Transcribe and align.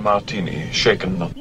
Martini, 0.00 0.66
shaken 0.72 1.18
not. 1.18 1.32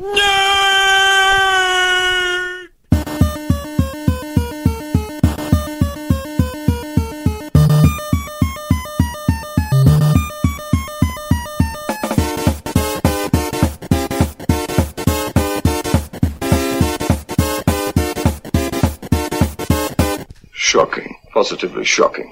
Shocking. 20.51 21.15
Positively 21.33 21.85
shocking. 21.85 22.31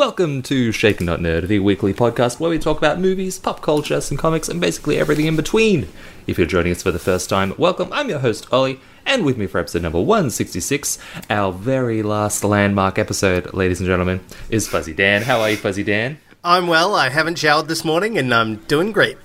Welcome 0.00 0.40
to 0.44 0.72
Shaken 0.72 1.04
Not 1.04 1.20
Nerd, 1.20 1.46
the 1.46 1.58
weekly 1.58 1.92
podcast 1.92 2.40
where 2.40 2.48
we 2.48 2.58
talk 2.58 2.78
about 2.78 2.98
movies, 2.98 3.38
pop 3.38 3.60
culture, 3.60 4.00
some 4.00 4.16
comics, 4.16 4.48
and 4.48 4.58
basically 4.58 4.96
everything 4.98 5.26
in 5.26 5.36
between. 5.36 5.88
If 6.26 6.38
you're 6.38 6.46
joining 6.46 6.72
us 6.72 6.82
for 6.82 6.90
the 6.90 6.98
first 6.98 7.28
time, 7.28 7.52
welcome. 7.58 7.92
I'm 7.92 8.08
your 8.08 8.20
host, 8.20 8.50
Ollie, 8.50 8.80
and 9.04 9.26
with 9.26 9.36
me 9.36 9.46
for 9.46 9.58
episode 9.58 9.82
number 9.82 10.00
166, 10.00 10.96
our 11.28 11.52
very 11.52 12.02
last 12.02 12.44
landmark 12.44 12.98
episode, 12.98 13.52
ladies 13.52 13.78
and 13.78 13.86
gentlemen, 13.86 14.20
is 14.48 14.66
Fuzzy 14.66 14.94
Dan. 14.94 15.20
How 15.20 15.42
are 15.42 15.50
you, 15.50 15.58
Fuzzy 15.58 15.84
Dan? 15.84 16.18
I'm 16.42 16.66
well. 16.66 16.94
I 16.94 17.10
haven't 17.10 17.38
showered 17.38 17.68
this 17.68 17.84
morning 17.84 18.16
and 18.16 18.32
I'm 18.32 18.56
doing 18.56 18.92
great. 18.92 19.18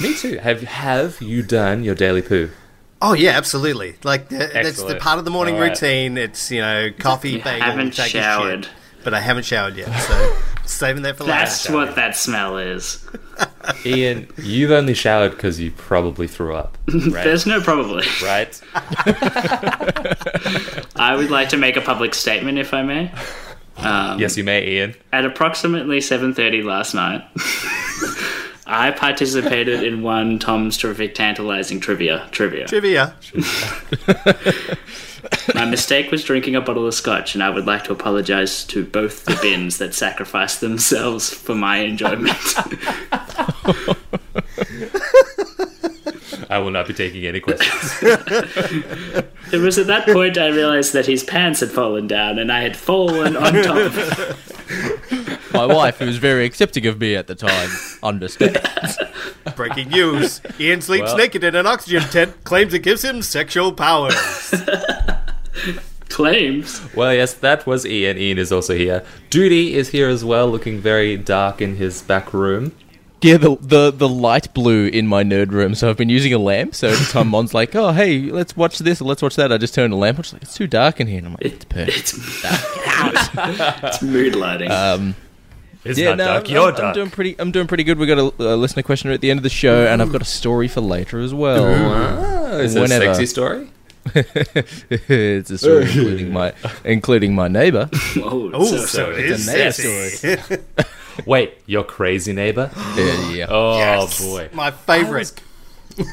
Me 0.00 0.14
too. 0.14 0.38
Have 0.38 0.62
have 0.62 1.20
you 1.20 1.42
done 1.42 1.82
your 1.82 1.96
daily 1.96 2.22
poo? 2.22 2.50
Oh 3.02 3.14
yeah, 3.14 3.32
absolutely. 3.32 3.96
Like 4.04 4.28
the, 4.28 4.48
that's 4.52 4.80
the 4.80 4.94
part 4.94 5.18
of 5.18 5.24
the 5.24 5.32
morning 5.32 5.56
All 5.56 5.60
right. 5.62 5.70
routine. 5.70 6.18
It's 6.18 6.52
you 6.52 6.60
know 6.60 6.90
coffee, 7.00 7.32
You 7.32 7.42
bagel, 7.42 7.66
haven't 7.66 7.94
take 7.94 8.14
a 8.14 8.38
shit. 8.38 8.70
Showered. 9.02 9.04
but 9.04 9.14
I 9.14 9.20
haven't 9.20 9.44
showered 9.44 9.76
yet. 9.76 9.92
So 10.00 10.36
saving 10.66 11.02
that 11.02 11.16
for 11.16 11.24
last. 11.24 11.64
That's 11.64 11.74
what 11.74 11.94
that 11.96 12.16
smell 12.16 12.56
is. 12.58 13.04
Ian, 13.86 14.28
you've 14.38 14.70
only 14.70 14.94
showered 14.94 15.30
because 15.32 15.58
you 15.60 15.70
probably 15.72 16.26
threw 16.28 16.54
up, 16.54 16.76
right? 16.88 17.24
There's 17.24 17.46
no 17.46 17.60
probably. 17.60 18.06
right? 18.22 18.60
I 20.96 21.14
would 21.16 21.30
like 21.30 21.48
to 21.50 21.56
make 21.56 21.76
a 21.76 21.80
public 21.80 22.14
statement, 22.14 22.58
if 22.58 22.74
I 22.74 22.82
may. 22.82 23.10
Um, 23.78 24.18
Yes, 24.20 24.36
you 24.36 24.44
may, 24.44 24.66
Ian. 24.68 24.94
At 25.12 25.24
approximately 25.24 25.98
7:30 25.98 26.62
last 26.64 26.94
night, 26.94 27.22
I 28.66 28.90
participated 28.90 29.82
in 29.82 30.02
one 30.02 30.38
Tom's 30.38 30.76
terrific, 30.76 31.14
tantalizing 31.14 31.80
trivia. 31.80 32.28
Trivia. 32.32 32.66
Trivia. 32.68 33.14
My 35.54 35.64
mistake 35.64 36.10
was 36.10 36.24
drinking 36.24 36.56
a 36.56 36.60
bottle 36.60 36.86
of 36.86 36.94
scotch, 36.94 37.34
and 37.34 37.42
I 37.42 37.50
would 37.50 37.66
like 37.66 37.84
to 37.84 37.92
apologise 37.92 38.64
to 38.64 38.84
both 38.84 39.24
the 39.24 39.38
bins 39.40 39.78
that 39.78 39.94
sacrificed 39.94 40.60
themselves 40.60 41.32
for 41.32 41.54
my 41.54 41.78
enjoyment. 41.78 42.36
I 46.50 46.58
will 46.58 46.70
not 46.70 46.86
be 46.86 46.94
taking 46.94 47.24
any 47.24 47.40
questions. 47.40 47.98
it 49.52 49.60
was 49.60 49.78
at 49.78 49.86
that 49.86 50.06
point 50.06 50.36
I 50.36 50.48
realised 50.48 50.92
that 50.92 51.06
his 51.06 51.24
pants 51.24 51.60
had 51.60 51.70
fallen 51.70 52.06
down, 52.06 52.38
and 52.38 52.52
I 52.52 52.60
had 52.60 52.76
fallen 52.76 53.36
on 53.36 53.54
top. 53.62 53.92
My 55.52 55.66
wife, 55.66 55.98
who 55.98 56.06
was 56.06 56.16
very 56.18 56.44
accepting 56.44 56.86
of 56.86 57.00
me 57.00 57.14
at 57.16 57.26
the 57.26 57.34
time, 57.34 57.70
understands. 58.02 58.98
Breaking 59.56 59.88
news: 59.90 60.40
Ian 60.58 60.80
sleeps 60.80 61.08
Well- 61.08 61.16
naked 61.18 61.44
in 61.44 61.54
an 61.54 61.66
oxygen 61.66 62.02
tent. 62.02 62.44
Claims 62.44 62.72
it 62.74 62.80
gives 62.80 63.04
him 63.04 63.22
sexual 63.22 63.72
powers. 63.72 64.14
Claims. 66.08 66.80
Well, 66.94 67.14
yes, 67.14 67.32
that 67.34 67.66
was 67.66 67.86
Ian. 67.86 68.18
Ian 68.18 68.36
is 68.38 68.52
also 68.52 68.74
here. 68.76 69.02
Duty 69.30 69.74
is 69.74 69.88
here 69.90 70.08
as 70.08 70.22
well, 70.24 70.46
looking 70.50 70.78
very 70.78 71.16
dark 71.16 71.62
in 71.62 71.76
his 71.76 72.02
back 72.02 72.34
room. 72.34 72.72
Yeah, 73.22 73.36
the, 73.36 73.56
the 73.60 73.90
the 73.92 74.08
light 74.08 74.52
blue 74.52 74.88
in 74.88 75.06
my 75.06 75.22
nerd 75.22 75.52
room, 75.52 75.74
so 75.76 75.88
I've 75.88 75.96
been 75.96 76.08
using 76.08 76.32
a 76.34 76.38
lamp. 76.38 76.74
So 76.74 76.88
every 76.88 77.06
time 77.06 77.28
Mon's 77.28 77.54
like, 77.54 77.74
"Oh, 77.76 77.92
hey, 77.92 78.18
let's 78.30 78.56
watch 78.56 78.78
this 78.80 79.00
or 79.00 79.04
let's 79.04 79.22
watch 79.22 79.36
that," 79.36 79.52
I 79.52 79.58
just 79.58 79.74
turn 79.74 79.90
the 79.92 79.96
lamp. 79.96 80.18
on. 80.18 80.24
She's 80.24 80.32
like, 80.32 80.42
"It's 80.42 80.54
too 80.54 80.66
dark 80.66 80.98
in 81.00 81.06
here," 81.06 81.18
and 81.18 81.26
I'm 81.28 81.32
like, 81.34 81.44
"It's 81.44 81.64
perfect." 81.64 81.98
It's, 81.98 83.30
it's 83.84 84.02
mood 84.02 84.34
lighting. 84.34 84.70
Um, 84.72 85.14
It's 85.84 85.98
yeah, 85.98 86.10
not 86.10 86.18
no, 86.18 86.24
dark, 86.26 86.44
I'm, 86.46 86.50
you're 86.52 86.68
I'm 86.68 86.74
dark. 86.76 86.94
doing 86.94 87.10
pretty. 87.10 87.36
I'm 87.40 87.50
doing 87.50 87.66
pretty 87.66 87.82
good. 87.84 87.98
We 87.98 88.06
got 88.06 88.18
a, 88.18 88.54
a 88.54 88.56
listener 88.56 88.82
questioner 88.84 89.14
at 89.14 89.20
the 89.20 89.30
end 89.30 89.38
of 89.38 89.42
the 89.42 89.50
show, 89.50 89.84
and 89.86 90.00
I've 90.00 90.12
got 90.12 90.22
a 90.22 90.26
story 90.26 90.68
for 90.68 90.80
later 90.80 91.18
as 91.20 91.34
well. 91.34 91.64
Ah, 91.66 92.56
is 92.58 92.74
it 92.76 92.82
a 92.82 92.88
sexy 92.88 93.26
story? 93.26 93.68
it's 94.14 95.50
a 95.50 95.58
story 95.58 95.82
including 95.84 96.32
my 96.32 96.52
including 96.84 97.34
my 97.34 97.48
neighbor. 97.48 97.88
oh, 98.18 98.50
Oh, 98.52 98.64
so, 98.64 98.76
so, 98.78 98.86
so 98.86 99.10
it's 99.12 99.46
a 99.48 99.52
neighbor 99.52 99.72
sexy. 99.72 100.62
Wait, 101.26 101.54
your 101.66 101.84
crazy 101.84 102.32
neighbor? 102.32 102.70
yeah, 102.96 103.30
yeah. 103.30 103.46
Oh 103.48 103.78
Yes. 103.78 104.24
boy. 104.24 104.48
My 104.52 104.70
favorite. 104.70 105.40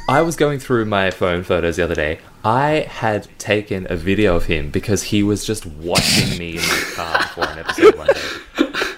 I 0.10 0.22
was 0.22 0.36
going 0.36 0.60
through 0.60 0.86
my 0.86 1.10
phone 1.10 1.44
photos 1.44 1.78
the 1.78 1.84
other 1.86 1.96
day. 1.96 2.20
I 2.44 2.86
had 2.90 3.28
taken 3.40 3.88
a 3.90 3.96
video 3.96 4.36
of 4.36 4.46
him 4.46 4.72
because 4.72 5.04
he 5.04 5.24
was 5.24 5.46
just 5.46 5.66
watching 5.66 6.38
me 6.38 6.52
in 6.58 6.62
my 6.68 6.84
car 6.96 7.24
for 7.30 7.42
an 7.46 7.60
episode 7.60 7.96
one 7.96 8.08
day. 8.08 8.20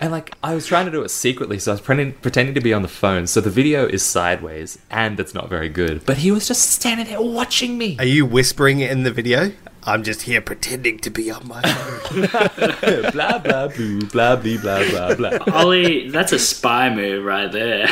And 0.02 0.12
like 0.12 0.36
I 0.42 0.56
was 0.56 0.66
trying 0.66 0.86
to 0.88 0.92
do 0.92 1.04
it 1.04 1.10
secretly, 1.10 1.60
so 1.60 1.72
I 1.72 1.74
was 1.76 1.82
pretending, 1.82 2.14
pretending 2.22 2.56
to 2.56 2.62
be 2.62 2.74
on 2.74 2.82
the 2.82 2.88
phone. 2.88 3.28
So 3.28 3.40
the 3.40 3.52
video 3.52 3.86
is 3.86 4.02
sideways 4.02 4.80
and 4.90 5.20
it's 5.20 5.36
not 5.36 5.48
very 5.48 5.70
good. 5.70 6.04
But 6.08 6.18
he 6.18 6.32
was 6.32 6.48
just 6.48 6.72
standing 6.72 7.06
there 7.06 7.22
watching 7.22 7.78
me. 7.78 7.98
Are 8.00 8.06
you 8.06 8.26
whispering 8.26 8.80
in 8.80 9.04
the 9.04 9.12
video? 9.12 9.52
I'm 9.84 10.04
just 10.04 10.24
here 10.24 10.42
pretending 10.42 10.98
to 11.00 11.12
be 11.12 11.30
on 11.30 11.48
my 11.48 11.62
phone. 11.62 13.12
blah 13.12 13.38
blah 13.38 13.68
blue, 13.68 14.02
blah 14.08 14.36
blah 14.38 14.58
blah 14.58 14.84
blah 14.90 15.16
blah. 15.16 15.54
Ollie, 15.54 16.10
that's 16.10 16.32
a 16.32 16.40
spy 16.40 16.94
move 16.94 17.24
right 17.24 17.52
there. 17.52 17.88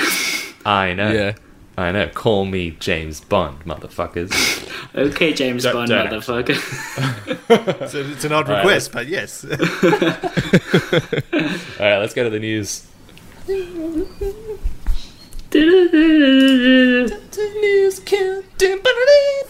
I 0.65 0.93
know. 0.93 1.11
Yeah. 1.11 1.33
I 1.79 1.91
know. 1.93 2.07
Call 2.09 2.45
me 2.45 2.71
James 2.71 3.21
Bond, 3.21 3.63
motherfuckers. 3.65 4.33
Okay, 4.95 5.33
James 5.33 5.63
Don't- 5.63 5.87
Bond, 5.87 5.89
don't 5.89 6.07
motherfucker. 6.09 6.55
So 7.89 7.99
it's 7.99 8.25
an 8.25 8.31
odd 8.31 8.47
right, 8.49 8.57
request, 8.57 8.91
but 8.91 9.07
yes. 9.07 9.43
All 9.45 9.51
right, 11.85 11.97
let's 11.99 12.13
go 12.13 12.23
to 12.23 12.29
the 12.29 12.39
news. 12.39 12.85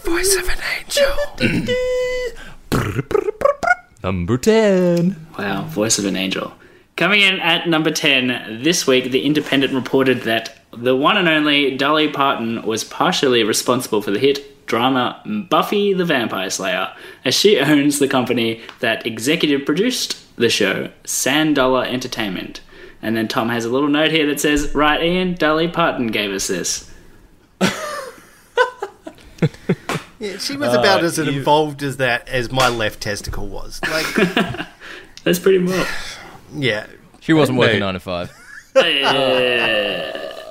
Voice 0.03 0.35
of 0.35 0.50
an 0.50 0.59
angel. 0.78 1.16
Number 4.03 4.38
ten. 4.38 5.16
wow, 5.38 5.63
voice 5.63 5.97
of 6.00 6.06
an 6.06 6.16
angel. 6.16 6.53
Coming 6.96 7.22
in 7.22 7.40
at 7.40 7.67
number 7.69 7.91
10 7.91 8.61
this 8.61 8.85
week, 8.85 9.11
The 9.11 9.25
Independent 9.25 9.73
reported 9.73 10.23
that 10.23 10.59
the 10.72 10.96
one 10.96 11.18
and 11.18 11.28
only 11.28 11.75
Dolly 11.78 12.07
Parton 12.09 12.62
was 12.63 12.84
partially 12.84 13.44
responsible 13.44 14.02
for 14.02 14.12
the 14.12 14.19
hit 14.19 14.66
drama 14.68 15.22
Buffy 15.50 15.94
the 15.94 16.06
Vampire 16.06 16.50
Slayer, 16.50 16.94
as 17.25 17.34
she 17.35 17.59
owns 17.59 17.97
the 18.00 18.07
company 18.07 18.62
that 18.79 19.06
executive 19.06 19.66
produced 19.66 20.18
the 20.35 20.50
show, 20.50 20.90
Sandollar 21.06 21.85
Entertainment. 21.85 22.62
And 23.02 23.16
then 23.18 23.28
Tom 23.28 23.50
has 23.50 23.66
a 23.66 23.69
little 23.69 23.90
note 23.90 24.12
here 24.12 24.28
that 24.28 24.40
says, 24.40 24.74
Right, 24.75 25.02
Ian, 25.02 25.34
Dolly 25.35 25.68
Parton 25.68 26.08
gave 26.08 26.31
us 26.31 26.47
this. 26.47 26.91
Yeah, 30.22 30.38
she 30.38 30.58
was 30.58 30.73
about 30.73 31.02
Uh, 31.02 31.05
as 31.05 31.17
you- 31.17 31.23
involved 31.23 31.82
as 31.82 31.96
that 31.96 32.28
as 32.28 32.52
my 32.52 32.67
left 32.67 32.99
testicle 32.99 33.47
was. 33.47 33.79
Like, 33.90 34.05
That's 35.23 35.40
pretty 35.40 35.59
much. 35.59 35.88
yeah, 36.53 36.88
She 37.22 37.32
wasn't 37.32 37.55
No. 37.58 37.61
working 37.61 37.79
nine 37.79 37.93
to 37.93 38.02
five. 38.02 38.29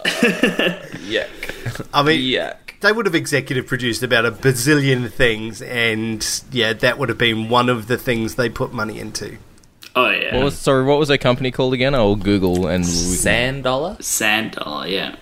Yuck. 1.08 1.86
I 1.92 2.02
mean, 2.02 2.20
Yuck. 2.20 2.56
they 2.80 2.92
would 2.92 3.06
have 3.06 3.14
executive 3.14 3.66
produced 3.66 4.02
about 4.02 4.24
a 4.26 4.30
bazillion 4.32 5.10
things, 5.10 5.62
and 5.62 6.24
yeah, 6.50 6.72
that 6.72 6.98
would 6.98 7.08
have 7.08 7.18
been 7.18 7.48
one 7.48 7.68
of 7.68 7.86
the 7.86 7.96
things 7.98 8.34
they 8.36 8.48
put 8.48 8.72
money 8.72 8.98
into. 8.98 9.38
Oh, 9.96 10.10
yeah. 10.10 10.36
What 10.36 10.44
was 10.44 10.58
sorry? 10.58 10.84
What 10.84 10.98
was 10.98 11.08
their 11.08 11.18
company 11.18 11.50
called 11.50 11.74
again? 11.74 11.94
I'll 11.94 12.14
Google 12.16 12.66
and 12.68 12.84
we 12.84 12.90
can- 12.90 12.94
Sand 12.94 13.64
dollar? 13.64 13.96
Sand 14.00 14.52
Dollar, 14.52 14.86
yeah. 14.86 15.16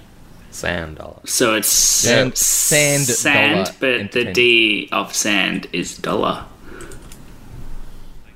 Sand 0.50 0.96
dollar. 0.98 1.20
So 1.24 1.54
it's 1.54 1.68
Sand- 1.68 2.36
sand 2.36 3.04
sand, 3.04 3.66
dollar 3.80 4.00
but 4.02 4.12
the. 4.12 4.32
D 4.32 4.88
of 4.92 5.14
sand 5.14 5.66
is 5.72 5.96
dollar. 5.96 6.44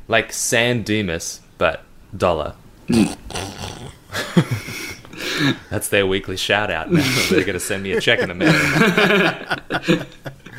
Like 0.08 0.32
San 0.32 0.82
Dimas, 0.82 1.40
but 1.58 1.82
dollar. 2.16 2.54
That's 5.70 5.88
their 5.88 6.06
weekly 6.06 6.36
shout 6.36 6.70
out 6.70 6.90
now. 6.90 7.02
They're 7.30 7.44
going 7.44 7.54
to 7.54 7.60
send 7.60 7.82
me 7.82 7.92
a 7.92 8.00
check 8.00 8.20
in 8.20 8.30
a 8.30 8.34
minute. 8.34 8.60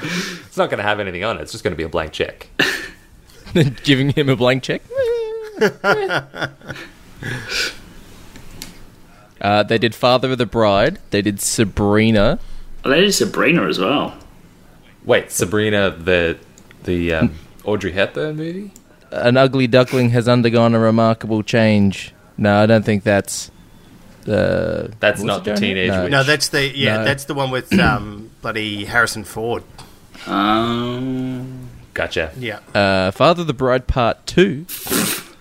it's 0.02 0.58
not 0.58 0.70
going 0.70 0.78
to 0.78 0.84
have 0.84 1.00
anything 1.00 1.24
on 1.24 1.38
it. 1.38 1.42
It's 1.42 1.52
just 1.52 1.64
going 1.64 1.74
to 1.74 1.78
be 1.78 1.84
a 1.84 1.90
blank 1.90 2.12
check. 2.12 2.50
giving 3.84 4.10
him 4.10 4.30
a 4.30 4.36
blank 4.36 4.64
check. 4.64 4.82
uh, 9.42 9.64
they 9.64 9.78
did 9.78 9.94
Father 9.94 10.32
of 10.32 10.38
the 10.38 10.46
Bride. 10.46 11.00
They 11.12 11.22
did 11.22 11.42
Sabrina. 11.42 12.40
Oh, 12.84 12.90
they 12.90 13.02
did 13.02 13.14
Sabrina 13.14 13.68
as 13.68 13.80
well. 13.80 14.18
Wait, 15.04 15.32
Sabrina, 15.32 15.92
the 15.92 16.38
the 16.84 17.14
um, 17.14 17.36
Audrey 17.64 17.92
Hepburn 17.92 18.38
movie? 18.38 18.72
An 19.12 19.38
ugly 19.38 19.68
duckling 19.68 20.12
has 20.12 20.28
undergone 20.28 20.74
a 20.74 20.80
remarkable 20.80 21.44
change. 21.44 22.14
No, 22.38 22.58
I 22.58 22.66
don't 22.66 22.84
think 22.84 23.04
that's. 23.04 23.52
Uh, 24.28 24.88
That's 25.00 25.22
not 25.24 25.44
the 25.46 25.56
teenage 25.56 25.90
No. 25.90 26.04
witch. 26.04 26.12
No, 26.12 26.24
that's 26.24 26.50
the 26.50 26.68
yeah, 26.78 26.98
No. 26.98 27.04
that's 27.06 27.26
the 27.26 27.34
one 27.34 27.50
with 27.52 27.78
um, 27.80 28.30
bloody 28.42 28.86
Harrison 28.86 29.24
Ford. 29.24 29.64
Um, 30.28 31.70
Gotcha. 31.94 32.32
Yeah. 32.38 32.60
Uh, 32.74 33.12
Father 33.12 33.42
of 33.42 33.48
the 33.48 33.54
Bride 33.54 33.88
Part 33.88 34.26
2. 34.28 34.66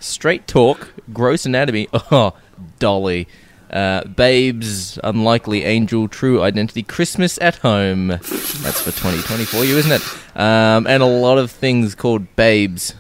Straight 0.01 0.47
Talk. 0.47 0.93
Gross 1.13 1.47
Anatomy. 1.47 1.89
Oh, 2.11 2.35
Dolly. 2.79 3.29
Uh, 3.71 4.03
Babes, 4.05 4.99
Unlikely 5.05 5.63
Angel, 5.65 6.09
True 6.09 6.43
Identity, 6.43 6.83
Christmas 6.83 7.39
at 7.41 7.57
Home. 7.59 8.09
That's 8.09 8.81
for 8.81 8.91
2020 8.91 9.45
for 9.45 9.65
you, 9.65 9.77
isn't 9.77 9.93
it? 9.93 10.03
Um, 10.37 10.87
and 10.89 11.03
a 11.03 11.07
lot 11.07 11.39
of 11.39 11.51
things 11.53 11.95
called 11.95 12.35
Babes. 12.35 12.95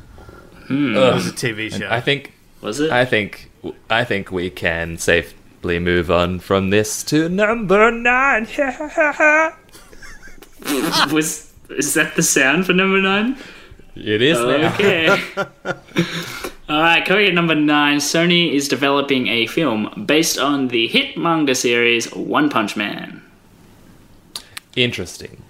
It 0.69 0.95
was 0.97 1.27
a 1.27 1.33
TV 1.33 1.77
show. 1.77 1.89
I 1.91 2.01
think 2.01 2.33
was 2.61 2.79
it? 2.79 2.93
I 2.93 3.05
think 3.05 3.51
I 3.91 4.05
think 4.05 4.31
we 4.31 4.49
can 4.51 4.97
safely 5.61 5.79
move 5.79 6.11
on 6.11 6.39
from 6.39 6.71
this 6.71 7.03
to 7.05 7.29
number 7.29 7.91
nine. 7.91 8.45
was 11.13 11.53
is 11.69 11.95
that 11.95 12.15
the 12.17 12.23
sound 12.23 12.67
for 12.67 12.73
number 12.73 13.01
nine? 13.01 13.37
it 13.95 14.23
is. 14.23 14.39
Okay. 14.39 15.09
All 16.69 16.81
right, 16.81 17.05
coming 17.05 17.27
at 17.27 17.35
number 17.35 17.55
nine, 17.55 17.99
Sony 17.99 18.53
is 18.53 18.69
developing 18.69 19.27
a 19.27 19.47
film 19.47 20.05
based 20.07 20.39
on 20.39 20.69
the 20.69 20.87
hit 20.87 21.19
manga 21.19 21.55
series 21.55 22.07
One 22.15 22.49
Punch 22.49 22.77
Man. 22.77 23.23
Interesting. 24.77 25.43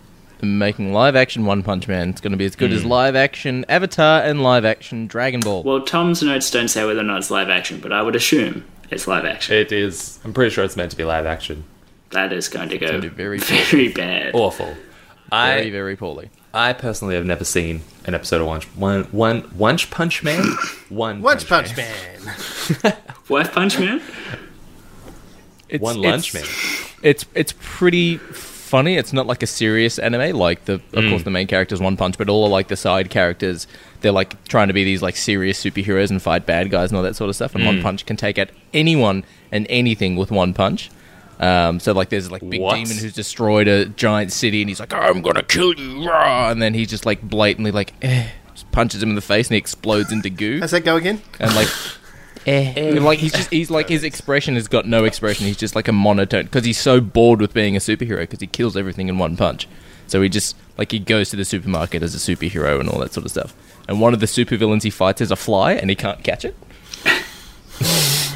Making 0.43 0.93
live 0.93 1.15
action 1.15 1.45
One 1.45 1.63
Punch 1.63 1.87
Man. 1.87 2.09
It's 2.09 2.23
going 2.23 2.33
to 2.33 2.39
be 2.39 2.47
as 2.47 2.57
good 2.57 2.73
as 2.73 2.83
hmm. 2.83 2.89
live 2.89 3.15
action 3.15 3.67
Avatar 3.69 4.23
and 4.23 4.43
live 4.43 4.65
action 4.65 5.07
Dragon 5.07 5.41
Ball. 5.41 5.63
Well, 5.63 5.83
Tom's 5.83 6.23
notes 6.23 6.51
don't 6.51 6.69
say 6.69 6.85
whether 6.85 7.01
or 7.01 7.05
not 7.05 7.19
it's 7.19 7.31
live 7.31 7.51
action, 7.51 7.81
but 7.81 7.93
I 7.93 8.03
would 8.03 8.17
assume 8.17 8.65
it's 8.91 9.07
live 9.07 9.25
action. 9.25 9.57
It 9.57 9.73
is. 9.73 10.19
I'm 10.25 10.33
pretty 10.33 10.51
sure 10.51 10.65
it's 10.65 10.77
meant 10.77 10.91
to 10.91 10.97
be 10.97 11.05
live 11.05 11.27
action. 11.27 11.65
that 12.11 12.33
is 12.33 12.49
going 12.49 12.69
to 12.71 12.79
go 12.79 12.89
gonna 12.91 13.09
very 13.09 13.39
very 13.41 13.89
bad. 13.89 14.35
Awful. 14.35 14.67
very, 14.67 14.79
I 15.33 15.71
very 15.71 15.97
poorly. 15.97 16.31
I 16.53 16.73
personally 16.73 17.15
have 17.15 17.25
never 17.25 17.45
seen 17.45 17.83
an 18.05 18.15
episode 18.15 18.41
of 18.41 18.47
One 18.49 18.63
One 18.75 19.05
One 19.13 19.41
One 19.57 19.79
Punch 19.79 20.23
Man. 20.23 20.45
One 20.89 21.23
Punch 21.23 21.77
Man. 21.77 21.95
One 22.19 22.27
Punch 22.27 22.85
Man. 22.85 22.97
What 23.29 23.53
Punch 23.53 23.79
Man? 23.79 24.03
It's, 25.69 25.81
One 25.81 25.99
it's- 25.99 26.11
Lunch 26.11 26.35
Man. 26.35 26.45
It's 27.03 27.25
it's 27.35 27.55
pretty 27.61 28.17
funny. 28.17 28.97
It's 28.97 29.13
not 29.13 29.27
like 29.27 29.43
a 29.43 29.47
serious 29.47 29.99
anime. 29.99 30.37
Like 30.37 30.65
the 30.65 30.75
of 30.75 31.05
hmm. 31.05 31.11
course 31.11 31.23
the 31.23 31.31
main 31.31 31.47
character 31.47 31.75
is 31.75 31.81
One 31.81 31.97
Punch, 31.97 32.19
but 32.19 32.29
all 32.29 32.45
of 32.45 32.51
like 32.51 32.69
the 32.69 32.77
side 32.77 33.09
characters, 33.09 33.69
they're 34.01 34.13
like 34.13 34.43
trying 34.45 34.69
to 34.69 34.75
be 34.75 34.85
these 34.85 35.03
like 35.03 35.17
serious 35.17 35.63
superheroes 35.63 36.11
and 36.11 36.21
fight 36.23 36.47
bad 36.47 36.71
guys 36.71 36.91
and 36.91 36.97
all 36.97 37.03
that 37.03 37.17
sort 37.17 37.29
of 37.29 37.37
stuff. 37.37 37.55
And 37.55 37.65
One 37.67 37.83
Punch 37.83 38.07
can 38.07 38.17
take 38.17 38.39
out 38.39 38.49
anyone 38.75 39.25
and 39.53 39.67
anything 39.69 40.17
with 40.17 40.31
one 40.31 40.55
punch. 40.55 40.91
Um, 41.39 41.81
so 41.81 41.93
like 41.93 42.11
there's 42.11 42.31
like 42.31 42.47
big 42.49 42.61
What? 42.61 42.75
demon 42.75 42.97
who's 42.99 43.15
destroyed 43.15 43.67
a 43.67 43.87
giant 43.87 44.31
city 44.33 44.61
and 44.63 44.69
he's 44.69 44.79
like 44.79 44.93
I'm 44.93 45.23
gonna 45.23 45.43
kill 45.43 45.73
you, 45.75 46.07
rah! 46.07 46.51
and 46.51 46.61
then 46.61 46.75
he 46.75 46.85
just 46.85 47.07
like 47.07 47.23
blatantly 47.23 47.71
like 47.71 47.95
eh, 48.03 48.29
just 48.53 48.71
punches 48.73 49.03
him 49.03 49.09
in 49.09 49.15
the 49.15 49.23
face 49.23 49.49
and 49.49 49.55
he 49.55 49.59
explodes 49.59 50.13
into 50.13 50.29
goo 50.29 50.61
How's 50.61 50.73
that 50.73 50.85
go 50.85 50.97
again? 50.97 51.23
and 51.39 51.55
like 51.57 51.69
eh. 52.47 52.99
like 53.01 53.19
he's 53.21 53.33
just 53.33 53.51
he's 53.51 53.71
like 53.71 53.89
his 53.89 54.05
expression 54.05 54.55
has 54.55 54.69
got 54.69 54.87
no 54.87 55.05
expression 55.05 55.47
he's 55.47 55.57
just 55.57 55.75
like 55.75 55.89
a 55.89 55.93
monotone 55.93 56.45
because 56.45 56.65
he's 56.67 56.79
so 56.79 57.01
bored 57.01 57.41
with 57.41 57.55
being 57.55 57.75
a 57.75 57.79
superhero 57.81 58.21
because 58.21 58.41
he 58.41 58.47
kills 58.47 58.77
everything 58.77 59.09
in 59.09 59.17
one 59.19 59.35
punch 59.37 59.67
so 60.07 60.21
he 60.21 60.29
just 60.29 60.57
like 60.77 60.93
he 60.93 60.99
goes 60.99 61.31
to 61.31 61.37
the 61.37 61.45
supermarket 61.47 62.03
as 62.03 62.15
a 62.15 62.19
superhero 62.19 62.81
and 62.81 62.89
all 62.91 62.99
that 63.01 63.13
sort 63.15 63.25
of 63.25 63.31
stuff 63.31 63.55
and 63.91 64.01
one 64.01 64.15
of 64.15 64.21
the 64.21 64.27
supervillains 64.27 64.85
he 64.85 64.91
fights 64.91 65.21
is 65.21 65.31
a 65.31 65.37
fly 65.37 65.73
and 65.73 65.91
he 65.91 65.97
can't 65.97 66.23
catch 66.23 66.45
it 66.45 66.57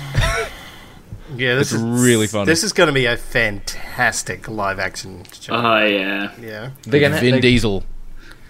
Yeah, 1.36 1.56
this 1.56 1.72
It's 1.72 1.80
is 1.80 1.82
really 1.82 2.28
funny. 2.28 2.46
This 2.46 2.62
is 2.62 2.72
going 2.72 2.86
to 2.86 2.92
be 2.92 3.06
a 3.06 3.16
fantastic 3.16 4.46
live 4.48 4.78
action 4.78 5.24
show. 5.32 5.54
Oh, 5.54 5.84
yeah. 5.84 6.32
yeah. 6.40 6.70
They're 6.82 7.00
gonna. 7.00 7.18
Vin 7.20 7.36
they- 7.36 7.40
Diesel 7.40 7.82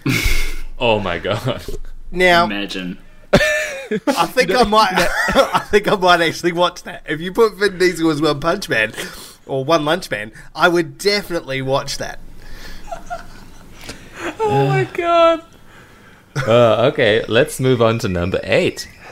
oh 0.79 0.99
my 0.99 1.17
god. 1.17 1.65
Now, 2.11 2.45
Imagine. 2.45 2.99
I 3.33 4.27
think 4.27 4.51
I 4.51 4.63
might. 4.63 4.91
I 5.29 5.65
think 5.71 5.87
I 5.87 5.95
might 5.95 6.21
actually 6.21 6.51
watch 6.51 6.83
that. 6.83 7.01
If 7.07 7.21
you 7.21 7.33
put 7.33 7.55
Vin 7.55 7.79
Diesel 7.79 8.11
as 8.11 8.21
One 8.21 8.39
Punch 8.39 8.69
Man 8.69 8.93
or 9.47 9.65
One 9.65 9.83
Lunch 9.83 10.11
Man, 10.11 10.31
I 10.53 10.67
would 10.67 10.99
definitely 10.99 11.63
watch 11.63 11.97
that. 11.97 12.19
Oh 14.39 14.67
my 14.67 14.83
god. 14.93 15.43
Uh, 16.35 16.89
okay, 16.91 17.23
let's 17.27 17.59
move 17.59 17.81
on 17.81 17.97
to 17.99 18.07
number 18.09 18.39
eight. 18.43 18.87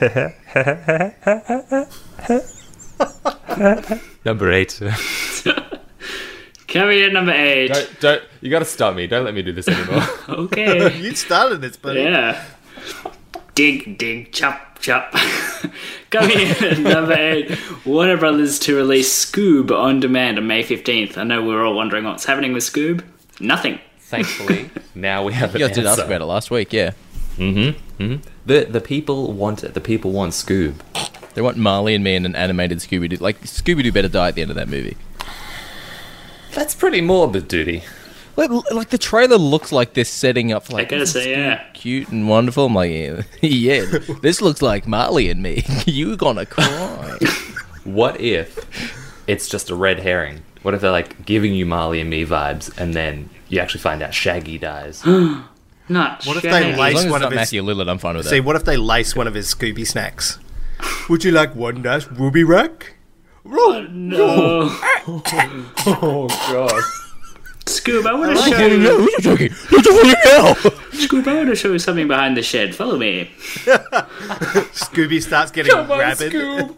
number 4.24 4.52
eight. 4.52 4.80
Coming 6.68 7.00
at 7.02 7.12
number 7.12 7.32
eight. 7.32 7.68
don't, 7.72 8.00
don't. 8.00 8.22
You 8.40 8.50
gotta 8.50 8.64
stop 8.64 8.94
me. 8.96 9.06
Don't 9.06 9.24
let 9.24 9.34
me 9.34 9.42
do 9.42 9.52
this 9.52 9.68
anymore. 9.68 10.02
Okay. 10.28 10.98
You 11.00 11.14
started 11.14 11.60
this, 11.60 11.76
buddy. 11.76 12.00
Yeah. 12.00 12.42
Dig, 13.54 13.96
dig, 13.98 14.32
chop, 14.32 14.78
chop. 14.80 15.14
Coming 16.10 16.38
in 16.40 16.82
number 16.82 17.12
eight, 17.12 17.56
Warner 17.86 18.16
Brothers 18.16 18.58
to 18.60 18.74
release 18.74 19.24
Scoob 19.24 19.70
on 19.70 20.00
demand 20.00 20.38
on 20.38 20.46
May 20.48 20.64
15th. 20.64 21.16
I 21.16 21.22
know 21.22 21.42
we 21.44 21.54
are 21.54 21.62
all 21.64 21.74
wondering 21.74 22.04
what's 22.04 22.24
happening 22.24 22.52
with 22.52 22.64
Scoob. 22.64 23.04
Nothing. 23.38 23.78
Thankfully, 24.00 24.70
now 24.94 25.22
we 25.24 25.32
have 25.34 25.54
an 25.54 25.60
you 25.60 25.66
guys 25.68 25.76
did 25.76 25.86
ask 25.86 25.98
answer. 26.00 26.04
about 26.12 26.20
it 26.22 26.26
last 26.26 26.50
week 26.50 26.72
yeah 26.72 26.92
Mm-hmm. 27.36 28.02
Mm-hmm. 28.02 28.28
The 28.46 28.64
the 28.64 28.80
people 28.80 29.32
want 29.32 29.64
it. 29.64 29.74
The 29.74 29.80
people 29.80 30.12
want 30.12 30.32
Scoob. 30.32 30.74
they 31.34 31.42
want 31.42 31.56
Marley 31.56 31.94
and 31.94 32.04
me 32.04 32.14
in 32.14 32.24
an 32.26 32.36
animated 32.36 32.78
Scooby-Doo 32.78 33.16
like 33.16 33.40
Scooby-Doo 33.42 33.92
better 33.92 34.08
die 34.08 34.28
at 34.28 34.34
the 34.34 34.42
end 34.42 34.50
of 34.50 34.56
that 34.56 34.68
movie 34.68 34.96
That's 36.52 36.74
pretty 36.74 37.00
morbid, 37.00 37.48
duty. 37.48 37.82
like, 38.36 38.50
like 38.70 38.90
the 38.90 38.98
trailer 38.98 39.36
looks 39.36 39.72
like 39.72 39.94
they're 39.94 40.04
setting 40.04 40.52
up 40.52 40.70
like 40.72 40.88
I 40.88 40.90
gotta 40.90 41.06
say, 41.06 41.30
yeah. 41.32 41.64
cute 41.72 42.08
and 42.08 42.28
wonderful. 42.28 42.66
I'm 42.66 42.74
like, 42.74 42.90
yeah, 42.92 43.22
yeah, 43.42 43.84
this 44.22 44.40
looks 44.40 44.62
like 44.62 44.86
Marley 44.86 45.28
and 45.28 45.42
me. 45.42 45.64
you 45.86 46.16
gonna 46.16 46.46
cry? 46.46 47.18
What 47.84 48.18
if 48.18 48.64
it's 49.26 49.46
just 49.46 49.68
a 49.68 49.74
red 49.74 49.98
herring? 49.98 50.40
What 50.62 50.72
if 50.72 50.80
they're 50.80 50.90
like 50.90 51.26
giving 51.26 51.52
you 51.52 51.66
Marley 51.66 52.00
and 52.00 52.08
Me 52.08 52.24
vibes, 52.24 52.74
and 52.78 52.94
then 52.94 53.28
you 53.50 53.60
actually 53.60 53.82
find 53.82 54.02
out 54.02 54.14
Shaggy 54.14 54.56
dies? 54.56 55.02
Not 55.88 56.24
What 56.24 56.36
if 56.38 56.42
they 56.42 56.50
Shaggy. 56.50 56.70
as 56.72 56.78
lace 56.78 56.94
long 56.96 57.04
as 57.06 57.10
one 57.10 57.20
it's 57.22 57.26
of 57.26 57.32
not 57.32 57.32
his? 57.32 57.36
Matthew 57.52 57.62
Lillard, 57.62 57.88
I'm 57.90 57.98
fine 57.98 58.16
with 58.16 58.26
See, 58.26 58.36
that. 58.38 58.42
what 58.44 58.56
if 58.56 58.64
they 58.64 58.76
lace 58.76 59.14
one 59.14 59.26
of 59.26 59.34
his 59.34 59.54
Scooby 59.54 59.86
snacks? 59.86 60.38
Would 61.08 61.24
you 61.24 61.30
like 61.30 61.54
one 61.54 61.82
dash 61.82 62.06
ruby 62.08 62.42
rack? 62.44 62.94
Roll. 63.44 63.72
Uh, 63.74 63.86
no. 63.90 64.68
oh 65.06 66.28
god! 66.50 66.82
Scoob, 67.66 68.06
I 68.06 68.14
want 68.14 68.36
to 68.36 68.42
show 68.42 68.56
it. 68.58 68.72
you. 68.72 68.78
No, 68.78 68.98
you're 68.98 69.20
joking. 69.20 69.50
You're 69.70 69.82
joking 69.82 70.10
now. 70.24 70.54
Scoob, 70.92 71.26
I 71.26 71.34
want 71.36 71.48
to 71.48 71.54
show 71.56 71.72
you 71.72 71.78
something 71.78 72.08
behind 72.08 72.36
the 72.36 72.42
shed. 72.42 72.74
Follow 72.74 72.96
me. 72.98 73.30
Scooby 74.74 75.22
starts 75.22 75.50
getting 75.50 75.72
Come 75.72 75.90
on, 75.90 75.98
rabid. 75.98 76.32
Scoob! 76.32 76.74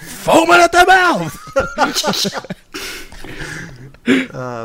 Foaming 0.00 0.60
at 0.60 0.70
the 0.72 0.84
mouth. 0.86 1.36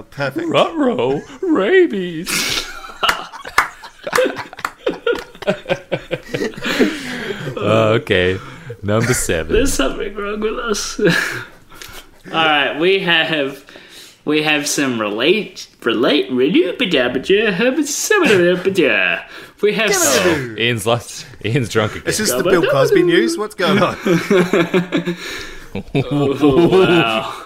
Uh, 0.06 0.16
perfect. 0.16 0.48
Ruh-roh, 0.48 1.22
rabies. 1.42 2.30
okay, 7.58 8.40
number 8.84 9.14
seven. 9.14 9.54
There's 9.54 9.74
something 9.74 10.16
wrong 10.16 10.40
with 10.40 10.60
us. 10.60 11.00
All 12.28 12.34
right, 12.34 12.80
we 12.80 13.00
have 13.00 13.64
we 14.26 14.44
have 14.44 14.68
some 14.68 15.00
relate 15.00 15.68
relate 15.84 16.32
relate 16.32 16.76
We 19.62 19.74
have 19.74 19.94
some, 19.94 20.58
Ian's 20.58 20.86
lost. 20.86 21.26
Ian's 21.44 21.70
drunk 21.70 21.94
again. 21.96 22.08
Is 22.08 22.18
this 22.18 22.32
the 22.32 22.44
Bill 22.44 22.66
Cosby 22.70 23.04
news? 23.04 23.38
What's 23.38 23.56
going 23.56 23.82
on? 23.82 23.96
wow. 25.94 27.44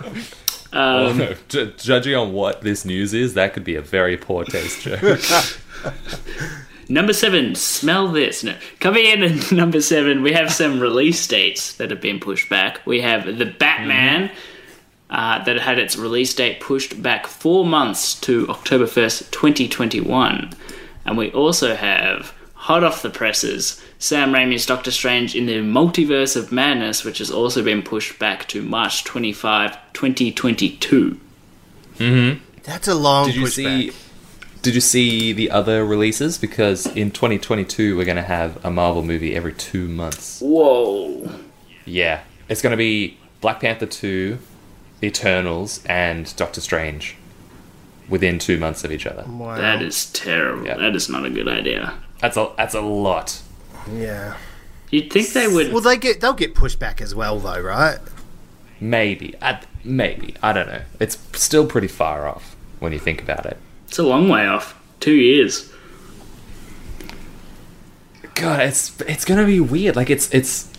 Oh, 0.71 1.13
no. 1.13 1.33
Ju- 1.47 1.73
judging 1.77 2.15
on 2.15 2.33
what 2.33 2.61
this 2.61 2.85
news 2.85 3.13
is, 3.13 3.33
that 3.33 3.53
could 3.53 3.63
be 3.63 3.75
a 3.75 3.81
very 3.81 4.17
poor 4.17 4.43
taste 4.43 4.81
joke. 4.83 5.19
Number 6.88 7.13
seven, 7.13 7.53
smell 7.55 8.07
this. 8.07 8.43
No. 8.43 8.55
Coming 8.79 9.05
in 9.05 9.23
at 9.23 9.51
number 9.51 9.81
seven, 9.81 10.21
we 10.23 10.33
have 10.33 10.51
some 10.51 10.79
release 10.79 11.25
dates 11.27 11.73
that 11.73 11.91
have 11.91 12.01
been 12.01 12.19
pushed 12.19 12.49
back. 12.49 12.85
We 12.85 13.01
have 13.01 13.38
The 13.38 13.45
Batman, 13.45 14.31
uh, 15.09 15.43
that 15.43 15.57
had 15.59 15.79
its 15.79 15.95
release 15.97 16.33
date 16.33 16.59
pushed 16.59 17.01
back 17.01 17.25
four 17.27 17.65
months 17.65 18.19
to 18.21 18.47
October 18.49 18.85
1st, 18.85 19.31
2021. 19.31 20.51
And 21.05 21.17
we 21.17 21.31
also 21.31 21.75
have, 21.75 22.33
hot 22.69 22.83
off 22.83 23.01
the 23.01 23.09
presses, 23.09 23.81
Sam 23.97 24.31
Raimi's 24.31 24.63
Doctor 24.63 24.91
Strange 24.91 25.35
in 25.35 25.47
the 25.47 25.55
Multiverse 25.55 26.35
of 26.35 26.51
Madness, 26.51 27.03
which 27.03 27.17
has 27.17 27.31
also 27.31 27.63
been 27.63 27.81
pushed 27.81 28.19
back 28.19 28.47
to 28.49 28.61
March 28.61 29.03
25, 29.05 29.75
2022. 29.93 31.19
Mm-hmm. 31.95 32.43
That's 32.61 32.88
a 32.88 32.93
long 32.93 33.25
Did 33.25 33.35
you 33.38 33.45
pushback. 33.45 33.53
see? 33.55 33.91
Did 34.61 34.75
you 34.75 34.81
see 34.81 35.33
the 35.33 35.49
other 35.49 35.83
releases? 35.83 36.38
Because 36.38 36.85
in 36.85 37.09
2022 37.09 37.97
we're 37.97 38.05
going 38.05 38.17
to 38.17 38.21
have 38.21 38.63
a 38.63 38.69
Marvel 38.69 39.01
movie 39.01 39.35
every 39.35 39.53
two 39.53 39.88
months. 39.88 40.39
Whoa. 40.39 41.27
Yeah, 41.85 42.21
it's 42.49 42.61
going 42.61 42.71
to 42.71 42.77
be 42.77 43.17
Black 43.41 43.61
Panther 43.61 43.88
2, 43.88 44.38
Eternals, 45.01 45.83
and 45.88 46.35
Doctor 46.35 46.61
Strange 46.61 47.15
within 48.07 48.38
two 48.38 48.59
months 48.59 48.83
of 48.83 48.91
each 48.91 49.07
other. 49.07 49.23
Wow. 49.27 49.55
That 49.57 49.81
is 49.81 50.11
terrible. 50.13 50.67
Yeah. 50.67 50.77
That 50.77 50.95
is 50.95 51.09
not 51.09 51.25
a 51.25 51.31
good 51.31 51.47
idea. 51.47 51.95
That's 52.19 52.38
a 52.38 52.51
that's 52.57 52.75
a 52.75 52.81
lot. 52.81 53.41
yeah. 53.91 54.35
You'd 54.91 55.13
think 55.13 55.29
they 55.29 55.47
would. 55.47 55.71
Well, 55.71 55.81
they 55.81 55.97
get 55.97 56.19
they'll 56.19 56.33
get 56.33 56.55
pushed 56.55 56.79
back 56.79 56.99
as 56.99 57.13
well, 57.13 57.38
though, 57.39 57.61
right? 57.61 57.99
Maybe, 58.81 59.35
I, 59.41 59.61
maybe 59.83 60.35
I 60.41 60.53
don't 60.53 60.67
know. 60.67 60.81
It's 60.99 61.17
still 61.33 61.67
pretty 61.67 61.88
far 61.89 62.27
off 62.27 62.55
when 62.79 62.91
you 62.93 62.99
think 62.99 63.21
about 63.21 63.45
it. 63.45 63.57
It's 63.88 63.99
a 63.99 64.03
long 64.03 64.29
way 64.29 64.47
off. 64.47 64.79
Two 64.99 65.13
years. 65.13 65.71
God, 68.35 68.61
it's 68.61 68.99
it's 69.01 69.25
gonna 69.25 69.45
be 69.45 69.59
weird. 69.59 69.95
Like 69.95 70.09
it's 70.09 70.33
it's 70.33 70.71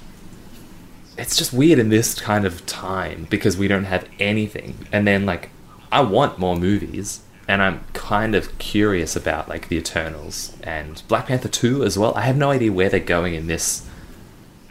it's 1.17 1.37
just 1.37 1.53
weird 1.53 1.79
in 1.79 1.91
this 1.91 2.19
kind 2.19 2.47
of 2.47 2.65
time 2.67 3.27
because 3.31 3.57
we 3.57 3.69
don't 3.69 3.85
have 3.85 4.09
anything. 4.19 4.87
And 4.91 5.07
then 5.07 5.27
like 5.27 5.51
I 5.93 6.01
want 6.01 6.39
more 6.39 6.57
movies 6.57 7.21
and 7.51 7.61
I'm 7.61 7.81
kind 7.95 8.37
of 8.37 8.57
curious 8.59 9.17
about 9.17 9.49
like 9.49 9.67
the 9.69 9.77
Eternals 9.77 10.57
and 10.63 11.03
Black 11.09 11.27
Panther 11.27 11.49
2 11.49 11.83
as 11.83 11.99
well. 11.99 12.15
I 12.15 12.21
have 12.21 12.37
no 12.37 12.53
idea 12.53 12.73
where 12.73 12.89
they're 12.89 13.01
going 13.01 13.35
in 13.35 13.49
this 13.49 13.89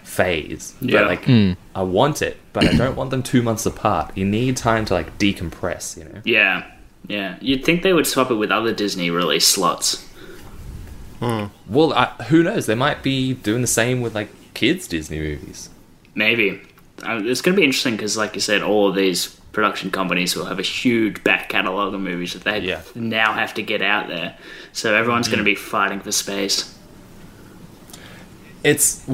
phase. 0.03 0.73
Yeah. 0.79 0.99
But 0.99 1.07
like 1.07 1.25
hmm. 1.25 1.51
I 1.75 1.83
want 1.83 2.21
it, 2.21 2.37
but 2.53 2.65
I 2.65 2.71
don't 2.77 2.95
want 2.95 3.09
them 3.09 3.21
2 3.21 3.41
months 3.41 3.65
apart. 3.65 4.17
You 4.17 4.23
need 4.23 4.55
time 4.55 4.85
to 4.85 4.93
like 4.93 5.17
decompress, 5.17 5.97
you 5.97 6.05
know. 6.05 6.21
Yeah. 6.23 6.71
Yeah. 7.05 7.35
You'd 7.41 7.65
think 7.65 7.83
they 7.83 7.91
would 7.91 8.07
swap 8.07 8.31
it 8.31 8.35
with 8.35 8.49
other 8.49 8.73
Disney 8.73 9.09
release 9.09 9.45
slots. 9.45 10.07
Hmm. 11.19 11.47
Well, 11.67 11.91
I, 11.91 12.05
who 12.29 12.43
knows? 12.43 12.65
They 12.65 12.75
might 12.75 13.03
be 13.03 13.33
doing 13.33 13.59
the 13.59 13.67
same 13.67 13.99
with 13.99 14.15
like 14.15 14.29
kids 14.53 14.87
Disney 14.87 15.19
movies. 15.19 15.69
Maybe. 16.15 16.61
Uh, 17.05 17.21
it's 17.23 17.41
going 17.41 17.55
to 17.55 17.59
be 17.59 17.65
interesting 17.65 17.95
because, 17.95 18.17
like 18.17 18.35
you 18.35 18.41
said, 18.41 18.61
all 18.61 18.89
of 18.89 18.95
these 18.95 19.27
production 19.51 19.89
companies 19.91 20.35
will 20.35 20.45
have 20.45 20.59
a 20.59 20.63
huge 20.63 21.23
back 21.23 21.49
catalogue 21.49 21.93
of 21.93 21.99
movies 22.01 22.33
that 22.33 22.43
they 22.43 22.59
Yeah. 22.59 22.81
now 22.95 23.33
have 23.33 23.53
to 23.55 23.61
get 23.63 23.81
out 23.81 24.07
there. 24.07 24.37
So 24.73 24.93
everyone's 24.95 25.27
going 25.27 25.39
to 25.39 25.43
be 25.45 25.55
fighting 25.55 25.99
for 26.01 26.11
space. 26.11 26.75
it's 28.63 29.05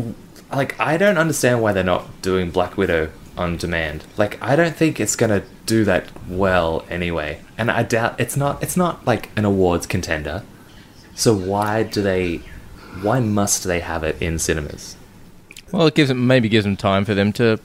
like 0.51 0.79
I 0.79 0.97
don't 0.97 1.17
understand 1.17 1.61
why 1.61 1.71
they're 1.73 1.83
not 1.83 2.21
doing 2.21 2.49
Black 2.51 2.77
Widow 2.77 3.11
on 3.37 3.57
demand. 3.57 4.03
Like 4.17 4.41
I 4.41 4.55
don't 4.55 4.75
think 4.75 4.99
it's 4.99 5.15
gonna 5.15 5.43
do 5.65 5.83
that 5.85 6.05
well 6.27 6.85
anyway, 6.89 7.41
and 7.57 7.69
I 7.71 7.83
doubt 7.83 8.19
it's 8.19 8.35
not. 8.37 8.61
It's 8.63 8.77
not 8.77 9.05
like 9.05 9.29
an 9.37 9.45
awards 9.45 9.85
contender. 9.87 10.43
So 11.15 11.33
why 11.35 11.83
do 11.83 12.01
they? 12.01 12.37
Why 13.01 13.19
must 13.19 13.63
they 13.65 13.81
have 13.81 14.03
it 14.03 14.19
in 14.21 14.39
cinemas? 14.39 14.95
Well, 15.71 15.87
it 15.87 15.95
gives 15.95 16.09
them 16.09 16.25
maybe 16.27 16.47
gives 16.49 16.63
them 16.63 16.77
time 16.77 17.03
for 17.05 17.13
them 17.13 17.33
to, 17.33 17.59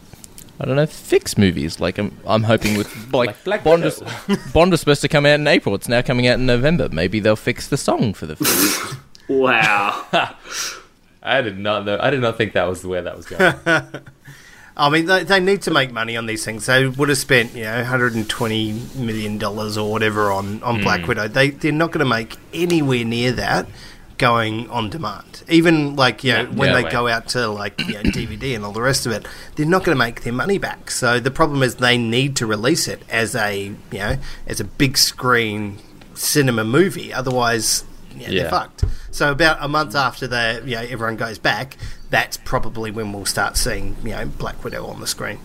I 0.60 0.66
don't 0.66 0.76
know, 0.76 0.84
fix 0.84 1.38
movies. 1.38 1.80
Like 1.80 1.96
I'm, 1.96 2.16
I'm 2.26 2.42
hoping 2.42 2.76
with 2.76 2.94
like, 3.12 3.28
Like 3.28 3.44
Black 3.44 3.64
Bond, 3.64 3.84
is, 3.84 4.02
Bond 4.52 4.70
was 4.70 4.80
supposed 4.80 5.00
to 5.00 5.08
come 5.08 5.24
out 5.24 5.40
in 5.40 5.46
April. 5.46 5.74
It's 5.74 5.88
now 5.88 6.02
coming 6.02 6.26
out 6.26 6.38
in 6.38 6.44
November. 6.44 6.88
Maybe 6.90 7.18
they'll 7.18 7.34
fix 7.34 7.66
the 7.66 7.78
song 7.78 8.12
for 8.14 8.26
the 8.26 8.36
film. 8.36 9.00
Wow. 9.30 10.06
I 11.22 11.40
did 11.40 11.56
not 11.56 11.84
know. 11.84 11.96
I 12.02 12.10
did 12.10 12.20
not 12.20 12.36
think 12.36 12.54
that 12.54 12.68
was 12.68 12.84
where 12.84 13.00
that 13.02 13.16
was 13.16 13.26
going. 13.26 13.54
I 14.76 14.90
mean, 14.90 15.06
they, 15.06 15.22
they 15.22 15.38
need 15.38 15.62
to 15.62 15.70
make 15.70 15.92
money 15.92 16.16
on 16.16 16.26
these 16.26 16.44
things. 16.44 16.66
They 16.66 16.88
would 16.88 17.08
have 17.08 17.18
spent, 17.18 17.54
you 17.54 17.62
know, 17.62 17.76
120 17.76 18.72
million 18.96 19.38
dollars 19.38 19.78
or 19.78 19.88
whatever 19.88 20.32
on 20.32 20.60
on 20.64 20.78
hmm. 20.78 20.82
Black 20.82 21.06
Widow. 21.06 21.28
They 21.28 21.50
they're 21.50 21.70
not 21.70 21.92
going 21.92 22.04
to 22.04 22.10
make 22.10 22.38
anywhere 22.52 23.04
near 23.04 23.30
that 23.30 23.68
going 24.20 24.70
on 24.70 24.88
demand. 24.90 25.42
Even 25.48 25.96
like 25.96 26.22
you 26.22 26.32
know 26.32 26.44
No, 26.44 26.50
when 26.52 26.68
no 26.70 26.76
they 26.76 26.84
way. 26.84 26.90
go 26.92 27.08
out 27.08 27.26
to 27.30 27.48
like 27.48 27.80
you 27.80 27.94
know, 27.94 28.02
DVD 28.02 28.54
and 28.54 28.64
all 28.64 28.72
the 28.72 28.80
rest 28.82 29.06
of 29.06 29.12
it, 29.12 29.26
they're 29.56 29.66
not 29.66 29.82
going 29.84 29.96
to 29.96 29.98
make 29.98 30.22
their 30.22 30.32
money 30.32 30.58
back. 30.58 30.90
So 30.92 31.18
the 31.18 31.30
problem 31.32 31.62
is 31.64 31.76
they 31.76 31.98
need 31.98 32.36
to 32.36 32.46
release 32.46 32.86
it 32.86 33.02
as 33.08 33.34
a 33.34 33.72
you 33.90 33.98
know 33.98 34.16
as 34.46 34.60
a 34.60 34.64
big 34.64 34.96
screen 34.96 35.78
cinema 36.14 36.62
movie. 36.64 37.12
Otherwise, 37.12 37.84
yeah, 38.16 38.28
they're 38.28 38.50
fucked. 38.50 38.84
So 39.10 39.32
about 39.32 39.56
a 39.60 39.66
month 39.68 39.94
after 39.96 40.26
the 40.28 40.62
you 40.64 40.76
know 40.76 40.82
everyone 40.82 41.16
goes 41.16 41.38
back, 41.38 41.76
that's 42.10 42.36
probably 42.36 42.90
when 42.90 43.12
we'll 43.12 43.26
start 43.26 43.56
seeing 43.56 43.96
you 44.04 44.10
know 44.10 44.26
Black 44.26 44.62
Widow 44.62 44.86
on 44.86 45.00
the 45.00 45.06
screen. 45.06 45.38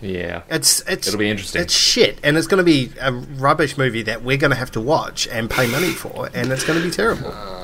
yeah, 0.00 0.42
It's 0.48 0.80
it's 0.88 1.06
It'll 1.08 1.18
be 1.18 1.30
interesting. 1.30 1.62
It's 1.62 1.74
shit, 1.74 2.18
and 2.24 2.36
it's 2.36 2.46
going 2.48 2.58
to 2.58 2.64
be 2.64 2.90
a 3.00 3.12
rubbish 3.12 3.76
movie 3.78 4.02
that 4.02 4.22
we're 4.24 4.36
going 4.38 4.50
to 4.50 4.56
have 4.56 4.72
to 4.72 4.80
watch 4.80 5.28
and 5.28 5.48
pay 5.48 5.66
money 5.70 5.90
for, 5.92 6.28
and 6.34 6.50
it's 6.50 6.64
going 6.64 6.78
to 6.80 6.84
be 6.84 6.90
terrible. 6.90 7.30
Ah. 7.32 7.61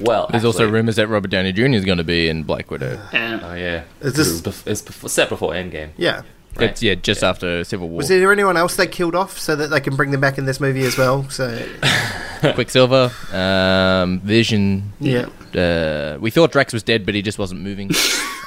Well, 0.00 0.28
There's 0.30 0.44
also 0.44 0.68
rumors 0.68 0.96
that 0.96 1.08
Robert 1.08 1.30
Downey 1.30 1.52
Jr. 1.52 1.66
is 1.66 1.84
going 1.84 1.98
to 1.98 2.04
be 2.04 2.28
in 2.28 2.42
Black 2.42 2.70
Widow. 2.70 3.00
Yeah. 3.12 3.40
Oh 3.42 3.54
yeah, 3.54 3.84
Is 4.00 4.14
this- 4.14 4.40
it's, 4.40 4.40
bef- 4.46 4.66
it's 4.66 4.82
bef- 4.82 5.08
set 5.08 5.28
before 5.28 5.52
Endgame. 5.52 5.90
Yeah. 5.96 6.22
Right. 6.56 6.70
It's 6.70 6.82
yeah, 6.82 6.94
just 6.94 7.22
after 7.22 7.64
Civil 7.64 7.90
War. 7.90 7.98
Was 7.98 8.08
there 8.08 8.32
anyone 8.32 8.56
else 8.56 8.76
they 8.76 8.86
killed 8.86 9.14
off 9.14 9.38
so 9.38 9.54
that 9.56 9.68
they 9.68 9.78
can 9.80 9.94
bring 9.94 10.10
them 10.10 10.22
back 10.22 10.38
in 10.38 10.46
this 10.46 10.58
movie 10.58 10.84
as 10.86 10.96
well? 10.96 11.28
So 11.28 11.66
Quicksilver, 12.54 13.12
um, 13.30 14.20
Vision. 14.20 14.90
yeah, 14.98 15.26
Uh, 15.54 16.16
we 16.18 16.30
thought 16.30 16.52
Drax 16.52 16.72
was 16.72 16.82
dead, 16.82 17.04
but 17.04 17.14
he 17.14 17.20
just 17.20 17.38
wasn't 17.38 17.60
moving. 17.60 17.90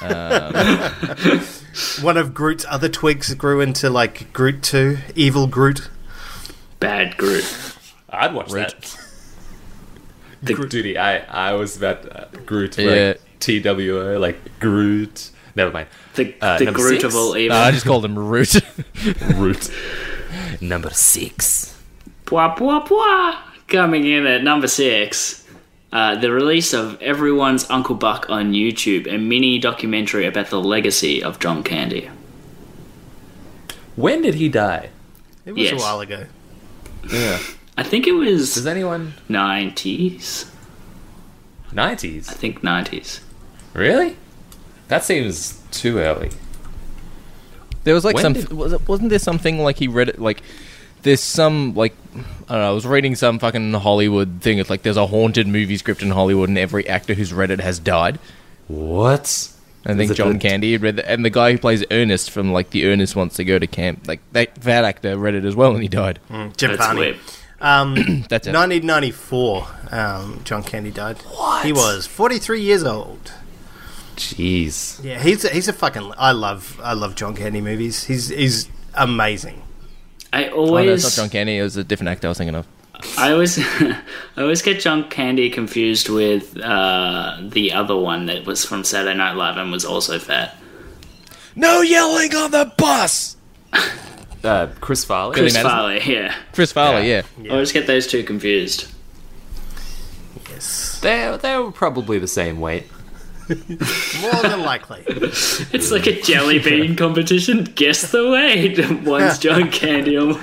one 2.02 2.16
of 2.16 2.34
Groot's 2.34 2.66
other 2.68 2.88
twigs 2.88 3.32
grew 3.34 3.60
into 3.60 3.88
like 3.90 4.32
Groot 4.32 4.62
two, 4.62 4.98
evil 5.14 5.46
Groot. 5.46 5.88
Bad 6.80 7.16
Groot. 7.16 7.76
I'd 8.08 8.34
watch 8.34 8.48
Groot. 8.50 8.68
that. 8.80 8.96
The, 10.42 10.54
Duty, 10.54 10.96
I 10.98 11.18
I 11.50 11.52
was 11.52 11.76
about 11.76 12.04
uh, 12.16 12.24
Groot, 12.46 12.78
Yeah. 12.78 12.90
like 13.08 13.20
T 13.40 13.60
W 13.60 14.00
O, 14.14 14.18
like 14.18 14.38
Groot. 14.60 15.30
Never 15.56 15.70
mind. 15.72 15.88
the, 16.14 16.34
Uh, 16.40 16.58
the 16.58 16.72
Groot 16.72 17.00
six? 17.02 17.04
of 17.04 17.14
all 17.14 17.36
evil. 17.36 17.56
No, 17.56 17.62
I 17.62 17.70
just 17.72 17.84
called 17.84 18.04
him 18.04 18.18
Root. 18.18 18.54
Root. 19.34 19.70
Number 20.60 20.90
six. 20.90 21.76
Pwa 22.24 22.56
pwa 22.56 22.86
pwa! 22.86 23.36
Coming 23.68 24.04
in 24.06 24.26
at 24.26 24.42
number 24.44 24.68
six, 24.68 25.44
uh, 25.92 26.14
the 26.16 26.30
release 26.30 26.72
of 26.72 27.00
Everyone's 27.02 27.68
Uncle 27.70 27.94
Buck 27.96 28.30
on 28.30 28.52
YouTube, 28.52 29.06
a 29.12 29.18
mini 29.18 29.58
documentary 29.58 30.24
about 30.26 30.48
the 30.50 30.60
legacy 30.60 31.22
of 31.22 31.38
John 31.40 31.62
Candy. 31.62 32.08
When 33.96 34.22
did 34.22 34.34
he 34.36 34.48
die? 34.48 34.90
It 35.44 35.52
was 35.52 35.62
Yes. 35.70 35.72
a 35.80 35.84
while 35.84 36.00
ago. 36.00 36.26
Yeah. 37.12 37.38
I 37.80 37.82
think 37.82 38.06
it 38.06 38.12
was 38.12 38.54
Does 38.54 38.66
anyone 38.66 39.14
90s. 39.28 40.46
90s? 41.72 42.28
I 42.28 42.32
think 42.34 42.60
90s. 42.62 43.20
Really? 43.74 44.16
That 44.88 45.04
seems 45.04 45.62
too 45.70 45.98
early. 45.98 46.30
There 47.84 47.94
was 47.94 48.04
like 48.04 48.14
When 48.16 48.22
some. 48.22 48.32
did- 48.34 48.52
was 48.52 48.72
it, 48.74 48.86
wasn't 48.88 49.10
there 49.10 49.18
something 49.18 49.58
like 49.60 49.78
he 49.78 49.88
read 49.88 50.08
it 50.10 50.18
like? 50.20 50.42
There's 51.02 51.22
some 51.22 51.74
like 51.74 51.94
I 52.14 52.18
don't 52.52 52.60
know. 52.60 52.68
I 52.68 52.72
was 52.72 52.86
reading 52.86 53.14
some 53.14 53.38
fucking 53.38 53.72
Hollywood 53.72 54.42
thing. 54.42 54.58
It's 54.58 54.68
like 54.68 54.82
there's 54.82 54.98
a 54.98 55.06
haunted 55.06 55.46
movie 55.46 55.78
script 55.78 56.02
in 56.02 56.10
Hollywood, 56.10 56.50
and 56.50 56.58
every 56.58 56.86
actor 56.86 57.14
who's 57.14 57.32
read 57.32 57.50
it 57.50 57.60
has 57.60 57.78
died. 57.78 58.18
What? 58.68 59.48
I 59.86 59.94
think 59.94 60.14
John 60.14 60.34
the- 60.34 60.38
Candy 60.38 60.72
had 60.72 60.82
read 60.82 60.96
that, 60.96 61.10
and 61.10 61.24
the 61.24 61.30
guy 61.30 61.52
who 61.52 61.58
plays 61.58 61.82
Ernest 61.90 62.30
from 62.30 62.52
like 62.52 62.68
the 62.70 62.84
Ernest 62.86 63.16
wants 63.16 63.36
to 63.36 63.44
go 63.44 63.58
to 63.58 63.66
camp. 63.66 64.06
Like 64.06 64.20
that, 64.32 64.54
that 64.56 64.84
actor 64.84 65.16
read 65.16 65.34
it 65.34 65.46
as 65.46 65.56
well, 65.56 65.72
and 65.72 65.82
he 65.82 65.88
died. 65.88 66.18
Mm, 66.28 66.54
Jim 66.58 66.72
That's 66.72 66.84
Varney. 66.84 67.16
Weird. 67.60 67.72
Um, 67.72 67.94
That's 68.28 68.46
it. 68.46 68.54
1994, 68.54 69.66
um, 69.90 70.40
John 70.44 70.62
Candy 70.62 70.90
died. 70.90 71.18
What? 71.18 71.64
He 71.64 71.72
was 71.72 72.06
43 72.06 72.60
years 72.60 72.84
old. 72.84 73.32
Jeez. 74.16 75.02
Yeah, 75.02 75.18
he's 75.22 75.44
a, 75.44 75.48
he's 75.48 75.68
a 75.68 75.72
fucking. 75.72 76.12
I 76.18 76.32
love 76.32 76.78
I 76.82 76.92
love 76.92 77.14
John 77.14 77.34
Candy 77.34 77.60
movies. 77.62 78.04
He's 78.04 78.28
he's 78.28 78.68
amazing. 78.94 79.62
I 80.32 80.48
Oh, 80.48 80.56
no, 80.56 80.66
always, 80.66 81.04
it's 81.06 81.16
not 81.16 81.22
John 81.22 81.30
Candy. 81.30 81.56
It 81.58 81.62
was 81.62 81.76
a 81.78 81.84
different 81.84 82.10
actor 82.10 82.28
I 82.28 82.30
was 82.30 82.38
thinking 82.38 82.54
of. 82.54 82.66
I 83.16 83.32
always, 83.32 83.58
I 83.80 83.96
always 84.36 84.60
get 84.60 84.80
John 84.80 85.08
Candy 85.08 85.48
confused 85.48 86.10
with 86.10 86.54
uh, 86.60 87.38
the 87.40 87.72
other 87.72 87.96
one 87.96 88.26
that 88.26 88.44
was 88.44 88.62
from 88.64 88.84
Saturday 88.84 89.16
Night 89.16 89.36
Live 89.36 89.56
and 89.56 89.72
was 89.72 89.86
also 89.86 90.18
fat. 90.18 90.54
No 91.56 91.80
yelling 91.80 92.34
on 92.34 92.50
the 92.50 92.70
bus. 92.76 93.36
Uh, 94.42 94.68
Chris 94.80 95.04
Farley. 95.04 95.34
Chris 95.34 95.52
Madison? 95.54 95.70
Farley, 95.70 96.00
yeah. 96.06 96.34
Chris 96.54 96.72
Farley, 96.72 97.08
yeah. 97.10 97.22
I 97.44 97.48
always 97.50 97.72
get 97.72 97.86
those 97.86 98.06
two 98.06 98.22
confused. 98.24 98.86
Yes, 100.50 100.98
They 101.00 101.36
they 101.40 101.56
were 101.58 101.70
probably 101.72 102.18
the 102.18 102.26
same 102.28 102.60
weight. 102.60 102.86
more 103.48 104.42
than 104.42 104.62
likely. 104.62 105.04
It's 105.72 105.90
like 105.90 106.06
a 106.06 106.20
jelly 106.22 106.58
bean 106.66 106.96
competition. 106.96 107.64
Guess 107.64 108.10
the 108.12 108.30
weight. 108.30 108.78
One's 109.04 109.38
John 109.38 109.70
Candy. 109.70 110.16
on- 110.16 110.38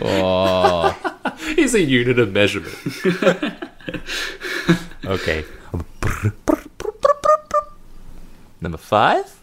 Oh, 0.00 0.94
He's 1.56 1.74
a 1.74 1.80
unit 1.80 2.18
of 2.18 2.30
measurement. 2.32 2.74
okay. 5.06 5.44
Number 8.60 8.76
five. 8.78 9.37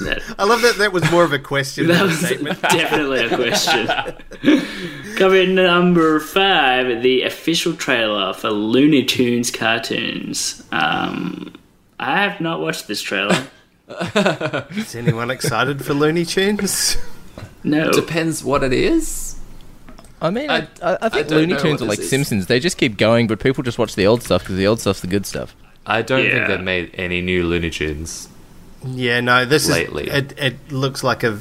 That, 0.00 0.22
I 0.38 0.44
love 0.44 0.62
that. 0.62 0.76
That 0.78 0.92
was 0.92 1.08
more 1.10 1.24
of 1.24 1.32
a 1.32 1.38
question 1.38 1.86
that 1.86 1.92
than 1.94 2.02
a 2.02 2.06
was 2.06 2.18
statement. 2.18 2.60
definitely 2.62 3.24
a 3.24 3.28
question. 3.36 3.86
Coming 5.16 5.54
number 5.54 6.18
five, 6.20 7.02
the 7.02 7.22
official 7.22 7.74
trailer 7.74 8.32
for 8.34 8.50
Looney 8.50 9.04
Tunes 9.04 9.50
cartoons. 9.52 10.62
Um, 10.72 11.54
I 12.00 12.22
have 12.22 12.40
not 12.40 12.60
watched 12.60 12.88
this 12.88 13.00
trailer. 13.00 13.36
Is 14.70 14.94
anyone 14.96 15.30
excited 15.30 15.84
for 15.84 15.94
Looney 15.94 16.24
Tunes? 16.24 16.96
No. 17.62 17.92
Depends 17.92 18.42
what 18.42 18.64
it 18.64 18.72
is. 18.72 19.36
I 20.20 20.30
mean, 20.30 20.50
I, 20.50 20.66
I, 20.82 20.98
I 21.02 21.08
think 21.08 21.28
don't 21.28 21.38
Looney 21.38 21.56
Tunes 21.56 21.82
are 21.82 21.86
like 21.86 21.98
is. 22.00 22.10
Simpsons. 22.10 22.46
They 22.46 22.58
just 22.60 22.78
keep 22.78 22.96
going, 22.96 23.26
but 23.26 23.40
people 23.40 23.62
just 23.62 23.78
watch 23.78 23.94
the 23.94 24.06
old 24.06 24.22
stuff 24.22 24.42
because 24.42 24.56
the 24.56 24.66
old 24.66 24.80
stuff's 24.80 25.00
the 25.02 25.06
good 25.06 25.26
stuff. 25.26 25.54
I 25.86 26.02
don't 26.02 26.24
Yeah. 26.24 26.30
think 26.32 26.48
they've 26.48 26.60
made 26.62 26.90
any 26.94 27.20
new 27.20 27.44
Looney 27.46 27.70
Tunes. 27.70 28.28
Yeah, 28.86 29.20
no. 29.20 29.44
This 29.44 29.68
Lately. 29.68 30.08
is 30.08 30.14
it. 30.14 30.38
It 30.38 30.72
looks 30.72 31.02
like 31.04 31.22
a. 31.24 31.38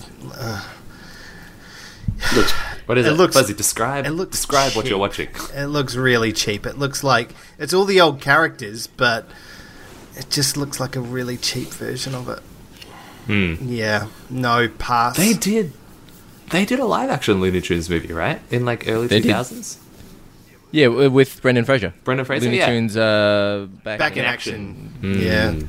What 2.86 2.98
is 2.98 3.06
It 3.06 3.12
it? 3.12 3.16
looks- 3.16 3.36
Fuzzy, 3.36 3.54
describe. 3.54 4.06
it 4.06 4.12
looks 4.12 4.32
describe 4.32 4.74
what 4.76 4.86
you're 4.88 4.98
watching. 4.98 5.30
It 5.56 5.66
looks 5.68 5.96
really 5.96 6.34
cheap. 6.34 6.66
It 6.66 6.78
looks 6.78 7.04
like 7.04 7.30
it's 7.58 7.74
all 7.74 7.86
the 7.86 8.02
old 8.02 8.20
characters, 8.22 8.88
but 8.88 9.26
it 10.16 10.30
just 10.30 10.58
looks 10.58 10.80
like 10.80 10.96
a 10.96 11.00
really 11.02 11.38
cheap 11.38 11.70
version 11.70 12.14
of 12.14 12.28
it. 12.30 12.40
Hmm. 13.26 13.56
Yeah, 13.70 14.08
no 14.30 14.68
pass. 14.68 15.16
They 15.16 15.34
did. 15.34 15.72
They 16.50 16.66
did 16.66 16.80
a 16.80 16.86
live 16.86 17.10
action 17.10 17.40
Looney 17.40 17.62
Tunes 17.62 17.90
movie, 17.90 18.12
right? 18.14 18.42
In 18.52 18.66
like 18.66 18.88
early 18.88 19.08
They 19.08 19.20
two 19.20 19.28
did. 19.28 19.32
thousands. 19.34 19.78
Yeah, 20.72 20.88
with 20.88 21.42
Brendan 21.42 21.66
Fraser. 21.66 21.94
Brendan 22.04 22.26
Fraser. 22.26 22.46
Looney 22.46 22.58
yeah. 22.58 22.66
Tunes 22.68 22.98
uh, 22.98 23.68
back, 23.84 24.00
back 24.00 24.14
in 24.14 24.20
in 24.20 24.26
action. 24.26 24.94
Mm. 25.02 25.22
Yeah, 25.22 25.68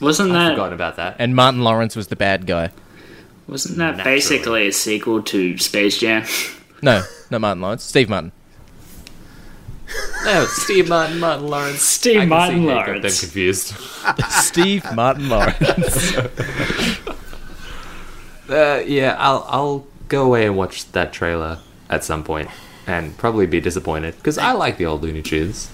wasn't 0.00 0.30
I've 0.30 0.34
that 0.34 0.50
forgotten 0.52 0.72
about 0.74 0.96
that. 0.96 1.16
And 1.18 1.34
Martin 1.34 1.62
Lawrence 1.62 1.96
was 1.96 2.08
the 2.08 2.16
bad 2.16 2.46
guy. 2.46 2.70
wasn't 3.46 3.78
that 3.78 3.96
Naturally. 3.98 4.16
basically 4.16 4.66
a 4.68 4.72
sequel 4.72 5.22
to 5.24 5.56
Space 5.58 5.98
Jam? 5.98 6.24
No, 6.80 7.02
not 7.28 7.40
Martin 7.40 7.60
Lawrence. 7.60 7.82
Steve 7.82 8.08
Martin. 8.08 8.30
no, 10.24 10.44
Steve 10.46 10.88
Martin, 10.88 11.18
Martin 11.18 11.48
Lawrence. 11.48 11.80
Steve 11.82 12.18
I 12.18 12.20
can 12.20 12.28
Martin 12.28 12.54
see 12.60 12.60
Nick 12.66 12.76
got 12.76 12.84
them 12.86 12.94
Lawrence. 12.96 13.20
confused. 13.20 13.66
Steve 14.28 14.84
Martin 14.94 15.28
Lawrence. 15.28 16.12
Uh, 18.48 18.82
yeah, 18.86 19.14
I'll 19.18 19.44
I'll 19.48 19.86
go 20.08 20.24
away 20.24 20.46
and 20.46 20.56
watch 20.56 20.90
that 20.92 21.12
trailer 21.12 21.58
at 21.90 22.02
some 22.02 22.24
point 22.24 22.48
and 22.86 23.14
probably 23.18 23.46
be 23.46 23.60
disappointed 23.60 24.16
because 24.16 24.38
I 24.38 24.52
like 24.52 24.78
the 24.78 24.86
old 24.86 25.02
Looney 25.02 25.20
Tunes. 25.22 25.70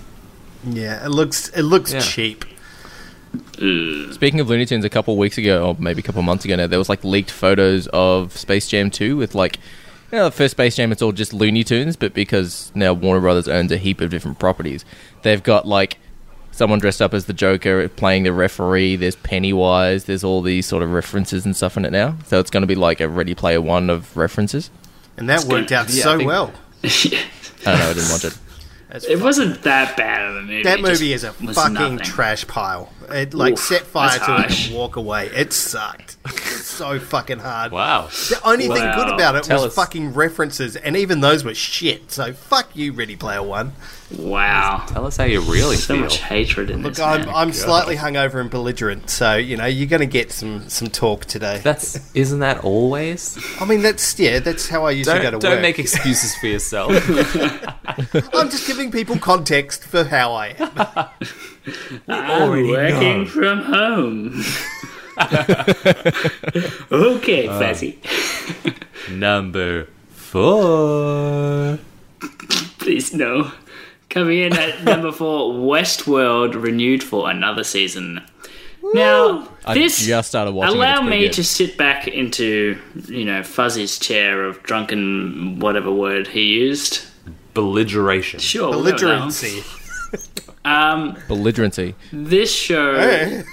yeah. 0.64 1.04
It 1.04 1.10
looks 1.10 1.50
it 1.50 1.62
looks 1.62 1.92
Yeah. 1.92 2.00
cheap. 2.00 2.44
Mm. 3.34 4.12
Speaking 4.14 4.40
of 4.40 4.48
Looney 4.48 4.66
Tunes, 4.66 4.84
a 4.84 4.90
couple 4.90 5.16
weeks 5.16 5.38
ago, 5.38 5.66
or 5.68 5.76
maybe 5.78 6.00
a 6.00 6.02
couple 6.02 6.22
months 6.22 6.44
ago 6.44 6.56
now, 6.56 6.66
there 6.66 6.78
was 6.78 6.88
like 6.88 7.02
leaked 7.04 7.30
photos 7.30 7.86
of 7.88 8.36
Space 8.36 8.66
Jam 8.68 8.90
2 8.90 9.16
with 9.16 9.34
like, 9.34 9.56
you 10.12 10.18
know, 10.18 10.24
the 10.26 10.30
first 10.30 10.52
Space 10.52 10.76
Jam, 10.76 10.92
it's 10.92 11.02
all 11.02 11.12
just 11.12 11.32
Looney 11.32 11.64
Tunes, 11.64 11.96
but 11.96 12.14
because 12.14 12.70
now 12.74 12.92
Warner 12.92 13.20
Brothers 13.20 13.48
owns 13.48 13.72
a 13.72 13.76
heap 13.76 14.00
of 14.00 14.10
different 14.10 14.38
properties, 14.38 14.84
they've 15.22 15.42
got 15.42 15.66
like 15.66 15.98
someone 16.52 16.78
dressed 16.78 17.02
up 17.02 17.12
as 17.14 17.24
the 17.24 17.32
Joker 17.32 17.88
playing 17.88 18.22
the 18.22 18.32
referee, 18.32 18.96
there's 18.96 19.16
Pennywise, 19.16 20.04
there's 20.04 20.22
all 20.22 20.40
these 20.42 20.66
sort 20.66 20.82
of 20.82 20.92
references 20.92 21.44
and 21.44 21.56
stuff 21.56 21.76
in 21.76 21.84
it 21.84 21.90
now. 21.90 22.16
So 22.26 22.38
it's 22.38 22.50
going 22.50 22.60
to 22.62 22.66
be 22.68 22.76
like 22.76 23.00
a 23.00 23.08
Ready 23.08 23.34
Player 23.34 23.60
One 23.60 23.90
of 23.90 24.16
references. 24.16 24.70
And 25.16 25.28
that 25.28 25.44
worked 25.44 25.72
out 25.72 25.88
yeah, 25.90 26.00
I 26.00 26.04
so 26.04 26.16
think- 26.18 26.28
well. 26.28 26.52
I 26.84 26.88
don't 27.64 27.78
know, 27.78 27.90
I 27.90 27.92
didn't 27.94 28.10
watch 28.10 28.24
it. 28.24 28.38
That's 28.90 29.04
It 29.06 29.18
fu- 29.18 29.24
wasn't 29.24 29.62
that 29.62 29.96
bad 29.96 30.28
of 30.30 30.36
a 30.36 30.42
movie. 30.42 30.62
that 30.62 30.78
It 30.78 30.82
just 30.84 31.00
movie 31.00 31.12
is 31.14 31.24
a 31.24 31.34
was 31.44 31.56
fucking 31.56 31.74
nothing. 31.74 31.98
trash 31.98 32.46
pile. 32.46 32.92
It 33.10 33.34
like 33.34 33.54
Oof, 33.54 33.58
set 33.58 33.82
fire 33.82 34.18
that's 34.18 34.26
to 34.26 34.36
it 34.64 34.66
and 34.68 34.76
walk 34.76 34.96
away. 34.96 35.26
It 35.26 35.52
sucked. 35.52 36.16
It's 36.26 36.66
so 36.66 36.98
fucking 36.98 37.38
hard. 37.38 37.72
Wow. 37.72 38.06
The 38.06 38.40
only 38.44 38.66
thing 38.68 38.92
good 38.94 39.08
about 39.08 39.36
it 39.36 39.44
Tell 39.44 39.56
was 39.62 39.66
us. 39.66 39.74
fucking 39.74 40.14
references, 40.14 40.76
and 40.76 40.96
even 40.96 41.20
those 41.20 41.44
were 41.44 41.54
shit. 41.54 42.10
So 42.10 42.32
fuck 42.32 42.74
you, 42.74 42.92
Ready 42.92 43.16
Player 43.16 43.42
One. 43.42 43.72
Wow. 44.18 44.84
Tell 44.88 45.06
us 45.06 45.16
how 45.16 45.24
you 45.24 45.40
really 45.40 45.76
So 45.76 45.94
feel. 45.94 46.02
much 46.04 46.18
hatred 46.18 46.70
in 46.70 46.82
Look, 46.82 46.94
this. 46.94 47.00
I'm, 47.00 47.20
man. 47.26 47.34
I'm 47.34 47.52
slightly 47.52 47.96
hungover 47.96 48.40
and 48.40 48.50
belligerent, 48.50 49.10
so 49.10 49.34
you 49.36 49.56
know 49.56 49.66
you're 49.66 49.88
going 49.88 50.00
to 50.00 50.06
get 50.06 50.30
some 50.32 50.68
some 50.68 50.88
talk 50.88 51.24
today. 51.24 51.60
That's 51.62 52.14
isn't 52.14 52.38
that 52.40 52.64
always? 52.64 53.38
I 53.60 53.64
mean, 53.64 53.82
that's 53.82 54.18
yeah, 54.18 54.38
that's 54.40 54.68
how 54.68 54.84
I 54.84 54.92
used 54.92 55.08
to 55.10 55.16
go 55.16 55.24
to 55.24 55.30
Don't, 55.32 55.40
don't 55.40 55.62
make 55.62 55.78
excuses 55.78 56.34
for 56.36 56.46
yourself. 56.46 56.92
I'm 58.34 58.50
just 58.50 58.66
giving 58.66 58.90
people 58.90 59.18
context 59.18 59.84
for 59.84 60.04
how 60.04 60.32
I 60.32 60.48
am. 60.58 61.28
I'm 62.08 62.68
working 62.68 63.24
know. 63.24 63.26
from 63.26 63.62
home. 63.62 64.42
okay, 66.92 67.46
Uh, 67.48 67.58
Fuzzy. 67.58 67.98
Number 69.10 69.86
four. 70.10 71.78
Please 72.78 73.14
no. 73.14 73.52
Coming 74.10 74.38
in 74.40 74.52
at 74.52 74.84
number 74.90 75.12
four, 75.12 75.54
Westworld 75.54 76.60
renewed 76.60 77.02
for 77.02 77.30
another 77.30 77.64
season. 77.64 78.20
Now, 78.92 79.48
I 79.64 79.74
this 79.74 80.04
just 80.04 80.28
started 80.28 80.52
watching 80.52 80.74
it, 80.74 80.78
allow 80.78 80.92
it's 80.92 81.00
pretty 81.00 81.16
me 81.16 81.22
good. 81.26 81.32
to 81.34 81.44
sit 81.44 81.78
back 81.78 82.06
into 82.06 82.78
you 83.08 83.24
know 83.24 83.42
Fuzzy's 83.42 83.98
chair 83.98 84.44
of 84.44 84.62
drunken 84.62 85.58
whatever 85.58 85.90
word 85.90 86.26
he 86.28 86.42
used. 86.42 87.00
Belligeration. 87.54 88.40
Sure, 88.40 88.70
we'll 88.70 88.80
go 88.80 88.92
with 88.92 89.00
that 89.00 89.20
one. 89.20 89.28
Belligerency. 89.30 89.80
Um, 90.64 91.14
Belligerency. 91.28 91.94
this 92.12 92.52
show 92.54 92.94
Hey, 92.98 93.44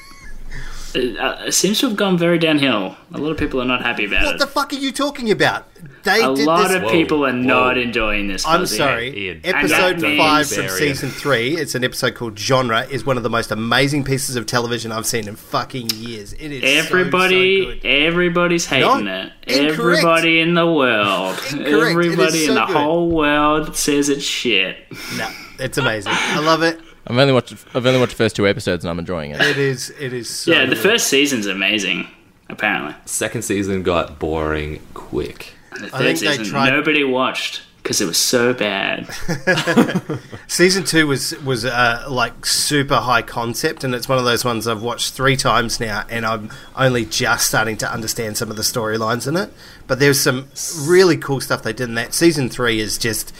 uh, 1.20 1.50
seems 1.52 1.80
to 1.80 1.88
have 1.88 1.96
gone 1.98 2.18
very 2.18 2.38
downhill. 2.38 2.96
A 3.14 3.18
lot 3.18 3.32
of 3.32 3.38
people 3.38 3.62
are 3.62 3.66
not 3.66 3.82
happy 3.82 4.06
about 4.06 4.24
it. 4.24 4.26
what 4.26 4.36
it. 4.36 4.40
the 4.40 4.48
fuck 4.48 4.74
are 4.74 4.78
you 4.78 4.92
talking 4.92 5.32
about? 5.32 5.68
They 6.04 6.22
a 6.24 6.34
did 6.36 6.46
lot 6.46 6.68
this. 6.68 6.78
of 6.78 6.84
Whoa, 6.84 6.92
people 6.92 7.26
are 7.26 7.32
not 7.34 7.78
enjoying 7.78 8.28
this. 8.28 8.46
I'm 8.46 8.62
Fuzzy. 8.62 8.78
sorry. 8.78 9.18
Ian. 9.28 9.42
Episode 9.44 9.94
And 9.96 10.02
that 10.04 10.18
five 10.18 10.38
means- 10.52 10.56
from 10.56 10.68
season 10.70 11.10
three. 11.10 11.56
It's 11.58 11.76
an 11.76 11.84
episode 11.84 12.16
called 12.16 12.38
Genre. 12.40 12.82
Is 12.90 13.06
one 13.06 13.18
of 13.18 13.24
the 13.24 13.30
most 13.30 13.52
amazing 13.52 14.04
pieces 14.04 14.36
of 14.36 14.46
television 14.48 14.92
I've 14.92 15.06
seen 15.06 15.28
in 15.28 15.36
fucking 15.36 15.92
years. 15.92 16.34
It 16.34 16.52
is 16.52 16.62
so, 16.62 16.68
Everybody, 16.88 17.64
so 17.66 17.72
good. 17.74 17.86
everybody's 17.86 18.66
hating 18.66 19.06
No, 19.06 19.12
it. 19.14 19.32
incorrect. 19.48 20.00
Everybody 20.00 20.40
in 20.42 20.54
the 20.56 20.66
world, 20.72 21.38
Incorrect. 21.52 21.62
It 21.62 21.68
is 21.68 21.74
everybody 21.90 22.46
so 22.46 22.50
in 22.52 22.56
the 22.56 22.66
good. 22.66 22.76
whole 22.78 23.10
world 23.12 23.76
says 23.78 24.10
it's 24.10 24.24
shit. 24.26 24.78
No, 25.18 25.30
it's 25.60 25.78
amazing. 25.78 26.14
I 26.16 26.40
love 26.40 26.64
it. 26.64 26.80
I've 27.08 27.18
only 27.18 27.34
watched 27.34 27.54
I've 27.74 27.86
only 27.86 28.00
watched 28.00 28.12
the 28.12 28.18
first 28.24 28.36
two 28.36 28.48
episodes 28.48 28.84
and 28.84 28.90
I'm 28.92 29.00
enjoying 29.00 29.32
it. 29.32 29.42
It 29.42 29.58
is. 29.58 29.90
It 30.00 30.14
is. 30.14 30.30
So 30.30 30.52
yeah, 30.52 30.66
the 30.66 30.76
good. 30.76 30.84
first 30.84 31.08
season's 31.08 31.46
amazing. 31.48 32.08
Apparently, 32.50 32.94
Second 33.06 33.44
season 33.44 33.82
got 33.82 34.20
boring 34.20 34.82
quick. 34.94 35.54
the 35.80 35.86
I 35.86 35.90
third 35.90 35.98
think 36.00 36.20
they 36.20 36.28
season 36.38 36.46
tried- 36.46 36.70
nobody 36.72 37.04
watched 37.04 37.62
because 37.82 38.02
it 38.02 38.06
was 38.06 38.18
so 38.18 38.54
bad. 38.54 39.08
Season 40.48 40.84
two 40.84 41.08
was 41.08 41.34
was 41.44 41.66
uh, 41.66 42.06
like 42.10 42.46
super 42.46 42.98
high 42.98 43.22
concept, 43.22 43.84
and 43.84 43.96
it's 43.96 44.08
one 44.08 44.18
of 44.20 44.26
those 44.26 44.44
ones 44.46 44.68
I've 44.68 44.84
watched 44.84 45.14
three 45.14 45.36
times 45.38 45.80
now, 45.80 46.04
and 46.10 46.26
I'm 46.26 46.52
only 46.76 47.06
just 47.06 47.48
starting 47.48 47.78
to 47.78 47.92
understand 47.92 48.38
some 48.38 48.52
of 48.52 48.58
the 48.58 48.62
storylines 48.64 49.28
in 49.28 49.36
it. 49.36 49.52
But 49.88 50.00
there's 50.00 50.20
some 50.20 50.48
really 50.82 51.18
cool 51.18 51.42
stuff 51.42 51.64
they 51.64 51.74
did 51.74 51.90
in 51.90 51.96
that. 51.96 52.14
Season 52.14 52.50
three 52.50 52.80
is 52.80 52.98
just 52.98 53.34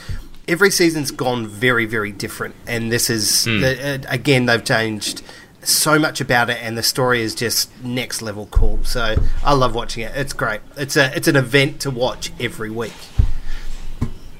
every 0.48 0.70
season's 0.70 1.10
gone 1.10 1.46
very 1.46 1.86
very 1.86 2.12
different, 2.12 2.54
and 2.66 2.90
this 2.92 3.10
is 3.10 3.44
the, 3.44 4.04
uh, 4.04 4.12
again 4.12 4.46
they've 4.46 4.64
changed 4.64 5.22
so 5.64 5.98
much 5.98 6.20
about 6.20 6.50
it, 6.50 6.58
and 6.60 6.76
the 6.76 6.82
story 6.82 7.22
is 7.22 7.34
just 7.34 7.70
next 7.84 8.20
level 8.20 8.46
cool. 8.46 8.82
So 8.82 9.16
I 9.44 9.54
love 9.54 9.74
watching 9.74 10.02
it. 10.02 10.12
It's 10.16 10.32
great. 10.32 10.60
It's 10.76 10.96
a 10.96 11.14
it's 11.16 11.28
an 11.28 11.36
event 11.36 11.80
to 11.82 11.90
watch 11.90 12.32
every 12.40 12.70
week. 12.70 12.92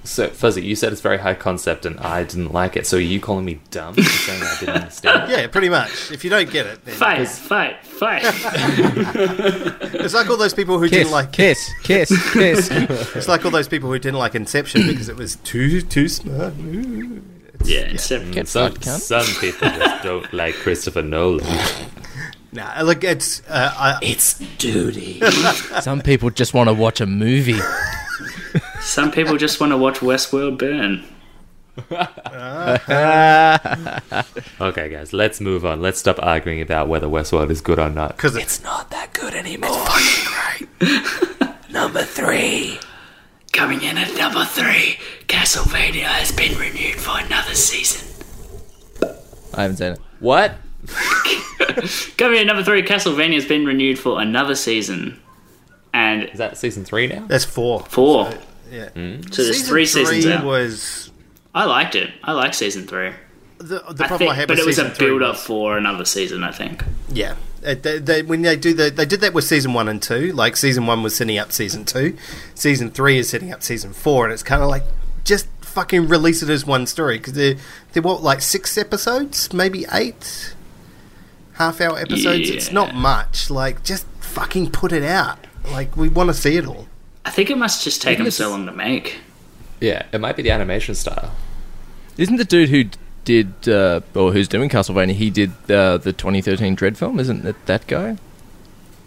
So 0.05 0.29
Fuzzy, 0.29 0.65
you 0.65 0.75
said 0.75 0.91
it's 0.93 1.01
very 1.01 1.19
high 1.19 1.35
concept, 1.35 1.87
and 1.87 1.99
I 2.01 2.25
didn't 2.25 2.53
like 2.53 2.77
it. 2.77 2.87
So 2.88 2.97
are 2.97 3.01
you 3.01 3.21
calling 3.21 3.45
me 3.45 3.61
dumb 3.71 3.95
for 3.95 4.03
saying 4.03 4.43
I 4.43 4.57
didn't 4.59 4.75
understand? 4.75 5.31
Yeah, 5.31 5.47
pretty 5.47 5.69
much. 5.69 6.11
If 6.11 6.25
you 6.25 6.31
don't 6.31 6.51
get 6.51 6.67
it, 6.67 6.85
then 6.85 6.95
Fight, 6.95 7.29
fight, 7.29 7.87
fight. 7.87 8.23
it's 9.95 10.12
like 10.15 10.29
all 10.29 10.37
those 10.37 10.55
people 10.55 10.79
who 10.81 10.88
Kiss, 10.88 10.99
didn't 10.99 11.12
like 11.12 11.33
kiss, 11.33 11.71
kiss, 11.85 12.33
kiss. 12.33 12.69
It's 13.15 13.29
like 13.29 13.45
all 13.45 13.53
those 13.53 13.69
people 13.69 13.91
who 13.91 13.99
didn't 14.01 14.19
like 14.19 14.35
Inception 14.35 14.87
because 14.88 15.09
it 15.09 15.17
was 15.17 15.37
too 15.37 15.81
too 15.83 16.09
smart. 16.09 16.55
yeah, 17.65 17.83
Inception. 17.91 18.33
Get 18.33 18.49
Some, 18.49 18.75
some 18.83 19.27
people 19.41 19.69
just 19.69 20.03
don't 20.03 20.33
like 20.35 20.55
Christopher 20.57 21.03
Nolan. 21.03 21.47
Nah, 22.53 22.83
look, 22.83 23.05
it's 23.05 23.41
uh, 23.49 23.73
I, 23.77 23.99
It's 24.03 24.38
duty. 24.59 25.21
Some 25.81 26.01
people 26.03 26.29
just 26.31 26.53
want 26.55 26.69
to 26.69 26.75
watch 26.75 27.01
a 27.01 27.07
movie. 27.07 27.61
Some 28.83 29.11
people 29.11 29.37
just 29.37 29.61
want 29.61 29.73
to 29.73 29.77
watch 29.77 30.01
Westworld 30.01 30.59
burn. 30.59 31.05
Okay, 34.61 34.88
guys, 34.90 35.12
let's 35.12 35.40
move 35.40 35.64
on. 35.64 35.81
Let's 35.81 35.99
stop 35.99 36.18
arguing 36.23 36.61
about 36.61 36.88
whether 36.88 37.07
Westworld 37.07 37.51
is 37.51 37.61
good 37.61 37.79
or 37.79 37.90
not. 37.90 38.16
because 38.16 38.37
it's 38.37 38.62
not 38.62 38.90
that 38.90 39.12
good 39.12 39.35
anymore. 39.35 39.71
It's 39.73 40.66
fucking 40.79 41.37
great. 41.40 41.55
Number 41.73 42.03
three. 42.03 42.79
Coming 43.53 43.83
in 43.83 43.99
at 43.99 44.16
number 44.16 44.47
three, 44.47 44.97
Castlevania 45.29 46.05
has 46.05 46.33
been 46.33 46.59
renewed 46.59 46.99
for 46.99 47.18
another 47.18 47.55
season. 47.55 48.09
I 49.53 49.62
haven't 49.62 49.77
seen 49.77 49.92
it. 49.92 49.99
What? 50.21 50.55
Coming 52.16 52.37
in 52.37 52.42
at 52.42 52.47
number 52.47 52.64
three, 52.64 52.83
Castlevania 52.83 53.35
has 53.35 53.45
been 53.45 53.66
renewed 53.66 53.99
for 53.99 54.23
another 54.23 54.55
season. 54.55 55.21
And 55.92 56.25
Is 56.31 56.38
that 56.38 56.57
season 56.57 56.87
three 56.87 57.09
now? 57.09 57.27
that's 57.27 57.45
four. 57.45 57.81
four. 57.85 58.33
Yeah. 58.73 58.89
Hmm? 58.89 59.21
So 59.31 59.45
there's 59.45 59.69
three 59.69 59.87
seasons 59.87 60.27
out. 60.27 60.45
was 60.45 61.11
I 61.55 61.67
liked 61.67 61.95
it. 61.95 62.11
I 62.25 62.33
liked 62.33 62.55
season 62.55 62.87
three. 62.87 63.13
the, 63.59 63.65
the 63.67 64.05
I 64.05 64.09
problem 64.09 64.19
think, 64.19 64.31
I 64.31 64.35
had 64.35 64.49
but 64.49 64.57
with 64.57 64.65
it 64.65 64.67
was 64.67 64.79
a 64.79 64.89
build 64.99 65.23
up 65.23 65.35
was- 65.35 65.43
for 65.43 65.77
another 65.77 66.05
season. 66.05 66.43
I 66.43 66.51
think. 66.53 66.83
Yeah, 67.11 67.37
they, 67.61 67.75
they, 67.75 68.23
when 68.23 68.41
they 68.43 68.57
do 68.57 68.73
the, 68.73 68.91
they 68.91 69.05
did 69.05 69.21
that 69.21 69.35
with 69.35 69.45
season 69.45 69.75
one 69.75 69.89
and 69.89 70.03
two. 70.03 70.33
Like 70.33 70.57
season 70.57 70.87
one 70.87 71.03
was 71.03 71.15
setting 71.15 71.37
up 71.39 71.53
season 71.53 71.85
two, 71.85 72.17
season 72.55 72.91
three 72.91 73.19
is 73.19 73.29
setting 73.29 73.53
up 73.53 73.63
season 73.63 73.93
four, 73.93 74.25
and 74.25 74.33
it's 74.33 74.43
kind 74.43 74.63
of 74.63 74.69
like 74.69 74.85
just 75.25 75.47
fucking 75.61 76.09
release 76.09 76.43
it 76.43 76.49
as 76.51 76.67
one 76.67 76.87
story 76.87 77.19
because 77.19 77.35
they're 77.35 77.57
they're 77.93 78.03
what 78.03 78.23
like 78.23 78.41
six 78.41 78.79
episodes, 78.79 79.53
maybe 79.53 79.85
eight 79.93 80.55
half 81.55 81.81
hour 81.81 81.99
episodes. 81.99 82.49
It's 82.49 82.73
not 82.73 82.95
much. 82.95 83.51
Like 83.51 83.85
just 83.85 84.07
fucking 84.21 84.71
put 84.71 84.93
it 84.93 85.03
out. 85.03 85.39
Like 85.71 85.97
we 85.97 86.09
want 86.09 86.31
to 86.31 86.35
see 86.35 86.57
it 86.57 86.67
all. 86.67 86.89
I 87.25 87.31
think 87.31 87.51
it 87.51 87.59
must 87.59 87.85
just 87.85 88.03
take 88.03 88.15
Even 88.15 88.25
them 88.25 88.31
so 88.33 88.51
long 88.51 88.67
to 88.67 88.73
make. 88.73 89.21
Yeah, 89.81 90.07
it 90.13 90.21
might 90.21 90.37
be 90.37 90.43
the 90.43 90.51
animation 90.51 90.95
style. 90.95 91.33
Isn't 92.17 92.37
the 92.37 92.45
dude 92.45 92.69
who 92.69 92.85
did 93.25 93.69
uh, 93.69 94.01
or 94.15 94.33
who's 94.33 94.49
doing 94.49 94.69
Castlevania? 94.69 95.13
He 95.13 95.31
did 95.31 95.51
uh, 95.71 95.99
the 95.99 96.13
2013 96.13 96.77
Dredd 96.77 96.97
film. 96.97 97.19
Isn't 97.21 97.47
it 97.47 97.57
that 97.67 97.87
guy? 97.87 98.17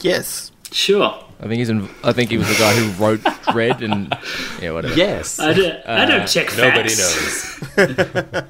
Yes. 0.02 0.52
Sure. 0.72 1.22
I 1.40 1.44
think 1.48 1.60
he's. 1.60 1.70
In, 1.70 1.90
I 2.04 2.12
think 2.14 2.30
he 2.32 2.38
was 2.38 2.48
the 2.48 2.56
guy 2.58 2.74
who 2.74 3.04
wrote 3.04 3.20
Dredd 3.22 3.82
and 3.82 4.18
yeah, 4.62 4.72
whatever. 4.72 4.96
Yes. 4.96 5.40
I 5.40 5.54
don't, 5.54 5.86
I 5.88 6.06
don't 6.06 6.22
Uh, 6.22 6.28
check 6.28 6.56
Nobody 6.58 6.90
knows. 6.96 7.60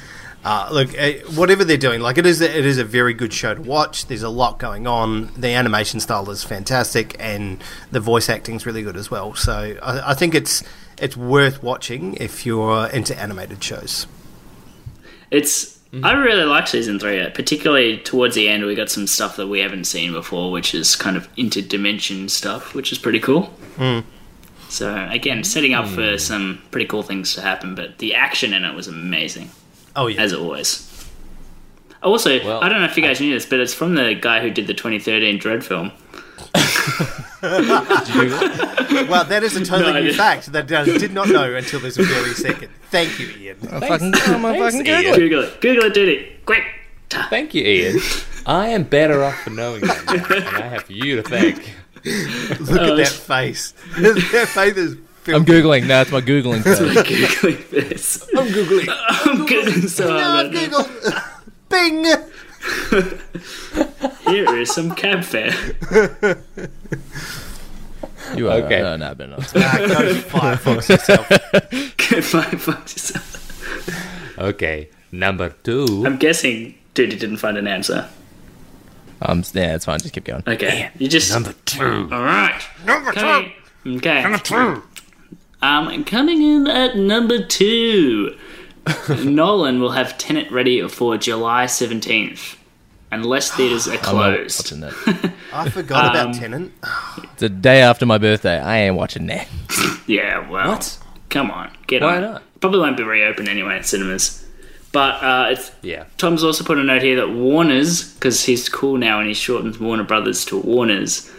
Uh, 0.42 0.68
look, 0.72 0.98
uh, 0.98 1.12
whatever 1.34 1.64
they're 1.64 1.76
doing, 1.76 2.00
like 2.00 2.16
it 2.16 2.24
is, 2.24 2.40
a, 2.40 2.58
it 2.58 2.64
is 2.64 2.78
a 2.78 2.84
very 2.84 3.12
good 3.12 3.32
show 3.32 3.54
to 3.54 3.60
watch. 3.60 4.06
There's 4.06 4.22
a 4.22 4.30
lot 4.30 4.58
going 4.58 4.86
on. 4.86 5.30
The 5.34 5.48
animation 5.48 6.00
style 6.00 6.30
is 6.30 6.42
fantastic, 6.42 7.14
and 7.18 7.62
the 7.90 8.00
voice 8.00 8.30
acting 8.30 8.56
is 8.56 8.64
really 8.64 8.82
good 8.82 8.96
as 8.96 9.10
well. 9.10 9.34
So 9.34 9.76
I, 9.82 10.12
I 10.12 10.14
think 10.14 10.34
it's 10.34 10.62
it's 10.98 11.16
worth 11.16 11.62
watching 11.62 12.14
if 12.14 12.46
you're 12.46 12.86
into 12.86 13.18
animated 13.18 13.62
shows. 13.62 14.06
It's. 15.30 15.78
I 16.04 16.12
really 16.12 16.44
like 16.44 16.68
season 16.68 17.00
three, 17.00 17.28
particularly 17.34 17.98
towards 17.98 18.36
the 18.36 18.48
end. 18.48 18.64
We 18.64 18.76
got 18.76 18.90
some 18.90 19.08
stuff 19.08 19.36
that 19.38 19.48
we 19.48 19.58
haven't 19.58 19.86
seen 19.86 20.12
before, 20.12 20.52
which 20.52 20.72
is 20.72 20.94
kind 20.94 21.16
of 21.16 21.28
interdimension 21.34 22.30
stuff, 22.30 22.74
which 22.74 22.92
is 22.92 22.98
pretty 22.98 23.18
cool. 23.18 23.52
So 24.68 25.08
again, 25.10 25.42
setting 25.42 25.74
up 25.74 25.88
for 25.88 26.16
some 26.16 26.62
pretty 26.70 26.86
cool 26.86 27.02
things 27.02 27.34
to 27.34 27.40
happen. 27.40 27.74
But 27.74 27.98
the 27.98 28.14
action 28.14 28.52
in 28.54 28.64
it 28.64 28.72
was 28.72 28.86
amazing, 28.86 29.50
Oh 29.96 30.06
yeah, 30.06 30.22
as 30.22 30.32
always. 30.32 30.86
Also, 32.02 32.42
Well, 32.44 32.62
I 32.62 32.68
don't 32.68 32.80
know 32.80 32.86
if 32.86 32.96
you 32.96 33.02
guys 33.02 33.20
knew 33.20 33.34
this, 33.34 33.44
but 33.44 33.60
it's 33.60 33.74
from 33.74 33.94
the 33.94 34.14
guy 34.14 34.40
who 34.40 34.50
did 34.50 34.66
the 34.66 34.74
2013 34.74 35.38
Dredd 35.38 35.62
film. 35.62 35.92
well 37.42 39.24
that 39.24 39.42
is 39.42 39.56
a 39.56 39.64
totally 39.64 39.92
No, 39.92 40.00
new 40.00 40.12
fact 40.12 40.52
that 40.52 40.70
I 40.72 40.84
did 40.84 41.12
not 41.12 41.28
know 41.28 41.54
until 41.54 41.80
this 41.80 41.96
very 41.96 42.34
second. 42.34 42.70
Thank 42.90 43.18
you, 43.18 43.28
Ian. 43.38 43.58
I'm 43.70 43.80
fucking, 43.80 44.14
I'm 44.14 44.42
Thanks, 44.42 44.76
fucking 44.76 44.86
Ian. 44.86 45.14
Google 45.14 45.14
it. 45.14 45.16
Google 45.18 45.42
it. 45.42 45.60
Google 45.60 45.84
it, 45.84 45.94
dude. 45.94 46.46
Quick. 46.46 46.64
Thank 47.10 47.54
you, 47.54 47.62
Ian. 47.64 48.00
I 48.46 48.68
am 48.68 48.84
better 48.84 49.22
off 49.22 49.36
for 49.42 49.50
knowing 49.50 49.82
that, 49.82 50.04
now, 50.06 50.36
and 50.36 50.56
I 50.56 50.68
have 50.68 50.90
you 50.90 51.16
to 51.16 51.22
thank. 51.22 51.56
Look 52.04 52.80
at 52.80 52.90
oh, 52.90 52.96
that 52.96 53.08
face. 53.08 53.72
that 53.98 54.48
face 54.54 54.76
is. 54.76 54.96
I'm 55.26 55.44
googling. 55.44 55.86
No, 55.86 56.00
it's 56.00 56.10
my 56.10 56.20
googling. 56.20 56.62
page. 57.04 57.28
Googling 57.28 57.70
this. 57.70 58.28
I'm 58.36 58.46
googling. 58.48 58.88
I'm 58.88 59.46
googling 59.46 59.88
so 59.88 60.08
No, 60.08 60.18
hard. 60.20 60.54
right 60.54 60.70
now. 60.70 60.82
Google. 60.84 60.86
Bing. 61.68 62.04
Here 64.32 64.56
is 64.58 64.72
some 64.74 64.94
cab 64.94 65.22
fare. 65.24 65.52
You 68.36 68.48
are 68.48 68.58
Okay. 68.58 68.80
No, 68.82 68.96
no, 68.96 69.14
but 69.14 69.28
not. 69.30 69.52
Ah, 69.56 69.76
go 69.78 69.86
to 70.02 70.14
Firefox 70.20 70.88
yourself. 70.88 71.26
Five 72.24 72.66
bucks 72.66 72.92
yourself. 72.94 74.38
Okay, 74.38 74.88
number 75.12 75.50
two. 75.62 76.02
I'm 76.06 76.16
guessing 76.16 76.74
Duty 76.94 77.16
didn't 77.16 77.38
find 77.38 77.56
an 77.58 77.66
answer. 77.66 78.08
Um, 79.22 79.42
yeah, 79.52 79.74
it's 79.74 79.84
fine. 79.84 79.98
Just 80.00 80.14
keep 80.14 80.24
going. 80.24 80.42
Okay. 80.46 80.90
You 80.98 81.08
just. 81.08 81.32
Number 81.32 81.52
two. 81.66 82.08
Alright. 82.12 82.62
Number 82.86 83.12
two. 83.12 83.50
Okay. 83.96 84.22
Number 84.22 84.38
two. 84.38 84.82
Um, 85.62 86.04
coming 86.04 86.42
in 86.42 86.66
at 86.66 86.96
number 86.96 87.44
two. 87.44 88.36
Nolan 89.24 89.80
will 89.80 89.90
have 89.92 90.16
Tenet 90.18 90.50
ready 90.50 90.86
for 90.88 91.16
July 91.18 91.66
17th. 91.66 92.56
Unless 93.12 93.50
theaters 93.52 93.86
are 93.88 93.92
I'm 93.94 93.96
not 93.98 94.02
closed. 94.34 94.60
watching 94.64 94.80
that. 94.80 95.32
I 95.52 95.68
forgot 95.68 96.16
Um, 96.16 96.30
about 96.30 96.34
Tenet. 96.40 96.70
It's 97.24 97.32
the 97.40 97.48
day 97.48 97.82
after 97.82 98.06
my 98.06 98.18
birthday. 98.18 98.58
I 98.58 98.78
ain't 98.78 98.96
watching 98.96 99.26
that. 99.26 99.48
Yeah, 100.06 100.48
well. 100.50 100.70
What? 100.72 100.98
Come 101.28 101.52
on. 101.52 101.70
Get 101.86 102.02
Why 102.02 102.16
on. 102.16 102.22
not? 102.22 102.42
Probably 102.60 102.80
won't 102.80 102.96
be 102.96 103.04
reopened 103.04 103.48
anyway 103.48 103.76
at 103.76 103.86
cinemas. 103.86 104.44
But 104.90 105.22
uh, 105.22 105.46
it's 105.50 105.70
Yeah. 105.82 106.04
Tom's 106.18 106.42
also 106.42 106.64
put 106.64 106.78
a 106.78 106.82
note 106.82 107.02
here 107.02 107.14
that 107.16 107.30
Warner's, 107.30 108.12
because 108.14 108.44
he's 108.44 108.68
cool 108.68 108.96
now 108.96 109.20
and 109.20 109.28
he 109.28 109.34
shortens 109.34 109.78
Warner 109.78 110.02
Brothers 110.02 110.44
to 110.46 110.58
Warner's, 110.58 111.30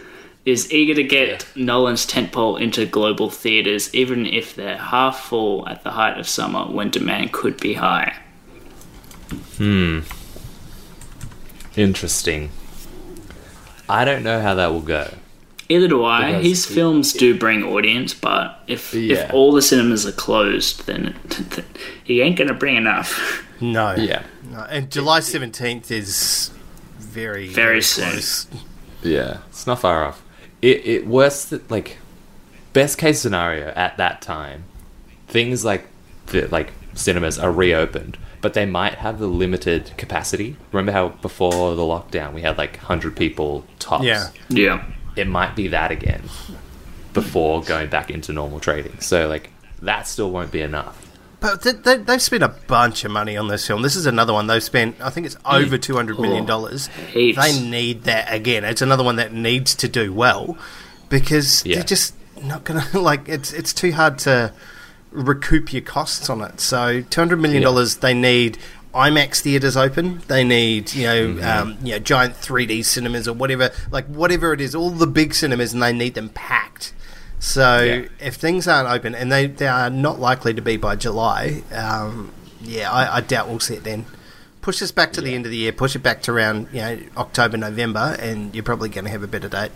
is 0.44 0.72
eager 0.72 0.94
to 0.94 1.02
get 1.04 1.46
Nolan's 1.54 2.04
tentpole 2.06 2.60
into 2.60 2.84
global 2.86 3.30
theaters, 3.30 3.94
even 3.94 4.26
if 4.26 4.54
they're 4.56 4.76
half 4.76 5.20
full 5.20 5.68
at 5.68 5.84
the 5.84 5.90
height 5.92 6.18
of 6.18 6.28
summer 6.28 6.64
when 6.64 6.90
demand 6.90 7.32
could 7.32 7.60
be 7.60 7.74
high. 7.74 8.16
Hmm. 9.58 10.00
Interesting. 11.76 12.50
I 13.88 14.04
don't 14.04 14.22
know 14.22 14.40
how 14.40 14.54
that 14.54 14.72
will 14.72 14.80
go. 14.80 15.14
Either 15.68 15.88
do 15.88 16.04
I. 16.04 16.32
Because 16.32 16.44
His 16.46 16.70
it- 16.70 16.74
films 16.74 17.12
do 17.12 17.38
bring 17.38 17.62
audience, 17.62 18.12
but 18.14 18.62
if 18.66 18.92
Yeah. 18.92 19.16
if 19.26 19.32
all 19.32 19.52
the 19.52 19.62
cinemas 19.62 20.04
are 20.06 20.12
closed, 20.12 20.86
then 20.86 21.14
he 22.04 22.20
ain't 22.20 22.36
gonna 22.36 22.54
bring 22.54 22.76
enough. 22.76 23.44
No. 23.60 23.94
Yeah. 23.96 24.22
No. 24.50 24.66
And 24.68 24.90
July 24.90 25.20
17th 25.20 25.90
is 25.90 26.50
very, 26.98 27.48
Very 27.48 27.80
soon. 27.80 28.10
close. 28.10 28.46
Yeah, 29.02 29.38
it's 29.48 29.66
not 29.66 29.80
far 29.80 30.04
off. 30.04 30.21
It 30.62 30.86
it 30.86 31.06
worst 31.06 31.50
th- 31.50 31.62
like 31.68 31.98
best 32.72 32.96
case 32.98 33.20
scenario 33.20 33.68
at 33.76 33.96
that 33.98 34.22
time, 34.22 34.64
things 35.28 35.64
like 35.64 35.86
the 36.26 36.46
like 36.48 36.72
cinemas 36.94 37.38
are 37.38 37.50
reopened, 37.52 38.16
but 38.40 38.54
they 38.54 38.64
might 38.66 38.94
have 38.94 39.18
the 39.18 39.26
limited 39.26 39.92
capacity. 39.96 40.56
Remember 40.70 40.92
how 40.92 41.08
before 41.08 41.74
the 41.74 41.82
lockdown 41.82 42.32
we 42.32 42.42
had 42.42 42.56
like 42.58 42.76
hundred 42.78 43.16
people 43.16 43.66
tops. 43.78 44.04
Yeah. 44.04 44.28
Yeah. 44.48 44.84
it 45.16 45.26
might 45.28 45.54
be 45.56 45.68
that 45.68 45.90
again 45.90 46.22
before 47.12 47.62
going 47.62 47.90
back 47.90 48.10
into 48.10 48.32
normal 48.32 48.60
trading. 48.60 48.98
So 49.00 49.28
like 49.28 49.50
that 49.82 50.06
still 50.06 50.30
won't 50.30 50.52
be 50.52 50.60
enough. 50.62 51.01
But 51.42 51.60
they, 51.62 51.72
they, 51.72 51.96
they've 51.98 52.22
spent 52.22 52.42
a 52.42 52.48
bunch 52.48 53.04
of 53.04 53.10
money 53.10 53.36
on 53.36 53.48
this 53.48 53.66
film. 53.66 53.82
This 53.82 53.96
is 53.96 54.06
another 54.06 54.32
one 54.32 54.46
they've 54.46 54.62
spent. 54.62 54.96
I 55.00 55.10
think 55.10 55.26
it's 55.26 55.36
over 55.44 55.76
two 55.76 55.94
hundred 55.96 56.18
million 56.20 56.46
dollars. 56.46 56.86
Heaps. 57.12 57.36
They 57.38 57.60
need 57.68 58.04
that 58.04 58.32
again. 58.32 58.64
It's 58.64 58.80
another 58.82 59.04
one 59.04 59.16
that 59.16 59.32
needs 59.34 59.74
to 59.76 59.88
do 59.88 60.12
well 60.12 60.56
because 61.08 61.66
Yeah. 61.66 61.74
they're 61.76 61.84
just 61.84 62.14
not 62.42 62.64
gonna 62.64 62.86
like. 62.94 63.28
It's 63.28 63.52
it's 63.52 63.72
too 63.74 63.92
hard 63.92 64.18
to 64.20 64.52
recoup 65.10 65.72
your 65.72 65.82
costs 65.82 66.30
on 66.30 66.40
it. 66.42 66.60
So 66.60 67.02
two 67.02 67.20
hundred 67.20 67.40
million 67.40 67.62
dollars. 67.62 67.96
They 67.96 68.14
need 68.14 68.56
IMAX 68.94 69.40
theaters 69.40 69.76
open. 69.76 70.22
They 70.28 70.44
need 70.44 70.94
you 70.94 71.06
know 71.06 71.26
Mm-hmm. 71.28 71.44
um, 71.72 71.76
you 71.82 71.92
know 71.92 71.98
giant 71.98 72.36
three 72.36 72.66
D 72.66 72.82
cinemas 72.82 73.26
or 73.26 73.34
whatever 73.34 73.70
like 73.90 74.06
whatever 74.06 74.52
it 74.52 74.60
is. 74.60 74.74
All 74.74 74.90
the 74.90 75.06
big 75.06 75.34
cinemas 75.34 75.72
and 75.72 75.82
they 75.82 75.92
need 75.92 76.14
them 76.14 76.28
packed. 76.30 76.92
So 77.44 77.82
Yeah. 77.82 78.02
if 78.20 78.36
things 78.36 78.68
aren't 78.68 78.88
open, 78.88 79.16
and 79.16 79.30
they, 79.32 79.46
they 79.48 79.66
are 79.66 79.90
not 79.90 80.20
likely 80.20 80.54
to 80.54 80.62
be 80.62 80.76
by 80.76 80.94
July, 80.94 81.64
um, 81.74 82.30
yeah, 82.60 82.88
I, 82.90 83.16
I 83.16 83.20
doubt 83.20 83.48
we'll 83.48 83.58
see 83.58 83.74
it 83.74 83.82
then. 83.82 84.06
Push 84.60 84.78
this 84.78 84.92
back 84.92 85.12
to 85.14 85.20
the 85.20 85.34
end 85.34 85.44
of 85.44 85.50
the 85.50 85.56
year. 85.58 85.72
Push 85.72 85.96
it 85.96 86.04
back 86.04 86.22
to 86.22 86.32
around 86.32 86.68
you 86.72 86.80
know 86.80 86.98
October, 87.16 87.56
November, 87.56 88.16
and 88.20 88.54
you're 88.54 88.62
probably 88.62 88.88
going 88.88 89.06
to 89.06 89.10
have 89.10 89.24
a 89.24 89.26
better 89.26 89.48
date. 89.48 89.72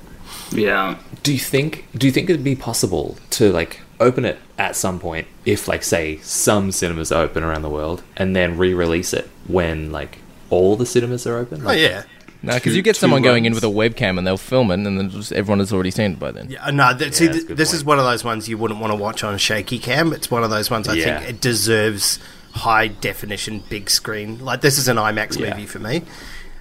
Yeah. 0.53 0.99
Do 1.25 1.33
you 1.33 1.41
think 1.41 1.89
do 1.99 2.07
you 2.07 2.13
think 2.13 2.31
it'd 2.31 2.45
be 2.45 2.55
possible 2.55 3.17
to 3.31 3.51
like 3.51 3.81
open 3.99 4.25
it 4.25 4.39
at 4.59 4.77
some 4.77 5.01
point 5.01 5.27
if 5.45 5.67
like 5.67 5.83
say 5.83 6.19
some 6.19 6.71
cinemas 6.71 7.11
are 7.11 7.25
open 7.25 7.43
around 7.43 7.63
the 7.63 7.69
world 7.71 8.05
and 8.17 8.37
then 8.37 8.57
re-release 8.59 9.13
it 9.13 9.29
when 9.49 9.91
like 9.91 10.19
all 10.51 10.77
the 10.77 10.87
cinemas 10.87 11.27
are 11.27 11.37
open? 11.37 11.63
Oh 11.63 11.67
Like, 11.67 11.81
yeah, 11.81 12.05
No, 12.43 12.55
because 12.55 12.77
you 12.77 12.83
get 12.83 12.97
someone 12.97 13.23
going 13.23 13.45
in 13.45 13.55
with 13.55 13.65
a 13.65 13.69
webcam 13.69 14.19
and 14.19 14.27
they'll 14.27 14.37
film 14.37 14.71
it, 14.71 14.75
and 14.75 14.87
then 14.87 15.11
just 15.11 15.33
everyone 15.33 15.59
has 15.59 15.73
already 15.73 15.91
seen 15.91 16.13
it 16.13 16.19
by 16.19 16.31
then. 16.31 16.51
yeah. 16.51 16.71
No, 16.71 16.97
th- 16.97 17.13
see, 17.15 17.29
th- 17.29 17.47
this 17.47 17.71
point. 17.71 17.75
is 17.81 17.85
one 17.85 17.99
of 17.99 18.05
those 18.05 18.23
ones 18.25 18.49
you 18.49 18.57
wouldn't 18.59 18.79
want 18.81 18.93
to 18.93 18.97
watch 18.97 19.25
on 19.25 19.35
a 19.35 19.39
shaky 19.39 19.79
cam. 19.79 20.13
It's 20.13 20.31
one 20.31 20.45
of 20.45 20.51
those 20.51 20.71
ones 20.71 20.87
I 20.89 20.95
Yeah. 20.95 21.19
think 21.21 21.31
it 21.31 21.41
deserves 21.41 22.19
high 22.53 22.89
definition, 22.89 23.63
big 23.69 23.91
screen. 23.91 24.39
Like 24.45 24.61
this 24.61 24.79
is 24.79 24.87
an 24.89 24.97
IMAX 24.97 25.39
Yeah. 25.39 25.51
movie 25.51 25.67
for 25.67 25.79
me. 25.79 26.03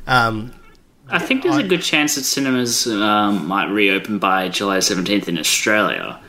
Um, 0.07 0.51
I 1.09 1.19
think 1.19 1.43
there's 1.43 1.57
a 1.57 1.63
good 1.63 1.81
chance 1.83 2.15
that 2.15 2.23
cinemas 2.23 2.87
um, 2.87 3.45
might 3.47 3.65
reopen 3.69 4.17
by 4.17 4.49
July 4.49 4.79
17th 4.79 5.27
in 5.27 5.37
Australia, 5.37 6.19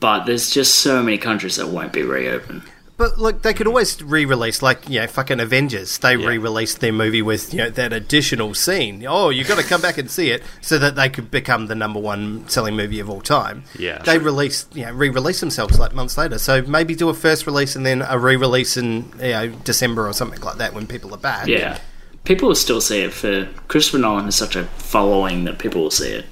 but 0.00 0.24
there's 0.24 0.50
just 0.50 0.76
so 0.76 1.02
many 1.02 1.18
countries 1.18 1.56
that 1.56 1.68
won't 1.68 1.92
be 1.92 2.02
reopened. 2.02 2.62
But 3.02 3.18
look, 3.18 3.42
they 3.42 3.52
could 3.52 3.66
always 3.66 4.00
re-release, 4.00 4.62
like 4.62 4.88
you 4.88 5.00
know, 5.00 5.08
fucking 5.08 5.40
Avengers. 5.40 5.98
They 5.98 6.14
Yeah. 6.14 6.28
re-released 6.28 6.78
their 6.78 6.92
movie 6.92 7.20
with 7.20 7.52
you 7.52 7.58
know 7.58 7.68
that 7.70 7.92
additional 7.92 8.54
scene. 8.54 9.04
Oh, 9.08 9.28
you've 9.30 9.48
got 9.48 9.58
to 9.58 9.64
come 9.64 9.80
back 9.80 9.98
and 9.98 10.08
see 10.08 10.30
it, 10.30 10.40
so 10.60 10.78
that 10.78 10.94
they 10.94 11.08
could 11.08 11.28
become 11.28 11.66
the 11.66 11.74
number 11.74 11.98
one 11.98 12.44
selling 12.48 12.76
movie 12.76 13.00
of 13.00 13.10
all 13.10 13.20
time. 13.20 13.64
Yeah. 13.76 14.00
they 14.04 14.18
released, 14.18 14.76
you 14.76 14.84
know, 14.84 14.92
re-release 14.92 15.40
themselves 15.40 15.80
like 15.80 15.92
months 15.94 16.16
later. 16.16 16.38
So 16.38 16.62
maybe 16.62 16.94
do 16.94 17.08
a 17.08 17.14
first 17.14 17.44
release 17.44 17.74
and 17.74 17.84
then 17.84 18.02
a 18.08 18.16
re-release 18.20 18.76
in 18.76 19.12
you 19.20 19.32
know 19.32 19.48
December 19.64 20.06
or 20.06 20.12
something 20.12 20.40
like 20.40 20.58
that 20.58 20.72
when 20.72 20.86
people 20.86 21.12
are 21.12 21.18
back. 21.18 21.48
Yeah. 21.48 21.78
People 22.22 22.46
will 22.46 22.54
still 22.54 22.80
see 22.80 23.00
it 23.00 23.12
for 23.12 23.48
Christopher 23.66 23.98
Nolan 23.98 24.26
has 24.26 24.36
such 24.36 24.54
a 24.54 24.62
following 24.78 25.42
that 25.46 25.58
people 25.58 25.82
will 25.82 25.90
see 25.90 26.10
it. 26.12 26.26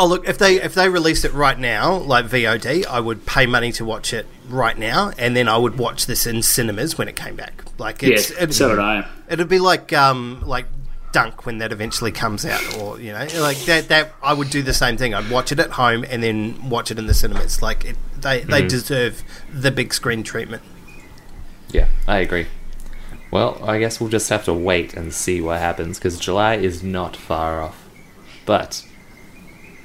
Oh 0.00 0.06
look, 0.06 0.28
if 0.28 0.38
they 0.38 0.62
if 0.62 0.74
they 0.74 0.88
released 0.88 1.24
it 1.24 1.32
right 1.32 1.58
now, 1.58 1.96
like 1.96 2.26
VOD, 2.26 2.86
I 2.86 3.00
would 3.00 3.26
pay 3.26 3.46
money 3.46 3.72
to 3.72 3.84
watch 3.84 4.12
it 4.12 4.26
right 4.48 4.78
now, 4.78 5.10
and 5.18 5.34
then 5.34 5.48
I 5.48 5.58
would 5.58 5.76
watch 5.76 6.06
this 6.06 6.26
in 6.26 6.42
cinemas 6.42 6.96
when 6.96 7.08
it 7.08 7.16
came 7.16 7.34
back. 7.34 7.64
Like 7.78 8.02
it's, 8.04 8.30
yeah, 8.30 8.36
it's 8.40 8.56
so 8.56 8.70
would 8.70 8.78
I. 8.78 9.08
It'd 9.28 9.48
be 9.48 9.58
like 9.58 9.92
um 9.92 10.42
like 10.46 10.66
Dune 11.12 11.32
when 11.42 11.58
that 11.58 11.72
eventually 11.72 12.12
comes 12.12 12.44
out, 12.44 12.78
or 12.78 13.00
you 13.00 13.12
know, 13.12 13.26
like 13.40 13.58
that. 13.64 13.88
That 13.88 14.12
I 14.22 14.34
would 14.34 14.50
do 14.50 14.62
the 14.62 14.72
same 14.72 14.96
thing. 14.96 15.14
I'd 15.14 15.30
watch 15.30 15.50
it 15.50 15.58
at 15.58 15.70
home 15.72 16.04
and 16.08 16.22
then 16.22 16.68
watch 16.68 16.92
it 16.92 16.98
in 16.98 17.06
the 17.06 17.14
cinemas. 17.14 17.60
Like 17.60 17.84
it, 17.84 17.96
they 18.20 18.42
they 18.42 18.66
deserve 18.66 19.24
the 19.52 19.72
big 19.72 19.92
screen 19.92 20.22
treatment. 20.22 20.62
Yeah, 21.70 21.88
I 22.06 22.18
agree. 22.18 22.46
Well, 23.30 23.60
I 23.62 23.78
guess 23.78 24.00
we'll 24.00 24.10
just 24.10 24.30
have 24.30 24.44
to 24.44 24.54
wait 24.54 24.94
and 24.94 25.12
see 25.12 25.40
what 25.40 25.58
happens 25.58 25.98
because 25.98 26.18
July 26.18 26.54
is 26.54 26.82
not 26.82 27.16
far 27.16 27.60
off. 27.62 27.88
But 28.46 28.86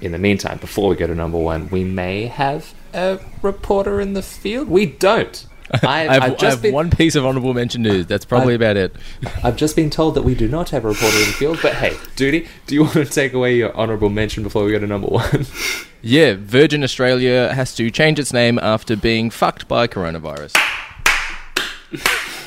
in 0.03 0.11
the 0.11 0.17
meantime, 0.17 0.57
before 0.57 0.89
we 0.89 0.95
go 0.97 1.07
to 1.07 1.15
number 1.15 1.37
one, 1.37 1.69
we 1.69 1.83
may 1.83 2.25
have 2.25 2.73
a 2.93 3.19
reporter 3.41 4.01
in 4.01 4.13
the 4.13 4.21
field. 4.21 4.67
We 4.67 4.85
don't. 4.85 5.45
I, 5.81 6.07
I've 6.07 6.21
I 6.21 6.29
just 6.31 6.43
have 6.43 6.61
been, 6.61 6.73
one 6.73 6.91
piece 6.91 7.15
of 7.15 7.25
honourable 7.25 7.53
mention 7.53 7.81
news. 7.81 8.05
That's 8.05 8.25
probably 8.25 8.53
I- 8.53 8.57
about 8.57 8.75
it. 8.77 8.95
I've 9.43 9.55
just 9.55 9.77
been 9.77 9.89
told 9.89 10.15
that 10.15 10.23
we 10.23 10.35
do 10.35 10.47
not 10.49 10.69
have 10.71 10.83
a 10.83 10.89
reporter 10.89 11.17
in 11.17 11.25
the 11.27 11.33
field. 11.33 11.59
But 11.61 11.75
hey, 11.75 11.95
Duty, 12.17 12.47
do 12.67 12.75
you 12.75 12.81
want 12.81 12.95
to 12.95 13.05
take 13.05 13.33
away 13.33 13.55
your 13.55 13.73
honourable 13.75 14.09
mention 14.09 14.43
before 14.43 14.65
we 14.65 14.71
go 14.71 14.79
to 14.79 14.87
number 14.87 15.07
one? 15.07 15.45
Yeah, 16.05 16.35
Virgin 16.37 16.83
Australia 16.83 17.53
has 17.53 17.73
to 17.75 17.89
change 17.89 18.19
its 18.19 18.33
name 18.33 18.59
after 18.59 18.97
being 18.97 19.29
fucked 19.29 19.69
by 19.69 19.87
coronavirus. 19.87 20.51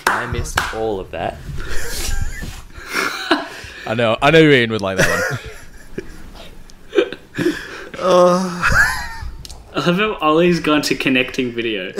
I 0.06 0.26
missed 0.30 0.58
all 0.74 1.00
of 1.00 1.10
that. 1.12 1.38
I 3.86 3.94
know, 3.94 4.18
I 4.20 4.30
know 4.30 4.42
Ian 4.42 4.72
would 4.72 4.82
like 4.82 4.98
that 4.98 5.08
one. 5.08 5.38
I 9.76 9.80
love 9.86 9.96
how 9.96 10.14
Ollie's 10.20 10.60
gone 10.60 10.80
to 10.82 10.94
connecting 10.94 11.52
video. 11.52 11.88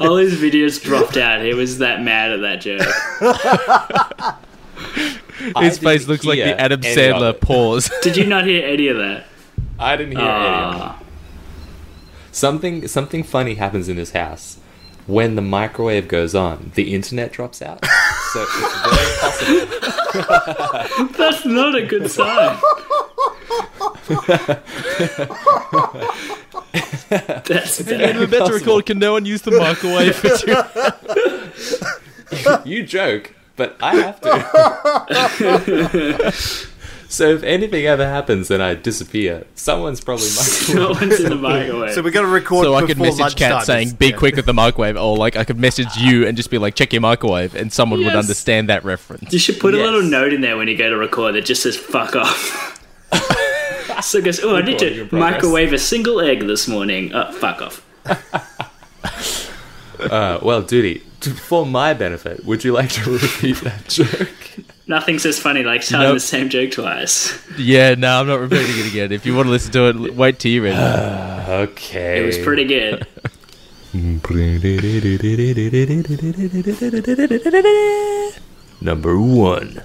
Ollie's 0.00 0.34
videos 0.38 0.82
dropped 0.82 1.16
out. 1.16 1.40
He 1.42 1.54
was 1.54 1.78
that 1.78 2.02
mad 2.02 2.30
at 2.32 2.40
that 2.42 2.60
joke. 2.60 2.82
His 5.62 5.78
face 5.78 6.06
looks 6.06 6.24
like 6.24 6.38
the 6.38 6.60
Adam 6.60 6.80
Sandler 6.82 7.38
pause. 7.40 7.90
Did 8.02 8.16
you 8.16 8.26
not 8.26 8.44
hear 8.44 8.66
any 8.66 8.88
of 8.88 8.98
that? 8.98 9.24
I 9.78 9.96
didn't 9.96 10.16
hear 10.16 10.20
any 10.20 10.30
of 10.30 10.74
it. 10.74 10.80
Ah, 10.80 11.02
Something 12.30 12.86
something 12.88 13.22
funny 13.22 13.54
happens 13.54 13.88
in 13.88 13.96
this 13.96 14.12
house. 14.12 14.58
When 15.06 15.34
the 15.36 15.42
microwave 15.42 16.06
goes 16.06 16.34
on, 16.34 16.70
the 16.74 16.94
internet 16.94 17.32
drops 17.32 17.60
out. 17.60 17.84
So 18.32 18.40
it's 18.48 18.76
very 18.88 19.12
possible. 19.20 19.66
that's 21.18 21.44
not 21.44 21.74
a 21.74 21.84
good 21.86 22.10
sign. 22.10 22.56
that's 27.46 27.82
bad. 27.82 28.16
We're 28.16 28.26
meant 28.26 28.50
record. 28.52 28.86
Can 28.86 28.98
no 28.98 29.12
one 29.12 29.26
use 29.26 29.42
the 29.42 29.50
microwave? 29.50 30.16
for 30.16 30.30
two- 30.38 30.56
You 32.68 32.82
joke, 32.82 33.34
but 33.56 33.76
I 33.80 33.94
have 33.96 34.20
to. 34.22 34.32
so 37.12 37.28
if 37.28 37.42
anything 37.42 37.84
ever 37.86 38.06
happens 38.06 38.50
and 38.50 38.62
I 38.62 38.74
disappear, 38.74 39.44
someone's 39.54 40.00
probably 40.00 40.28
No 40.74 40.88
microwave. 40.94 41.00
one's 41.00 41.20
in 41.20 41.28
the 41.30 41.36
microwave. 41.36 41.92
So 41.92 42.00
we 42.02 42.10
got 42.10 42.22
to 42.22 42.26
record. 42.26 42.64
so 42.64 42.74
I 42.74 42.86
could 42.86 42.98
message 42.98 43.36
Kat 43.36 43.52
lunchtime. 43.52 43.64
saying, 43.64 43.90
"Be 43.96 44.12
quick 44.12 44.34
with 44.36 44.46
the 44.46 44.54
microwave," 44.54 44.96
or 44.96 45.16
like 45.16 45.36
I 45.36 45.44
could 45.44 45.58
message 45.58 45.94
you 45.98 46.26
and 46.26 46.36
just 46.36 46.50
be 46.50 46.58
like, 46.58 46.74
"Check 46.74 46.92
your 46.92 47.02
microwave," 47.02 47.54
and 47.54 47.72
someone 47.72 48.02
would 48.04 48.14
understand 48.14 48.68
that 48.70 48.84
reference. 48.84 49.32
You 49.32 49.38
should 49.38 49.60
put 49.60 49.74
a 49.74 49.76
little 49.76 50.02
note 50.02 50.32
in 50.32 50.40
there 50.40 50.56
when 50.56 50.68
you 50.68 50.76
go 50.76 50.88
to 50.90 50.96
record 50.96 51.34
that 51.34 51.44
just 51.44 51.62
says 51.62 51.76
"fuck 51.76 52.16
off." 52.16 52.78
so 54.02 54.18
it 54.18 54.24
goes, 54.24 54.40
"Oh, 54.42 54.56
I 54.56 54.62
need 54.62 54.80
Recording 54.80 55.08
to 55.10 55.14
microwave 55.16 55.72
a 55.74 55.78
single 55.78 56.20
egg 56.20 56.46
this 56.46 56.66
morning." 56.66 57.12
Uh, 57.14 57.30
fuck 57.32 57.60
off. 57.62 57.86
Uh, 60.00 60.38
well, 60.42 60.62
Duty, 60.62 60.98
for 61.46 61.64
my 61.64 61.94
benefit, 61.94 62.44
would 62.44 62.64
you 62.64 62.72
like 62.72 62.90
to 62.90 63.10
repeat 63.18 63.56
that 63.58 63.86
joke? 63.88 64.61
Nothing 64.92 65.18
says 65.18 65.38
funny 65.38 65.64
like 65.64 65.80
telling 65.80 66.08
Nope. 66.08 66.16
the 66.16 66.20
same 66.20 66.50
joke 66.50 66.72
twice. 66.72 67.32
Yeah, 67.56 67.94
no, 67.94 68.20
I'm 68.20 68.26
not 68.26 68.40
repeating 68.40 68.78
it 68.78 68.86
again. 68.90 69.10
If 69.10 69.24
you 69.24 69.34
want 69.34 69.46
to 69.46 69.50
listen 69.50 69.72
to 69.72 69.88
it, 69.88 70.14
wait 70.14 70.38
till 70.38 70.52
you're 70.52 70.64
ready. 70.64 70.76
Okay. 71.48 72.22
It 72.22 72.26
was 72.26 72.36
pretty 72.36 72.66
good. 72.66 73.06
Number 78.82 79.18
one. 79.18 79.82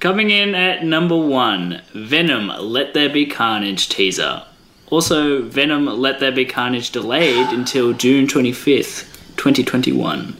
Coming 0.00 0.30
in 0.30 0.54
at 0.54 0.84
number 0.84 1.16
one, 1.16 1.80
Venom 1.94 2.48
Let 2.48 2.92
There 2.92 3.08
Be 3.08 3.24
Carnage 3.24 3.88
teaser. 3.88 4.42
Also, 4.90 5.40
Venom 5.42 5.86
Let 5.86 6.20
There 6.20 6.32
Be 6.32 6.44
Carnage 6.44 6.90
delayed 6.90 7.48
until 7.48 7.94
June 7.94 8.26
25th, 8.26 9.10
2021. 9.36 10.36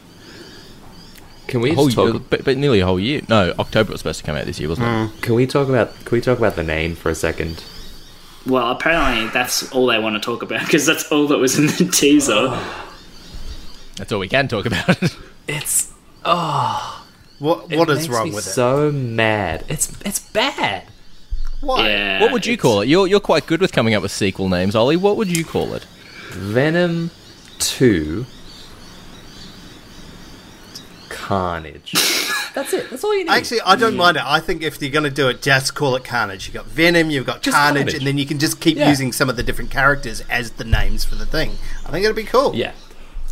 Can 1.46 1.60
we 1.60 1.72
whole 1.74 1.88
talk? 1.90 2.12
year, 2.12 2.22
but, 2.30 2.44
but 2.44 2.56
nearly 2.56 2.80
a 2.80 2.86
whole 2.86 2.98
year. 3.00 3.20
No, 3.28 3.52
October 3.58 3.92
was 3.92 4.00
supposed 4.00 4.20
to 4.20 4.26
come 4.26 4.36
out 4.36 4.46
this 4.46 4.58
year, 4.58 4.68
wasn't 4.68 4.86
it? 4.86 4.90
Mm. 4.90 5.22
Can 5.22 5.34
we 5.34 5.46
talk 5.46 5.68
about? 5.68 5.94
Can 6.04 6.16
we 6.16 6.20
talk 6.20 6.38
about 6.38 6.56
the 6.56 6.62
name 6.62 6.94
for 6.96 7.10
a 7.10 7.14
second? 7.14 7.62
Well, 8.46 8.70
apparently 8.70 9.28
that's 9.28 9.70
all 9.72 9.86
they 9.86 9.98
want 9.98 10.16
to 10.16 10.20
talk 10.20 10.42
about 10.42 10.60
because 10.64 10.84
that's 10.86 11.10
all 11.10 11.26
that 11.28 11.38
was 11.38 11.58
in 11.58 11.66
the 11.66 11.90
teaser. 11.92 12.32
Oh. 12.36 12.90
That's 13.96 14.10
all 14.12 14.18
we 14.20 14.28
can 14.28 14.48
talk 14.48 14.66
about. 14.66 14.98
It's 15.46 15.92
oh. 16.24 17.04
What 17.38 17.70
what 17.70 17.90
is 17.90 18.08
wrong 18.08 18.30
me 18.30 18.34
with 18.34 18.46
it? 18.46 18.50
So 18.50 18.90
mad. 18.90 19.62
It's 19.68 19.92
it's 20.06 20.18
bad. 20.18 20.84
Why? 21.60 21.88
Yeah. 21.88 22.20
what 22.22 22.32
would 22.32 22.46
you 22.46 22.54
it's- 22.54 22.62
call 22.62 22.80
it? 22.80 22.88
You're 22.88 23.06
you're 23.06 23.20
quite 23.20 23.46
good 23.46 23.60
with 23.60 23.70
coming 23.72 23.92
up 23.92 24.02
with 24.02 24.10
sequel 24.10 24.48
names, 24.48 24.74
Ollie. 24.74 24.96
What 24.96 25.18
would 25.18 25.34
you 25.34 25.44
call 25.44 25.74
it? 25.74 25.84
Venom 26.30 27.10
Two. 27.58 28.24
Carnage. 31.24 31.92
That's 32.54 32.72
it. 32.72 32.88
That's 32.90 33.02
all 33.02 33.14
you 33.16 33.24
need. 33.24 33.30
Actually, 33.30 33.60
I 33.62 33.76
don't 33.76 33.94
mm. 33.94 33.98
mind 33.98 34.16
it. 34.16 34.22
I 34.24 34.40
think 34.40 34.62
if 34.62 34.80
you're 34.80 34.90
going 34.90 35.04
to 35.04 35.10
do 35.10 35.28
it, 35.28 35.42
just 35.42 35.74
call 35.74 35.96
it 35.96 36.04
Carnage. 36.04 36.46
You've 36.46 36.54
got 36.54 36.66
Venom, 36.66 37.10
you've 37.10 37.26
got 37.26 37.42
Just 37.42 37.56
Carnage, 37.56 37.80
Carnage. 37.80 37.94
and 37.94 38.06
then 38.06 38.18
you 38.18 38.26
can 38.26 38.38
just 38.38 38.60
keep 38.60 38.76
Yeah. 38.76 38.88
using 38.88 39.12
some 39.12 39.28
of 39.28 39.36
the 39.36 39.42
different 39.42 39.70
characters 39.70 40.22
as 40.30 40.52
the 40.52 40.64
names 40.64 41.04
for 41.04 41.14
the 41.14 41.26
thing. 41.26 41.52
I 41.86 41.90
think 41.90 42.04
it'd 42.04 42.14
be 42.16 42.24
cool. 42.24 42.54
yeah. 42.54 42.72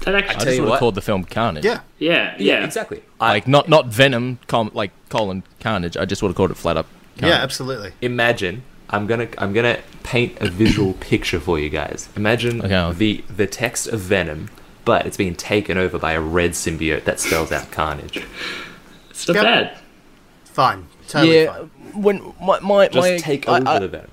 That 0.04 0.16
actually, 0.16 0.30
I 0.30 0.38
Tell 0.38 0.44
just 0.46 0.56
you 0.56 0.62
would 0.62 0.68
what. 0.70 0.74
have 0.74 0.80
called 0.80 0.94
the 0.96 1.00
film 1.02 1.22
Carnage. 1.24 1.64
Yeah. 1.64 1.80
yeah, 2.00 2.34
yeah, 2.36 2.64
exactly. 2.64 3.04
Like 3.20 3.46
not 3.46 3.68
not 3.68 3.86
Venom, 3.86 4.40
com, 4.48 4.72
like 4.74 4.90
colon 5.10 5.44
Carnage. 5.60 5.96
I 5.96 6.04
just 6.06 6.22
would 6.22 6.28
have 6.30 6.36
called 6.36 6.50
it 6.50 6.56
flat 6.56 6.76
up. 6.76 6.86
Carnage. 7.18 7.36
Yeah, 7.36 7.40
absolutely. 7.42 7.92
imagine 8.00 8.64
I'm 8.90 9.06
gonna 9.06 9.28
I'm 9.38 9.52
gonna 9.52 9.78
paint 10.02 10.38
a 10.40 10.50
visual 10.50 10.94
picture 10.94 11.38
for 11.38 11.56
you 11.58 11.68
guys. 11.68 12.08
Imagine 12.16 12.62
Okay. 12.62 12.92
the 12.98 13.24
the 13.32 13.46
text 13.46 13.86
of 13.86 14.00
Venom, 14.00 14.50
but 14.84 15.06
it's 15.06 15.16
being 15.16 15.34
taken 15.34 15.78
over 15.78 15.98
by 15.98 16.12
a 16.12 16.20
red 16.20 16.52
symbiote 16.52 17.04
that 17.04 17.20
spells 17.20 17.52
out 17.52 17.70
Carnage. 17.70 18.22
It's 19.10 19.26
not 19.28 19.34
Yep. 19.34 19.44
bad. 19.44 19.78
Fine. 20.44 20.86
Totally 21.08 21.42
yeah. 21.42 21.52
fine. 21.52 21.70
When 22.02 22.32
my 22.40 22.58
my, 22.60 22.88
Just 22.88 22.96
my 22.96 23.18
take 23.18 23.48
I, 23.48 23.58
over 23.58 23.68
I, 23.68 23.78
the 23.78 23.88
Venom. 23.88 24.10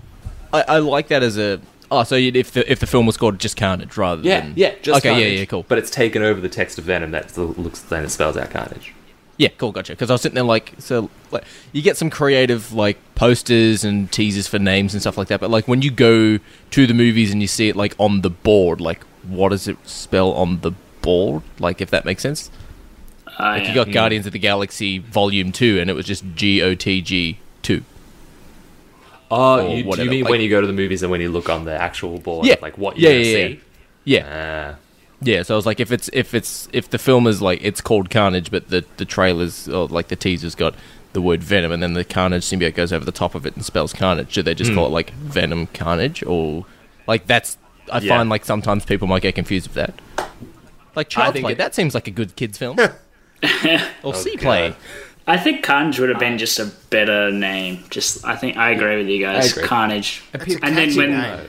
I, 0.51 0.61
I 0.67 0.77
like 0.79 1.07
that 1.09 1.23
as 1.23 1.37
a. 1.37 1.61
Oh, 1.91 2.03
so 2.03 2.15
if 2.15 2.51
the 2.51 2.69
if 2.71 2.79
the 2.79 2.87
film 2.87 3.05
was 3.05 3.17
called 3.17 3.39
just 3.39 3.57
Carnage 3.57 3.97
rather 3.97 4.21
Yeah, 4.21 4.41
than 4.41 4.53
yeah, 4.55 4.75
just 4.81 4.99
okay, 4.99 5.09
Carnage, 5.09 5.31
yeah, 5.33 5.39
yeah, 5.39 5.45
cool. 5.45 5.65
But 5.67 5.77
it's 5.79 5.89
taken 5.89 6.21
over 6.21 6.39
the 6.39 6.49
text 6.49 6.77
of 6.77 6.83
Venom 6.83 7.11
that 7.11 7.35
looks 7.37 7.81
then 7.81 8.03
it 8.03 8.09
spells 8.09 8.37
out 8.37 8.49
Carnage. 8.51 8.93
Yeah, 9.37 9.47
cool, 9.57 9.71
gotcha. 9.71 9.93
Because 9.93 10.09
I 10.11 10.13
was 10.15 10.21
sitting 10.21 10.35
there 10.35 10.43
like, 10.43 10.73
so 10.79 11.09
like, 11.31 11.45
you 11.71 11.81
get 11.81 11.95
some 11.95 12.09
creative 12.09 12.73
like 12.73 12.97
posters 13.15 13.85
and 13.85 14.11
teasers 14.11 14.47
for 14.47 14.59
names 14.59 14.93
and 14.93 15.01
stuff 15.01 15.17
like 15.17 15.29
that. 15.29 15.39
But 15.39 15.49
like 15.49 15.65
when 15.67 15.81
you 15.81 15.91
go 15.91 16.39
to 16.71 16.87
the 16.87 16.93
movies 16.93 17.31
and 17.31 17.41
you 17.41 17.47
see 17.47 17.69
it 17.69 17.75
like 17.77 17.95
on 17.97 18.19
the 18.21 18.29
board, 18.29 18.81
like 18.81 19.01
what 19.29 19.49
does 19.49 19.67
it 19.67 19.77
spell 19.87 20.31
on 20.33 20.61
the 20.61 20.71
board? 21.01 21.43
Like 21.59 21.81
if 21.81 21.89
that 21.91 22.05
makes 22.05 22.21
sense. 22.21 22.49
Uh, 23.27 23.31
Like 23.39 23.63
yeah. 23.63 23.69
you 23.69 23.75
got 23.75 23.91
Guardians 23.91 24.25
of 24.25 24.33
the 24.33 24.39
Galaxy 24.39 24.99
Volume 24.99 25.51
Two, 25.51 25.79
and 25.79 25.89
it 25.89 25.93
was 25.93 26.05
just 26.05 26.23
G 26.35 26.61
O 26.61 26.75
T 26.75 27.01
G 27.01 27.39
Two. 27.61 27.83
Oh, 29.31 29.75
you, 29.75 29.83
do 29.83 30.03
you 30.03 30.09
mean 30.09 30.23
like- 30.23 30.31
when 30.31 30.41
you 30.41 30.49
go 30.49 30.59
to 30.59 30.67
the 30.67 30.73
movies 30.73 31.03
and 31.03 31.11
when 31.11 31.21
you 31.21 31.29
look 31.29 31.49
on 31.49 31.65
the 31.65 31.73
actual 31.79 32.19
board, 32.19 32.47
Yeah. 32.47 32.55
like 32.61 32.77
what 32.77 32.97
you're 32.97 33.11
yeah, 33.11 33.17
yeah. 33.17 33.47
see? 33.47 33.59
Yeah, 34.05 34.75
Ah, 34.75 34.79
yeah. 35.21 35.43
So 35.43 35.53
I 35.53 35.57
was 35.57 35.65
like, 35.67 35.79
if 35.79 35.91
it's 35.91 36.09
if 36.13 36.33
it's 36.33 36.67
if 36.73 36.89
the 36.89 36.97
film 36.97 37.27
is 37.27 37.41
like 37.41 37.59
it's 37.61 37.79
called 37.81 38.09
Carnage, 38.09 38.49
but 38.49 38.69
the 38.69 38.83
the 38.97 39.05
trailers 39.05 39.67
or 39.69 39.87
like 39.87 40.07
the 40.07 40.15
teasers 40.15 40.55
got 40.55 40.73
the 41.13 41.21
word 41.21 41.43
Venom, 41.43 41.71
and 41.71 41.83
then 41.83 41.93
the 41.93 42.03
Carnage 42.03 42.43
symbiote 42.43 42.73
goes 42.75 42.91
over 42.91 43.05
the 43.05 43.11
top 43.11 43.35
of 43.35 43.45
it 43.45 43.55
and 43.55 43.63
spells 43.63 43.93
Carnage. 43.93 44.31
Should 44.31 44.45
they 44.45 44.55
just 44.55 44.73
call 44.73 44.87
it 44.87 44.89
like 44.91 45.11
Venom 45.11 45.67
Carnage, 45.67 46.23
or 46.23 46.65
like 47.07 47.27
that's? 47.27 47.57
I 47.91 47.99
Yeah. 47.99 48.17
find 48.17 48.29
like 48.29 48.45
sometimes 48.45 48.85
people 48.85 49.07
might 49.07 49.21
get 49.21 49.35
confused 49.35 49.67
with 49.67 49.75
that. 49.75 49.93
Like 50.95 51.09
Child 51.09 51.33
think 51.33 51.43
Play, 51.43 51.51
it- 51.53 51.57
that 51.57 51.75
seems 51.75 51.93
like 51.93 52.07
a 52.07 52.11
good 52.11 52.35
kids 52.35 52.57
film. 52.57 52.77
or 52.79 52.89
oh, 54.03 54.11
Sea 54.11 54.37
Play. 54.37 54.75
I 55.27 55.37
think 55.37 55.63
Carnage 55.63 55.99
would 55.99 56.09
have 56.09 56.19
been 56.19 56.37
just 56.39 56.57
a 56.59 56.65
better 56.89 57.31
name. 57.31 57.83
Just 57.89 58.25
I 58.25 58.35
think 58.35 58.57
I 58.57 58.71
agree 58.71 58.97
with 58.97 59.07
you 59.07 59.21
guys. 59.21 59.51
agree. 59.51 59.63
Carnage. 59.63 60.23
It's 60.33 60.55
a 60.55 60.65
and 60.65 60.75
then 60.75 60.95
when 60.95 61.11
name. 61.11 61.39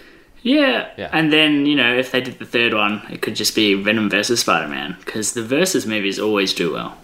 yeah, 0.42 0.88
Yeah. 0.98 1.08
and 1.12 1.32
then 1.32 1.64
you 1.66 1.74
know 1.76 1.96
if 1.96 2.12
they 2.12 2.20
did 2.20 2.38
the 2.38 2.44
third 2.44 2.74
one, 2.74 3.00
it 3.10 3.22
could 3.22 3.34
just 3.34 3.54
be 3.54 3.74
Venom 3.74 4.10
versus 4.10 4.40
Spider 4.40 4.68
Man 4.68 4.96
because 5.04 5.32
the 5.32 5.42
versus 5.42 5.86
movies 5.86 6.18
always 6.18 6.52
do 6.52 6.72
well. 6.72 6.96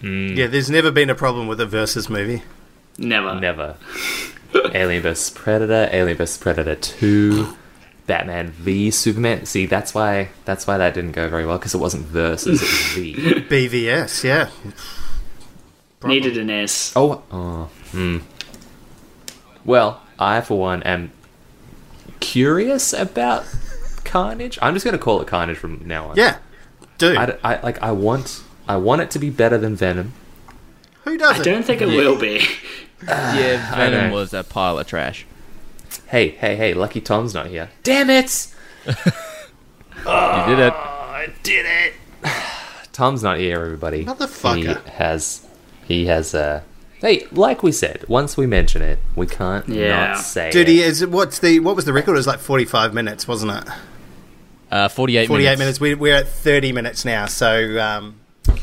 Mm. 0.00 0.36
Yeah, 0.36 0.46
there's 0.46 0.70
never 0.70 0.90
been 0.92 1.10
a 1.10 1.14
problem 1.14 1.46
with 1.48 1.60
a 1.60 1.66
versus 1.66 2.08
movie. 2.08 2.42
Never. 2.96 3.34
Never. 3.40 3.76
Alien 4.74 5.02
vs 5.02 5.30
Predator, 5.30 5.88
Alien 5.92 6.16
vs 6.16 6.38
Predator 6.38 6.76
Two, 6.76 7.56
Batman 8.10 8.50
v 8.50 8.90
Superman. 8.90 9.46
See, 9.46 9.66
that's 9.66 9.94
why 9.94 10.30
that's 10.44 10.66
why 10.66 10.76
that 10.78 10.94
didn't 10.94 11.12
go 11.12 11.28
very 11.28 11.46
well 11.46 11.58
because 11.58 11.76
it 11.76 11.78
wasn't 11.78 12.06
versus, 12.06 12.60
it 12.60 12.64
was 12.64 12.70
V. 12.94 13.14
BVS, 13.86 14.24
yeah. 14.24 14.50
Needed 16.04 16.36
an 16.36 16.50
S. 16.50 16.92
Oh, 16.96 17.22
oh, 17.30 17.70
hmm. 17.92 18.18
Well, 19.64 20.02
I 20.18 20.40
for 20.40 20.58
one 20.58 20.82
am 20.82 21.12
curious 22.18 22.92
about 22.92 23.44
Carnage. 24.04 24.58
I'm 24.60 24.74
just 24.74 24.84
going 24.84 24.98
to 24.98 25.02
call 25.02 25.20
it 25.20 25.28
Carnage 25.28 25.58
from 25.58 25.86
now 25.86 26.08
on. 26.10 26.16
Yeah, 26.16 26.38
dude. 26.98 27.16
I, 27.16 27.26
d- 27.26 27.32
I- 27.44 27.60
like. 27.60 27.80
I 27.80 27.92
want. 27.92 28.42
I 28.66 28.76
want 28.76 29.02
it 29.02 29.10
to 29.12 29.20
be 29.20 29.30
better 29.30 29.56
than 29.56 29.76
Venom. 29.76 30.14
Who 31.04 31.16
doesn't? 31.16 31.40
I 31.40 31.44
don't 31.44 31.62
think 31.64 31.80
it 31.80 31.86
will 31.86 32.18
be. 32.18 32.44
Yeah, 33.06 33.74
Venom 33.76 34.10
was 34.12 34.34
a 34.34 34.44
pile 34.44 34.78
of 34.78 34.86
trash. 34.86 35.24
Hey, 36.06 36.30
hey, 36.30 36.56
hey! 36.56 36.74
Lucky 36.74 37.00
Tom's 37.00 37.34
not 37.34 37.46
here. 37.46 37.70
Damn 37.82 38.10
it! 38.10 38.46
You 40.02 40.06
did 40.56 40.58
it. 40.58 40.72
I 40.72 41.28
did 41.42 41.66
it. 41.66 41.92
Tom's 42.92 43.22
not 43.22 43.38
here, 43.38 43.60
everybody. 43.62 44.04
Motherfucker. 44.06 44.82
He 44.84 44.90
has. 44.92 45.46
He 45.84 46.06
has. 46.06 46.34
Uh. 46.34 46.62
Hey, 47.00 47.26
like 47.32 47.62
we 47.62 47.70
said, 47.72 48.04
once 48.08 48.36
we 48.36 48.46
mention 48.46 48.80
it, 48.82 48.98
we 49.14 49.26
can't 49.26 49.68
Yeah. 49.68 50.12
not 50.12 50.18
say 50.18 50.50
Dude, 50.50 50.68
it. 50.68 50.72
he 50.72 50.82
is. 50.82 51.06
What's 51.06 51.38
the 51.38 51.60
what 51.60 51.76
was 51.76 51.84
the 51.84 51.92
record? 51.92 52.12
It 52.12 52.16
was 52.16 52.26
like 52.26 52.38
45 52.40 52.94
minutes, 52.94 53.28
wasn't 53.28 53.52
it? 53.52 53.64
Uh, 54.70 54.88
48, 54.88 55.26
48 55.28 55.44
minutes. 55.44 55.58
minutes. 55.58 55.80
We, 55.80 55.94
we're 55.94 56.14
at 56.16 56.28
30 56.28 56.72
minutes 56.72 57.04
now, 57.04 57.26
so 57.26 57.78
um, 57.80 58.20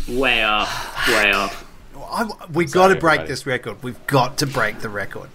Way 0.07 0.43
off. 0.43 1.07
Way 1.09 1.31
off. 1.33 1.65
I, 2.09 2.29
we've 2.51 2.71
got 2.71 2.87
to 2.87 2.95
break 2.95 3.15
everybody. 3.19 3.27
this 3.27 3.45
record. 3.45 3.83
We've 3.83 4.07
got 4.07 4.37
to 4.39 4.47
break 4.47 4.79
the 4.79 4.89
record. 4.89 5.29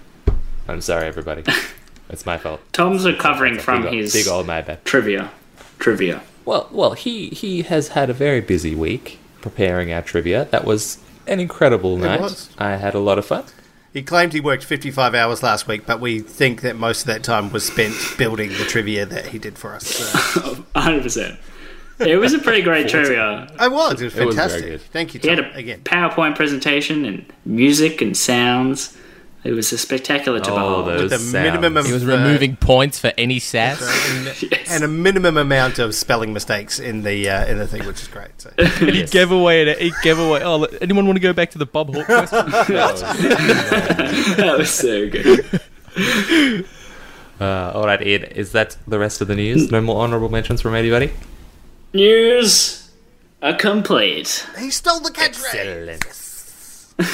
I'm 0.67 0.81
sorry, 0.81 1.07
everybody. 1.07 1.45
it's 2.13 2.27
my 2.27 2.39
fault. 2.39 2.61
Tom's 2.73 3.05
recovering 3.07 3.59
from 3.59 3.83
big, 3.83 3.93
his 3.95 4.13
big 4.13 4.29
old 4.29 4.47
mad 4.47 4.67
bad. 4.67 4.85
trivia. 4.85 5.31
Trivia. 5.79 6.23
Well, 6.45 6.69
well, 6.71 6.93
he 6.93 7.29
he 7.29 7.63
has 7.63 7.89
had 7.89 8.11
a 8.11 8.13
very 8.13 8.41
busy 8.41 8.75
week 8.75 9.19
preparing 9.41 9.93
our 9.93 10.03
trivia. 10.03 10.45
That 10.47 10.65
was 10.65 10.99
an 11.27 11.41
incredible 11.41 11.97
night. 11.97 12.21
was. 12.21 12.51
I 12.59 12.77
had 12.77 12.95
a 12.95 12.99
lot 13.01 13.19
of 13.19 13.27
fun. 13.27 13.45
He 13.93 14.03
claimed 14.03 14.33
he 14.33 14.41
worked 14.41 14.65
55 14.65 15.15
hours 15.15 15.43
last 15.43 15.69
week, 15.69 15.85
but 15.87 16.01
we 16.01 16.21
think 16.21 16.63
that 16.63 16.77
most 16.77 17.03
of 17.03 17.07
that 17.09 17.23
time 17.23 17.53
was 17.53 17.65
spent 17.67 17.95
building 18.17 18.49
the 18.51 18.65
trivia 18.65 19.05
that 19.07 19.27
he 19.27 19.39
did 19.39 19.59
for 19.59 19.75
us. 19.75 19.87
So. 19.87 20.05
100%. 20.75 21.37
It 22.01 22.17
was 22.17 22.33
a 22.33 22.39
pretty 22.39 22.63
great 22.63 22.89
trivia. 22.95 23.49
I 23.59 23.69
was. 23.69 24.01
It 24.01 24.05
was 24.07 24.17
It 24.17 24.25
was 24.25 24.35
very 24.35 24.49
fantastic. 24.49 24.65
good. 24.65 24.81
Thank 24.81 25.13
you, 25.15 25.21
Tom, 25.21 25.31
He 25.31 25.37
Tom. 25.37 25.45
had 25.45 25.55
a 25.55 25.59
Again. 25.59 25.81
PowerPoint 25.83 26.37
presentation 26.37 27.05
and 27.05 27.27
music 27.45 28.01
and 28.01 28.17
sounds. 28.17 28.97
It 29.45 29.53
was 29.53 29.73
a 29.73 29.79
spectacular 29.79 30.39
to 30.39 30.51
Oh, 30.53 30.55
behold. 30.55 30.87
those 30.87 31.03
With 31.03 31.13
a 31.15 31.19
sounds. 31.19 31.33
minimum 31.33 31.77
of 31.77 31.87
He 31.87 31.93
was 31.93 32.05
uh, 32.05 32.17
removing 32.17 32.55
points 32.55 33.01
for 33.01 33.13
any 33.19 33.41
sass. 33.41 33.81
Yes. 34.43 34.71
and 34.71 34.85
a 34.85 34.89
minimum 34.89 35.37
amount 35.37 35.79
of 35.81 35.95
spelling 35.97 36.33
mistakes 36.33 36.79
in 36.79 37.03
the 37.03 37.29
uh, 37.29 37.45
in 37.47 37.59
the 37.59 37.67
thing, 37.67 37.85
which 37.87 38.01
is 38.03 38.09
great. 38.09 38.31
So. 38.41 38.51
he 38.87 39.03
gave 39.05 39.33
away 39.33 39.63
it. 39.69 39.79
He 39.81 39.93
gave 40.05 40.19
away. 40.21 40.43
Oh, 40.43 40.59
look, 40.59 40.75
anyone 40.81 41.07
want 41.07 41.17
to 41.17 41.21
go 41.21 41.33
back 41.33 41.51
to 41.53 41.59
the 41.59 41.67
Bob 41.67 41.93
Hawke 41.95 42.07
question? 42.07 42.51
that 44.37 44.55
was 44.59 44.71
so 44.71 45.09
good. 45.11 45.61
Uh, 47.41 47.73
all 47.75 47.85
right, 47.87 48.01
Ed. 48.01 48.33
Is 48.37 48.53
that 48.53 48.77
the 48.87 48.99
rest 49.01 49.21
of 49.21 49.27
the 49.29 49.35
news? 49.35 49.71
No 49.73 49.81
more 49.81 50.03
honourable 50.03 50.29
mentions 50.29 50.61
from 50.61 50.75
anybody. 50.77 51.11
News 51.93 52.91
are 53.43 53.55
complete. 53.55 54.47
he 54.59 54.71
stole 54.71 55.01
the 55.01 55.11
catchphrase. 55.11 56.22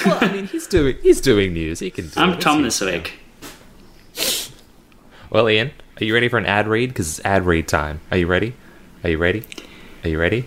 Well, 0.05 0.18
I 0.20 0.33
mean, 0.33 0.46
he's 0.46 0.66
doing 0.66 0.96
he's 1.03 1.20
doing 1.20 1.53
news. 1.53 1.81
He 1.81 1.90
can. 1.90 2.09
Do 2.09 2.20
I'm 2.20 2.31
it. 2.31 2.40
Tom 2.40 2.62
this 2.62 2.81
week. 2.81 3.14
Well, 5.31 5.48
Ian, 5.48 5.72
are 6.01 6.05
you 6.05 6.14
ready 6.14 6.29
for 6.29 6.38
an 6.38 6.46
ad 6.46 6.66
read? 6.66 6.88
Because 6.90 7.18
it's 7.18 7.27
ad 7.27 7.44
read 7.44 7.68
time. 7.68 8.01
Are 8.11 8.16
you 8.16 8.27
ready? 8.27 8.55
Are 9.05 9.11
you 9.11 9.18
ready? 9.18 9.44
Are 10.05 10.09
you 10.09 10.18
ready? 10.18 10.46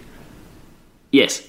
Yes. 1.12 1.48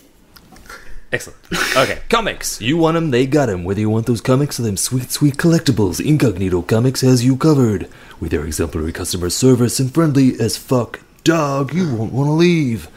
Excellent. 1.13 1.39
Okay, 1.77 2.01
comics. 2.09 2.61
You 2.61 2.77
want 2.77 2.95
them, 2.95 3.11
they 3.11 3.27
got 3.27 3.47
them. 3.47 3.65
Whether 3.65 3.81
you 3.81 3.91
want 3.91 4.07
those 4.07 4.21
comics 4.21 4.59
or 4.59 4.63
them 4.63 4.77
sweet, 4.77 5.11
sweet 5.11 5.37
collectibles, 5.37 6.05
Incognito 6.05 6.63
Comics 6.63 7.03
has 7.03 7.25
you 7.25 7.37
covered. 7.37 7.89
With 8.19 8.31
their 8.31 8.45
exemplary 8.45 8.93
customer 8.93 9.31
service 9.31 9.79
and 9.81 9.93
friendly 9.93 10.39
as 10.41 10.57
fuck 10.57 11.01
dog, 11.25 11.75
you 11.75 11.95
won't 11.95 12.13
want 12.13 12.29
to 12.29 12.33
leave. 12.33 12.89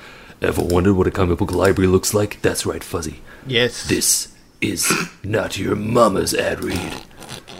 Ever 0.41 0.63
wondered 0.63 0.93
what 0.93 1.07
a 1.07 1.11
comic 1.11 1.39
book 1.39 1.51
library 1.51 1.87
looks 1.87 2.13
like? 2.13 2.41
That's 2.41 2.65
right, 2.65 2.83
Fuzzy. 2.83 3.21
Yes. 3.47 3.87
This 3.87 4.34
is 4.69 4.91
not 5.23 5.57
your 5.57 5.75
mama's 5.75 6.33
ad 6.33 6.63
read. 6.63 6.93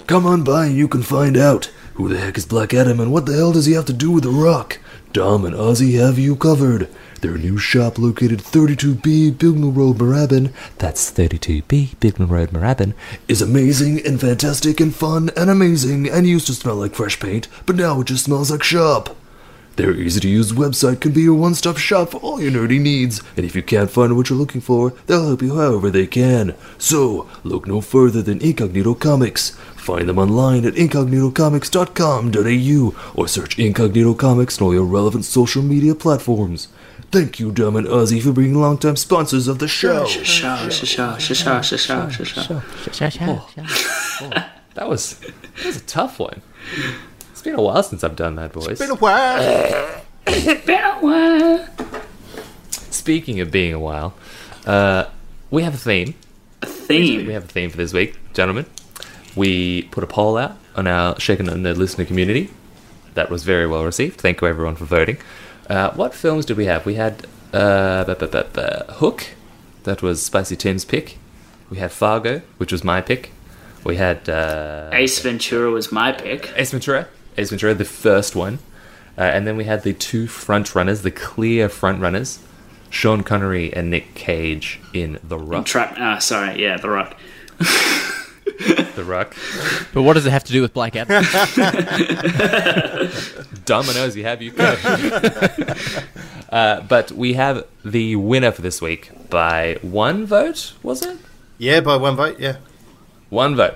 Come 0.08 0.26
on 0.26 0.44
by 0.44 0.68
and 0.68 0.76
you 0.76 0.88
can 0.88 1.04
find 1.04 1.38
out. 1.38 1.72
Who 1.96 2.10
the 2.10 2.18
heck 2.18 2.38
is 2.38 2.46
Black 2.46 2.74
Adam 2.74 3.00
and 3.00 3.12
what 3.12 3.26
the 3.26 3.34
hell 3.34 3.54
does 3.54 3.66
he 3.66 3.74
have 3.74 3.86
to 3.86 3.94
do 3.94 4.12
with 4.12 4.24
The 4.24 4.30
Rock? 4.30 4.80
Dom 5.14 5.46
and 5.46 5.56
Ozzy 5.56 6.00
have 6.00 6.20
you 6.20 6.36
covered. 6.36 6.90
Their 7.22 7.38
new 7.38 7.58
shop 7.58 7.98
located 7.98 8.40
32B 8.40 9.32
Bignell 9.34 9.76
Road, 9.76 9.98
Moorabbin, 9.98 10.52
that's 10.78 11.12
32B 11.12 11.96
Bignell 11.96 12.30
Road, 12.30 12.50
Moorabbin, 12.50 12.94
is 13.28 13.42
amazing 13.42 14.06
and 14.06 14.20
fantastic 14.20 14.80
and 14.80 14.94
fun 14.94 15.30
and 15.38 15.50
amazing 15.50 16.10
and 16.10 16.28
used 16.28 16.48
to 16.48 16.54
smell 16.54 16.76
like 16.76 16.94
fresh 16.94 17.20
paint, 17.20 17.48
but 17.66 17.76
now 17.76 18.02
it 18.02 18.08
just 18.08 18.26
smells 18.26 18.52
like 18.52 18.62
shop. 18.62 19.16
Their 19.76 19.94
easy 19.94 20.22
to 20.22 20.30
use 20.30 20.54
website 20.54 21.02
can 21.02 21.12
be 21.12 21.24
your 21.24 21.34
one 21.34 21.54
stop 21.54 21.76
shop 21.76 22.12
for 22.12 22.22
all 22.22 22.42
your 22.42 22.52
nerdy 22.52 22.80
needs, 22.80 23.22
and 23.36 23.46
if 23.46 23.58
you 23.58 23.62
can't 23.62 23.92
find 23.92 24.16
what 24.16 24.30
you're 24.30 24.40
looking 24.40 24.62
for, 24.62 24.92
they'll 25.06 25.28
help 25.28 25.42
you 25.42 25.56
however 25.56 25.90
they 25.90 26.08
can. 26.08 26.56
So, 26.78 27.30
look 27.44 27.68
no 27.68 27.82
further 27.82 28.22
than 28.22 28.42
Incognito 28.42 28.94
Comics. 28.94 29.50
Find 29.76 30.08
them 30.08 30.18
online 30.18 30.64
at 30.66 30.76
incognitocomics.com.au 30.76 33.22
or 33.22 33.28
search 33.28 33.60
Incognito 33.60 34.14
Comics 34.14 34.62
on 34.62 34.68
all 34.68 34.74
your 34.74 34.86
relevant 34.86 35.26
social 35.26 35.62
media 35.62 35.94
platforms. 35.94 36.70
Thank 37.12 37.42
you, 37.42 37.52
Dom 37.52 37.76
and 37.76 37.86
Ozzy, 37.86 38.22
for 38.22 38.32
being 38.32 38.56
longtime 38.56 38.96
sponsors 38.96 39.50
of 39.50 39.60
the 39.60 39.68
show. 39.68 40.06
That 44.76 44.90
was 44.90 45.20
that 45.20 45.66
was 45.66 45.78
a 45.78 45.82
tough 45.82 46.20
one. 46.20 46.42
It's 47.46 47.52
been 47.52 47.60
a 47.60 47.62
while 47.62 47.84
since 47.84 48.04
I've 48.04 48.16
done 48.16 48.38
that, 48.38 48.54
boys. 48.54 48.80
Been 48.80 48.90
a 48.90 48.96
while. 48.96 50.02
It's 50.26 50.66
been 50.66 50.84
a 50.84 50.96
while. 50.96 51.68
Speaking 52.72 53.40
of 53.40 53.52
being 53.52 53.72
a 53.72 53.80
while, 53.80 54.16
uh, 54.66 55.06
we 55.52 55.62
have 55.62 55.76
a 55.76 55.78
theme. 55.78 56.16
We 56.64 56.68
Theme. 56.70 57.28
We 57.28 57.34
have 57.34 57.44
a 57.44 57.48
theme 57.48 57.70
for 57.70 57.78
this 57.78 57.94
week, 57.94 58.16
gentlemen. 58.34 58.66
We 59.36 59.84
put 59.84 60.04
a 60.04 60.08
poll 60.08 60.38
out 60.40 60.58
on 60.76 60.88
our 60.88 61.20
Shaken 61.20 61.48
and 61.48 61.64
Nerd 61.64 61.78
listener 61.78 62.04
community. 62.04 62.50
That 63.14 63.30
was 63.30 63.44
very 63.44 63.68
well 63.68 63.86
received. 63.86 64.20
Thank 64.20 64.42
you 64.42 64.48
everyone 64.48 64.76
for 64.76 64.86
voting. 64.86 65.18
Uh, 65.70 65.92
what 65.92 66.16
films 66.16 66.46
did 66.48 66.58
we 66.58 66.66
have? 66.66 66.84
We 66.88 66.96
had 66.96 67.28
uh, 67.54 68.06
bu- 68.06 68.16
bu- 68.16 68.28
bu- 68.28 68.44
bu- 68.54 68.94
Hook. 68.94 69.28
That 69.84 70.02
was 70.02 70.24
Spicy 70.24 70.56
Tim's 70.56 70.84
pick. 70.84 71.20
We 71.70 71.78
had 71.78 71.92
Fargo, 71.92 72.42
which 72.58 72.72
was 72.72 72.84
my 72.84 73.02
pick. 73.02 73.34
We 73.84 73.98
had 73.98 74.28
uh, 74.30 74.90
Ace 74.94 75.20
Ventura 75.20 75.70
was 75.70 75.92
my 75.92 76.12
pick. 76.12 76.52
Ace 76.56 76.72
Ventura. 76.72 77.08
Ace 77.38 77.50
Ventura, 77.50 77.74
the 77.74 77.86
first 77.86 78.36
one. 78.36 78.60
Uh, 79.18 79.22
and 79.22 79.48
then 79.48 79.56
we 79.56 79.64
had 79.64 79.84
the 79.84 79.94
two 79.94 80.28
front 80.28 80.76
runners, 80.76 81.02
the 81.02 81.12
clear 81.12 81.70
front 81.70 82.02
runners, 82.02 82.40
Sean 82.90 83.24
Connery 83.24 83.74
and 83.74 83.90
Nick 83.90 84.14
Cage 84.14 84.80
in 84.94 85.20
The 85.24 85.38
Rock. 85.38 85.66
Trap. 85.66 85.96
Ah, 85.98 86.20
sorry. 86.20 86.62
Yeah, 86.62 86.78
The 86.78 86.90
Rock. 86.90 87.18
the 87.58 89.04
Rock. 89.06 89.36
But 89.94 90.04
what 90.04 90.14
does 90.14 90.26
it 90.26 90.32
have 90.32 90.44
to 90.46 90.54
do 90.54 90.62
with 90.62 90.74
Black 90.74 90.96
Adam? 90.96 91.24
Dominoes, 93.66 94.16
you 94.16 94.24
have 94.24 94.42
you 94.42 94.54
uh, 96.50 96.82
but 96.82 97.12
we 97.12 97.34
have 97.34 97.66
the 97.84 98.16
winner 98.16 98.52
for 98.52 98.62
this 98.62 98.82
week 98.82 99.12
by 99.30 99.78
one 99.82 100.26
vote, 100.26 100.74
was 100.84 101.06
it? 101.06 101.18
Yeah, 101.58 101.82
by 101.82 101.98
one 101.98 102.16
vote. 102.16 102.40
Yeah. 102.40 102.58
One 103.30 103.56
vote. 103.56 103.76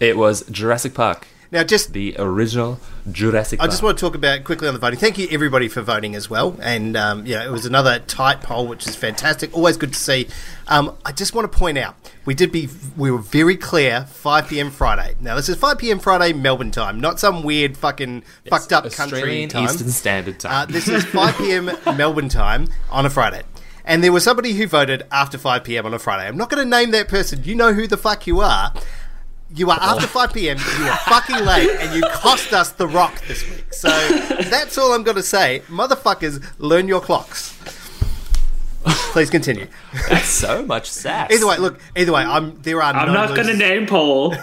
It 0.00 0.16
was 0.16 0.42
Jurassic 0.50 0.94
Park. 0.94 1.26
Now, 1.54 1.62
just 1.62 1.92
the 1.92 2.16
original 2.18 2.80
Jurassic. 3.12 3.60
I 3.60 3.66
just 3.66 3.80
Park. 3.80 3.84
want 3.90 3.98
to 3.98 4.00
talk 4.04 4.14
about 4.16 4.42
quickly 4.42 4.66
on 4.66 4.74
the 4.74 4.80
voting. 4.80 4.98
Thank 4.98 5.18
you 5.18 5.28
everybody 5.30 5.68
for 5.68 5.82
voting 5.82 6.16
as 6.16 6.28
well, 6.28 6.56
and 6.60 6.96
um, 6.96 7.24
yeah, 7.26 7.44
it 7.44 7.50
was 7.52 7.64
another 7.64 8.00
tight 8.00 8.40
poll, 8.40 8.66
which 8.66 8.88
is 8.88 8.96
fantastic. 8.96 9.54
Always 9.54 9.76
good 9.76 9.92
to 9.92 9.98
see. 9.98 10.26
Um, 10.66 10.96
I 11.04 11.12
just 11.12 11.32
want 11.32 11.50
to 11.50 11.56
point 11.56 11.78
out 11.78 11.94
we 12.24 12.34
did 12.34 12.50
be 12.50 12.68
we 12.96 13.12
were 13.12 13.18
very 13.18 13.56
clear 13.56 14.04
5 14.06 14.48
p.m. 14.48 14.72
Friday. 14.72 15.14
Now 15.20 15.36
this 15.36 15.48
is 15.48 15.56
5 15.56 15.78
p.m. 15.78 16.00
Friday 16.00 16.32
Melbourne 16.32 16.72
time, 16.72 16.98
not 16.98 17.20
some 17.20 17.44
weird 17.44 17.76
fucking 17.76 18.24
fucked 18.50 18.72
up 18.72 18.90
country 18.90 19.46
time. 19.46 19.62
Eastern 19.64 19.90
Standard 19.90 20.44
Uh, 20.44 20.48
Time. 20.66 20.72
this 20.72 20.88
is 20.88 21.04
5 21.04 21.38
p.m. 21.38 21.70
Melbourne 21.96 22.28
time 22.28 22.66
on 22.90 23.06
a 23.06 23.10
Friday. 23.10 23.42
And 23.84 24.02
there 24.02 24.12
was 24.12 24.24
somebody 24.24 24.54
who 24.54 24.66
voted 24.66 25.04
after 25.12 25.38
5 25.38 25.62
p.m. 25.62 25.86
on 25.86 25.94
a 25.94 25.98
Friday. 26.00 26.26
I'm 26.26 26.36
not 26.38 26.48
going 26.50 26.64
to 26.64 26.68
name 26.68 26.90
that 26.92 27.06
person. 27.06 27.44
You 27.44 27.54
know 27.54 27.74
who 27.74 27.86
the 27.86 27.98
fuck 27.98 28.26
you 28.26 28.40
are. 28.40 28.72
You 29.54 29.70
are 29.70 29.78
after 29.80 30.06
5 30.06 30.32
p.m. 30.32 30.58
You 30.78 30.84
are 30.86 30.96
fucking 30.98 31.44
late, 31.44 31.70
and 31.80 31.94
you 31.94 32.02
cost 32.12 32.52
us 32.52 32.72
the 32.72 32.88
rock 32.88 33.20
this 33.28 33.48
week. 33.48 33.72
So 33.72 33.88
that's 33.88 34.76
all 34.78 34.92
I'm 34.92 35.04
going 35.04 35.16
to 35.16 35.22
say. 35.22 35.62
Motherfuckers, 35.68 36.44
learn 36.58 36.88
your 36.88 37.00
clocks. 37.00 37.56
Please 39.12 39.30
continue. 39.30 39.68
That's 40.10 40.26
so 40.28 40.66
much 40.66 40.90
sass. 40.90 41.30
Either 41.32 41.46
way, 41.46 41.56
look. 41.58 41.78
Either 41.96 42.12
way, 42.12 42.22
I'm. 42.22 42.60
There 42.62 42.82
are. 42.82 42.92
I'm 42.92 43.06
no 43.08 43.14
not 43.14 43.34
going 43.36 43.46
to 43.46 43.56
name 43.56 43.86
Paul. 43.86 44.34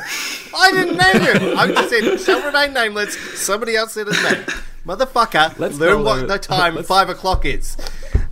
I 0.55 0.71
didn't 0.71 0.97
name 0.97 1.21
him. 1.51 1.59
I 1.59 1.67
just 1.67 1.89
said 1.89 2.17
shall 2.21 2.41
remain 2.45 2.73
nameless. 2.73 3.15
Somebody 3.39 3.75
else 3.75 3.91
said 3.91 4.07
his 4.07 4.23
name. 4.23 4.45
Motherfucker, 4.87 5.59
Let's 5.59 5.77
learn 5.77 6.03
what 6.03 6.21
her- 6.21 6.25
the 6.27 6.39
time 6.39 6.75
let's- 6.75 6.87
five 6.87 7.09
o'clock 7.09 7.45
is. 7.45 7.75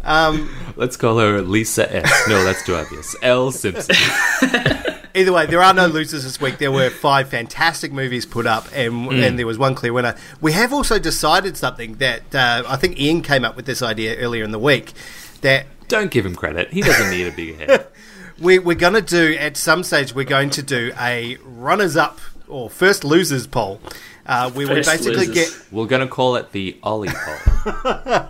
Um, 0.03 0.49
Let's 0.77 0.95
call 0.97 1.19
her 1.19 1.41
Lisa 1.41 1.93
S. 1.93 2.09
No, 2.29 2.43
that's 2.45 2.65
too 2.65 2.75
obvious. 2.75 3.15
L 3.21 3.51
Simpson. 3.51 3.95
Either 5.15 5.33
way, 5.33 5.45
there 5.45 5.61
are 5.61 5.73
no 5.73 5.87
losers 5.87 6.23
this 6.23 6.39
week. 6.39 6.57
There 6.57 6.71
were 6.71 6.89
five 6.89 7.29
fantastic 7.29 7.91
movies 7.91 8.25
put 8.25 8.45
up, 8.45 8.67
and 8.73 9.11
and 9.11 9.39
there 9.39 9.47
was 9.47 9.57
one 9.57 9.75
clear 9.75 9.93
winner. 9.93 10.15
We 10.41 10.51
have 10.53 10.71
also 10.71 10.99
decided 10.99 11.57
something 11.57 11.95
that 11.95 12.33
uh, 12.35 12.63
I 12.67 12.75
think 12.77 12.99
Ian 12.99 13.21
came 13.21 13.43
up 13.43 13.55
with 13.55 13.65
this 13.65 13.81
idea 13.81 14.17
earlier 14.17 14.43
in 14.43 14.51
the 14.51 14.59
week 14.59 14.93
that 15.41 15.65
Don't 15.87 16.11
give 16.11 16.25
him 16.25 16.35
credit. 16.35 16.71
He 16.71 16.81
doesn't 16.81 17.09
need 17.09 17.27
a 17.27 17.31
big 17.31 17.57
head. 17.57 17.87
we, 18.39 18.59
we're 18.59 18.75
going 18.75 18.93
to 18.93 19.01
do 19.01 19.35
at 19.37 19.57
some 19.57 19.83
stage. 19.83 20.13
We're 20.13 20.25
going 20.25 20.49
to 20.51 20.63
do 20.63 20.91
a 20.99 21.37
runners-up 21.43 22.19
or 22.47 22.69
first 22.69 23.03
losers 23.03 23.47
poll. 23.47 23.79
Uh, 24.25 24.51
we 24.55 24.63
First 24.65 24.87
basically 24.87 25.25
losers. 25.25 25.33
get 25.33 25.65
We're 25.71 25.87
gonna 25.87 26.07
call 26.07 26.35
it 26.35 26.51
the 26.51 26.77
Ollie 26.83 27.09
poll. 27.63 28.25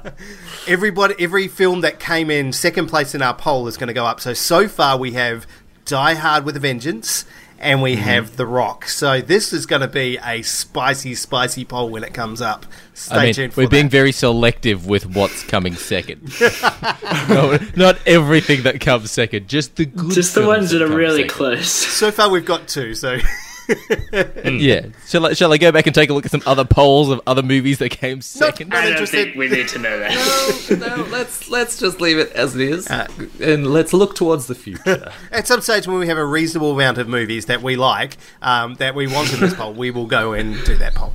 everybody, 0.65 1.13
every 1.19 1.49
film 1.49 1.81
that 1.81 1.99
came 1.99 2.31
in 2.31 2.53
second 2.53 2.87
place 2.87 3.13
in 3.13 3.21
our 3.21 3.33
poll 3.33 3.67
is 3.67 3.75
going 3.75 3.89
to 3.89 3.93
go 3.93 4.05
up. 4.05 4.21
So 4.21 4.33
so 4.33 4.69
far 4.69 4.97
we 4.97 5.11
have 5.13 5.45
Die 5.89 6.13
Hard 6.13 6.45
with 6.45 6.55
a 6.55 6.59
Vengeance, 6.59 7.25
and 7.57 7.81
we 7.81 7.93
mm-hmm. 7.93 8.03
have 8.03 8.37
The 8.37 8.45
Rock. 8.45 8.87
So 8.87 9.21
this 9.21 9.51
is 9.51 9.65
going 9.65 9.81
to 9.81 9.87
be 9.87 10.19
a 10.23 10.43
spicy, 10.43 11.15
spicy 11.15 11.65
poll 11.65 11.89
when 11.89 12.03
it 12.03 12.13
comes 12.13 12.41
up. 12.41 12.67
Stay 12.93 13.15
I 13.15 13.25
mean, 13.25 13.33
tuned 13.33 13.53
for 13.55 13.63
we're 13.63 13.69
being 13.69 13.85
that. 13.85 13.91
very 13.91 14.11
selective 14.11 14.85
with 14.85 15.07
what's 15.07 15.41
coming 15.43 15.73
second. 15.73 16.31
no, 17.27 17.57
not 17.75 17.97
everything 18.05 18.61
that 18.63 18.79
comes 18.81 19.09
second, 19.09 19.47
just 19.47 19.77
the 19.77 19.85
good 19.85 20.11
Just 20.11 20.35
the 20.35 20.45
ones 20.45 20.69
that 20.69 20.83
are 20.83 20.95
really 20.95 21.23
second. 21.23 21.35
close. 21.35 21.71
So 21.71 22.11
far 22.11 22.29
we've 22.29 22.45
got 22.45 22.67
two. 22.67 22.93
So 22.93 23.17
Yeah. 24.59 24.87
Shall 25.07 25.27
I, 25.27 25.33
shall 25.33 25.53
I 25.53 25.57
go 25.57 25.71
back 25.71 25.85
and 25.85 25.93
take 25.93 26.09
a 26.09 26.13
look 26.13 26.25
at 26.25 26.31
some 26.31 26.41
other 26.45 26.65
polls 26.65 27.09
of 27.09 27.21
other 27.27 27.43
movies 27.43 27.77
that 27.79 27.89
came 27.89 28.21
second? 28.21 28.69
not 28.69 28.83
I 28.83 28.91
don't 28.91 29.07
think 29.07 29.35
we 29.35 29.47
need 29.47 29.67
to 29.69 29.79
know 29.79 29.99
that. 29.99 30.77
no, 30.79 30.95
no, 30.97 31.03
let's 31.03 31.49
let's 31.49 31.77
just 31.79 32.01
leave 32.01 32.17
it 32.17 32.31
as 32.33 32.55
it 32.55 32.61
is, 32.61 32.87
and 32.87 33.67
let's 33.67 33.93
look 33.93 34.15
towards 34.15 34.47
the 34.47 34.55
future. 34.55 35.11
at 35.31 35.47
some 35.47 35.61
stage 35.61 35.87
when 35.87 35.99
we 35.99 36.07
have 36.07 36.17
a 36.17 36.25
reasonable 36.25 36.71
amount 36.71 36.97
of 36.97 37.07
movies 37.07 37.45
that 37.45 37.61
we 37.61 37.75
like, 37.75 38.17
um, 38.41 38.75
that 38.75 38.95
we 38.95 39.07
want 39.07 39.31
in 39.33 39.39
this 39.39 39.53
poll, 39.53 39.73
we 39.73 39.91
will 39.91 40.07
go 40.07 40.33
and 40.33 40.63
do 40.65 40.75
that 40.77 40.95
poll. 40.95 41.13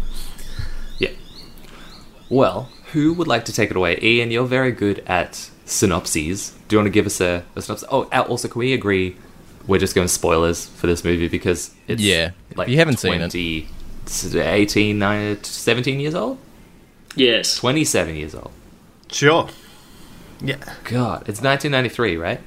yeah. 0.99 1.11
Well, 2.29 2.71
who 2.93 3.13
would 3.15 3.27
like 3.27 3.45
to 3.47 3.53
take 3.53 3.71
it 3.71 3.77
away? 3.77 3.99
Ian, 4.01 4.31
you're 4.31 4.47
very 4.47 4.73
good 4.73 5.01
at 5.07 5.51
synopses. 5.65 6.51
Do 6.69 6.77
you 6.77 6.79
want 6.79 6.87
to 6.87 6.91
give 6.91 7.07
us 7.07 7.21
a, 7.21 7.45
a 7.57 7.63
synopsis? 7.63 7.89
Oh, 7.91 8.09
uh, 8.13 8.25
also, 8.29 8.49
can 8.49 8.59
we 8.61 8.73
agree 8.73 9.17
we're 9.67 9.79
just 9.79 9.95
going 9.95 10.09
spoilers 10.09 10.67
for 10.67 10.87
this 10.87 11.05
movie 11.05 11.29
because 11.29 11.71
it's 11.89 12.03
Yeah. 12.03 12.31
If 12.51 12.59
like 12.59 12.69
you 12.69 12.77
haven't 12.79 12.99
seen 12.99 13.21
it. 13.21 13.35
18, 13.35 14.99
19, 14.99 15.45
17 15.45 16.01
years 16.01 16.15
old, 16.15 16.39
Yes. 17.17 17.57
27 17.57 18.17
years 18.17 18.35
old. 18.35 18.51
Sure. 19.11 19.49
Yeah. 20.43 20.57
God, 20.85 21.23
it's 21.29 21.41
1993, 21.41 22.17
right? 22.17 22.41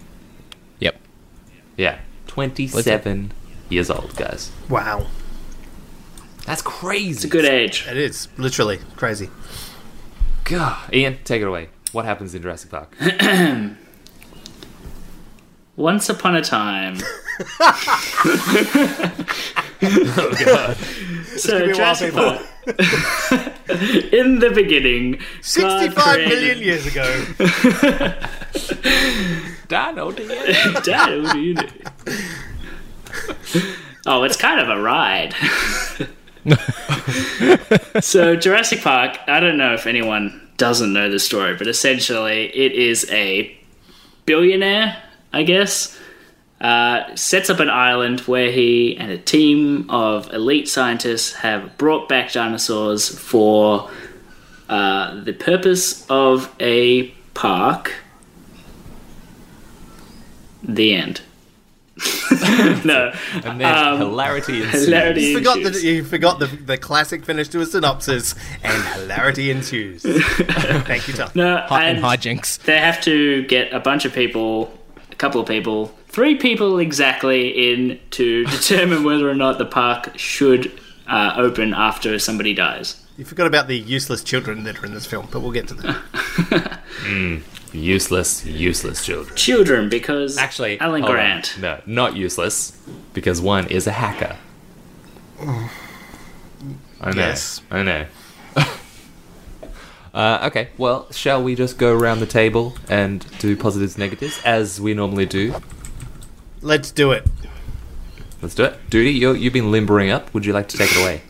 Yep. 0.80 1.00
Yeah, 1.78 2.00
27 2.28 3.32
years 3.70 3.90
old, 3.90 4.16
guys. 4.16 4.52
Wow. 4.70 5.08
That's 6.46 6.62
crazy. 6.62 7.10
It's 7.12 7.24
a 7.24 7.28
good 7.28 7.46
age. 7.46 7.86
It 7.90 7.98
is 7.98 8.28
literally 8.38 8.80
crazy. 8.96 9.30
God, 10.44 10.94
Ian, 10.94 11.18
take 11.24 11.42
it 11.42 11.46
away. 11.46 11.70
What 11.92 12.06
happens 12.06 12.34
in 12.36 12.42
Jurassic 12.42 12.70
Park? 12.72 12.96
Once 15.78 16.10
upon 16.10 16.36
a 16.36 16.42
time. 16.44 16.98
Oh, 19.80 20.74
so 21.38 21.60
me 21.60 21.66
a 21.66 21.68
while, 21.68 21.76
Jurassic. 21.76 22.14
Park. 22.14 22.42
in 24.12 24.40
the 24.40 24.50
beginning, 24.54 25.12
God 25.14 25.22
Sixty-five 25.42 26.16
created- 26.16 26.30
million 26.30 26.58
years 26.58 26.88
ago. 26.88 27.04
Dino 29.68 30.12
DNA. 30.12 30.84
Dad, 30.84 31.22
what 31.24 31.34
do 31.34 31.40
you 31.40 31.54
do? 31.54 31.68
Oh, 34.08 34.24
it's 34.24 34.36
kind 34.38 34.60
of 34.60 34.70
a 34.70 34.82
ride. 34.82 35.34
so 38.04 38.36
Jurassic 38.36 38.82
Park, 38.82 39.18
I 39.28 39.40
don't 39.40 39.58
know 39.58 39.74
if 39.76 39.86
anyone 39.86 40.50
doesn't 40.58 40.92
know 40.92 41.10
the 41.12 41.20
story, 41.20 41.56
but 41.56 41.68
essentially 41.68 42.46
it 42.56 42.72
is 42.72 43.06
a 43.12 43.56
billionaire, 44.26 45.04
I 45.34 45.44
guess, 45.44 45.98
uh, 46.62 47.16
sets 47.16 47.50
up 47.50 47.60
an 47.60 47.70
island 47.70 48.22
where 48.22 48.52
he 48.52 48.98
and 48.98 49.12
a 49.12 49.18
team 49.18 49.90
of 49.90 50.34
elite 50.34 50.68
scientists 50.68 51.34
have 51.34 51.78
brought 51.78 52.10
back 52.10 52.32
dinosaurs 52.32 53.08
for 53.10 53.90
uh, 54.70 55.24
the 55.24 55.34
purpose 55.34 56.06
of 56.10 56.54
a 56.60 57.10
park. 57.34 57.94
The 60.64 60.94
end. 60.96 61.22
no. 62.86 63.12
And 63.44 63.60
then 63.60 63.64
Um, 63.64 63.98
hilarity 64.00 64.62
ensues. 64.64 64.86
hilarity. 64.86 65.22
You 65.22 65.38
forgot 65.38 65.58
ensues. 65.60 65.82
the 65.82 65.88
you 65.88 66.04
forgot 66.04 66.40
the, 66.40 66.46
the 66.48 66.78
classic 66.78 67.26
finish 67.26 67.48
to 67.50 67.62
a 67.62 67.66
synopsis, 67.66 68.36
and 68.64 68.84
hilarity 69.00 69.50
ensues. 69.50 70.04
Thank 70.06 71.08
you, 71.08 71.14
Tom. 71.16 71.30
No, 71.36 71.58
Hi- 71.68 71.86
and 71.86 71.98
and 71.98 72.06
hijinks. 72.06 72.60
they 72.64 72.80
have 72.80 73.02
to 73.02 73.44
get 73.46 73.74
a 73.74 73.80
bunch 73.80 74.06
of 74.06 74.14
people, 74.14 74.66
a 74.66 74.77
couple 75.18 75.42
of 75.42 75.48
people, 75.48 75.88
three 76.08 76.36
people 76.36 76.80
exactly 76.80 77.72
in 77.72 78.00
to 78.12 78.46
determine 78.48 79.04
whether 79.04 79.30
or 79.30 79.36
not 79.36 79.58
the 79.58 79.66
park 79.66 80.18
should 80.18 80.72
uh, 81.08 81.34
open 81.38 81.74
after 81.74 82.18
somebody 82.20 82.54
dies. 82.54 83.04
You 83.18 83.26
forgot 83.26 83.48
about 83.48 83.68
the 83.68 83.78
useless 83.78 84.24
children 84.24 84.64
that 84.64 84.82
are 84.82 84.86
in 84.86 84.94
this 84.94 85.06
film, 85.06 85.28
but 85.32 85.40
we'll 85.40 85.52
get 85.52 85.68
to 85.70 85.74
that. 85.76 86.80
Useless, 87.74 88.46
useless 88.46 89.06
children. 89.06 89.36
Children, 89.36 89.90
because 89.90 90.38
Actually, 90.38 90.80
Alan 90.80 91.02
hold 91.02 91.12
on. 91.12 91.16
Grant. 91.16 91.58
No, 91.60 91.82
not 91.86 92.16
useless, 92.16 92.78
because 93.14 93.42
one 93.42 93.68
is 93.68 93.88
a 93.88 93.92
hacker. 93.92 94.38
I 97.02 97.12
know. 97.12 97.22
Yes. 97.22 97.62
I 97.70 97.84
know. 97.84 98.06
Uh, 100.18 100.48
okay, 100.48 100.70
well, 100.80 101.12
shall 101.12 101.44
we 101.44 101.54
just 101.54 101.78
go 101.78 101.96
around 101.96 102.22
the 102.22 102.26
table 102.26 102.74
and 102.90 103.24
do 103.38 103.56
positives, 103.56 104.00
negatives, 104.00 104.42
as 104.44 104.82
we 104.82 104.96
normally 104.96 105.28
do? 105.28 105.54
Let's 106.62 106.90
do 106.90 107.12
it. 107.12 107.28
Let's 108.42 108.56
do 108.56 108.64
it. 108.64 108.90
Duty, 108.90 109.12
you 109.12 109.34
you've 109.34 109.54
been 109.54 109.70
limbering 109.70 110.10
up. 110.10 110.34
Would 110.34 110.44
you 110.44 110.54
like 110.54 110.70
to 110.70 110.78
take 110.78 110.90
it 110.92 110.98
away? 110.98 111.22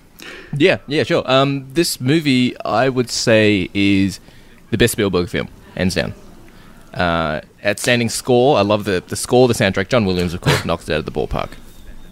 Yeah, 0.55 0.77
yeah, 0.87 1.03
sure. 1.03 1.29
Um, 1.29 1.67
this 1.73 1.99
movie, 1.99 2.57
I 2.61 2.87
would 2.87 3.09
say, 3.09 3.69
is 3.73 4.21
the 4.71 4.77
best 4.77 4.93
Spielberg 4.93 5.27
film, 5.27 5.49
hands 5.75 5.95
down. 5.95 6.13
Uh, 6.93 7.41
outstanding 7.65 8.07
score. 8.07 8.57
I 8.57 8.61
love 8.61 8.85
the 8.85 9.03
the 9.05 9.17
score, 9.17 9.49
the 9.49 9.53
soundtrack. 9.53 9.89
John 9.89 10.05
Williams, 10.05 10.33
of 10.33 10.39
course, 10.39 10.63
knocks 10.65 10.87
it 10.87 10.93
out 10.93 10.99
of 10.99 11.05
the 11.05 11.11
ballpark. 11.11 11.49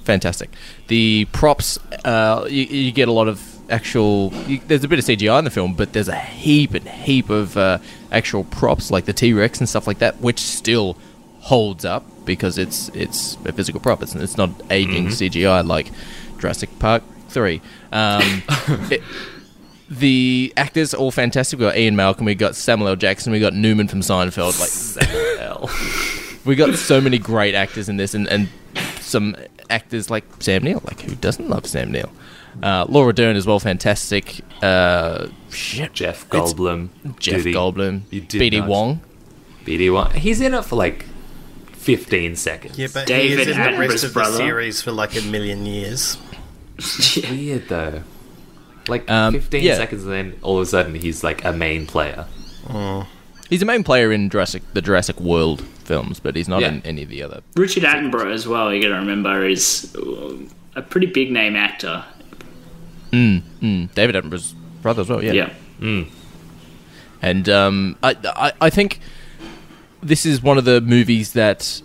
Fantastic. 0.04 0.50
The 0.88 1.24
props, 1.32 1.80
uh, 2.04 2.46
you, 2.50 2.66
you 2.66 2.92
get 2.92 3.08
a 3.08 3.14
lot 3.14 3.30
of 3.30 3.55
actual. 3.70 4.32
You, 4.48 4.60
there's 4.68 4.84
a 4.84 4.88
bit 4.88 5.00
of 5.00 5.06
CGI 5.06 5.40
in 5.40 5.46
the 5.46 5.52
film, 5.52 5.74
but 5.74 5.94
there's 5.94 6.08
a 6.08 6.16
heap 6.16 6.74
and 6.74 6.88
heap 6.88 7.30
of 7.30 7.58
uh, 7.58 7.80
actual 8.12 8.44
props, 8.44 8.92
like 8.92 9.06
the 9.06 9.14
T 9.14 9.34
Rex 9.34 9.60
and 9.60 9.68
stuff 9.70 9.88
like 9.88 10.00
that, 10.00 10.20
which 10.22 10.40
still 10.40 10.98
holds 11.40 11.86
up 11.86 12.04
because 12.26 12.58
it's 12.58 12.90
it's 12.90 13.38
a 13.46 13.52
physical 13.52 13.80
prop. 13.80 14.02
It's, 14.02 14.16
it's 14.16 14.38
not 14.38 14.50
aging 14.72 15.08
CGI 15.08 15.66
like 15.66 15.92
Jurassic 16.40 16.78
Park 16.80 17.04
Three. 17.30 17.62
Um, 17.92 18.44
it- 18.92 19.04
the 19.90 20.52
actors 20.58 20.94
all 20.96 21.12
fantastic. 21.12 21.60
We 21.60 21.66
got 21.66 21.78
Ian 21.78 21.96
Malcolm, 21.96 22.26
we 22.26 22.34
got 22.36 22.56
Samuel 22.56 22.90
L. 22.90 22.96
Jackson, 22.96 23.32
we 23.32 23.40
got 23.40 23.54
Newman 23.54 23.88
from 23.88 24.00
Seinfeld. 24.02 24.60
Like 24.60 25.08
Hell. 25.38 25.70
we 26.46 26.56
got 26.56 26.74
so 26.76 27.00
many 27.00 27.20
great 27.20 27.54
actors 27.54 27.88
in 27.88 27.98
this, 27.98 28.14
and, 28.16 28.28
and 28.28 28.50
some 29.00 29.36
actors 29.70 30.10
like 30.10 30.24
Sam 30.40 30.64
Neill. 30.64 30.82
Like 30.86 31.02
who 31.02 31.16
doesn't 31.16 31.50
love 31.50 31.68
Sam 31.68 31.92
Neill? 31.92 32.12
Uh, 32.64 32.86
Laura 32.88 33.14
Dern 33.14 33.36
as 33.36 33.46
well, 33.46 33.60
fantastic. 33.60 34.42
Uh, 34.64 35.28
shit, 35.52 35.94
Jeff 35.94 36.28
Goldblum. 36.30 36.90
Jeff 37.20 37.38
Dude, 37.38 37.46
he- 37.48 37.54
Goldblum, 37.54 38.02
you 38.12 38.22
did 38.22 38.40
B.D. 38.40 38.60
not- 38.62 38.70
Wong. 38.70 39.02
BD 39.66 39.92
Wong. 39.92 40.12
He's 40.12 40.42
in 40.42 40.54
it 40.54 40.64
for 40.64 40.76
like 40.76 41.06
15 41.74 42.36
seconds. 42.36 42.78
Yeah, 42.78 42.88
but 42.94 43.08
David 43.08 43.40
he 43.46 43.52
is 43.52 43.58
in 43.58 43.64
the 43.74 43.78
rest 43.80 44.04
of 44.04 44.14
brother. 44.14 44.32
the 44.32 44.38
series 44.38 44.82
for 44.82 44.92
like 44.92 45.16
a 45.18 45.22
million 45.22 45.66
years. 45.66 46.18
Weird 47.30 47.68
though. 47.70 48.04
Like 48.88 49.10
Um, 49.10 49.34
15 49.34 49.64
yeah. 49.64 49.76
seconds 49.76 50.04
and 50.04 50.12
then 50.12 50.36
all 50.44 50.58
of 50.58 50.64
a 50.64 50.66
sudden 50.68 50.94
he's 50.96 51.24
like 51.24 51.44
a 51.44 51.52
main 51.52 51.88
player. 51.88 52.26
Oh. 52.70 53.08
He's 53.50 53.62
a 53.62 53.66
main 53.66 53.84
player 53.84 54.12
in 54.12 54.30
Jurassic, 54.30 54.62
the 54.74 54.82
Jurassic 54.82 55.20
World 55.20 55.62
films, 55.84 56.20
but 56.20 56.36
he's 56.36 56.48
not 56.48 56.62
Yeah. 56.62 56.70
in 56.70 56.82
any 56.86 57.02
of 57.04 57.10
the 57.10 57.24
other. 57.24 57.42
Richard 57.56 57.84
Attenborough 57.84 58.32
as 58.34 58.48
well. 58.48 58.72
You 58.74 58.82
got 58.82 58.90
to 58.90 58.96
remember 58.96 59.46
is 59.46 59.96
a 60.76 60.82
pretty 60.84 61.08
big 61.08 61.32
name 61.32 61.56
actor. 61.56 62.04
Mm, 63.16 63.94
David 63.96 64.16
Attenborough's 64.16 64.54
brother 64.82 65.02
as 65.02 65.10
well. 65.10 65.24
Yeah, 65.24 65.50
Yeah. 65.80 66.04
and 67.22 67.48
um, 67.50 67.98
I, 68.04 68.16
I, 68.26 68.52
I 68.62 68.70
think 68.70 69.00
this 70.04 70.26
is 70.26 70.42
one 70.44 70.58
of 70.58 70.66
the 70.66 70.82
movies 70.82 71.34
that 71.34 71.82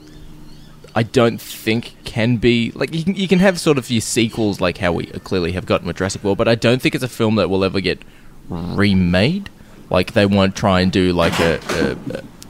I 0.95 1.03
don't 1.05 1.41
think 1.41 1.95
can 2.05 2.37
be 2.39 2.72
like 2.74 2.93
you 2.93 3.05
can, 3.05 3.14
you 3.14 3.28
can 3.28 3.39
have 3.39 3.61
sort 3.61 3.78
of 3.78 3.89
your 3.91 4.01
sequels 4.01 4.61
like 4.61 4.78
how 4.78 4.93
we 4.93 5.07
clearly 5.07 5.53
have 5.53 5.64
gotten 5.66 5.87
with 5.87 5.97
Jurassic 5.99 6.24
World, 6.24 6.37
but 6.39 6.49
I 6.49 6.57
don't 6.57 6.83
think 6.83 6.95
it's 6.95 7.05
a 7.05 7.09
film 7.09 7.37
that 7.37 7.49
will 7.49 7.64
ever 7.64 7.81
get 7.81 8.03
remade. 8.49 9.49
Like 9.89 10.12
they 10.12 10.26
won't 10.26 10.57
try 10.57 10.81
and 10.81 10.91
do 10.93 11.12
like 11.12 11.39
a 11.41 11.61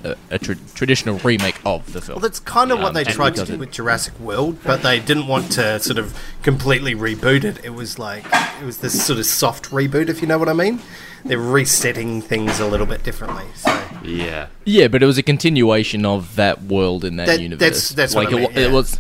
a, 0.05 0.11
a, 0.11 0.17
a 0.31 0.39
tra- 0.39 0.57
traditional 0.75 1.19
remake 1.19 1.61
of 1.65 1.93
the 1.93 2.01
film. 2.01 2.17
Well, 2.17 2.23
that's 2.29 2.41
kind 2.41 2.73
of 2.73 2.79
what 2.79 2.89
Um, 2.89 2.95
they 2.95 3.05
tried 3.05 3.35
to 3.37 3.45
do 3.45 3.55
it- 3.55 3.59
with 3.59 3.71
Jurassic 3.73 4.19
World, 4.21 4.59
but 4.65 4.83
they 4.83 5.01
didn't 5.01 5.27
want 5.27 5.53
to 5.53 5.79
sort 5.81 5.99
of 5.99 6.19
completely 6.43 6.95
reboot 6.95 7.45
it. 7.45 7.59
It 7.65 7.71
was 7.75 7.99
like 7.99 8.25
it 8.61 8.65
was 8.65 8.79
this 8.79 9.05
sort 9.05 9.19
of 9.19 9.27
soft 9.27 9.71
reboot, 9.71 10.09
if 10.09 10.21
you 10.21 10.27
know 10.29 10.39
what 10.39 10.49
I 10.49 10.53
mean. 10.55 10.81
They're 11.25 11.39
resetting 11.39 12.23
things 12.23 12.61
a 12.61 12.67
little 12.67 12.87
bit 12.87 13.03
differently. 13.03 13.45
So 13.57 13.79
Yeah. 14.03 14.47
Yeah, 14.65 14.89
but 14.89 15.03
it 15.03 15.07
was 15.07 15.19
a 15.19 15.23
continuation 15.23 16.07
of 16.07 16.35
that 16.37 16.63
world 16.63 17.05
in 17.05 17.17
that, 17.17 17.27
That- 17.27 17.41
universe. 17.41 17.61
that's- 17.61 17.89
that's 17.91 18.15
what 18.15 18.25
like 18.25 18.33
I 18.35 18.37
it, 18.37 18.41
mean, 18.41 18.45
wa- 18.55 18.61
it 18.61 18.67
yeah. 18.69 18.73
was. 18.73 18.99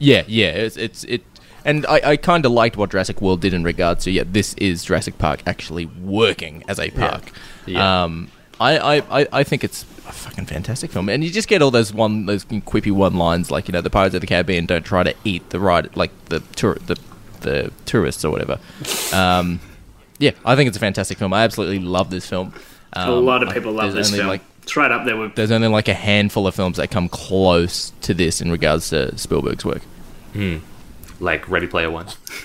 Yeah, 0.00 0.22
yeah, 0.28 0.46
it's 0.50 0.76
it's 0.76 1.02
it, 1.04 1.22
and 1.64 1.84
I, 1.86 2.00
I 2.12 2.16
kind 2.16 2.46
of 2.46 2.52
liked 2.52 2.76
what 2.76 2.90
Jurassic 2.92 3.20
World 3.20 3.40
did 3.40 3.52
in 3.52 3.64
regards 3.64 4.04
to 4.04 4.12
yeah, 4.12 4.22
this 4.24 4.54
is 4.54 4.84
Jurassic 4.84 5.18
Park 5.18 5.40
actually 5.44 5.86
working 5.86 6.62
as 6.68 6.78
a 6.78 6.90
park. 6.90 7.32
Yeah. 7.66 8.04
Um, 8.04 8.30
I, 8.60 8.78
I, 8.78 9.20
I, 9.20 9.26
I 9.32 9.42
think 9.44 9.64
it's 9.64 9.84
a 10.08 10.12
fucking 10.12 10.46
fantastic 10.46 10.90
film, 10.90 11.08
and 11.08 11.22
you 11.22 11.30
just 11.30 11.48
get 11.48 11.60
all 11.62 11.70
those 11.70 11.92
one 11.92 12.26
those 12.26 12.44
quippy 12.44 12.90
one 12.90 13.14
lines 13.16 13.50
like 13.50 13.68
you 13.68 13.72
know 13.72 13.80
the 13.80 13.90
Pirates 13.90 14.14
of 14.14 14.20
the 14.22 14.26
Caribbean 14.26 14.66
don't 14.66 14.84
try 14.84 15.02
to 15.02 15.14
eat 15.24 15.50
the 15.50 15.60
ride 15.60 15.94
like 15.96 16.10
the 16.26 16.40
tour 16.56 16.76
the 16.86 16.96
the 17.40 17.70
tourists 17.84 18.24
or 18.24 18.30
whatever. 18.30 18.58
Um, 19.12 19.60
yeah, 20.18 20.32
I 20.44 20.56
think 20.56 20.68
it's 20.68 20.76
a 20.76 20.80
fantastic 20.80 21.18
film. 21.18 21.32
I 21.32 21.42
absolutely 21.44 21.78
love 21.78 22.10
this 22.10 22.26
film. 22.26 22.52
Um, 22.94 23.08
a 23.10 23.12
lot 23.12 23.42
of 23.42 23.50
I- 23.50 23.54
people 23.54 23.72
love 23.72 23.92
this 23.94 24.08
only, 24.08 24.18
film. 24.18 24.28
Like, 24.28 24.40
it's 24.62 24.76
right 24.76 24.90
up 24.90 25.04
there 25.04 25.16
with. 25.16 25.34
there's 25.36 25.50
only 25.52 25.68
like 25.68 25.88
a 25.88 25.94
handful 25.94 26.46
of 26.46 26.54
films 26.54 26.78
that 26.78 26.90
come 26.90 27.08
close 27.08 27.92
to 28.02 28.14
this 28.14 28.40
in 28.40 28.50
regards 28.50 28.88
to 28.90 29.16
Spielberg's 29.16 29.64
work. 29.64 29.82
Like 31.20 31.48
Ready 31.48 31.66
Player 31.66 31.90
One. 31.90 32.06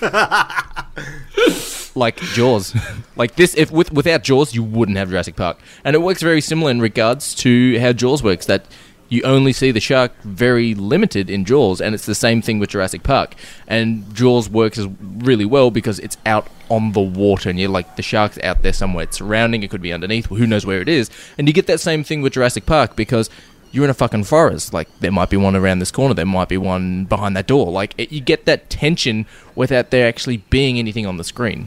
Like 1.96 2.16
Jaws, 2.16 2.74
like 3.16 3.36
this. 3.36 3.54
If 3.54 3.70
with 3.70 3.92
without 3.92 4.24
Jaws, 4.24 4.52
you 4.54 4.64
wouldn't 4.64 4.98
have 4.98 5.10
Jurassic 5.10 5.36
Park, 5.36 5.58
and 5.84 5.94
it 5.94 6.00
works 6.00 6.22
very 6.22 6.40
similar 6.40 6.70
in 6.72 6.80
regards 6.80 7.34
to 7.36 7.78
how 7.78 7.92
Jaws 7.92 8.22
works. 8.22 8.46
That 8.46 8.66
you 9.08 9.22
only 9.22 9.52
see 9.52 9.70
the 9.70 9.80
shark 9.80 10.12
very 10.22 10.74
limited 10.74 11.30
in 11.30 11.44
Jaws, 11.44 11.80
and 11.80 11.94
it's 11.94 12.06
the 12.06 12.14
same 12.14 12.42
thing 12.42 12.58
with 12.58 12.70
Jurassic 12.70 13.04
Park. 13.04 13.34
And 13.68 14.12
Jaws 14.14 14.48
works 14.48 14.80
really 15.00 15.44
well 15.44 15.70
because 15.70 16.00
it's 16.00 16.16
out 16.26 16.48
on 16.68 16.92
the 16.92 17.00
water, 17.00 17.48
and 17.48 17.60
you're 17.60 17.68
like 17.68 17.94
the 17.96 18.02
shark's 18.02 18.38
out 18.38 18.62
there 18.62 18.72
somewhere. 18.72 19.04
It's 19.04 19.18
surrounding. 19.18 19.62
It 19.62 19.70
could 19.70 19.82
be 19.82 19.92
underneath. 19.92 20.26
Who 20.26 20.46
knows 20.46 20.66
where 20.66 20.80
it 20.80 20.88
is? 20.88 21.10
And 21.38 21.46
you 21.46 21.54
get 21.54 21.68
that 21.68 21.80
same 21.80 22.02
thing 22.02 22.22
with 22.22 22.32
Jurassic 22.32 22.66
Park 22.66 22.96
because 22.96 23.30
you're 23.74 23.84
in 23.84 23.90
a 23.90 23.94
fucking 23.94 24.24
forest. 24.24 24.72
Like 24.72 24.88
there 25.00 25.10
might 25.12 25.30
be 25.30 25.36
one 25.36 25.56
around 25.56 25.80
this 25.80 25.90
corner. 25.90 26.14
There 26.14 26.24
might 26.24 26.48
be 26.48 26.56
one 26.56 27.04
behind 27.06 27.36
that 27.36 27.46
door. 27.48 27.70
Like 27.72 27.94
it, 27.98 28.12
you 28.12 28.20
get 28.20 28.44
that 28.46 28.70
tension 28.70 29.26
without 29.56 29.90
there 29.90 30.06
actually 30.06 30.38
being 30.48 30.78
anything 30.78 31.06
on 31.06 31.16
the 31.16 31.24
screen. 31.24 31.66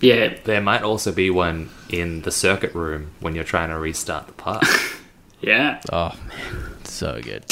Yeah, 0.00 0.36
There 0.44 0.60
might 0.60 0.82
also 0.82 1.12
be 1.12 1.30
one 1.30 1.70
in 1.88 2.22
the 2.22 2.32
circuit 2.32 2.74
room 2.74 3.12
when 3.20 3.34
you're 3.34 3.44
trying 3.44 3.68
to 3.68 3.78
restart 3.78 4.26
the 4.26 4.32
park. 4.32 4.64
yeah. 5.40 5.80
Oh 5.92 6.18
man, 6.26 6.84
so 6.84 7.20
good, 7.22 7.44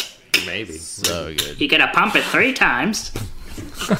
Maybe. 0.46 0.72
so 0.72 1.34
good. 1.34 1.60
You 1.60 1.68
gotta 1.68 1.88
pump 1.92 2.16
it 2.16 2.24
three 2.24 2.52
times. 2.52 3.12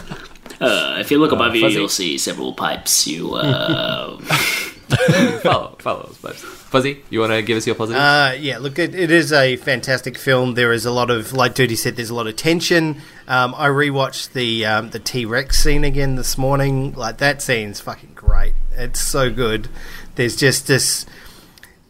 uh, 0.61 0.97
if 0.99 1.11
you 1.11 1.19
look 1.19 1.33
above 1.33 1.55
you, 1.55 1.61
fuzzy. 1.63 1.75
you'll 1.77 1.89
see 1.89 2.19
several 2.19 2.53
pipes. 2.55 3.07
You 3.07 3.35
uh, 3.35 4.19
follow, 5.43 5.77
follow 5.79 6.01
us, 6.11 6.19
but 6.21 6.35
Fuzzy, 6.71 7.03
you 7.11 7.19
want 7.19 7.33
to 7.33 7.43
give 7.43 7.57
us 7.57 7.67
your 7.67 7.75
positive? 7.75 8.01
Uh, 8.01 8.33
yeah, 8.39 8.59
look, 8.59 8.79
it, 8.79 8.95
it 8.95 9.11
is 9.11 9.33
a 9.33 9.57
fantastic 9.57 10.17
film. 10.17 10.55
There 10.55 10.73
is 10.73 10.87
a 10.87 10.93
lot 10.93 11.11
of, 11.11 11.33
like 11.33 11.53
Duty 11.57 11.75
said, 11.75 11.97
there's 11.97 12.11
a 12.11 12.15
lot 12.15 12.29
of 12.29 12.37
tension. 12.37 13.01
Um, 13.27 13.57
I 13.57 13.67
rewatched 13.67 14.35
the 14.35 14.65
um, 14.67 14.91
the 14.91 15.01
T 15.01 15.25
Rex 15.25 15.61
scene 15.61 15.83
again 15.83 16.15
this 16.15 16.39
morning. 16.39 16.93
Like 16.93 17.19
that 17.19 17.43
scene's 17.43 17.81
fucking 17.81 18.13
great. 18.15 18.55
It's 18.71 19.01
so 19.01 19.31
good. 19.31 19.69
There's 20.15 20.37
just 20.37 20.69
this 20.69 21.07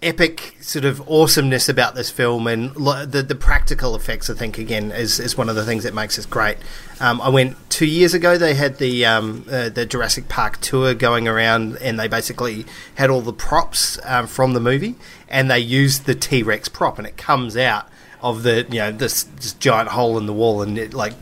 epic 0.02 0.56
sort 0.60 0.84
of 0.84 1.06
awesomeness 1.08 1.68
about 1.68 1.94
this 1.94 2.10
film 2.10 2.46
and 2.46 2.74
lo- 2.76 3.04
the 3.04 3.22
the 3.22 3.34
practical 3.34 3.94
effects. 3.94 4.30
I 4.30 4.34
think 4.34 4.58
again 4.58 4.92
is, 4.92 5.20
is 5.20 5.36
one 5.36 5.48
of 5.48 5.56
the 5.56 5.64
things 5.64 5.84
that 5.84 5.94
makes 5.94 6.18
it 6.18 6.28
great. 6.30 6.56
Um, 7.00 7.20
I 7.20 7.28
went 7.28 7.56
two 7.70 7.86
years 7.86 8.14
ago. 8.14 8.38
They 8.38 8.54
had 8.54 8.78
the 8.78 9.04
um, 9.04 9.44
uh, 9.50 9.68
the 9.68 9.86
Jurassic 9.86 10.28
Park 10.28 10.60
tour 10.60 10.94
going 10.94 11.28
around, 11.28 11.76
and 11.78 11.98
they 11.98 12.08
basically 12.08 12.64
had 12.94 13.10
all 13.10 13.20
the 13.20 13.32
props 13.32 13.98
um, 14.04 14.26
from 14.26 14.54
the 14.54 14.60
movie, 14.60 14.94
and 15.28 15.50
they 15.50 15.60
used 15.60 16.06
the 16.06 16.14
T 16.14 16.42
Rex 16.42 16.68
prop, 16.68 16.98
and 16.98 17.06
it 17.06 17.16
comes 17.16 17.56
out 17.56 17.88
of 18.22 18.42
the 18.42 18.66
you 18.70 18.78
know 18.78 18.92
this, 18.92 19.24
this 19.24 19.52
giant 19.54 19.90
hole 19.90 20.18
in 20.18 20.26
the 20.26 20.32
wall, 20.32 20.62
and 20.62 20.78
it 20.78 20.94
like 20.94 21.14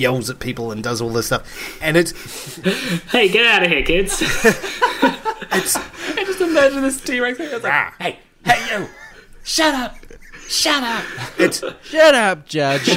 yells 0.00 0.30
at 0.30 0.40
people 0.40 0.72
and 0.72 0.82
does 0.82 1.00
all 1.00 1.10
this 1.10 1.26
stuff, 1.26 1.78
and 1.82 1.96
it's 1.96 2.12
hey, 3.12 3.28
get 3.28 3.46
out 3.46 3.62
of 3.62 3.70
here, 3.70 3.82
kids. 3.82 4.20
it's 4.22 5.76
I 5.76 6.24
just 6.24 6.40
imagine 6.40 6.82
this 6.82 7.00
T 7.00 7.20
Rex. 7.20 7.38
Like, 7.38 7.64
ah. 7.64 7.94
hey, 8.00 8.18
hey, 8.44 8.78
you! 8.80 8.88
Shut 9.44 9.74
up! 9.74 9.96
Shut 10.48 10.82
up! 10.82 11.04
it's 11.38 11.62
Shut 11.84 12.14
up, 12.14 12.46
Judge. 12.46 12.88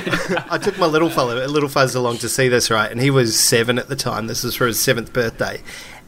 I 0.49 0.57
took 0.57 0.77
my 0.79 0.87
little 0.87 1.09
fellow, 1.09 1.35
little 1.45 1.69
fuzz, 1.69 1.93
along 1.93 2.17
to 2.19 2.29
see 2.29 2.47
this, 2.47 2.71
right? 2.71 2.91
And 2.91 2.99
he 2.99 3.11
was 3.11 3.39
seven 3.39 3.77
at 3.77 3.89
the 3.89 3.95
time. 3.95 4.25
This 4.27 4.43
was 4.43 4.55
for 4.55 4.65
his 4.65 4.79
seventh 4.79 5.13
birthday, 5.13 5.61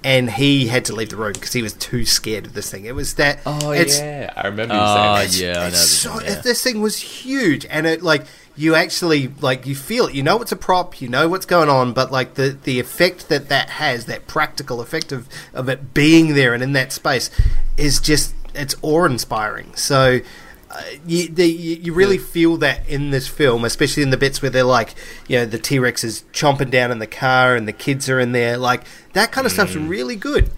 and 0.04 0.32
he 0.32 0.68
had 0.68 0.86
to 0.86 0.96
leave 0.96 1.10
the 1.10 1.18
room 1.18 1.34
because 1.34 1.54
he 1.54 1.62
was 1.62 1.74
too 1.74 2.04
scared 2.04 2.46
of 2.48 2.54
this 2.54 2.72
thing. 2.72 2.86
It 2.86 2.96
was 2.96 3.14
that. 3.16 3.40
Oh 3.46 3.70
it's, 3.72 4.00
yeah, 4.00 4.34
I 4.36 4.48
remember 4.48 4.74
you 4.74 4.80
Oh, 4.82 5.18
saying 5.28 5.30
that. 5.30 5.38
yeah, 5.38 5.60
I 5.60 5.62
know. 5.62 5.68
it's 5.68 5.82
this 5.82 6.00
so, 6.02 6.22
yeah. 6.22 6.42
This 6.42 6.64
thing 6.64 6.82
was 6.82 6.98
huge, 6.98 7.66
and 7.68 7.86
it 7.86 8.02
like 8.02 8.26
you 8.56 8.76
actually 8.76 9.28
like 9.42 9.66
you 9.66 9.76
feel 9.76 10.08
it. 10.08 10.16
You 10.16 10.24
know 10.24 10.42
it's 10.42 10.52
a 10.52 10.56
prop. 10.56 11.02
You 11.02 11.10
know 11.10 11.28
what's 11.28 11.46
going 11.46 11.70
on, 11.70 11.94
but 11.94 12.12
like 12.12 12.36
the 12.36 12.58
the 12.64 12.80
effect 12.80 13.30
that 13.30 13.50
that 13.50 13.72
has, 13.72 14.06
that 14.06 14.28
practical 14.28 14.82
effect 14.82 15.12
of 15.12 15.28
of 15.54 15.70
it 15.70 15.94
being 15.94 16.34
there 16.34 16.54
and 16.54 16.64
in 16.64 16.74
that 16.74 16.92
space, 16.92 17.30
is 17.78 18.00
just 18.00 18.34
it's 18.54 18.76
awe 18.82 19.06
inspiring. 19.06 19.76
So. 19.76 20.22
Uh, 20.68 20.82
you, 21.08 21.30
the, 21.30 21.46
you 21.46 21.76
you 21.78 21.94
really 21.94 22.18
feel 22.18 22.58
that 22.58 22.86
in 22.90 23.12
this 23.12 23.30
film, 23.30 23.64
especially 23.64 24.04
in 24.04 24.10
the 24.10 24.18
bits 24.18 24.42
where 24.42 24.52
they're 24.52 24.64
like, 24.64 24.94
you 25.26 25.38
know, 25.38 25.46
the 25.46 25.60
T 25.60 25.80
Rex 25.80 26.04
is 26.04 26.26
chomping 26.34 26.70
down 26.70 26.92
in 26.92 27.00
the 27.00 27.08
car 27.08 27.56
and 27.56 27.66
the 27.66 27.72
kids 27.72 28.10
are 28.10 28.20
in 28.20 28.34
there. 28.34 28.58
Like 28.58 28.84
that 29.14 29.32
kind 29.32 29.46
of 29.46 29.54
stuff's 29.54 29.76
really 29.76 30.18
good. 30.18 30.50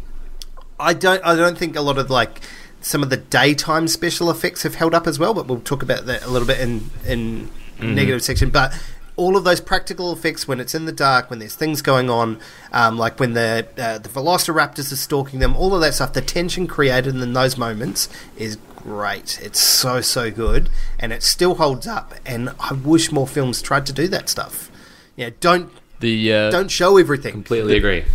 I 0.79 0.93
don't 0.93 1.23
I 1.23 1.35
don't 1.35 1.57
think 1.57 1.75
a 1.75 1.81
lot 1.81 1.99
of 1.99 2.09
like 2.09 2.41
some 2.81 3.03
of 3.03 3.09
the 3.11 3.17
daytime 3.17 3.87
special 3.87 4.31
effects 4.31 4.63
have 4.63 4.75
held 4.75 4.95
up 4.95 5.05
as 5.05 5.19
well, 5.19 5.35
but 5.35 5.45
we'll 5.45 5.59
talk 5.59 5.83
about 5.83 6.05
that 6.05 6.23
a 6.23 6.29
little 6.29 6.47
bit 6.47 6.61
in 6.61 6.89
in 7.05 7.49
negative 7.79 8.23
section. 8.23 8.49
But 8.49 8.73
all 9.15 9.35
of 9.35 9.43
those 9.43 9.59
practical 9.59 10.13
effects 10.13 10.47
when 10.47 10.59
it's 10.59 10.75
in 10.75 10.85
the 10.85 10.91
dark, 10.91 11.29
when 11.29 11.39
there's 11.39 11.55
things 11.55 11.81
going 11.81 12.09
on, 12.09 12.39
um, 12.71 12.97
like 12.97 13.19
when 13.19 13.33
the 13.33 13.67
uh, 13.77 13.97
the 13.97 14.09
Velociraptors 14.09 14.91
are 14.91 14.95
stalking 14.97 15.39
them, 15.39 15.55
all 15.55 15.73
of 15.73 15.81
that 15.81 15.93
stuff, 15.95 16.13
the 16.13 16.21
tension 16.21 16.67
created 16.67 17.15
in 17.15 17.33
those 17.33 17.57
moments 17.57 18.09
is 18.37 18.57
great. 18.75 19.39
It's 19.41 19.59
so 19.59 20.01
so 20.01 20.29
good, 20.31 20.69
and 20.99 21.11
it 21.11 21.23
still 21.23 21.55
holds 21.55 21.87
up. 21.87 22.13
And 22.25 22.51
I 22.59 22.73
wish 22.73 23.11
more 23.11 23.27
films 23.27 23.61
tried 23.61 23.85
to 23.87 23.93
do 23.93 24.07
that 24.09 24.29
stuff. 24.29 24.69
Yeah, 25.15 25.31
don't 25.39 25.71
The 25.99 26.31
uh, 26.33 26.51
don't 26.51 26.69
show 26.69 26.97
everything. 26.97 27.31
Completely 27.31 27.75
agree. 27.77 28.05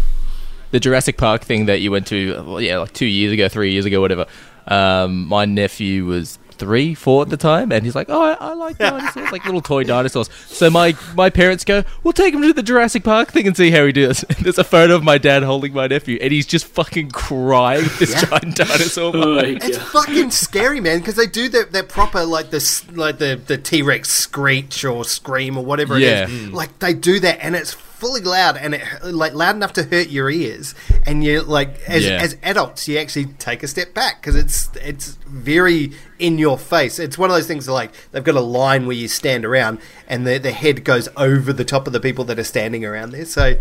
the 0.70 0.78
Jurassic 0.78 1.16
Park 1.16 1.42
thing 1.42 1.66
that 1.66 1.80
you 1.80 1.90
went 1.90 2.06
to, 2.06 2.42
well, 2.46 2.60
yeah, 2.60 2.78
like 2.78 2.92
two 2.92 3.06
years 3.06 3.32
ago, 3.32 3.48
three 3.48 3.72
years 3.72 3.84
ago, 3.84 4.00
whatever. 4.00 4.26
Um, 4.68 5.26
my 5.26 5.44
nephew 5.44 6.04
was 6.06 6.38
three, 6.52 6.94
four 6.94 7.22
at 7.22 7.28
the 7.30 7.36
time, 7.36 7.72
and 7.72 7.84
he's 7.84 7.94
like, 7.94 8.06
"Oh, 8.08 8.22
I, 8.22 8.32
I 8.34 8.52
like 8.54 8.78
dinosaurs, 8.78 9.32
like 9.32 9.44
little 9.44 9.60
toy 9.60 9.84
dinosaurs." 9.84 10.30
So 10.46 10.70
my 10.70 10.94
my 11.14 11.30
parents 11.30 11.64
go, 11.64 11.82
"We'll 12.02 12.12
take 12.12 12.34
him 12.34 12.42
to 12.42 12.52
the 12.52 12.62
Jurassic 12.62 13.04
Park 13.04 13.30
thing 13.32 13.46
and 13.46 13.56
see 13.56 13.70
how 13.70 13.84
he 13.86 13.92
does." 13.92 14.24
There's 14.40 14.58
a 14.58 14.64
photo 14.64 14.94
of 14.94 15.02
my 15.04 15.18
dad 15.18 15.42
holding 15.42 15.72
my 15.72 15.86
nephew, 15.86 16.18
and 16.20 16.32
he's 16.32 16.46
just 16.46 16.66
fucking 16.66 17.10
crying. 17.10 17.82
with 17.82 17.98
This 17.98 18.22
giant 18.22 18.56
dinosaur. 18.56 19.12
Oh, 19.14 19.34
behind. 19.40 19.62
It's 19.64 19.78
fucking 19.78 20.30
scary, 20.30 20.80
man, 20.80 20.98
because 21.00 21.16
they 21.16 21.26
do 21.26 21.48
that 21.50 21.72
that 21.72 21.88
proper 21.88 22.24
like 22.24 22.50
this 22.50 22.88
like 22.92 23.18
the 23.18 23.40
the 23.46 23.58
T 23.58 23.82
Rex 23.82 24.08
screech 24.10 24.84
or 24.84 25.04
scream 25.04 25.56
or 25.58 25.64
whatever 25.64 25.98
Yeah. 25.98 26.24
it 26.24 26.30
is. 26.30 26.52
Like 26.52 26.78
they 26.78 26.94
do 26.94 27.18
that, 27.20 27.38
and 27.44 27.54
it's 27.56 27.76
fully 28.02 28.20
loud 28.20 28.56
and 28.56 28.74
it 28.74 28.82
like 29.04 29.32
loud 29.32 29.54
enough 29.54 29.72
to 29.74 29.84
hurt 29.84 30.08
your 30.08 30.28
ears. 30.28 30.74
And 31.06 31.22
you 31.22 31.40
like 31.42 31.80
as 31.88 32.04
Yeah. 32.04 32.20
as 32.20 32.36
adults, 32.42 32.88
you 32.88 32.98
actually 32.98 33.26
take 33.38 33.62
a 33.62 33.68
step 33.68 33.94
back 33.94 34.20
because 34.20 34.34
it's 34.34 34.68
it's 34.82 35.16
very 35.28 35.92
in 36.18 36.36
your 36.36 36.58
face. 36.58 36.98
It's 36.98 37.16
one 37.16 37.30
of 37.30 37.36
those 37.36 37.46
things 37.46 37.68
like 37.68 37.92
they've 38.10 38.24
got 38.24 38.34
a 38.34 38.40
line 38.40 38.86
where 38.86 38.96
you 38.96 39.06
stand 39.06 39.44
around 39.44 39.78
and 40.08 40.26
the 40.26 40.38
the 40.38 40.50
head 40.50 40.84
goes 40.84 41.08
over 41.16 41.52
the 41.52 41.64
top 41.64 41.86
of 41.86 41.92
the 41.92 42.00
people 42.00 42.24
that 42.24 42.38
are 42.40 42.44
standing 42.44 42.84
around 42.84 43.12
there. 43.12 43.24
So 43.24 43.54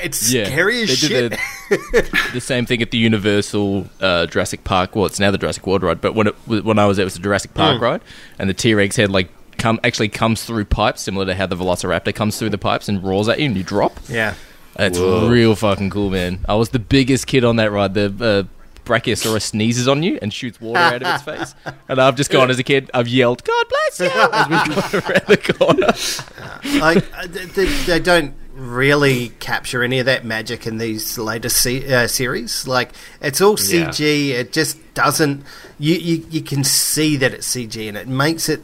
it's 0.00 0.30
Yeah, 0.32 0.44
scary 0.44 0.82
as 0.82 0.88
they 0.90 0.94
shit. 0.94 1.30
did 1.32 2.04
the 2.32 2.40
same 2.40 2.66
thing 2.66 2.82
at 2.82 2.90
the 2.90 2.98
Universal 2.98 3.88
uh, 4.00 4.26
Jurassic 4.26 4.62
Park. 4.62 4.94
Well, 4.94 5.06
it's 5.06 5.18
now 5.18 5.30
the 5.30 5.38
Jurassic 5.38 5.66
World 5.66 5.82
ride, 5.82 6.00
but 6.00 6.14
when 6.14 6.26
it 6.28 6.34
when 6.46 6.78
I 6.78 6.86
was 6.86 6.98
there, 6.98 7.04
it 7.04 7.06
was 7.06 7.14
the 7.14 7.20
Jurassic 7.20 7.54
Park 7.54 7.78
Mm. 7.78 7.80
ride, 7.80 8.00
and 8.38 8.48
the 8.48 8.54
T 8.54 8.74
Rex 8.74 8.94
head 8.96 9.10
like 9.10 9.28
come 9.58 9.78
actually 9.84 10.08
comes 10.08 10.44
through 10.44 10.64
pipes, 10.66 11.02
similar 11.02 11.26
to 11.26 11.34
how 11.34 11.46
the 11.46 11.56
Velociraptor 11.56 12.14
comes 12.14 12.38
through 12.38 12.50
the 12.50 12.58
pipes 12.58 12.88
and 12.88 13.02
roars 13.02 13.28
at 13.28 13.38
you, 13.38 13.46
and 13.46 13.56
you 13.56 13.62
drop. 13.62 13.98
yeah. 14.08 14.34
It's 14.78 14.96
Whoa. 14.98 15.28
real 15.28 15.56
fucking 15.56 15.90
cool, 15.90 16.08
man. 16.10 16.44
I 16.48 16.54
was 16.54 16.68
the 16.68 16.78
biggest 16.78 17.26
kid 17.26 17.42
on 17.42 17.56
that 17.56 17.72
ride. 17.72 17.94
The 17.94 18.46
uh, 18.48 18.68
Brachiosaurus 18.84 19.42
sneezes 19.42 19.88
on 19.88 20.04
you 20.04 20.20
and 20.22 20.32
shoots 20.32 20.60
water 20.60 20.78
out 20.78 21.02
of 21.02 21.14
its 21.14 21.22
face, 21.24 21.54
and 21.88 22.00
I've 22.00 22.14
just 22.16 22.30
gone 22.30 22.48
as 22.48 22.58
a 22.60 22.62
kid. 22.62 22.88
I've 22.94 23.08
yelled, 23.08 23.42
"God 23.44 23.66
bless 23.68 24.00
you!" 24.00 24.06
as 24.32 24.48
we 24.48 24.74
go 24.74 24.98
around 24.98 25.26
the 25.26 25.36
corner. 25.52 26.80
like 26.80 27.04
uh, 27.16 27.26
they, 27.54 27.64
they 27.86 27.98
don't 27.98 28.34
really 28.54 29.30
capture 29.40 29.82
any 29.82 29.98
of 29.98 30.06
that 30.06 30.24
magic 30.24 30.66
in 30.66 30.78
these 30.78 31.18
later 31.18 31.48
se- 31.48 31.92
uh, 31.92 32.06
series. 32.06 32.66
Like 32.68 32.90
it's 33.20 33.40
all 33.40 33.56
Yeah. 33.58 33.88
CG. 33.88 34.28
It 34.30 34.52
just 34.52 34.78
doesn't. 34.94 35.44
You, 35.80 35.94
you 35.96 36.26
you 36.30 36.40
can 36.42 36.62
see 36.64 37.16
that 37.16 37.34
it's 37.34 37.52
CG, 37.52 37.88
and 37.88 37.96
it 37.96 38.06
makes 38.06 38.48
it. 38.48 38.62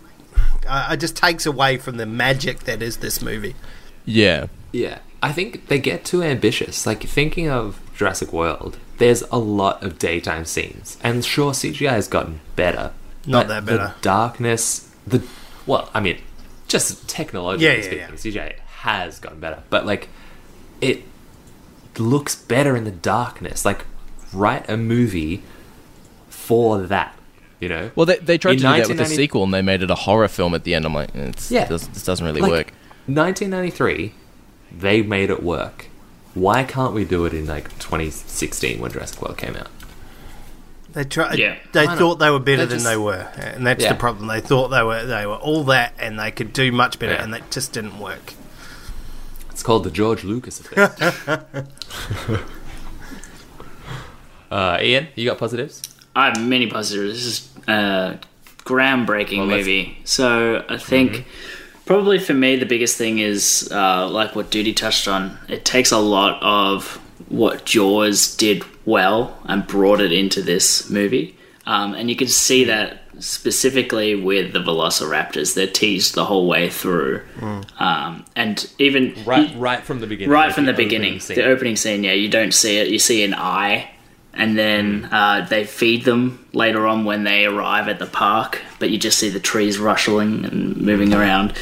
Uh, 0.66 0.90
it 0.92 1.00
just 1.00 1.16
takes 1.16 1.46
away 1.46 1.76
from 1.76 1.96
the 1.96 2.06
magic 2.06 2.60
that 2.60 2.82
is 2.82 2.98
this 2.98 3.22
movie. 3.22 3.54
Yeah, 4.04 4.46
Yeah, 4.72 4.98
I 5.22 5.32
think 5.32 5.68
they 5.68 5.78
get 5.78 6.04
too 6.04 6.22
ambitious. 6.22 6.86
Like 6.86 7.02
thinking 7.04 7.48
of 7.48 7.80
Jurassic 7.96 8.32
World, 8.32 8.78
there's 8.98 9.22
a 9.30 9.38
lot 9.38 9.82
of 9.82 9.98
daytime 9.98 10.44
scenes, 10.44 10.98
and 11.02 11.24
sure, 11.24 11.52
CGI 11.52 11.90
has 11.90 12.08
gotten 12.08 12.40
better. 12.56 12.92
Not 13.26 13.48
that 13.48 13.64
better. 13.64 13.94
The 13.96 14.02
darkness, 14.02 14.90
the 15.06 15.26
well, 15.66 15.90
I 15.94 16.00
mean, 16.00 16.20
just 16.68 17.08
technologically 17.08 17.66
Yeah, 17.66 17.74
yeah, 17.74 18.14
speaking, 18.14 18.32
CGI 18.32 18.58
has 18.80 19.18
gotten 19.18 19.40
better, 19.40 19.62
but 19.70 19.86
like 19.86 20.08
it 20.80 21.04
looks 21.98 22.34
better 22.34 22.76
in 22.76 22.84
the 22.84 22.90
darkness. 22.90 23.64
Like 23.64 23.86
write 24.32 24.68
a 24.68 24.76
movie 24.76 25.42
for 26.28 26.82
that, 26.82 27.16
you 27.60 27.68
know? 27.68 27.90
Well, 27.94 28.06
they, 28.06 28.18
they 28.18 28.38
tried 28.38 28.52
In 28.52 28.56
to 28.58 28.62
do 28.64 28.68
that 28.78 28.88
with 28.88 28.98
the 28.98 29.06
sequel, 29.06 29.44
and 29.44 29.52
they 29.54 29.62
made 29.62 29.82
it 29.82 29.90
a 29.90 29.94
horror 29.94 30.28
film 30.28 30.54
at 30.54 30.64
the 30.64 30.74
end. 30.74 30.84
I'm 30.84 30.94
like, 30.94 31.14
it's, 31.14 31.50
Yeah. 31.50 31.66
this, 31.66 31.86
this 31.88 32.04
doesn't 32.04 32.24
really 32.24 32.40
Like, 32.40 32.50
work. 32.50 32.66
1993, 33.06 34.12
they 34.76 35.02
made 35.02 35.30
it 35.30 35.42
work. 35.42 35.86
Why 36.34 36.64
can't 36.64 36.94
we 36.94 37.04
do 37.04 37.24
it 37.26 37.32
in 37.34 37.46
like 37.46 37.68
2016 37.78 38.80
when 38.80 38.90
Jurassic 38.90 39.22
World 39.22 39.38
came 39.38 39.54
out? 39.56 39.68
They 40.92 41.04
tried. 41.04 41.38
Yeah. 41.38 41.56
They 41.72 41.80
Why 41.86 41.92
not? 41.92 41.98
thought 41.98 42.14
they 42.20 42.30
were 42.30 42.38
better 42.38 42.66
They 42.66 42.76
than 42.76 42.84
they 42.84 42.96
were, 42.96 43.28
and 43.36 43.66
that's 43.66 43.82
Yeah. 43.82 43.92
the 43.92 43.98
problem. 43.98 44.28
They 44.28 44.40
thought 44.40 44.68
they 44.68 44.82
were 44.82 45.04
they 45.04 45.26
were 45.26 45.34
all 45.36 45.64
that, 45.64 45.92
and 45.98 46.18
they 46.18 46.30
could 46.30 46.52
do 46.52 46.70
much 46.72 46.98
better, 47.00 47.14
Yeah. 47.14 47.22
and 47.24 47.34
that 47.34 47.50
just 47.50 47.72
didn't 47.72 47.98
work. 47.98 48.34
It's 49.50 49.62
called 49.62 49.84
the 49.84 49.90
George 49.90 50.22
Lucas 50.24 50.60
effect. 50.60 51.00
uh, 54.50 54.78
Ian, 54.80 55.08
you 55.14 55.28
got 55.28 55.38
positives? 55.38 55.82
I 56.16 56.26
have 56.26 56.40
many 56.40 56.66
positives. 56.68 57.14
This 57.14 57.26
is 57.26 57.68
a 57.68 58.18
groundbreaking 58.58 59.38
Well, 59.38 59.46
movie. 59.46 59.98
So 60.04 60.64
I 60.68 60.76
think 60.78 61.26
probably 61.86 62.18
for 62.18 62.34
me 62.34 62.56
the 62.56 62.66
biggest 62.66 62.96
thing 62.96 63.18
is 63.18 63.68
uh, 63.72 64.08
like 64.08 64.34
what 64.36 64.50
Duty 64.50 64.72
touched 64.72 65.08
on. 65.08 65.38
It 65.48 65.64
takes 65.64 65.92
a 65.92 65.98
lot 65.98 66.42
of 66.42 66.96
what 67.28 67.64
Jaws 67.64 68.36
did 68.36 68.64
well 68.84 69.38
and 69.44 69.66
brought 69.66 70.00
it 70.00 70.12
into 70.12 70.42
this 70.42 70.88
movie, 70.90 71.36
um, 71.66 71.94
and 71.94 72.08
you 72.10 72.16
can 72.16 72.28
see 72.28 72.64
that 72.64 73.00
specifically 73.18 74.14
with 74.14 74.52
the 74.52 74.58
Velociraptors. 74.58 75.54
They're 75.54 75.66
teased 75.66 76.14
the 76.14 76.24
whole 76.26 76.46
way 76.46 76.68
through, 76.68 77.22
um, 77.78 78.24
and 78.36 78.70
even 78.78 79.14
Right, 79.24 79.54
right 79.56 79.82
from 79.82 80.00
the 80.00 80.06
beginning. 80.06 80.30
right 80.30 80.52
from 80.52 80.64
the, 80.66 80.72
opening 80.72 80.88
beginning. 80.88 81.18
the 81.18 81.44
opening 81.44 81.76
scene 81.76 82.04
yeah. 82.04 82.12
You 82.12 82.28
don't 82.28 82.52
see 82.52 82.78
it. 82.78 82.88
You 82.88 82.98
see 82.98 83.24
an 83.24 83.34
eye 83.34 83.90
and 84.36 84.58
then 84.58 85.08
uh, 85.10 85.46
they 85.48 85.64
feed 85.64 86.04
them 86.04 86.46
later 86.52 86.86
on 86.86 87.04
when 87.04 87.24
they 87.24 87.46
arrive 87.46 87.88
at 87.88 87.98
the 87.98 88.06
park 88.06 88.60
but 88.78 88.90
you 88.90 88.98
just 88.98 89.18
see 89.18 89.30
the 89.30 89.40
trees 89.40 89.78
rustling 89.78 90.44
and 90.44 90.76
moving 90.76 91.14
around. 91.14 91.54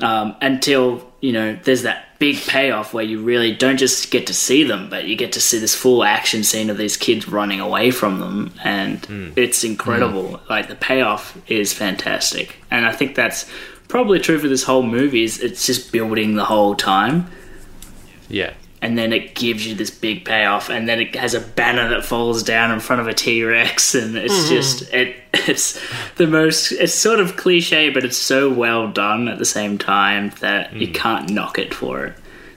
Um, 0.00 0.34
until 0.40 1.12
you 1.20 1.32
know 1.32 1.56
there's 1.62 1.82
that 1.82 2.18
big 2.18 2.36
payoff 2.36 2.92
where 2.92 3.04
you 3.04 3.22
really 3.22 3.54
don't 3.54 3.78
just 3.78 4.10
get 4.10 4.26
to 4.28 4.34
see 4.34 4.62
them 4.62 4.88
but 4.90 5.06
you 5.06 5.16
get 5.16 5.32
to 5.32 5.40
see 5.40 5.58
this 5.58 5.74
full 5.74 6.04
action 6.04 6.44
scene 6.44 6.70
of 6.70 6.76
these 6.76 6.96
kids 6.96 7.28
running 7.28 7.60
away 7.60 7.90
from 7.90 8.20
them. 8.20 8.52
And 8.64 9.32
it's 9.36 9.64
incredible. 9.64 10.40
Like 10.50 10.68
the 10.68 10.76
payoff 10.76 11.36
is 11.50 11.72
fantastic. 11.72 12.56
And 12.70 12.86
i 12.86 12.92
think 12.92 13.14
that's 13.14 13.50
probably 13.88 14.18
true 14.18 14.38
for 14.38 14.48
this 14.48 14.62
whole 14.64 14.82
movie 14.82 15.22
is 15.22 15.40
it's 15.40 15.66
just 15.66 15.92
building 15.92 16.34
the 16.34 16.44
whole 16.44 16.74
time. 16.74 17.30
Yeah. 18.28 18.54
And 18.82 18.98
then 18.98 19.12
it 19.12 19.36
gives 19.36 19.64
you 19.64 19.76
this 19.76 19.90
big 19.90 20.24
payoff, 20.24 20.68
and 20.68 20.88
then 20.88 20.98
it 20.98 21.14
has 21.14 21.34
a 21.34 21.40
banner 21.40 21.88
that 21.88 22.04
falls 22.04 22.42
down 22.42 22.72
in 22.72 22.80
front 22.80 23.00
of 23.00 23.06
a 23.06 23.14
T 23.14 23.44
Rex, 23.44 23.94
and 23.94 24.16
it's 24.16 24.48
just 24.48 24.92
it. 24.92 25.16
It's 25.48 25.80
the 26.16 26.26
most. 26.26 26.72
It's 26.72 26.92
sort 26.92 27.18
of 27.18 27.36
cliche, 27.38 27.88
but 27.88 28.04
it's 28.04 28.18
so 28.18 28.52
well 28.52 28.88
done 28.88 29.28
at 29.28 29.38
the 29.38 29.46
same 29.46 29.78
time 29.78 30.30
that 30.40 30.74
you 30.74 30.88
can't 30.88 31.30
knock 31.30 31.58
it 31.58 31.72
for 31.72 32.04
it. 32.04 32.14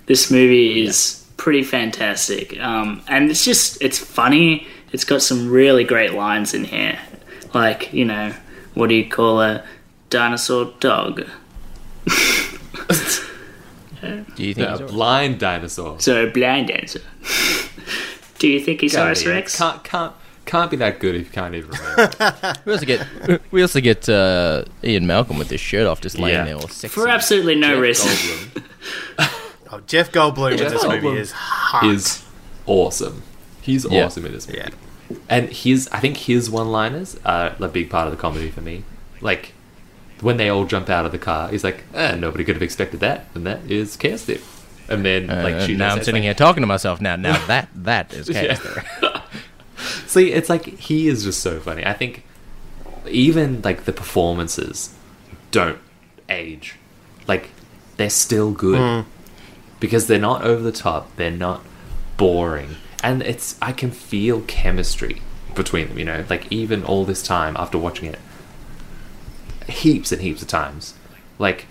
This 0.07 0.29
movie 0.29 0.83
is 0.83 1.25
pretty 1.37 1.63
fantastic, 1.63 2.59
um, 2.59 3.01
and 3.07 3.31
it's 3.31 3.45
just 3.45 3.81
it's 3.81 3.97
funny. 3.97 4.67
It's 4.91 5.05
got 5.05 5.21
some 5.21 5.49
really 5.49 5.85
great 5.85 6.13
lines 6.13 6.53
in 6.53 6.65
here, 6.65 6.99
like 7.53 7.93
you 7.93 8.03
know, 8.03 8.33
what 8.73 8.89
do 8.89 8.95
you 8.95 9.09
call 9.09 9.41
a 9.41 9.63
dinosaur 10.09 10.73
dog? 10.79 11.25
Do 14.35 14.43
you 14.45 14.53
think? 14.53 14.67
A 14.69 14.77
he's- 14.77 14.91
blind 14.91 15.39
dinosaur. 15.39 15.99
So 15.99 16.25
a 16.27 16.29
blind 16.31 16.71
answer. 16.71 17.01
do 18.39 18.47
you 18.47 18.59
think 18.59 18.81
he's 18.81 18.93
God, 18.93 18.99
Cyrus 19.17 19.23
Ian, 19.23 19.31
Rex? 19.31 19.57
Can't, 19.57 19.83
can't, 19.83 20.13
can't 20.45 20.69
be 20.71 20.77
that 20.77 20.99
good 20.99 21.15
if 21.15 21.25
you 21.27 21.31
can't 21.31 21.55
even 21.55 21.69
remember. 21.71 22.53
We 22.65 22.71
also 22.73 22.85
get 22.85 23.07
we 23.51 23.61
also 23.61 23.81
get 23.81 24.07
uh, 24.09 24.65
Ian 24.83 25.07
Malcolm 25.07 25.37
with 25.37 25.49
his 25.49 25.59
shirt 25.61 25.87
off, 25.87 26.01
just 26.01 26.17
laying 26.19 26.35
Yeah. 26.37 26.45
there 26.45 26.55
all 26.55 26.67
sexy. 26.67 26.87
For 26.89 27.07
absolutely 27.07 27.55
no 27.55 27.81
Jeff 27.81 27.81
reason. 27.81 28.63
Oh, 29.71 29.81
Jeff 29.87 30.11
Goldblum 30.11 30.51
in 30.53 30.57
Jeff 30.59 30.71
this 30.71 30.83
movie 30.83 30.97
Goldblum 30.99 31.17
is 31.17 31.31
hot. 31.31 31.85
is 31.85 32.23
awesome. 32.67 33.23
He's 33.61 33.83
Yeah. 33.89 34.05
awesome 34.05 34.23
in 34.27 34.31
this 34.31 34.47
movie. 34.47 34.59
yeah. 34.59 35.17
And 35.27 35.49
his, 35.49 35.89
I 35.91 35.99
think 35.99 36.17
his 36.17 36.51
one-liners 36.51 37.17
are 37.25 37.55
a 37.59 37.67
big 37.67 37.89
part 37.89 38.07
of 38.07 38.11
the 38.15 38.17
comedy 38.21 38.51
for 38.51 38.61
me. 38.61 38.83
Like 39.21 39.53
when 40.21 40.37
they 40.37 40.49
all 40.49 40.65
jump 40.65 40.89
out 40.89 41.05
of 41.05 41.11
the 41.11 41.17
car, 41.17 41.49
he's 41.49 41.63
like, 41.63 41.83
eh, 41.93 42.15
"Nobody 42.15 42.43
could 42.43 42.55
have 42.55 42.63
expected 42.63 42.99
that," 43.01 43.25
and 43.33 43.45
that 43.45 43.59
is 43.69 43.95
Kirsty. 43.97 44.39
And 44.87 45.03
then, 45.03 45.29
Uh, 45.29 45.41
like, 45.43 45.61
she 45.61 45.75
now 45.75 45.93
I'm 45.93 46.03
sitting 46.03 46.23
it's 46.23 46.25
here 46.25 46.33
talking 46.47 46.61
to 46.61 46.67
myself. 46.67 47.01
Now, 47.01 47.15
now 47.15 47.43
that 47.47 47.69
that 47.75 48.13
is 48.13 48.29
chaos. 48.29 48.59
Yeah. 49.01 49.21
See, 50.07 50.31
it's 50.31 50.49
like 50.49 50.65
he 50.79 51.07
is 51.07 51.23
just 51.23 51.41
so 51.41 51.59
funny. 51.59 51.85
I 51.85 51.93
think 51.93 52.23
even 53.09 53.61
like 53.63 53.85
the 53.85 53.93
performances 53.93 54.93
don't 55.51 55.79
age. 56.29 56.75
Like 57.27 57.49
they're 57.97 58.09
still 58.09 58.51
good 58.51 59.05
because 59.79 60.07
they're 60.07 60.19
not 60.19 60.43
over 60.43 60.61
the 60.61 60.71
top. 60.71 61.15
They're 61.15 61.31
not 61.31 61.63
boring, 62.17 62.75
and 63.03 63.21
it's 63.21 63.55
I 63.61 63.71
can 63.71 63.91
feel 63.91 64.41
chemistry 64.41 65.21
between 65.55 65.89
them. 65.89 65.99
You 65.99 66.05
know, 66.05 66.25
like 66.29 66.51
even 66.51 66.83
all 66.83 67.05
this 67.05 67.23
time 67.23 67.55
after 67.57 67.77
watching 67.77 68.07
it, 68.07 68.19
heaps 69.67 70.11
and 70.11 70.21
heaps 70.21 70.41
of 70.41 70.47
times, 70.47 70.93
like 71.39 71.65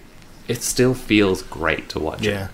it 0.48 0.62
still 0.62 0.94
feels 0.94 1.42
great 1.42 1.88
to 1.90 1.98
watch. 1.98 2.22
Yeah. 2.22 2.48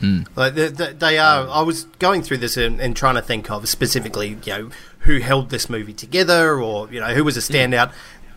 it. 0.00 0.24
Like 0.36 0.54
they, 0.54 0.68
they, 0.68 0.92
they 0.92 1.18
are. 1.18 1.48
I 1.48 1.62
was 1.62 1.84
going 1.98 2.22
through 2.22 2.38
this 2.38 2.56
and, 2.56 2.80
and 2.80 2.96
trying 2.96 3.16
to 3.16 3.22
think 3.22 3.50
of 3.50 3.68
specifically, 3.68 4.38
you 4.44 4.52
know, 4.52 4.70
who 5.00 5.18
held 5.18 5.50
this 5.50 5.68
movie 5.68 5.92
together, 5.92 6.60
or 6.60 6.88
you 6.92 7.00
know, 7.00 7.14
who 7.14 7.24
was 7.24 7.36
a 7.36 7.40
standout. 7.40 7.92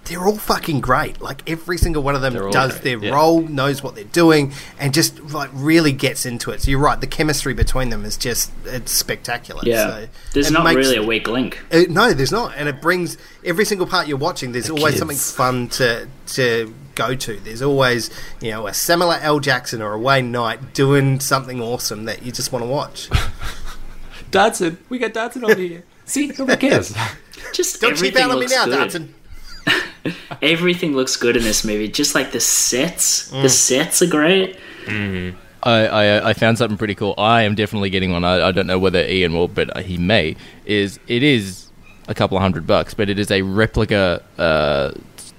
They're 0.06 0.26
all 0.26 0.38
fucking 0.38 0.82
great. 0.82 1.22
Like 1.22 1.48
every 1.50 1.78
single 1.78 2.02
one 2.02 2.16
of 2.16 2.22
them 2.22 2.34
does 2.52 2.72
great, 2.72 2.84
their 2.84 2.98
yeah. 2.98 3.14
role, 3.14 3.42
knows 3.42 3.84
what 3.84 3.96
they're 3.96 4.04
doing, 4.04 4.52
and 4.80 4.94
just 4.94 5.22
like 5.32 5.50
really 5.54 5.92
gets 5.92 6.26
into 6.26 6.52
it. 6.52 6.62
So 6.62 6.72
you're 6.72 6.80
right. 6.80 7.00
The 7.00 7.08
chemistry 7.08 7.54
between 7.54 7.90
them 7.90 8.04
is 8.04 8.18
just 8.18 8.52
it's 8.66 8.92
spectacular. 8.92 9.62
Yeah. 9.64 9.88
So 9.88 10.08
There's 10.34 10.52
not 10.52 10.64
makes- 10.64 10.78
really 10.78 10.98
a 10.98 11.04
weak 11.04 11.28
link. 11.28 11.60
Uh, 11.72 11.84
no, 11.88 12.14
there's 12.14 12.32
not, 12.32 12.54
and 12.58 12.68
it 12.68 12.82
brings 12.82 13.18
every 13.46 13.64
single 13.64 13.86
part 13.86 14.08
you're 14.08 14.18
watching. 14.18 14.52
There's 14.52 14.70
always 14.70 14.96
kids. 14.96 15.00
something 15.00 15.18
fun 15.18 15.68
to 15.70 16.08
to 16.28 16.74
go 16.96 17.16
to. 17.16 17.40
There's 17.40 17.62
always 17.62 18.10
you 18.42 18.52
know 18.52 18.68
a 18.68 18.74
Samuel 18.74 19.12
L. 19.14 19.40
Jackson 19.40 19.82
or 19.82 19.94
a 19.94 20.00
Wayne 20.00 20.32
Knight 20.32 20.74
doing 20.74 21.20
something 21.20 21.62
awesome 21.62 22.06
that 22.06 22.24
you 22.24 22.32
just 22.32 22.52
want 22.52 22.64
to 22.66 22.70
watch. 22.70 23.08
Dodgson, 24.32 24.78
we 24.90 24.98
got 24.98 25.14
Dodgson 25.14 25.44
over 25.46 25.56
here. 25.56 25.84
See, 26.06 26.28
nobody 26.38 26.68
cares. 26.70 26.96
Just 27.54 27.82
Don't 27.82 27.92
cheap 27.96 28.16
everything 28.16 28.24
out 28.24 28.32
on 28.32 28.36
me 28.38 28.42
looks 28.42 28.56
now, 28.56 28.66
good. 28.66 28.78
Dodgson. 28.78 29.14
Everything 30.42 30.96
looks 30.96 31.16
good 31.16 31.38
in 31.38 31.44
this 31.44 31.64
movie. 31.64 31.88
Just 31.88 32.16
like 32.16 32.32
the 32.32 32.40
sets. 32.40 33.32
Mm. 33.32 33.42
The 33.44 33.50
sets 33.50 34.02
are 34.02 34.08
great. 34.08 34.58
I, 34.88 35.86
I 35.88 36.30
I 36.30 36.34
found 36.34 36.58
something 36.58 36.78
pretty 36.78 36.96
cool. 36.96 37.14
I 37.18 37.44
am 37.44 37.56
definitely 37.56 37.90
getting 37.90 38.12
one. 38.12 38.24
I, 38.24 38.48
I 38.48 38.52
don't 38.52 38.68
know 38.68 38.80
whether 38.80 39.00
Ian 39.06 39.34
will, 39.34 39.48
but 39.48 39.78
he 39.84 39.98
may. 39.98 40.36
Is 40.66 41.00
it 41.08 41.24
is 41.24 41.68
a 42.08 42.16
couple 42.16 42.38
of 42.38 42.42
hundred 42.42 42.66
bucks, 42.66 42.94
but 42.94 43.10
it 43.10 43.20
is 43.20 43.30
a 43.32 43.42
replica. 43.44 44.24
Uh, 44.38 44.92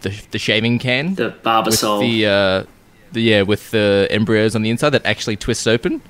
the 0.03 0.11
the 0.31 0.39
shaving 0.39 0.79
can 0.79 1.15
The 1.15 1.31
Barbasol. 1.45 2.01
with 2.01 2.09
the 2.09 2.27
uh, 2.27 2.65
the 3.13 3.21
yeah 3.21 3.43
with 3.43 3.71
the 3.71 4.09
embryos 4.11 4.55
on 4.57 4.63
the 4.63 4.71
inside 4.71 4.91
that 4.91 5.07
actually 5.07 5.37
twists 5.37 5.67
open 5.67 6.03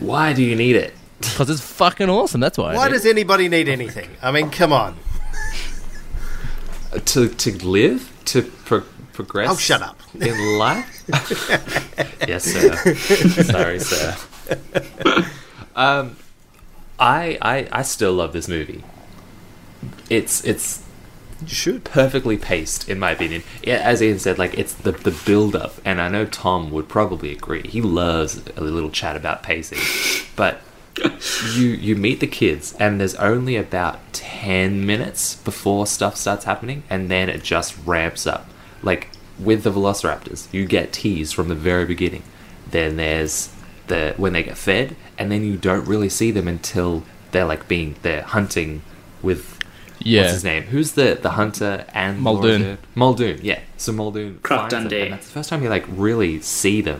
Why 0.00 0.32
do 0.32 0.42
you 0.42 0.56
need 0.56 0.74
it? 0.76 0.92
because 1.20 1.50
it's 1.50 1.60
fucking 1.60 2.08
awesome. 2.08 2.40
That's 2.40 2.58
why. 2.58 2.74
Why 2.74 2.86
do. 2.88 2.94
does 2.94 3.06
anybody 3.06 3.48
need 3.48 3.68
anything? 3.68 4.08
I 4.22 4.30
mean, 4.30 4.50
come 4.50 4.72
on. 4.72 4.96
To 7.04 7.28
to 7.28 7.66
live 7.66 8.10
to 8.26 8.42
pro- 8.64 8.82
progress. 9.12 9.48
Oh, 9.50 9.56
shut 9.56 9.82
up. 9.82 10.00
in 10.14 10.58
life. 10.58 11.04
yes, 12.28 12.44
sir. 12.44 12.94
Sorry, 13.44 13.78
sir. 13.78 14.16
um, 15.76 16.16
I 16.98 17.38
I 17.42 17.68
I 17.72 17.82
still 17.82 18.14
love 18.14 18.32
this 18.32 18.48
movie. 18.48 18.82
It's 20.08 20.42
it's 20.44 20.82
You 21.42 21.48
should. 21.48 21.84
perfectly 21.84 22.38
paced 22.38 22.88
in 22.88 22.98
my 22.98 23.10
opinion. 23.10 23.42
Yeah, 23.62 23.76
as 23.76 24.02
Ian 24.02 24.18
said, 24.18 24.38
like 24.38 24.54
it's 24.58 24.72
the 24.72 24.92
the 24.92 25.10
build 25.26 25.54
up, 25.54 25.74
and 25.84 26.00
I 26.00 26.08
know 26.08 26.24
Tom 26.24 26.70
would 26.70 26.88
probably 26.88 27.32
agree. 27.32 27.62
He 27.68 27.82
loves 27.82 28.40
a 28.56 28.62
little 28.62 28.90
chat 28.90 29.14
about 29.14 29.42
pacing, 29.42 29.78
but 30.36 30.60
you 31.54 31.68
you 31.70 31.96
meet 31.96 32.20
the 32.20 32.26
kids, 32.26 32.74
and 32.78 33.00
there's 33.00 33.14
only 33.16 33.56
about 33.56 33.98
ten 34.12 34.84
minutes 34.86 35.36
before 35.36 35.86
stuff 35.86 36.16
starts 36.16 36.44
happening, 36.44 36.82
and 36.90 37.10
then 37.10 37.28
it 37.28 37.42
just 37.42 37.76
ramps 37.86 38.26
up. 38.26 38.48
Like 38.82 39.08
with 39.38 39.62
the 39.62 39.70
Velociraptors, 39.70 40.52
you 40.52 40.66
get 40.66 40.92
teased 40.92 41.34
from 41.34 41.48
the 41.48 41.54
very 41.54 41.84
beginning. 41.84 42.22
Then 42.70 42.96
there's 42.96 43.50
the 43.86 44.14
when 44.16 44.32
they 44.32 44.42
get 44.42 44.56
fed, 44.58 44.96
and 45.18 45.30
then 45.32 45.44
you 45.44 45.56
don't 45.56 45.86
really 45.86 46.08
see 46.08 46.30
them 46.30 46.46
until 46.48 47.02
they're 47.32 47.44
like 47.44 47.68
being 47.68 47.96
they're 48.02 48.22
hunting 48.22 48.82
with 49.22 49.58
Yeah. 50.00 50.22
what's 50.22 50.34
his 50.34 50.44
name? 50.44 50.64
Who's 50.64 50.92
the 50.92 51.18
the 51.20 51.30
hunter 51.30 51.84
and 51.94 52.20
Muldoon. 52.20 52.62
Laura 52.62 52.78
Muldoon, 52.94 53.40
yeah. 53.42 53.60
So 53.76 53.92
Muldoon 53.92 54.40
Croc 54.42 54.60
finds 54.70 54.72
them, 54.74 54.82
Dundee. 54.84 55.02
and 55.02 55.12
that's 55.12 55.26
the 55.26 55.32
first 55.32 55.50
time 55.50 55.62
you 55.62 55.68
like 55.68 55.84
really 55.88 56.40
see 56.40 56.80
them 56.80 56.98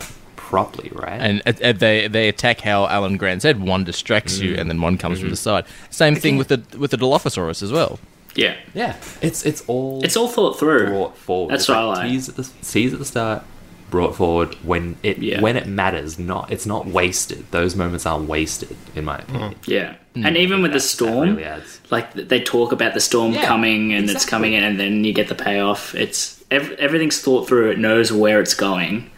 properly, 0.49 0.91
right? 0.95 1.21
And 1.21 1.43
uh, 1.47 1.53
uh, 1.63 1.73
they 1.73 2.09
they 2.09 2.29
attack 2.29 2.61
how 2.63 2.87
Alan 2.87 3.17
Grant 3.19 3.43
said. 3.43 3.61
One 3.61 3.85
distracts 3.85 4.39
you, 4.39 4.55
and 4.55 4.69
then 4.71 4.81
one 4.81 4.97
comes 4.99 5.21
from 5.21 5.29
the 5.31 5.37
side. 5.37 5.65
Same 5.91 6.15
thing 6.17 6.39
with 6.39 6.49
the 6.49 6.61
with 6.79 6.91
the 6.91 6.97
Dilophosaurus 6.97 7.63
as 7.63 7.71
well. 7.71 7.99
yeah. 8.35 8.55
yeah, 8.75 8.97
it's 9.21 9.45
it's 9.45 9.63
all 9.67 10.03
It's 10.05 10.17
all 10.17 10.29
thought 10.29 10.59
through. 10.59 10.87
brought 10.89 11.17
forward. 11.17 11.53
That's 11.53 11.63
It's 11.65 11.69
what 11.69 11.79
I 11.79 11.85
like. 11.85 12.09
Tease 12.09 12.29
at 12.31 12.37
the 12.37 12.49
tease 12.63 12.93
at 12.95 12.99
the 12.99 13.05
start, 13.05 13.43
brought 13.91 14.15
forward 14.17 14.55
when 14.71 14.97
it 15.03 15.19
Yeah. 15.19 15.41
when 15.43 15.57
it 15.57 15.67
matters. 15.67 16.19
Not 16.19 16.51
it's 16.51 16.65
not 16.67 16.87
wasted. 16.87 17.45
Those 17.51 17.77
moments 17.77 18.07
aren't 18.07 18.27
wasted, 18.29 18.77
in 18.95 19.05
my 19.05 19.19
opinion. 19.19 19.55
Yeah. 19.67 19.95
And 20.15 20.37
even 20.37 20.63
with 20.63 20.73
the 20.73 20.79
That- 20.79 20.83
that 20.85 20.97
storm, 20.97 21.37
really 21.37 21.63
like 21.91 22.15
they 22.15 22.41
talk 22.41 22.73
about 22.73 22.95
the 22.95 23.01
storm 23.01 23.33
Yeah, 23.35 23.45
coming 23.47 23.93
and 23.93 24.09
it's 24.11 24.25
coming 24.25 24.53
in, 24.55 24.65
and 24.65 24.81
then 24.81 25.05
you 25.05 25.13
get 25.13 25.29
the 25.29 25.35
payoff. 25.37 25.95
It's 25.95 26.43
ev- 26.51 26.73
everything's 26.79 27.21
thought 27.21 27.47
through. 27.47 27.71
It 27.71 27.79
knows 27.79 28.11
where 28.13 28.41
it's 28.41 28.55
going, 28.55 29.11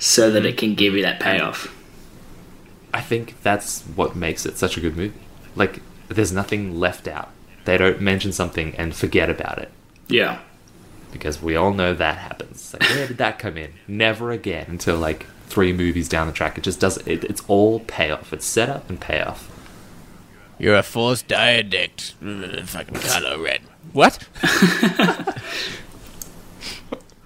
so 0.00 0.30
that 0.32 0.44
it 0.44 0.56
can 0.56 0.74
give 0.74 0.94
you 0.94 1.02
that 1.02 1.20
payoff. 1.20 1.72
I 2.92 3.00
think 3.00 3.40
that's 3.42 3.82
what 3.82 4.16
makes 4.16 4.44
it 4.44 4.58
such 4.58 4.76
a 4.76 4.80
good 4.80 4.96
movie. 4.96 5.14
Like, 5.54 5.80
there's 6.08 6.32
nothing 6.32 6.80
left 6.80 7.06
out. 7.06 7.30
They 7.66 7.78
don't 7.78 8.00
mention 8.00 8.32
something 8.32 8.74
and 8.74 8.94
forget 8.96 9.30
about 9.30 9.58
it. 9.58 9.70
Yeah. 10.08 10.40
because 11.12 11.40
we 11.40 11.54
all 11.54 11.72
know 11.72 11.94
that 11.94 12.18
happens. 12.18 12.72
Like, 12.72 12.88
where 12.90 13.06
did 13.06 13.18
that 13.18 13.38
come 13.38 13.56
in? 13.56 13.74
Never 13.86 14.32
again 14.32 14.66
until 14.68 14.96
like 14.96 15.26
three 15.46 15.72
movies 15.72 16.08
down 16.08 16.26
the 16.26 16.32
track. 16.32 16.58
It 16.58 16.64
just 16.64 16.80
does. 16.80 16.96
It, 17.06 17.22
it's 17.24 17.42
all 17.46 17.78
payoff. 17.80 18.32
It's 18.32 18.46
setup 18.46 18.88
and 18.90 19.00
payoff. 19.00 19.48
You're 20.58 20.76
a 20.76 20.82
forced 20.82 21.28
diadect. 21.28 22.14
Fucking 22.20 22.94
color 22.94 23.38
red. 23.40 23.60
What? 23.92 24.26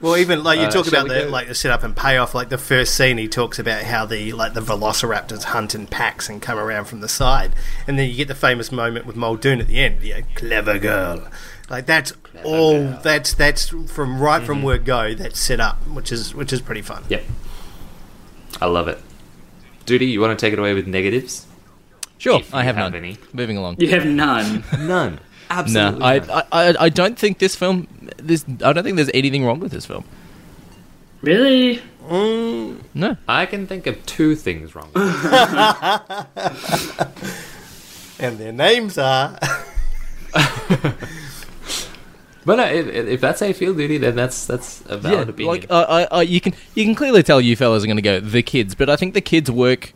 Well, 0.05 0.17
even 0.19 0.45
like 0.45 0.59
you 0.61 0.67
Uh, 0.67 0.71
talk 0.71 0.85
shall 0.85 1.07
about 1.07 1.09
the 1.09 1.25
go? 1.25 1.31
like 1.31 1.49
the 1.49 1.55
setup 1.55 1.83
and 1.83 1.97
payoff. 1.97 2.35
Like 2.35 2.51
the 2.51 2.59
first 2.59 2.95
scene, 2.95 3.17
he 3.17 3.27
talks 3.27 3.59
about 3.59 3.85
how 3.85 4.05
the 4.05 4.33
like 4.33 4.53
the 4.53 4.61
Velociraptors 4.61 5.45
hunt 5.45 5.75
in 5.75 5.87
packs 5.87 6.29
and 6.29 6.43
come 6.43 6.59
around 6.59 6.85
from 6.85 7.01
the 7.01 7.09
side, 7.09 7.55
and 7.87 7.99
then 7.99 8.09
you 8.11 8.15
get 8.17 8.29
the 8.29 8.35
famous 8.35 8.71
moment 8.71 9.07
with 9.07 9.17
Muldoon 9.17 9.61
at 9.61 9.67
the 9.67 9.81
end. 9.81 10.03
Yeah, 10.03 10.21
clever 10.35 10.79
girl. 10.79 11.27
Like 11.71 11.87
that's 11.87 12.13
all. 12.45 12.89
That's 13.03 13.33
that's 13.33 13.69
from 13.71 14.21
right 14.21 14.43
from 14.43 14.59
Mm-hmm. 14.59 14.67
word 14.67 14.85
go. 14.85 15.15
That's 15.15 15.41
set 15.41 15.59
up, 15.61 15.79
which 15.89 16.13
is 16.13 16.35
which 16.35 16.53
is 16.53 16.61
pretty 16.61 16.83
fun. 16.83 17.05
Yep, 17.09 17.25
I 18.61 18.67
love 18.67 18.89
it. 18.89 19.01
Duty, 19.87 20.07
you 20.07 20.21
want 20.21 20.39
to 20.39 20.47
take 20.47 20.53
it 20.53 20.59
away 20.59 20.75
with 20.75 20.87
negatives? 20.87 21.47
Sure, 22.19 22.41
If 22.41 22.55
I 22.55 22.63
have, 22.63 22.77
have 22.77 22.93
none. 22.93 22.95
any. 23.05 23.19
Moving 23.33 23.57
along. 23.59 23.77
You 23.81 23.89
have 23.91 24.07
none. 24.07 24.65
None. 24.79 25.21
No, 25.51 25.57
Absolutely. 25.57 26.05
I, 26.05 26.19
none. 26.19 26.31
I, 26.31 26.45
I, 26.53 26.75
I 26.81 26.89
don't 26.89 27.19
think 27.19 27.39
this 27.39 27.55
film. 27.55 27.87
This, 28.17 28.45
I 28.65 28.73
don't 28.73 28.85
think 28.85 28.97
there's 28.97 29.11
anything 29.15 29.45
wrong 29.45 29.61
with 29.61 29.73
this 29.73 29.87
film. 29.87 30.05
really? 31.23 31.81
No, 32.11 33.17
I 33.27 33.47
can 33.47 33.67
think 33.67 33.87
of 33.87 34.05
two 34.05 34.37
things 34.37 34.75
wrong. 34.75 34.91
With 34.93 35.25
it. 36.37 37.09
And 38.19 38.39
their 38.39 38.53
names 38.53 38.97
are. 38.97 39.37
but 40.33 40.97
no, 42.47 42.65
if, 42.65 42.87
if 42.87 43.21
that's 43.21 43.41
how 43.41 43.47
you 43.47 43.55
feel, 43.55 43.75
Duty, 43.75 43.99
then 43.99 44.15
that's 44.15 44.47
that's 44.47 44.85
a 44.87 44.97
valid 44.97 45.31
opinion. 45.31 45.53
like 45.53 45.67
uh, 45.69 45.87
I, 45.89 46.19
I, 46.19 46.23
you 46.23 46.41
can 46.41 46.55
you 46.75 46.85
can 46.85 46.95
clearly 46.95 47.23
tell 47.25 47.41
you 47.41 47.57
fellas 47.57 47.83
are 47.83 47.87
going 47.87 47.97
to 47.97 48.03
go 48.03 48.21
the 48.21 48.43
kids, 48.43 48.75
but 48.77 48.89
I 48.89 48.97
think 48.97 49.15
the 49.15 49.21
kids 49.21 49.51
work 49.51 49.93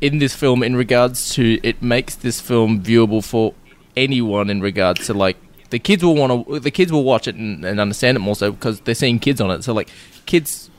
in 0.00 0.18
this 0.18 0.34
film 0.34 0.62
in 0.62 0.76
regards 0.76 1.30
to 1.34 1.58
it 1.62 1.82
makes 1.82 2.14
this 2.14 2.40
film 2.40 2.82
viewable 2.82 3.24
for 3.24 3.54
anyone 3.96 4.50
in 4.50 4.60
regards 4.60 5.06
to 5.06 5.14
like 5.14 5.36
the 5.70 5.78
kids 5.78 6.04
will 6.04 6.14
want 6.14 6.46
to 6.48 6.60
the 6.60 6.70
kids 6.70 6.92
will 6.92 7.04
watch 7.04 7.26
it 7.26 7.34
and, 7.34 7.64
and 7.64 7.80
understand 7.80 8.16
it 8.16 8.20
more 8.20 8.36
so 8.36 8.52
because 8.52 8.80
they're 8.80 8.94
seeing 8.94 9.18
kids 9.18 9.40
on 9.40 9.50
it. 9.50 9.64
So 9.64 9.72
like 9.72 9.88
kids 10.26 10.70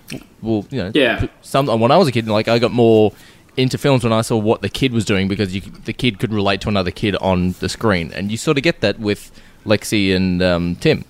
will 0.41 0.65
you 0.69 0.81
know 0.83 0.91
Yeah. 0.93 1.25
some 1.41 1.67
when 1.67 1.91
I 1.91 1.97
was 1.97 2.07
a 2.07 2.11
kid 2.11 2.27
like 2.27 2.47
I 2.47 2.59
got 2.59 2.71
more 2.71 3.11
into 3.57 3.77
films 3.77 4.03
when 4.03 4.13
I 4.13 4.21
saw 4.21 4.37
what 4.37 4.61
the 4.61 4.69
kid 4.69 4.93
was 4.93 5.03
doing 5.03 5.27
because 5.27 5.53
you, 5.55 5.61
the 5.61 5.93
kid 5.93 6.19
could 6.19 6.31
relate 6.31 6.61
to 6.61 6.69
another 6.69 6.91
kid 6.91 7.15
on 7.17 7.53
the 7.59 7.67
screen 7.67 8.11
and 8.13 8.31
you 8.31 8.37
sort 8.37 8.55
of 8.57 8.63
get 8.63 8.81
that 8.81 8.99
with 8.99 9.31
Lexi 9.65 10.15
and 10.15 10.41
um, 10.43 10.75
Tim. 10.75 11.03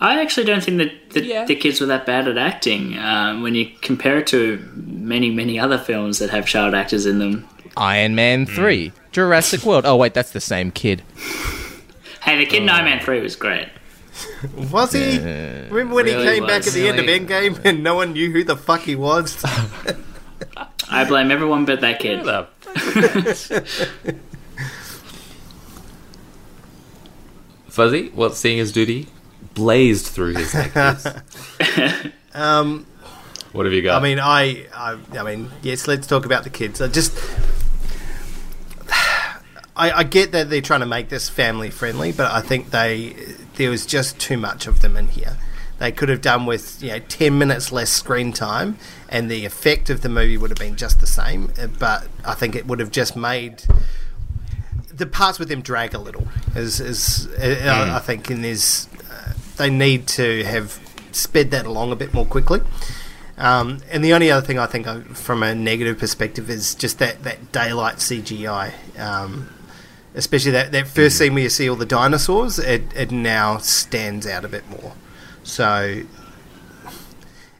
I 0.00 0.20
actually 0.20 0.44
don't 0.44 0.62
think 0.62 0.78
that 0.78 0.92
the, 1.10 1.24
Yeah. 1.24 1.44
the 1.46 1.54
kids 1.54 1.80
were 1.80 1.86
that 1.86 2.04
bad 2.04 2.26
at 2.28 2.36
acting 2.36 2.98
um, 2.98 3.42
when 3.42 3.54
you 3.54 3.70
compare 3.80 4.18
it 4.18 4.26
to 4.26 4.58
many, 4.74 5.30
many 5.30 5.58
other 5.58 5.78
films 5.78 6.18
that 6.18 6.30
have 6.30 6.46
child 6.46 6.74
actors 6.74 7.06
in 7.06 7.20
them. 7.20 7.46
Iron 7.76 8.14
Man 8.16 8.44
3, 8.44 8.92
Jurassic 9.14 9.62
World. 9.64 9.86
Oh, 9.86 9.94
wait, 9.94 10.12
that's 10.12 10.32
the 10.32 10.40
same 10.40 10.72
kid. 10.72 11.02
Hey, 12.20 12.36
the 12.36 12.46
kid 12.46 12.64
in 12.64 12.68
Oh. 12.68 12.72
Iron 12.72 12.86
Man 12.86 13.00
3 13.00 13.20
was 13.20 13.36
great. 13.36 13.68
Was 14.72 14.92
he? 14.92 15.18
Remember 15.18 15.94
when 15.94 16.04
really 16.04 16.18
he 16.18 16.30
came 16.34 16.46
back 16.46 16.64
was. 16.64 16.68
at 16.68 16.74
the 16.74 16.88
end 16.88 16.98
of 16.98 17.06
Really? 17.06 17.20
Endgame 17.20 17.64
and 17.64 17.84
no 17.84 17.94
one 17.94 18.12
knew 18.12 18.32
who 18.32 18.42
the 18.42 18.56
fuck 18.56 18.80
he 18.80 18.96
was? 18.96 19.42
I 20.90 21.04
blame 21.04 21.30
everyone 21.30 21.64
but 21.64 21.80
that 21.80 22.00
kid. 22.00 22.26
Fuzzy, 27.68 28.10
what's 28.10 28.38
seeing 28.38 28.58
his 28.58 28.72
duty? 28.72 29.06
Blazed 29.54 30.06
through 30.06 30.34
his 30.34 30.52
negatives. 30.54 31.06
um, 32.34 32.84
what 33.52 33.66
have 33.66 33.72
you 33.72 33.82
got? 33.82 34.00
I 34.00 34.02
mean, 34.02 34.18
I, 34.18 34.66
I, 34.74 34.98
I 35.16 35.22
mean, 35.22 35.50
yes. 35.62 35.86
Let's 35.86 36.06
talk 36.08 36.26
about 36.26 36.42
the 36.42 36.50
kids. 36.50 36.80
I 36.80 36.88
just, 36.88 37.12
I, 39.76 39.90
I 39.90 40.02
get 40.04 40.32
that 40.32 40.50
they're 40.50 40.60
trying 40.60 40.80
to 40.80 40.86
make 40.86 41.08
this 41.08 41.28
family 41.28 41.70
friendly, 41.70 42.12
but 42.12 42.30
I 42.30 42.40
think 42.40 42.70
they 42.70 43.16
there 43.56 43.70
was 43.70 43.86
just 43.86 44.18
too 44.18 44.36
much 44.36 44.66
of 44.66 44.80
them 44.82 44.96
in 44.96 45.08
here. 45.08 45.36
They 45.78 45.90
could 45.90 46.08
have 46.08 46.20
done 46.20 46.46
with 46.46 46.82
you 46.82 46.90
know 46.90 46.98
ten 47.00 47.38
minutes 47.38 47.72
less 47.72 47.90
screen 47.90 48.32
time, 48.32 48.78
and 49.08 49.30
the 49.30 49.44
effect 49.44 49.90
of 49.90 50.02
the 50.02 50.08
movie 50.08 50.36
would 50.36 50.50
have 50.50 50.58
been 50.58 50.76
just 50.76 51.00
the 51.00 51.06
same. 51.06 51.52
uh, 51.60 51.66
But 51.66 52.06
I 52.24 52.34
think 52.34 52.54
it 52.54 52.66
would 52.66 52.78
have 52.78 52.92
just 52.92 53.16
made 53.16 53.64
the 54.92 55.06
parts 55.06 55.40
with 55.40 55.48
them 55.48 55.60
drag 55.60 55.92
a 55.94 55.98
little. 55.98 56.28
Is 56.54 56.78
is 56.80 57.26
uh, 57.38 57.88
I, 57.92 57.96
I 57.96 57.98
think 57.98 58.30
in 58.30 58.42
this 58.42 58.88
uh, 59.10 59.32
they 59.56 59.70
need 59.70 60.06
to 60.08 60.44
have 60.44 60.78
sped 61.10 61.50
that 61.50 61.66
along 61.66 61.90
a 61.90 61.96
bit 61.96 62.14
more 62.14 62.24
quickly. 62.26 62.60
Um, 63.36 63.80
and 63.90 64.04
the 64.04 64.12
only 64.14 64.30
other 64.30 64.46
thing 64.46 64.60
I 64.60 64.66
think 64.66 64.86
I, 64.86 65.00
from 65.00 65.42
a 65.42 65.56
negative 65.56 65.98
perspective 65.98 66.48
is 66.48 66.76
just 66.76 67.00
that, 67.00 67.24
that 67.24 67.50
daylight 67.50 67.96
CGI. 67.96 68.72
Um, 68.96 69.48
especially 70.14 70.52
that, 70.52 70.72
that 70.72 70.86
first 70.86 71.16
mm-hmm. 71.16 71.24
scene 71.24 71.34
where 71.34 71.42
you 71.42 71.48
see 71.48 71.68
all 71.68 71.76
the 71.76 71.86
dinosaurs, 71.86 72.58
it, 72.58 72.82
it 72.94 73.10
now 73.10 73.58
stands 73.58 74.26
out 74.26 74.44
a 74.44 74.48
bit 74.48 74.68
more. 74.70 74.92
So, 75.42 76.02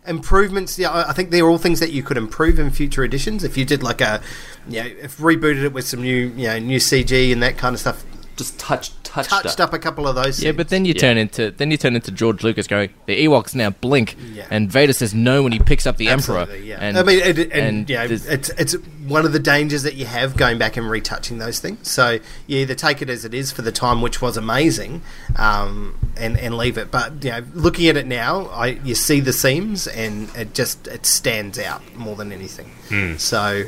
improvements, 0.06 0.78
yeah, 0.78 0.90
I 0.90 1.10
I 1.10 1.12
think 1.12 1.30
they're 1.30 1.48
all 1.48 1.58
things 1.58 1.80
that 1.80 1.92
you 1.92 2.02
could 2.02 2.16
improve 2.16 2.58
in 2.58 2.70
future 2.70 3.04
editions. 3.04 3.44
If 3.44 3.56
you 3.56 3.64
did 3.64 3.82
like 3.82 4.00
a, 4.00 4.22
you 4.68 4.82
know, 4.82 4.88
if 5.02 5.18
rebooted 5.18 5.64
it 5.64 5.72
with 5.72 5.86
some 5.86 6.02
new, 6.02 6.28
you 6.36 6.46
know, 6.46 6.58
new 6.58 6.78
CG 6.78 7.32
and 7.32 7.42
that 7.42 7.58
kind 7.58 7.74
of 7.74 7.80
stuff, 7.80 8.04
just 8.36 8.58
touched 8.58 9.02
touched, 9.04 9.30
touched 9.30 9.60
up 9.60 9.72
a 9.72 9.78
couple 9.78 10.08
of 10.08 10.14
those. 10.16 10.40
Yeah, 10.42 10.48
scenes. 10.48 10.56
but 10.56 10.68
then 10.68 10.84
you 10.84 10.92
Yeah. 10.94 11.00
turn 11.00 11.16
into 11.18 11.50
then 11.52 11.70
you 11.70 11.76
turn 11.76 11.94
into 11.94 12.10
George 12.10 12.42
Lucas 12.42 12.66
going, 12.66 12.90
the 13.06 13.24
Ewoks 13.26 13.54
now 13.54 13.70
blink, 13.70 14.16
Yeah. 14.32 14.46
and 14.50 14.70
Vader 14.70 14.92
says 14.92 15.14
no 15.14 15.42
when 15.42 15.52
he 15.52 15.58
picks 15.60 15.86
up 15.86 15.96
the 15.96 16.08
Emperor. 16.08 16.46
Yeah. 16.56 16.78
And, 16.80 16.98
I 16.98 17.02
mean, 17.04 17.20
it, 17.20 17.38
and, 17.38 17.52
and 17.52 17.90
you 17.90 17.96
know, 17.96 18.08
there's- 18.08 18.26
it's 18.26 18.48
it's 18.50 18.74
one 19.06 19.24
of 19.24 19.32
the 19.32 19.38
dangers 19.38 19.82
that 19.84 19.94
you 19.94 20.06
have 20.06 20.36
going 20.36 20.58
back 20.58 20.76
and 20.76 20.88
retouching 20.90 21.38
those 21.38 21.58
things. 21.60 21.88
So 21.90 22.18
you 22.46 22.58
either 22.58 22.74
take 22.74 23.02
it 23.02 23.08
as 23.10 23.24
it 23.24 23.34
is 23.34 23.52
for 23.52 23.62
the 23.62 23.72
time, 23.72 24.02
which 24.02 24.20
was 24.20 24.36
amazing, 24.36 25.02
um, 25.36 25.94
and 26.16 26.38
and 26.38 26.56
leave 26.56 26.76
it. 26.78 26.90
But 26.90 27.22
you 27.24 27.30
know, 27.30 27.42
looking 27.54 27.88
at 27.88 27.96
it 27.96 28.06
now, 28.06 28.46
I 28.48 28.78
you 28.84 28.94
see 28.94 29.20
the 29.20 29.32
seams, 29.32 29.86
and 29.86 30.28
it 30.36 30.54
just 30.54 30.86
it 30.88 31.06
stands 31.06 31.58
out 31.58 31.82
more 31.96 32.16
than 32.16 32.32
anything. 32.32 32.70
So. 33.18 33.64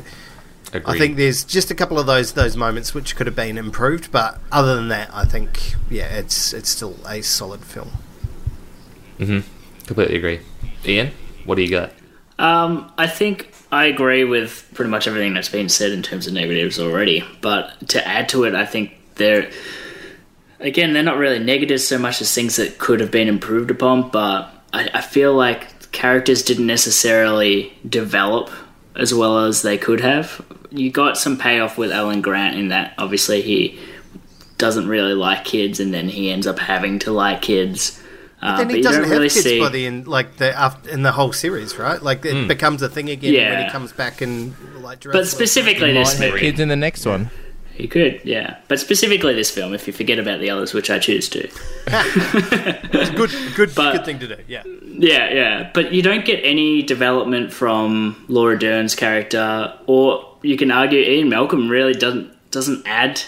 I 0.73 0.97
think 0.97 1.15
there's 1.15 1.43
just 1.43 1.71
a 1.71 1.75
couple 1.75 1.97
of 1.97 2.07
those 2.07 2.33
those 2.33 2.57
moments 2.57 2.93
which 2.93 3.15
could 3.15 3.27
have 3.27 3.35
been 3.35 3.57
improved, 3.57 4.11
but 4.11 4.39
other 4.51 4.75
than 4.75 4.89
that, 4.89 5.09
I 5.13 5.25
think 5.25 5.75
yeah, 5.89 6.07
it's 6.07 6.53
it's 6.53 6.69
still 6.69 6.97
a 7.07 7.21
solid 7.21 7.61
film. 7.61 7.91
completely 9.85 10.17
agree. 10.17 10.41
Ian, 10.85 11.11
what 11.45 11.55
do 11.55 11.61
you 11.61 11.69
got? 11.69 11.93
Um, 12.39 12.91
I 12.97 13.07
think 13.07 13.51
I 13.71 13.85
agree 13.85 14.23
with 14.23 14.69
pretty 14.73 14.91
much 14.91 15.07
everything 15.07 15.33
that's 15.33 15.49
been 15.49 15.69
said 15.69 15.91
in 15.91 16.03
terms 16.03 16.27
of 16.27 16.33
negatives 16.33 16.79
already. 16.79 17.23
But 17.41 17.89
to 17.89 18.07
add 18.07 18.29
to 18.29 18.43
it, 18.43 18.53
I 18.53 18.65
think 18.65 18.91
they're 19.15 19.49
again 20.59 20.93
they're 20.93 21.03
not 21.03 21.17
really 21.17 21.39
negatives 21.39 21.87
so 21.87 21.97
much 21.97 22.21
as 22.21 22.33
things 22.33 22.57
that 22.57 22.77
could 22.77 22.99
have 22.99 23.11
been 23.11 23.27
improved 23.27 23.71
upon. 23.71 24.09
But 24.09 24.49
I, 24.73 24.89
I 24.93 25.01
feel 25.01 25.33
like 25.33 25.91
characters 25.91 26.43
didn't 26.43 26.67
necessarily 26.67 27.73
develop 27.87 28.49
as 28.97 29.13
well 29.13 29.45
as 29.45 29.61
they 29.61 29.77
could 29.77 30.01
have. 30.01 30.43
You 30.69 30.91
got 30.91 31.17
some 31.17 31.37
payoff 31.37 31.77
with 31.77 31.91
Alan 31.91 32.21
Grant 32.21 32.57
in 32.57 32.69
that 32.69 32.93
obviously 32.97 33.41
he 33.41 33.79
doesn't 34.57 34.87
really 34.87 35.13
like 35.13 35.45
kids, 35.45 35.79
and 35.79 35.93
then 35.93 36.09
he 36.09 36.31
ends 36.31 36.47
up 36.47 36.59
having 36.59 36.99
to 36.99 37.11
like 37.11 37.41
kids. 37.41 38.01
Uh, 38.41 38.57
then 38.57 38.69
he 38.69 38.77
you 38.77 38.83
doesn't 38.83 39.03
have 39.03 39.11
really 39.11 39.29
kids 39.29 39.43
see. 39.43 39.59
by 39.59 39.69
the 39.69 39.85
end, 39.85 40.07
like 40.07 40.37
the 40.37 40.55
after, 40.55 40.89
in 40.89 41.03
the 41.03 41.11
whole 41.11 41.31
series, 41.31 41.77
right? 41.77 42.01
Like 42.01 42.25
it 42.25 42.47
becomes 42.47 42.81
a 42.81 42.89
thing 42.89 43.09
again 43.09 43.33
when 43.33 43.65
he 43.65 43.71
comes 43.71 43.93
back 43.93 44.21
and 44.21 44.55
like. 44.81 45.03
But 45.03 45.27
specifically 45.27 45.93
this 45.93 46.13
have 46.13 46.31
movie, 46.31 46.39
kids 46.39 46.59
in 46.59 46.67
the 46.67 46.75
next 46.75 47.05
one. 47.05 47.29
You 47.77 47.87
could, 47.87 48.21
yeah. 48.23 48.57
But 48.67 48.79
specifically 48.79 49.33
this 49.33 49.51
film, 49.51 49.73
if 49.73 49.85
you 49.87 49.93
forget 49.93 50.17
about 50.19 50.39
the 50.39 50.49
others, 50.49 50.73
which 50.73 50.89
I 50.89 50.97
choose 50.99 51.29
to. 51.29 51.47
good, 53.15 53.31
good, 53.55 53.75
But- 53.75 53.93
good 53.93 54.05
thing 54.05 54.19
to 54.19 54.27
do. 54.27 54.35
Yeah, 54.47 54.63
Yeah, 54.83 55.33
yeah. 55.33 55.69
But 55.73 55.93
you 55.93 56.01
don't 56.01 56.25
get 56.25 56.39
any 56.43 56.81
development 56.83 57.53
from 57.53 58.23
Laura 58.27 58.57
Dern's 58.57 58.95
character, 58.95 59.73
or 59.85 60.25
you 60.41 60.57
can 60.57 60.71
argue 60.71 60.99
Ian 60.99 61.29
Malcolm 61.29 61.69
really 61.69 61.93
doesn't 61.93 62.31
doesn't 62.51 62.83
add 62.87 63.21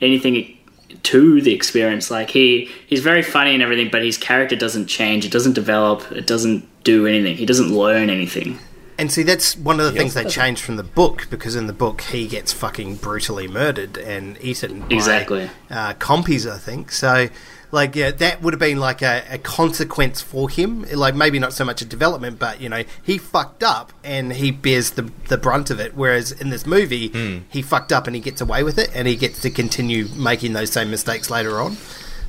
anything 0.00 0.56
to 1.02 1.40
the 1.40 1.52
experience. 1.52 2.10
Like 2.10 2.30
he 2.30 2.70
he's 2.86 3.00
very 3.00 3.22
funny 3.22 3.54
and 3.54 3.62
everything, 3.62 3.88
but 3.90 4.02
his 4.04 4.16
character 4.16 4.56
doesn't 4.56 4.86
change. 4.86 5.24
It 5.24 5.32
doesn't 5.32 5.54
develop. 5.54 6.10
It 6.12 6.26
doesn't 6.26 6.66
do 6.84 7.06
anything. 7.06 7.36
He 7.36 7.46
doesn't 7.46 7.70
learn 7.74 8.08
anything. 8.10 8.58
And 9.02 9.12
see 9.12 9.22
that's 9.22 9.56
one 9.56 9.78
of 9.80 9.86
the 9.86 9.92
things 9.92 10.14
they 10.14 10.24
changed 10.24 10.62
from 10.62 10.76
the 10.76 10.82
book 10.82 11.26
because 11.28 11.54
in 11.56 11.66
the 11.66 11.72
book 11.74 12.00
he 12.00 12.26
gets 12.26 12.52
fucking 12.52 12.96
brutally 12.96 13.46
murdered 13.48 13.98
and 13.98 14.38
eaten 14.40 14.80
by 14.80 14.86
Exactly. 14.94 15.50
uh, 15.70 15.92
compies, 15.94 16.50
I 16.50 16.56
think. 16.58 16.90
So. 16.92 17.28
Like 17.74 17.96
yeah, 17.96 18.10
that 18.10 18.42
would 18.42 18.52
have 18.52 18.60
been 18.60 18.78
like 18.80 19.00
a, 19.00 19.24
a 19.30 19.38
consequence 19.38 20.20
for 20.20 20.50
him. 20.50 20.82
Like 20.92 21.14
maybe 21.14 21.38
not 21.38 21.54
so 21.54 21.64
much 21.64 21.80
a 21.80 21.86
development, 21.86 22.38
but 22.38 22.60
you 22.60 22.68
know 22.68 22.84
he 23.02 23.16
fucked 23.16 23.62
up 23.62 23.94
and 24.04 24.30
he 24.30 24.50
bears 24.50 24.90
the 24.90 25.10
the 25.28 25.38
brunt 25.38 25.70
of 25.70 25.80
it. 25.80 25.96
Whereas 25.96 26.32
in 26.32 26.50
this 26.50 26.66
movie, 26.66 27.08
Hmm. 27.08 27.38
he 27.48 27.62
fucked 27.62 27.90
up 27.90 28.06
and 28.06 28.14
he 28.14 28.20
gets 28.20 28.42
away 28.42 28.62
with 28.62 28.76
it, 28.78 28.90
and 28.94 29.08
he 29.08 29.16
gets 29.16 29.40
to 29.40 29.48
continue 29.50 30.06
making 30.14 30.52
those 30.52 30.70
same 30.70 30.90
mistakes 30.90 31.30
later 31.30 31.58
on. 31.62 31.78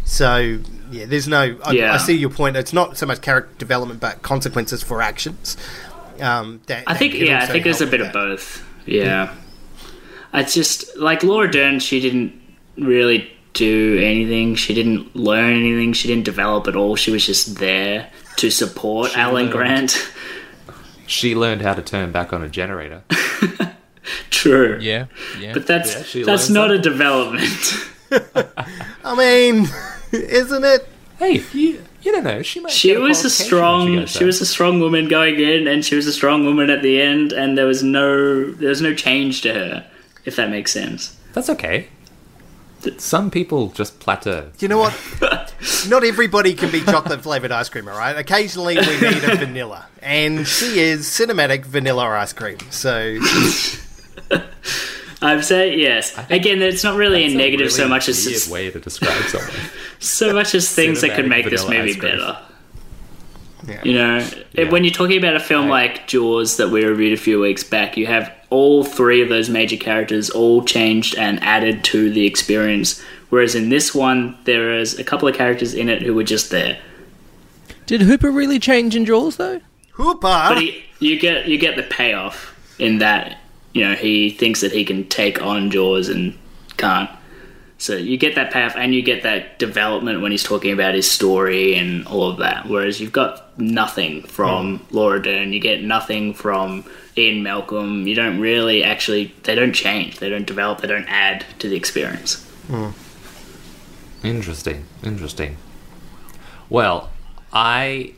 So 0.06 0.60
yeah, 0.92 1.06
there's 1.08 1.28
no. 1.28 1.58
I, 1.66 1.72
Yeah. 1.74 1.94
I 1.94 1.98
see 1.98 2.16
your 2.16 2.30
point. 2.30 2.56
It's 2.56 2.72
not 2.72 2.98
so 2.98 3.06
much 3.06 3.20
character 3.20 3.54
development, 3.58 4.00
but 4.00 4.22
consequences 4.22 4.82
for 4.82 5.02
actions. 5.02 5.58
Um, 6.20 6.62
that, 6.68 6.84
I 6.88 6.94
that 6.94 7.00
think 7.00 7.16
yeah, 7.16 7.38
I 7.38 7.42
also 7.42 7.54
think 7.54 7.64
there's 7.64 7.82
a 7.82 7.88
bit 7.88 8.02
with 8.02 8.08
of 8.08 8.14
both. 8.14 8.66
Yeah. 8.86 9.34
It's 10.34 10.54
just 10.54 10.98
like 10.98 11.24
Laura 11.24 11.50
Dern, 11.50 11.80
she 11.80 12.00
didn't 12.00 12.34
really 12.78 13.32
do 13.54 14.00
anything. 14.04 14.56
She 14.56 14.74
didn't 14.74 15.16
learn 15.16 15.54
anything. 15.54 15.94
She 15.94 16.08
didn't 16.08 16.26
develop 16.26 16.68
at 16.68 16.76
all. 16.76 16.96
She 16.96 17.12
was 17.12 17.26
just 17.26 17.58
there 17.58 18.10
to 18.38 18.50
support 18.50 19.16
Alan 19.18 19.46
learned. 19.46 19.52
Grant. 19.52 20.12
She 21.06 21.36
learned 21.36 21.62
how 21.62 21.74
to 21.74 21.82
turn 21.82 22.14
back 22.14 22.32
on 22.32 22.44
a 22.44 22.50
generator. 22.50 23.04
True. 24.30 24.80
Yeah, 24.82 25.08
yeah. 25.38 25.54
But 25.54 25.68
that's 25.68 26.16
Yeah, 26.16 26.24
that's 26.24 26.50
learned 26.50 26.54
not 26.54 26.72
a 26.72 26.80
development. 26.80 27.74
I 29.04 29.16
mean, 29.16 29.68
isn't 30.14 30.64
it? 30.64 30.88
Hey, 31.20 31.44
you, 31.52 31.84
you 32.04 32.12
don't 32.12 32.24
know. 32.24 32.42
She 32.42 32.60
might. 32.60 32.72
She 32.72 32.90
get 32.90 33.00
was 33.00 33.24
a 33.24 33.30
strong 33.30 33.96
gets 33.96 34.12
she 34.12 34.26
was 34.26 34.42
a 34.42 34.46
strong 34.46 34.80
woman 34.80 35.08
going 35.08 35.40
in 35.40 35.68
and 35.68 35.84
she 35.84 35.96
was 35.96 36.06
a 36.06 36.14
strong 36.14 36.46
woman 36.46 36.70
at 36.70 36.82
the 36.82 37.02
end 37.02 37.32
and 37.32 37.58
there 37.58 37.66
was 37.66 37.82
no 37.82 38.52
there 38.52 38.70
was 38.70 38.82
no 38.82 38.94
change 38.94 39.42
to 39.42 39.54
her, 39.54 39.88
if 40.26 40.36
that 40.36 40.50
makes 40.50 40.72
sense. 40.72 41.18
That's 41.34 41.50
okay. 41.50 41.88
Some 42.98 43.32
people 43.32 43.70
just 43.70 44.02
plateau. 44.02 44.52
You 44.60 44.68
know 44.68 44.78
what? 44.78 44.94
Not 45.88 46.04
everybody 46.04 46.54
can 46.54 46.70
be 46.70 46.82
chocolate 46.82 47.22
flavored 47.22 47.54
ice 47.54 47.70
cream, 47.70 47.88
all 47.88 47.98
right? 47.98 48.18
Occasionally 48.18 48.76
we 48.76 49.00
need 49.00 49.24
a 49.24 49.38
vanilla, 49.38 49.86
and 50.02 50.46
she 50.46 50.80
is 50.80 51.06
cinematic 51.08 51.66
vanilla 51.66 52.10
ice 52.10 52.34
cream. 52.34 52.60
So 52.72 53.18
I'd 55.22 55.46
say 55.46 55.78
yes. 55.78 56.14
Again, 56.30 56.62
it's 56.62 56.84
not 56.84 56.98
really 56.98 57.24
a 57.24 57.34
negative 57.34 57.72
so 57.72 57.84
really 57.84 57.90
much 57.90 58.10
as 58.10 58.26
weird 58.26 58.34
just, 58.34 58.50
a 58.50 58.52
way 58.52 58.70
to 58.72 58.80
describe 58.80 59.24
someone. 59.24 59.52
so 60.08 60.34
much 60.34 60.54
as 60.56 60.70
things 60.74 61.02
that 61.02 61.16
could 61.16 61.28
make 61.28 61.50
this 61.50 61.68
movie 61.68 61.94
better. 62.00 62.38
yeah. 63.68 63.80
You 63.84 63.94
know, 63.94 64.28
Yeah. 64.54 64.70
when 64.70 64.84
you're 64.84 64.94
talking 64.94 65.18
about 65.18 65.36
a 65.36 65.40
film 65.40 65.68
Right. 65.70 65.92
like 65.96 66.08
Jaws 66.08 66.58
that 66.58 66.70
we 66.70 66.84
reviewed 66.84 67.14
a 67.14 67.18
few 67.22 67.40
weeks 67.40 67.64
back, 67.64 67.96
you 67.98 68.06
have 68.08 68.32
all 68.50 68.84
three 68.84 69.22
of 69.22 69.30
those 69.30 69.50
major 69.50 69.78
characters 69.78 70.30
all 70.30 70.64
changed 70.64 71.16
and 71.18 71.42
added 71.44 71.84
to 71.86 72.10
the 72.12 72.26
experience. 72.26 73.02
Whereas 73.30 73.56
in 73.56 73.70
this 73.70 73.96
one, 73.96 74.36
there 74.44 74.78
is 74.78 75.00
a 75.00 75.04
couple 75.04 75.28
of 75.28 75.36
characters 75.36 75.74
in 75.74 75.90
it 75.90 76.02
who 76.02 76.14
were 76.14 76.24
just 76.24 76.52
there. 76.52 76.78
Did 77.86 78.02
Hooper 78.02 78.30
really 78.32 78.60
change 78.60 78.96
in 78.96 79.06
Jaws 79.06 79.38
though? 79.38 79.60
Hooper. 79.92 80.20
But 80.50 80.62
he, 80.62 80.84
you 81.00 81.20
get 81.20 81.48
you 81.48 81.58
get 81.58 81.76
the 81.76 81.84
payoff 81.84 82.56
in 82.80 82.98
that 83.00 83.38
you 83.74 83.84
know 83.88 83.94
he 83.96 84.30
thinks 84.30 84.62
that 84.62 84.72
he 84.72 84.84
can 84.86 85.06
take 85.08 85.42
on 85.42 85.72
Jaws 85.72 86.10
and 86.10 86.38
can't. 86.78 87.10
So 87.84 87.98
you 87.98 88.16
get 88.16 88.36
that 88.36 88.54
payoff 88.54 88.78
and 88.78 88.96
you 88.96 89.02
get 89.02 89.24
that 89.24 89.60
development 89.60 90.22
when 90.22 90.32
he's 90.32 90.42
talking 90.42 90.72
about 90.72 90.96
his 90.96 91.12
story 91.12 91.76
and 91.76 92.08
all 92.08 92.30
of 92.30 92.38
that. 92.38 92.66
Whereas 92.66 93.02
you've 93.02 93.12
got 93.12 93.60
nothing 93.60 94.24
from 94.24 94.80
mm. 94.80 94.92
Laura 94.92 95.22
Dern, 95.22 95.52
you 95.52 95.60
get 95.60 95.84
nothing 95.84 96.34
from 96.34 96.86
Ian 97.18 97.44
Malcolm. 97.44 98.08
You 98.08 98.16
don't 98.16 98.40
really 98.40 98.86
actually 98.86 99.36
they 99.44 99.54
don't 99.54 99.74
change, 99.74 100.20
they 100.20 100.30
don't 100.30 100.48
develop, 100.48 100.80
they 100.80 100.88
don't 100.88 101.10
add 101.10 101.46
to 101.60 101.68
the 101.68 101.76
experience. 101.76 102.50
Mm. 102.70 102.94
Interesting. 104.24 104.86
Interesting. 105.04 105.58
Well, 106.70 107.12
I 107.52 108.14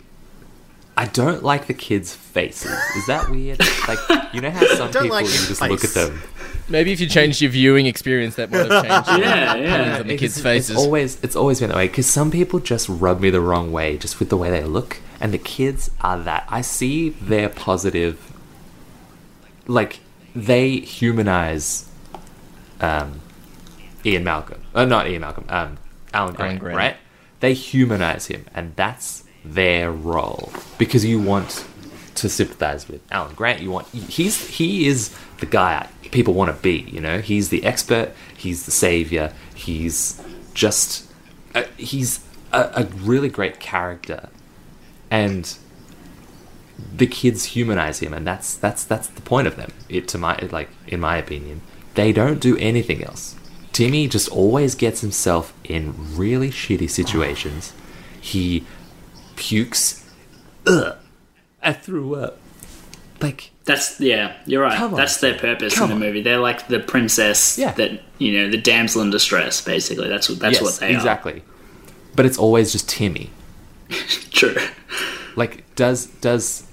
I 0.98 1.06
don't 1.06 1.43
like 1.43 1.68
the 1.68 1.74
kids' 1.74 2.14
faces. 2.16 2.72
Is 2.96 3.06
that 3.08 3.30
weird? 3.30 3.60
Like 3.88 4.00
you 4.34 4.39
know 4.41 4.50
how 4.50 4.66
some 4.76 4.88
people 4.91 5.10
like 5.10 5.26
you 5.26 5.32
your 5.34 5.48
just 5.48 5.62
look 5.62 5.84
at 5.84 5.89
them. 5.91 6.22
Maybe 6.70 6.91
if 6.93 7.00
you 7.00 7.08
changed 7.08 7.41
your 7.41 7.52
viewing 7.52 7.86
experience, 7.86 8.36
that 8.36 8.50
might 8.50 8.72
have 8.72 9.06
changed. 9.06 9.08
Yeah, 9.26 9.56
yeah. 9.56 10.00
on 10.00 10.08
the 10.08 10.18
kids' 10.18 10.38
It's- 10.38 10.41
faces. 10.41 10.70
It's 10.72 10.80
always 10.80 11.22
it's 11.24 11.36
always 11.36 11.60
been 11.60 11.70
that 11.70 11.76
way 11.76 11.88
because 11.88 12.08
some 12.08 12.32
people 12.32 12.60
just 12.60 12.88
rub 12.89 13.20
me 13.20 13.30
the 13.30 13.41
wrong 13.41 13.72
way 13.72 13.98
just 13.98 14.20
with 14.20 14.30
the 14.30 14.38
way 14.38 14.50
they 14.50 14.64
look, 14.64 14.98
and 15.20 15.34
the 15.34 15.38
kids 15.38 15.91
are 16.02 16.18
that. 16.20 16.46
I 16.50 16.62
see 16.62 17.10
their 17.10 17.50
positive, 17.50 18.32
like 19.68 20.00
they 20.34 20.78
humanize, 20.78 21.89
um, 22.80 23.20
Ian 24.06 24.24
Malcolm. 24.24 24.62
Uh, 24.74 24.86
not 24.86 25.08
Ian 25.10 25.22
Malcolm. 25.22 25.46
Um, 25.50 25.78
Alan 26.14 26.34
Grant, 26.36 26.60
Grant. 26.60 26.78
right? 26.78 26.98
They 27.41 27.54
humanize 27.54 28.28
him, 28.28 28.46
and 28.56 28.74
that's 28.78 29.24
their 29.46 29.91
role 29.91 30.52
because 30.78 31.06
you 31.06 31.20
want 31.20 31.66
to 32.16 32.30
sympathize 32.30 32.88
with 32.88 33.02
Alan 33.12 33.36
Grant. 33.36 33.62
You 33.62 33.72
want 33.72 33.88
he's 33.88 34.48
he 34.48 34.88
is 34.88 35.16
the 35.39 35.46
guy 35.46 35.88
people 36.12 36.34
want 36.34 36.56
to 36.56 36.62
be. 36.62 36.89
You 36.91 37.02
know, 37.02 37.20
he's 37.20 37.50
the 37.50 37.64
expert. 37.66 38.14
He's 38.36 38.66
the 38.66 38.72
savior. 38.72 39.34
He's 39.54 40.22
just 40.54 41.12
uh, 41.54 41.64
he's 41.78 42.22
a, 42.52 42.72
a 42.76 42.84
really 42.86 43.30
great 43.30 43.60
character, 43.60 44.30
and 45.12 45.58
the 46.96 47.08
kids 47.08 47.46
humanize 47.46 48.00
him, 48.00 48.14
and 48.14 48.26
that's 48.26 48.56
that's 48.56 48.84
that's 48.84 49.08
the 49.08 49.22
point 49.22 49.48
of 49.48 49.56
them. 49.56 49.72
It 49.89 50.08
to 50.10 50.18
my 50.18 50.38
like 50.52 50.70
in 50.88 51.00
my 51.00 51.18
opinion, 51.18 51.62
they 51.96 52.12
don't 52.12 52.39
do 52.39 52.58
anything 52.58 53.04
else. 53.04 53.36
Timmy 53.74 54.08
just 54.08 54.30
always 54.30 54.74
gets 54.74 55.02
himself 55.02 55.54
in 55.66 55.93
really 56.16 56.50
shitty 56.50 56.89
situations. 56.89 57.74
He 58.22 58.66
pukes. 59.36 60.04
Ugh, 60.68 60.96
I 61.62 61.74
threw 61.74 62.16
up. 62.16 62.38
Like, 63.22 63.52
That's 63.64 64.00
yeah, 64.00 64.36
you're 64.46 64.62
right. 64.62 64.78
Come 64.78 64.94
on. 64.94 64.98
That's 65.00 65.18
their 65.18 65.38
purpose 65.38 65.76
Come 65.76 65.92
in 65.92 66.00
the 66.00 66.06
on. 66.06 66.10
movie. 66.10 66.22
They're 66.22 66.40
like 66.40 66.68
the 66.68 66.80
princess 66.80 67.58
Yeah. 67.58 67.72
that 67.74 68.02
you 68.18 68.34
know, 68.34 68.50
the 68.50 68.58
damsel 68.58 69.02
in 69.02 69.10
distress. 69.10 69.62
Basically, 69.62 70.08
that's 70.10 70.30
what 70.30 70.40
that's 70.40 70.56
yes, 70.56 70.62
what 70.62 70.76
they 70.80 70.88
are. 70.94 70.98
exactly. 70.98 71.44
But 72.16 72.26
it's 72.26 72.38
always 72.38 72.72
just 72.72 72.90
Timmy. 72.90 73.32
True. 74.32 74.56
Like, 75.36 75.64
does 75.76 76.08
does 76.08 76.68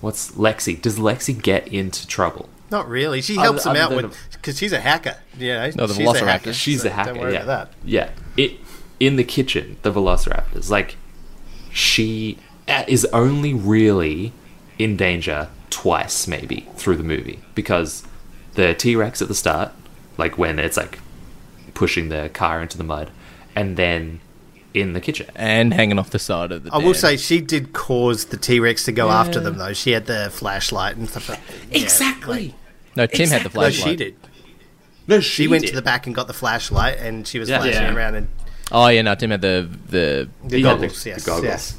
what's 0.00 0.32
Lexi? 0.32 0.80
Does 0.80 0.98
Lexi 0.98 1.40
get 1.40 1.68
into 1.68 2.06
trouble? 2.06 2.48
Not 2.70 2.88
really. 2.88 3.20
She 3.20 3.34
Other- 3.36 3.42
helps 3.44 3.64
him 3.66 3.70
other 3.72 3.80
out 3.80 3.96
with 3.96 4.16
because 4.32 4.58
she's 4.58 4.72
a 4.72 4.80
hacker. 4.80 5.16
Yeah, 5.36 5.70
No, 5.74 5.86
the 5.86 5.94
she's 5.94 6.08
a 6.08 6.24
hacker. 6.24 6.52
She's 6.52 6.82
so 6.82 6.88
a 6.88 6.92
hacker. 6.92 7.12
Don't 7.12 7.22
worry 7.22 7.32
yeah. 7.34 7.42
about 7.42 7.70
that. 7.70 7.76
Yeah. 7.84 8.10
It 8.36 8.58
in 8.98 9.16
the 9.16 9.24
kitchen, 9.24 9.76
the 9.82 9.92
Velociraptors. 9.92 10.70
Like 10.70 10.96
she 11.72 12.38
uh, 12.68 12.84
is 12.88 13.04
only 13.12 13.54
really 13.54 14.32
in 14.78 14.96
danger 14.96 15.48
twice, 15.70 16.26
maybe 16.26 16.66
through 16.76 16.96
the 16.96 17.02
movie, 17.04 17.40
because 17.54 18.02
the 18.54 18.74
T 18.74 18.96
Rex 18.96 19.20
at 19.22 19.28
the 19.28 19.34
start, 19.34 19.72
like 20.18 20.36
when 20.38 20.58
it's 20.58 20.76
like 20.76 20.98
pushing 21.74 22.08
the 22.08 22.30
car 22.32 22.60
into 22.62 22.76
the 22.78 22.84
mud, 22.84 23.10
and 23.54 23.76
then 23.76 24.20
in 24.72 24.92
the 24.92 25.00
kitchen. 25.00 25.26
and 25.34 25.74
hanging 25.74 25.98
off 25.98 26.10
the 26.10 26.18
side 26.18 26.52
of 26.52 26.62
the. 26.64 26.72
I 26.72 26.78
will 26.78 26.94
say 26.94 27.16
she 27.16 27.40
did 27.40 27.72
cause 27.72 28.26
the 28.26 28.36
T 28.36 28.60
Rex 28.60 28.84
to 28.84 28.92
go 28.92 29.10
after 29.10 29.40
them 29.40 29.58
though. 29.58 29.72
She 29.72 29.92
had 29.92 30.06
the 30.06 30.30
flashlight 30.32 30.96
and 30.96 31.08
stuff. 31.08 31.28
Like 31.28 31.40
yeah. 31.70 31.82
Exactly. 31.82 32.54
no. 32.96 33.06
Tim 33.06 33.28
had 33.28 33.40
the 33.42 33.44
No, 33.48 33.50
flashlight. 33.50 33.90
she 33.90 33.96
did. 33.96 34.16
No, 35.08 35.18
She 35.20 35.44
she 35.44 35.48
went 35.48 35.66
to 35.66 35.74
the 35.74 35.82
back 35.82 36.06
and 36.06 36.14
got 36.14 36.26
the 36.28 36.32
flashlight, 36.32 36.98
and 36.98 37.26
she 37.26 37.38
was 37.40 37.48
Yeah. 37.48 37.58
flashing 37.60 37.82
Yeah. 37.82 37.94
around 37.94 38.14
and 38.14 38.28
Oh 38.72 38.88
yeah, 38.88 39.02
no. 39.02 39.14
Tim 39.14 39.30
had 39.30 39.40
the 39.40 39.68
the. 39.88 40.28
the 40.44 40.56
He 40.56 40.62
had 40.62 40.78
the- 40.78 40.86
goggles. 40.86 41.06
yes, 41.06 41.24
goggles. 41.26 41.74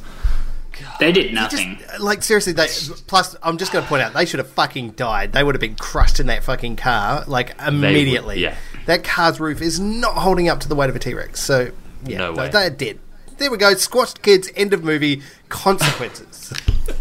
They 0.99 1.11
did 1.11 1.33
Just, 1.35 1.53
nothing. 1.53 1.79
like 1.99 2.23
seriously, 2.23 2.53
they. 2.53 2.67
Plus, 3.05 3.35
I'm 3.43 3.59
just 3.59 3.71
going 3.71 3.83
to 3.83 3.89
point 3.89 4.01
out 4.01 4.13
they 4.13 4.25
should 4.25 4.39
have 4.39 4.49
fucking 4.49 4.91
died. 4.91 5.31
They 5.31 5.43
would 5.43 5.53
have 5.53 5.59
been 5.61 5.75
crushed 5.75 6.19
in 6.19 6.25
that 6.27 6.43
fucking 6.43 6.77
car 6.77 7.23
like 7.27 7.53
immediately. 7.61 8.39
yeah. 8.39 8.55
That 8.87 9.03
car's 9.03 9.39
roof 9.39 9.61
is 9.61 9.79
not 9.79 10.15
holding 10.15 10.49
up 10.49 10.59
to 10.61 10.67
the 10.67 10.73
weight 10.75 10.89
of 10.89 10.95
a 10.95 10.99
T 10.99 11.13
Rex. 11.13 11.39
So 11.39 11.71
yeah, 12.05 12.17
No 12.17 12.33
no, 12.33 12.41
way. 12.43 12.49
they're 12.49 12.69
dead. 12.71 12.97
There 13.37 13.51
we 13.51 13.57
go. 13.57 13.73
Squashed 13.75 14.23
kids. 14.23 14.49
End 14.55 14.73
of 14.73 14.83
movie. 14.83 15.21
Consequences. 15.49 16.51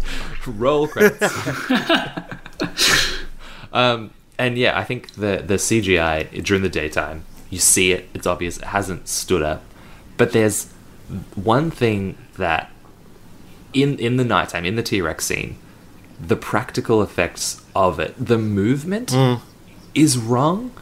Roll 0.45 0.87
credits. 0.87 1.33
um, 3.73 4.11
and 4.37 4.57
yeah, 4.57 4.77
I 4.77 4.83
think 4.83 5.11
the 5.13 5.43
the 5.45 5.55
CGI 5.55 6.43
during 6.43 6.63
the 6.63 6.69
daytime, 6.69 7.23
you 7.49 7.59
see 7.59 7.91
it. 7.91 8.09
It's 8.13 8.27
obvious. 8.27 8.57
It 8.57 8.65
hasn't 8.65 9.07
stood 9.07 9.41
up. 9.41 9.63
But 10.21 10.33
there's 10.33 10.67
one 11.33 11.71
thing 11.71 12.15
that 12.37 12.69
in 13.73 13.97
in 13.97 14.17
the 14.17 14.23
nighttime, 14.23 14.65
in 14.65 14.75
the 14.75 14.83
T 14.83 15.01
Rex 15.01 15.25
scene, 15.25 15.57
the 16.19 16.35
practical 16.35 17.01
effects 17.01 17.59
of 17.75 17.99
it, 17.99 18.13
the 18.23 18.37
movement 18.37 19.09
mm. 19.09 19.41
is 19.95 20.19
wrong. 20.19 20.73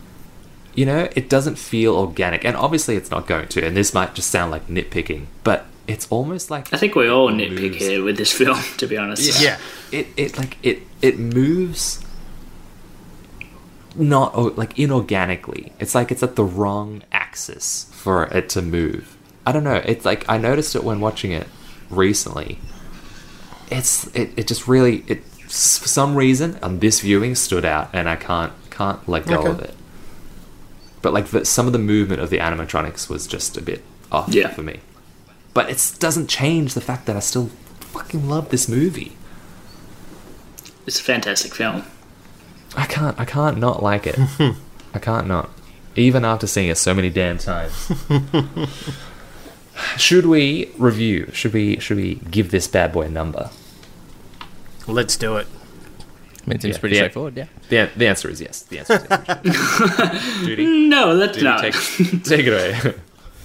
You 0.75 0.85
know, 0.87 1.07
it 1.15 1.29
doesn't 1.29 1.57
feel 1.57 1.95
organic, 1.95 2.43
and 2.43 2.57
obviously 2.57 2.97
it's 2.97 3.11
not 3.11 3.27
going 3.27 3.47
to. 3.47 3.65
And 3.65 3.77
this 3.77 3.93
might 3.93 4.13
just 4.13 4.29
sound 4.29 4.51
like 4.51 4.67
nitpicking, 4.67 5.27
but 5.45 5.67
it's 5.87 6.05
almost 6.09 6.51
like 6.51 6.73
I 6.73 6.77
think 6.77 6.95
we 6.95 7.07
all 7.07 7.29
nitpick 7.29 7.61
moves. 7.61 7.77
here 7.77 8.03
with 8.03 8.17
this 8.17 8.33
film, 8.37 8.59
to 8.75 8.87
be 8.87 8.97
honest. 8.97 9.41
yeah. 9.41 9.57
it 9.93 10.07
it 10.17 10.37
like 10.37 10.57
it 10.63 10.81
it 11.01 11.17
moves 11.17 12.03
not 13.95 14.57
like 14.57 14.75
inorganically 14.75 15.71
it's 15.79 15.95
like 15.95 16.11
it's 16.11 16.23
at 16.23 16.35
the 16.35 16.43
wrong 16.43 17.03
axis 17.13 17.85
for 17.93 18.25
it 18.25 18.49
to 18.49 18.61
move 18.61 19.15
i 19.49 19.51
don't 19.51 19.63
know 19.63 19.81
it's 19.85 20.05
like 20.05 20.23
i 20.29 20.37
noticed 20.37 20.75
it 20.75 20.83
when 20.83 20.99
watching 20.99 21.31
it 21.31 21.47
recently 21.89 22.59
it's 23.71 24.07
it, 24.15 24.29
it 24.37 24.47
just 24.47 24.67
really 24.67 25.03
it 25.07 25.23
for 25.23 25.87
some 25.87 26.15
reason 26.15 26.57
on 26.61 26.79
this 26.79 26.99
viewing 27.01 27.33
stood 27.35 27.65
out 27.65 27.89
and 27.93 28.07
i 28.07 28.15
can't 28.15 28.53
can't 28.69 29.07
let 29.09 29.25
go 29.25 29.39
Okay. 29.39 29.49
of 29.49 29.59
it 29.61 29.75
but 31.01 31.13
like 31.13 31.27
the, 31.27 31.43
some 31.45 31.65
of 31.67 31.73
the 31.73 31.79
movement 31.79 32.21
of 32.21 32.29
the 32.29 32.37
animatronics 32.37 33.09
was 33.09 33.25
just 33.27 33.57
a 33.57 33.61
bit 33.61 33.81
off 34.11 34.29
Yeah. 34.33 34.49
for 34.49 34.61
me 34.61 34.79
but 35.53 35.69
it 35.69 35.95
doesn't 35.99 36.27
change 36.27 36.73
the 36.73 36.81
fact 36.81 37.05
that 37.07 37.15
i 37.15 37.19
still 37.19 37.49
fucking 37.79 38.29
love 38.29 38.49
this 38.49 38.67
movie 38.69 39.13
It's 40.85 40.99
a 40.99 41.03
fantastic 41.03 41.53
film. 41.55 41.83
I 42.75 42.85
can't. 42.85 43.19
I 43.19 43.25
can't 43.25 43.57
not 43.57 43.81
like 43.83 44.05
it. 44.07 44.17
I 44.93 44.99
can't 44.99 45.27
not. 45.27 45.49
Even 45.95 46.23
after 46.25 46.47
seeing 46.47 46.69
it 46.69 46.77
so 46.77 46.93
many 46.93 47.09
damn 47.09 47.37
times. 47.39 47.73
should 49.97 50.25
we 50.25 50.71
review? 50.77 51.29
Should 51.33 51.53
we? 51.53 51.79
Should 51.79 51.97
we 51.97 52.15
give 52.15 52.51
this 52.51 52.67
bad 52.67 52.91
boy 52.91 53.03
a 53.03 53.09
number? 53.09 53.49
Let's 54.87 55.15
do 55.17 55.35
it. 55.37 55.47
I 56.45 56.49
mean, 56.49 56.55
it 56.57 56.61
seems 56.63 56.75
Yeah, 56.75 56.79
pretty 56.79 56.95
yeah. 56.95 57.01
straightforward. 57.01 57.37
Yeah. 57.37 57.45
The, 57.69 57.89
the 57.95 58.07
answer 58.07 58.29
is 58.29 58.41
yes. 58.41 58.63
The 58.63 58.79
answer 58.79 58.95
is 58.95 59.05
yes. 59.09 60.39
Judy, 60.45 60.65
No, 60.87 61.15
that's 61.17 61.37
Judy 61.37 61.45
no. 61.49 61.57
take, 61.61 61.73
take 62.23 62.45
it 62.47 62.53
away. 62.53 62.95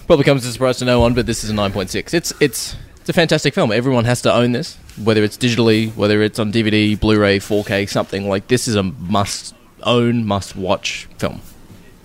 Probably 0.06 0.24
comes 0.24 0.44
as 0.44 0.50
a 0.50 0.52
surprise 0.52 0.78
to 0.78 0.84
no 0.86 1.00
one, 1.00 1.12
but 1.14 1.26
this 1.26 1.44
is 1.44 1.50
a 1.50 1.52
9.6. 1.52 2.14
It's 2.14 2.32
it's 2.40 2.76
it's 3.00 3.08
a 3.10 3.12
fantastic 3.12 3.52
film. 3.52 3.72
Everyone 3.72 4.04
has 4.06 4.22
to 4.22 4.32
own 4.32 4.52
this, 4.52 4.76
whether 5.02 5.22
it's 5.22 5.36
digitally, 5.36 5.94
whether 5.94 6.22
it's 6.22 6.38
on 6.38 6.50
DVD, 6.52 6.98
Blu-ray, 6.98 7.38
4K, 7.40 7.86
something 7.90 8.26
like 8.28 8.48
this 8.48 8.66
is 8.66 8.74
a 8.76 8.82
must 8.82 9.54
own, 9.82 10.24
must 10.24 10.56
watch 10.56 11.06
film. 11.18 11.42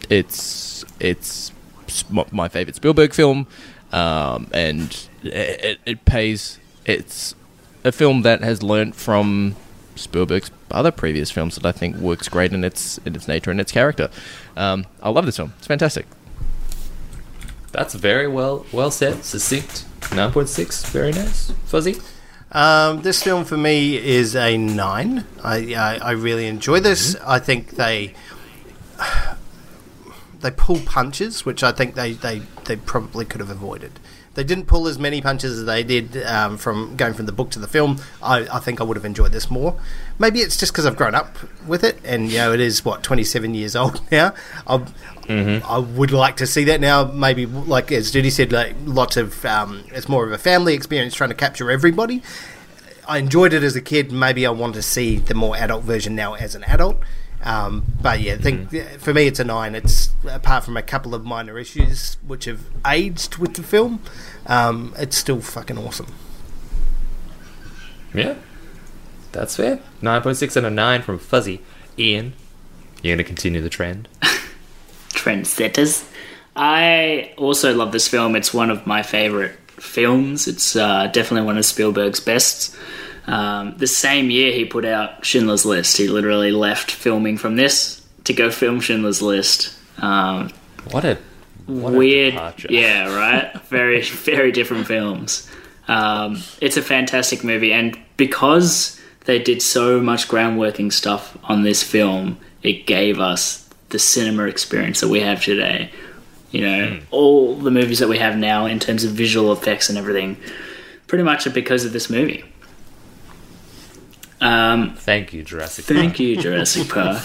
It's 0.09 0.83
it's 0.99 1.53
my 2.31 2.49
favorite 2.49 2.75
Spielberg 2.75 3.13
film, 3.13 3.47
um, 3.91 4.47
and 4.53 5.07
it, 5.23 5.63
it, 5.63 5.79
it 5.85 6.05
pays. 6.05 6.59
It's 6.85 7.35
a 7.83 7.91
film 7.91 8.23
that 8.23 8.41
has 8.41 8.61
learnt 8.63 8.95
from 8.95 9.55
Spielberg's 9.95 10.51
other 10.71 10.91
previous 10.91 11.31
films 11.31 11.55
that 11.55 11.65
I 11.65 11.71
think 11.71 11.97
works 11.97 12.29
great 12.29 12.53
in 12.53 12.63
its 12.63 12.97
in 12.99 13.15
its 13.15 13.27
nature 13.27 13.51
and 13.51 13.59
its 13.59 13.71
character. 13.71 14.09
Um, 14.55 14.85
I 15.01 15.09
love 15.09 15.25
this 15.25 15.37
film. 15.37 15.53
It's 15.57 15.67
fantastic. 15.67 16.05
That's 17.71 17.93
very 17.93 18.27
well 18.27 18.65
well 18.71 18.91
said. 18.91 19.23
Succinct. 19.23 19.85
Nine 20.13 20.31
point 20.31 20.49
six. 20.49 20.83
Very 20.89 21.11
nice. 21.11 21.51
Fuzzy. 21.65 21.97
Um, 22.51 23.03
this 23.03 23.21
film 23.21 23.45
for 23.45 23.57
me 23.57 23.97
is 23.97 24.35
a 24.35 24.57
nine. 24.57 25.25
I 25.43 25.75
I, 25.75 25.97
I 25.97 26.11
really 26.11 26.47
enjoy 26.47 26.79
this. 26.79 27.15
I 27.17 27.39
think 27.39 27.71
they 27.71 28.15
they 30.41 30.51
pull 30.51 30.79
punches, 30.79 31.45
which 31.45 31.63
I 31.63 31.71
think 31.71 31.95
they, 31.95 32.13
they, 32.13 32.41
they 32.65 32.75
probably 32.75 33.25
could 33.25 33.41
have 33.41 33.49
avoided. 33.49 33.99
They 34.35 34.43
didn't 34.43 34.67
pull 34.67 34.87
as 34.87 34.97
many 34.97 35.21
punches 35.21 35.59
as 35.59 35.65
they 35.65 35.83
did 35.83 36.23
um, 36.23 36.57
from 36.57 36.95
going 36.95 37.13
from 37.13 37.25
the 37.25 37.31
book 37.31 37.49
to 37.51 37.59
the 37.59 37.67
film. 37.67 37.99
I, 38.21 38.47
I 38.49 38.59
think 38.59 38.79
I 38.79 38.83
would 38.83 38.95
have 38.95 39.03
enjoyed 39.05 39.31
this 39.31 39.51
more. 39.51 39.77
Maybe 40.17 40.39
it's 40.39 40.55
just 40.55 40.71
because 40.71 40.85
I've 40.85 40.95
grown 40.95 41.15
up 41.15 41.37
with 41.67 41.83
it, 41.83 41.99
and 42.05 42.29
you 42.31 42.37
know 42.37 42.53
it 42.53 42.59
is 42.59 42.85
what 42.85 43.03
twenty 43.03 43.23
seven 43.23 43.53
years 43.53 43.75
old 43.75 43.99
now. 44.11 44.33
I, 44.65 44.85
I 45.27 45.79
would 45.79 46.11
like 46.11 46.37
to 46.37 46.47
see 46.47 46.63
that 46.65 46.79
now. 46.79 47.05
Maybe 47.05 47.47
like 47.47 47.91
as 47.91 48.11
Judy 48.11 48.29
said, 48.29 48.53
like 48.53 48.75
lots 48.85 49.17
of 49.17 49.43
um, 49.45 49.83
it's 49.87 50.07
more 50.07 50.25
of 50.25 50.31
a 50.31 50.37
family 50.37 50.73
experience 50.73 51.15
trying 51.15 51.31
to 51.31 51.35
capture 51.35 51.69
everybody. 51.69 52.21
I 53.07 53.17
enjoyed 53.17 53.53
it 53.53 53.63
as 53.63 53.75
a 53.75 53.81
kid. 53.81 54.11
Maybe 54.11 54.45
I 54.45 54.51
want 54.51 54.75
to 54.75 54.83
see 54.83 55.17
the 55.17 55.33
more 55.33 55.57
adult 55.57 55.83
version 55.83 56.15
now 56.15 56.35
as 56.35 56.53
an 56.53 56.63
adult. 56.65 56.97
Um, 57.43 57.85
but 58.01 58.19
yeah, 58.19 58.33
I 58.33 58.37
think 58.37 58.71
yeah, 58.71 58.97
for 58.97 59.13
me 59.13 59.27
it's 59.27 59.39
a 59.39 59.43
nine. 59.43 59.75
It's 59.75 60.11
apart 60.29 60.65
from 60.65 60.75
a 60.75 60.81
couple 60.81 61.15
of 61.15 61.25
minor 61.25 61.57
issues 61.57 62.17
which 62.25 62.45
have 62.45 62.65
aged 62.85 63.37
with 63.37 63.53
the 63.53 63.63
film, 63.63 64.01
um, 64.45 64.93
it's 64.97 65.17
still 65.17 65.41
fucking 65.41 65.77
awesome. 65.77 66.07
Yeah. 68.13 68.35
That's 69.31 69.55
fair. 69.55 69.79
Nine 70.01 70.21
point 70.21 70.37
six 70.37 70.55
and 70.55 70.65
a 70.65 70.69
nine 70.69 71.01
from 71.01 71.19
Fuzzy. 71.19 71.61
Ian, 71.97 72.33
you're 73.01 73.15
gonna 73.15 73.23
continue 73.23 73.61
the 73.61 73.69
trend. 73.69 74.07
trendsetters. 75.09 76.09
I 76.55 77.33
also 77.37 77.73
love 77.73 77.91
this 77.91 78.07
film. 78.07 78.35
It's 78.35 78.53
one 78.53 78.69
of 78.69 78.85
my 78.87 79.03
favorite 79.03 79.57
films. 79.81 80.47
It's 80.47 80.75
uh, 80.75 81.07
definitely 81.07 81.45
one 81.45 81.57
of 81.57 81.65
Spielberg's 81.65 82.19
best. 82.19 82.75
Um, 83.31 83.75
the 83.77 83.87
same 83.87 84.29
year 84.31 84.51
he 84.51 84.65
put 84.65 84.85
out 84.85 85.23
Schindler's 85.25 85.65
List, 85.65 85.97
he 85.97 86.07
literally 86.07 86.51
left 86.51 86.89
filming 86.91 87.37
from 87.37 87.55
this 87.55 88.01
to 88.23 88.33
go 88.33 88.49
film 88.49 88.79
Schindler's 88.81 89.21
List. 89.21 89.73
Um, 89.99 90.49
What 90.91 91.05
a 91.05 91.17
what 91.67 91.93
weird, 91.93 92.33
departure. 92.33 92.67
yeah, 92.71 93.13
right. 93.15 93.53
Very, 93.67 94.01
very 94.33 94.51
different 94.51 94.87
films. 94.87 95.47
Um, 95.87 96.41
it's 96.61 96.77
a 96.77 96.81
fantastic 96.81 97.43
movie, 97.43 97.71
and 97.73 97.97
because 98.17 98.99
they 99.25 99.37
did 99.39 99.61
so 99.61 99.99
much 100.01 100.27
groundworking 100.27 100.91
stuff 100.91 101.37
on 101.43 101.61
this 101.63 101.83
film, 101.83 102.37
it 102.63 102.87
gave 102.87 103.19
us 103.19 103.67
the 103.89 103.99
cinema 103.99 104.43
experience 104.45 105.01
that 105.01 105.09
we 105.09 105.19
have 105.19 105.43
today. 105.43 105.91
You 106.51 106.61
know, 106.61 106.87
Hmm. 106.87 106.97
all 107.11 107.55
the 107.55 107.69
movies 107.71 107.99
that 107.99 108.09
we 108.09 108.17
have 108.17 108.35
now 108.37 108.65
in 108.65 108.79
terms 108.79 109.03
of 109.03 109.11
visual 109.11 109.51
effects 109.53 109.89
and 109.89 109.97
everything, 109.99 110.37
pretty 111.05 111.23
much 111.23 111.45
are 111.45 111.51
because 111.51 111.85
of 111.85 111.93
this 111.93 112.09
movie. 112.09 112.43
Um, 114.41 114.95
Thank 114.95 115.33
you, 115.33 115.43
Jurassic. 115.43 115.85
Park. 115.85 115.97
Thank 115.97 116.11
Park. 116.13 116.19
you, 116.19 116.37
Jurassic 116.37 116.89
Park. 116.93 117.17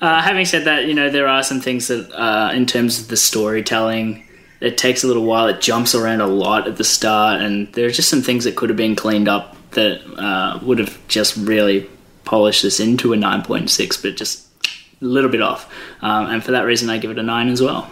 uh, 0.00 0.22
having 0.22 0.44
said 0.44 0.64
that, 0.64 0.86
you 0.86 0.94
know 0.94 1.10
there 1.10 1.28
are 1.28 1.42
some 1.42 1.60
things 1.60 1.88
that, 1.88 2.10
uh, 2.12 2.50
in 2.52 2.66
terms 2.66 3.00
of 3.00 3.08
the 3.08 3.16
storytelling, 3.16 4.26
it 4.60 4.78
takes 4.78 5.04
a 5.04 5.06
little 5.06 5.24
while. 5.24 5.48
It 5.48 5.60
jumps 5.60 5.94
around 5.94 6.20
a 6.22 6.26
lot 6.26 6.66
at 6.66 6.76
the 6.76 6.84
start, 6.84 7.40
and 7.42 7.70
there 7.74 7.86
are 7.86 7.90
just 7.90 8.08
some 8.08 8.22
things 8.22 8.44
that 8.44 8.56
could 8.56 8.70
have 8.70 8.76
been 8.76 8.96
cleaned 8.96 9.28
up 9.28 9.54
that 9.72 10.00
uh, 10.18 10.58
would 10.62 10.78
have 10.78 10.98
just 11.08 11.36
really 11.36 11.88
polished 12.24 12.62
this 12.62 12.80
into 12.80 13.12
a 13.12 13.16
9.6, 13.16 14.02
but 14.02 14.16
just 14.16 14.46
a 14.64 15.04
little 15.04 15.28
bit 15.30 15.42
off. 15.42 15.70
Um, 16.00 16.26
and 16.30 16.42
for 16.42 16.52
that 16.52 16.62
reason, 16.62 16.88
I 16.88 16.96
give 16.98 17.10
it 17.10 17.18
a 17.18 17.22
9 17.22 17.48
as 17.50 17.60
well. 17.62 17.90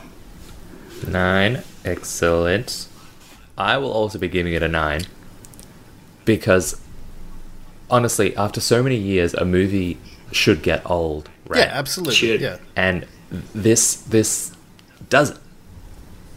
Nine. 1.06 1.62
Excellent. 1.84 2.88
I 3.58 3.76
will 3.76 3.92
also 3.92 4.18
be 4.18 4.28
giving 4.28 4.54
it 4.54 4.62
a 4.62 4.68
nine 4.68 5.02
because 6.24 6.80
honestly, 7.90 8.36
after 8.36 8.60
so 8.60 8.82
many 8.82 8.96
years, 8.96 9.34
a 9.34 9.44
movie 9.44 9.98
should 10.32 10.62
get 10.62 10.88
old, 10.88 11.28
right? 11.46 11.60
Yeah, 11.60 11.70
absolutely. 11.72 12.14
Should. 12.14 12.40
Yeah. 12.40 12.58
and 12.76 13.06
this 13.54 13.96
this 13.96 14.52
doesn't. 15.08 15.40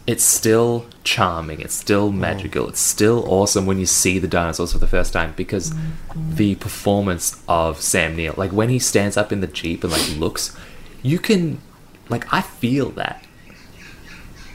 It's 0.06 0.24
still 0.24 0.86
charming. 1.04 1.60
It's 1.60 1.74
still 1.74 2.08
mm-hmm. 2.08 2.20
magical. 2.20 2.68
It's 2.68 2.80
still 2.80 3.30
awesome 3.30 3.66
when 3.66 3.78
you 3.78 3.84
see 3.84 4.18
the 4.18 4.28
dinosaurs 4.28 4.72
for 4.72 4.78
the 4.78 4.86
first 4.86 5.12
time 5.12 5.34
because 5.36 5.74
the 6.16 6.54
performance 6.54 7.42
of 7.46 7.82
Sam 7.82 8.16
Neill, 8.16 8.32
like 8.38 8.50
when 8.50 8.70
he 8.70 8.78
stands 8.78 9.18
up 9.18 9.32
in 9.32 9.42
the 9.42 9.46
jeep 9.46 9.84
and 9.84 9.92
like 9.92 10.16
looks, 10.16 10.56
you 11.02 11.18
can, 11.18 11.60
like, 12.08 12.32
I 12.32 12.40
feel 12.40 12.90
that. 12.92 13.24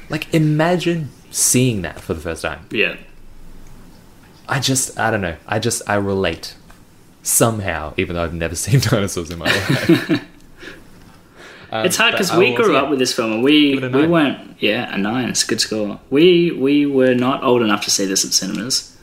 Like, 0.09 0.33
imagine 0.33 1.09
seeing 1.31 1.81
that 1.83 1.99
for 1.99 2.13
the 2.13 2.21
first 2.21 2.41
time. 2.41 2.67
Yeah. 2.71 2.97
I 4.47 4.59
just, 4.59 4.99
I 4.99 5.09
don't 5.11 5.21
know. 5.21 5.37
I 5.47 5.59
just, 5.59 5.81
I 5.87 5.95
relate 5.95 6.55
somehow, 7.23 7.93
even 7.97 8.15
though 8.15 8.23
I've 8.23 8.33
never 8.33 8.55
seen 8.63 8.79
dinosaurs 8.79 9.31
in 9.31 9.39
my 9.39 9.45
life. 9.45 10.25
Um, 11.73 11.87
it's 11.87 11.97
hard 11.97 12.11
because 12.11 12.31
we 12.31 12.53
grew 12.53 12.73
yeah. 12.73 12.83
up 12.83 12.91
with 12.91 12.99
this 12.99 13.13
film 13.13 13.31
and 13.31 13.43
we, 13.43 13.73
Give 13.73 13.83
it 13.85 13.95
a 13.95 13.97
we 13.97 14.03
nine. 14.03 14.11
weren't, 14.11 14.57
yeah, 14.59 14.93
a 14.93 14.97
9. 14.99 15.29
It's 15.29 15.43
a 15.43 15.47
good 15.47 15.59
score. 15.59 15.99
We, 16.11 16.51
we 16.51 16.85
were 16.85 17.15
not 17.15 17.43
old 17.43 17.63
enough 17.63 17.83
to 17.85 17.89
see 17.89 18.05
this 18.05 18.23
at 18.23 18.31
cinemas. 18.31 18.95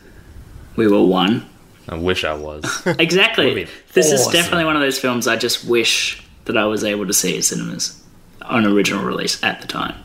We 0.77 0.87
were 0.87 1.05
one. 1.05 1.51
I 1.89 1.97
wish 1.97 2.23
I 2.23 2.33
was. 2.35 2.65
Exactly. 2.87 3.47
Would've 3.47 3.67
been 3.67 3.75
This 3.95 4.13
is 4.13 4.25
definitely 4.29 4.67
one 4.67 4.77
of 4.77 4.83
those 4.83 5.01
films 5.01 5.27
I 5.27 5.35
just 5.35 5.65
wish 5.65 6.23
that 6.45 6.57
I 6.57 6.65
was 6.67 6.85
able 6.85 7.09
to 7.09 7.13
see 7.13 7.37
at 7.37 7.43
cinemas 7.43 8.01
on 8.43 8.65
original 8.65 9.05
release 9.05 9.43
at 9.43 9.61
the 9.61 9.67
time. 9.67 9.97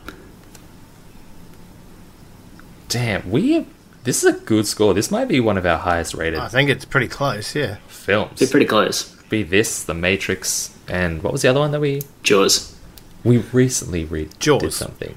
Damn, 2.88 3.30
we. 3.30 3.64
This 4.02 4.24
is 4.24 4.34
a 4.34 4.38
good 4.40 4.66
score. 4.66 4.92
This 4.92 5.10
might 5.12 5.28
be 5.28 5.38
one 5.38 5.56
of 5.56 5.66
our 5.66 5.78
highest 5.78 6.14
rated 6.14 6.40
I 6.40 6.48
think 6.48 6.68
it's 6.68 6.84
pretty 6.84 7.08
close. 7.08 7.54
Yeah. 7.54 7.76
Films. 8.06 8.38
Be 8.40 8.46
pretty 8.46 8.66
close. 8.66 9.14
Be 9.28 9.42
this, 9.42 9.82
The 9.84 9.94
Matrix, 9.94 10.74
and 10.88 11.22
what 11.22 11.32
was 11.32 11.42
the 11.42 11.48
other 11.48 11.60
one 11.60 11.72
that 11.72 11.80
we 11.80 12.02
Jaws. 12.22 12.74
we 13.24 13.38
recently 13.38 14.04
re- 14.04 14.28
Jaws. 14.38 14.62
did 14.62 14.72
something? 14.72 15.14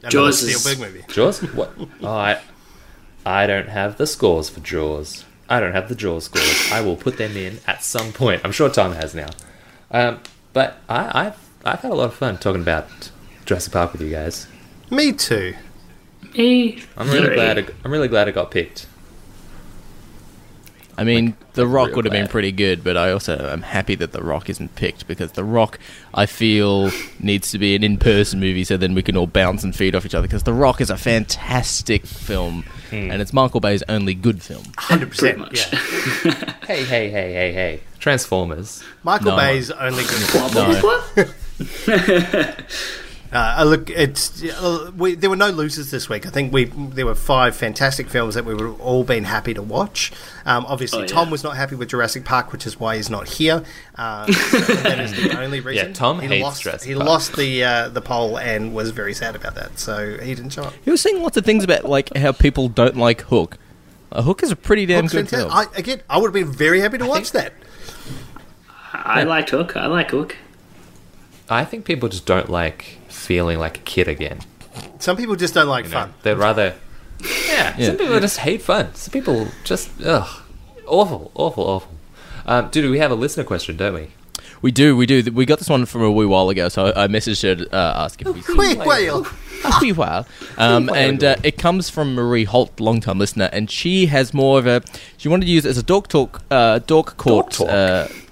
Another 0.00 0.10
Jaws 0.10 0.42
is- 0.42 0.62
Spielberg 0.62 0.92
movie. 0.92 1.04
Jaws? 1.12 1.40
What? 1.54 1.72
Oh, 2.02 2.08
I 2.08 2.40
I 3.24 3.46
don't 3.46 3.68
have 3.68 3.96
the 3.96 4.06
scores 4.06 4.48
for 4.50 4.60
Jaws. 4.60 5.24
I 5.48 5.60
don't 5.60 5.72
have 5.72 5.88
the 5.88 5.94
Jaws 5.94 6.24
scores. 6.24 6.70
I 6.72 6.80
will 6.80 6.96
put 6.96 7.16
them 7.16 7.36
in 7.36 7.58
at 7.66 7.82
some 7.84 8.12
point. 8.12 8.42
I'm 8.44 8.52
sure 8.52 8.68
Tom 8.68 8.92
has 8.92 9.14
now. 9.14 9.28
Um, 9.90 10.20
but 10.52 10.78
I, 10.88 11.26
I've 11.26 11.38
I've 11.64 11.80
had 11.80 11.92
a 11.92 11.94
lot 11.94 12.06
of 12.06 12.14
fun 12.14 12.36
talking 12.38 12.60
about 12.62 12.88
Jurassic 13.46 13.72
Park 13.72 13.92
with 13.92 14.02
you 14.02 14.10
guys. 14.10 14.46
Me 14.90 15.12
too. 15.12 15.54
Me. 16.36 16.82
I'm 16.96 17.08
really 17.08 17.26
three. 17.26 17.34
glad. 17.36 17.58
It, 17.58 17.74
I'm 17.84 17.90
really 17.92 18.08
glad 18.08 18.26
it 18.28 18.32
got 18.34 18.50
picked. 18.50 18.86
I 20.96 21.04
mean, 21.04 21.36
The 21.54 21.66
Rock 21.66 21.94
would 21.96 22.04
have 22.04 22.12
been 22.12 22.28
pretty 22.28 22.52
good, 22.52 22.84
but 22.84 22.96
I 22.96 23.10
also 23.10 23.36
am 23.50 23.62
happy 23.62 23.94
that 23.96 24.12
The 24.12 24.22
Rock 24.22 24.48
isn't 24.48 24.74
picked 24.76 25.06
because 25.08 25.32
The 25.32 25.44
Rock, 25.44 25.78
I 26.12 26.26
feel, 26.26 26.90
needs 27.18 27.50
to 27.50 27.58
be 27.58 27.74
an 27.74 27.82
in-person 27.82 28.38
movie 28.40 28.64
so 28.64 28.76
then 28.76 28.94
we 28.94 29.02
can 29.02 29.16
all 29.16 29.26
bounce 29.26 29.64
and 29.64 29.74
feed 29.74 29.94
off 29.94 30.06
each 30.06 30.14
other. 30.14 30.26
Because 30.26 30.44
The 30.44 30.52
Rock 30.52 30.80
is 30.80 30.90
a 30.90 30.96
fantastic 30.96 32.06
film, 32.06 32.62
Hmm. 32.90 33.10
and 33.10 33.20
it's 33.22 33.32
Michael 33.32 33.60
Bay's 33.60 33.82
only 33.88 34.14
good 34.14 34.42
film. 34.42 34.64
Hundred 34.78 35.10
Pretty 35.12 35.38
percent. 35.38 35.38
much. 35.38 35.72
Yeah. 35.72 36.54
Hey, 36.66 36.84
hey, 36.84 37.10
hey, 37.10 37.32
hey, 37.32 37.52
hey! 37.52 37.80
Transformers. 37.98 38.82
Michael 39.02 39.32
No. 39.32 39.36
Bay's 39.36 39.70
only 39.70 40.04
good 40.04 40.22
film. 40.28 40.54
No. 40.54 41.24
Uh, 43.34 43.64
look, 43.66 43.90
it's 43.90 44.44
uh, 44.44 44.92
we, 44.96 45.16
there 45.16 45.28
were 45.28 45.34
no 45.34 45.50
losers 45.50 45.90
this 45.90 46.08
week. 46.08 46.24
I 46.24 46.30
think 46.30 46.52
we 46.52 46.66
there 46.66 47.04
were 47.04 47.16
five 47.16 47.56
fantastic 47.56 48.08
films 48.08 48.36
that 48.36 48.44
we 48.44 48.54
would 48.54 48.64
have 48.64 48.80
all 48.80 49.02
been 49.02 49.24
happy 49.24 49.52
to 49.54 49.62
watch. 49.62 50.12
Um, 50.46 50.64
obviously, 50.68 51.00
Oh, 51.00 51.02
yeah. 51.02 51.08
Tom 51.08 51.30
was 51.30 51.42
not 51.42 51.56
happy 51.56 51.74
with 51.74 51.88
Jurassic 51.88 52.24
Park, 52.24 52.52
which 52.52 52.64
is 52.64 52.78
why 52.78 52.94
he's 52.94 53.10
not 53.10 53.26
here. 53.28 53.64
Uh, 53.96 54.30
so 54.32 54.58
that 54.74 55.00
is 55.00 55.12
the 55.12 55.36
only 55.40 55.58
reason. 55.58 55.88
Yeah, 55.88 55.92
Tom 55.94 56.20
he 56.20 56.28
hates 56.28 56.44
lost, 56.44 56.62
Jurassic 56.62 56.88
He 56.88 56.94
Park. 56.94 57.06
lost 57.08 57.36
the 57.36 57.64
uh, 57.64 57.88
the 57.88 58.00
poll 58.00 58.38
and 58.38 58.72
was 58.72 58.90
very 58.90 59.14
sad 59.14 59.34
about 59.34 59.56
that. 59.56 59.80
So 59.80 60.16
he 60.18 60.34
didn't 60.36 60.50
show 60.50 60.62
up. 60.62 60.74
He 60.84 60.90
was 60.92 61.00
saying 61.00 61.20
lots 61.20 61.36
of 61.36 61.44
things 61.44 61.64
about 61.64 61.84
like 61.86 62.16
how 62.16 62.30
people 62.30 62.68
don't 62.68 62.96
like 62.96 63.22
Hook. 63.22 63.58
Uh, 64.12 64.22
Hook 64.22 64.44
is 64.44 64.52
a 64.52 64.56
pretty 64.56 64.86
damn 64.86 65.04
Hook's 65.06 65.12
good 65.12 65.28
fantastic. 65.28 65.50
film. 65.50 65.74
I, 65.74 65.78
again, 65.78 66.02
I 66.08 66.18
would 66.18 66.28
have 66.28 66.34
been 66.34 66.52
very 66.52 66.78
happy 66.78 66.98
to 66.98 67.06
watch 67.06 67.32
that. 67.32 67.52
I 68.92 69.24
liked 69.24 69.50
Hook. 69.50 69.76
I 69.76 69.86
like 69.86 70.10
Hook. 70.12 70.36
I 71.48 71.64
think 71.64 71.84
people 71.84 72.08
just 72.08 72.24
don't 72.26 72.48
like 72.48 72.98
feeling 73.14 73.58
like 73.58 73.78
a 73.78 73.80
kid 73.82 74.08
again. 74.08 74.38
Some 74.98 75.16
people 75.16 75.36
just 75.36 75.54
don't 75.54 75.68
like 75.68 75.84
You 75.86 75.90
know? 75.92 76.00
fun. 76.00 76.14
They'd 76.22 76.34
rather. 76.34 76.74
Yeah, 77.20 77.74
Yeah. 77.78 77.86
some 77.86 77.96
people 77.96 78.20
just 78.20 78.38
hate 78.38 78.60
fun. 78.62 78.94
Some 78.94 79.12
people 79.12 79.48
just 79.62 79.88
ugh, 80.04 80.28
awful, 80.86 81.30
awful, 81.34 81.64
awful. 81.64 81.90
Um, 82.46 82.68
dude, 82.70 82.90
we 82.90 82.98
have 82.98 83.10
a 83.10 83.14
listener 83.14 83.44
question, 83.44 83.76
don't 83.76 83.94
we? 83.94 84.08
We 84.60 84.70
do, 84.72 84.96
we 84.96 85.06
do. 85.06 85.22
We 85.32 85.44
got 85.46 85.58
this 85.58 85.68
one 85.68 85.84
from 85.86 86.02
a 86.02 86.10
wee 86.10 86.24
while 86.26 86.48
ago, 86.48 86.68
so 86.68 86.86
I 86.86 87.04
I 87.04 87.06
messaged 87.08 87.42
her 87.42 87.54
to 87.64 87.74
uh, 87.74 88.04
ask 88.04 88.20
if 88.20 88.28
we 88.28 88.40
Quick 88.42 88.84
whale. 88.84 89.26
a 89.64 89.78
wee 89.80 89.92
while. 89.92 90.26
Um, 90.56 90.86
while 90.86 90.96
and 90.96 91.22
uh, 91.24 91.36
it 91.42 91.58
comes 91.58 91.90
from 91.90 92.14
Marie 92.14 92.44
Holt, 92.44 92.78
long-time 92.80 93.18
listener, 93.18 93.48
and 93.52 93.70
she 93.70 94.06
has 94.06 94.32
more 94.32 94.58
of 94.58 94.66
a. 94.66 94.82
She 95.16 95.28
wanted 95.28 95.46
to 95.46 95.50
use 95.52 95.64
it 95.66 95.70
as 95.70 95.78
a 95.78 95.82
dog 95.82 96.08
talk, 96.08 96.42
uh, 96.50 96.78
dog 96.80 97.16
court. 97.16 97.50
talk. 97.52 97.68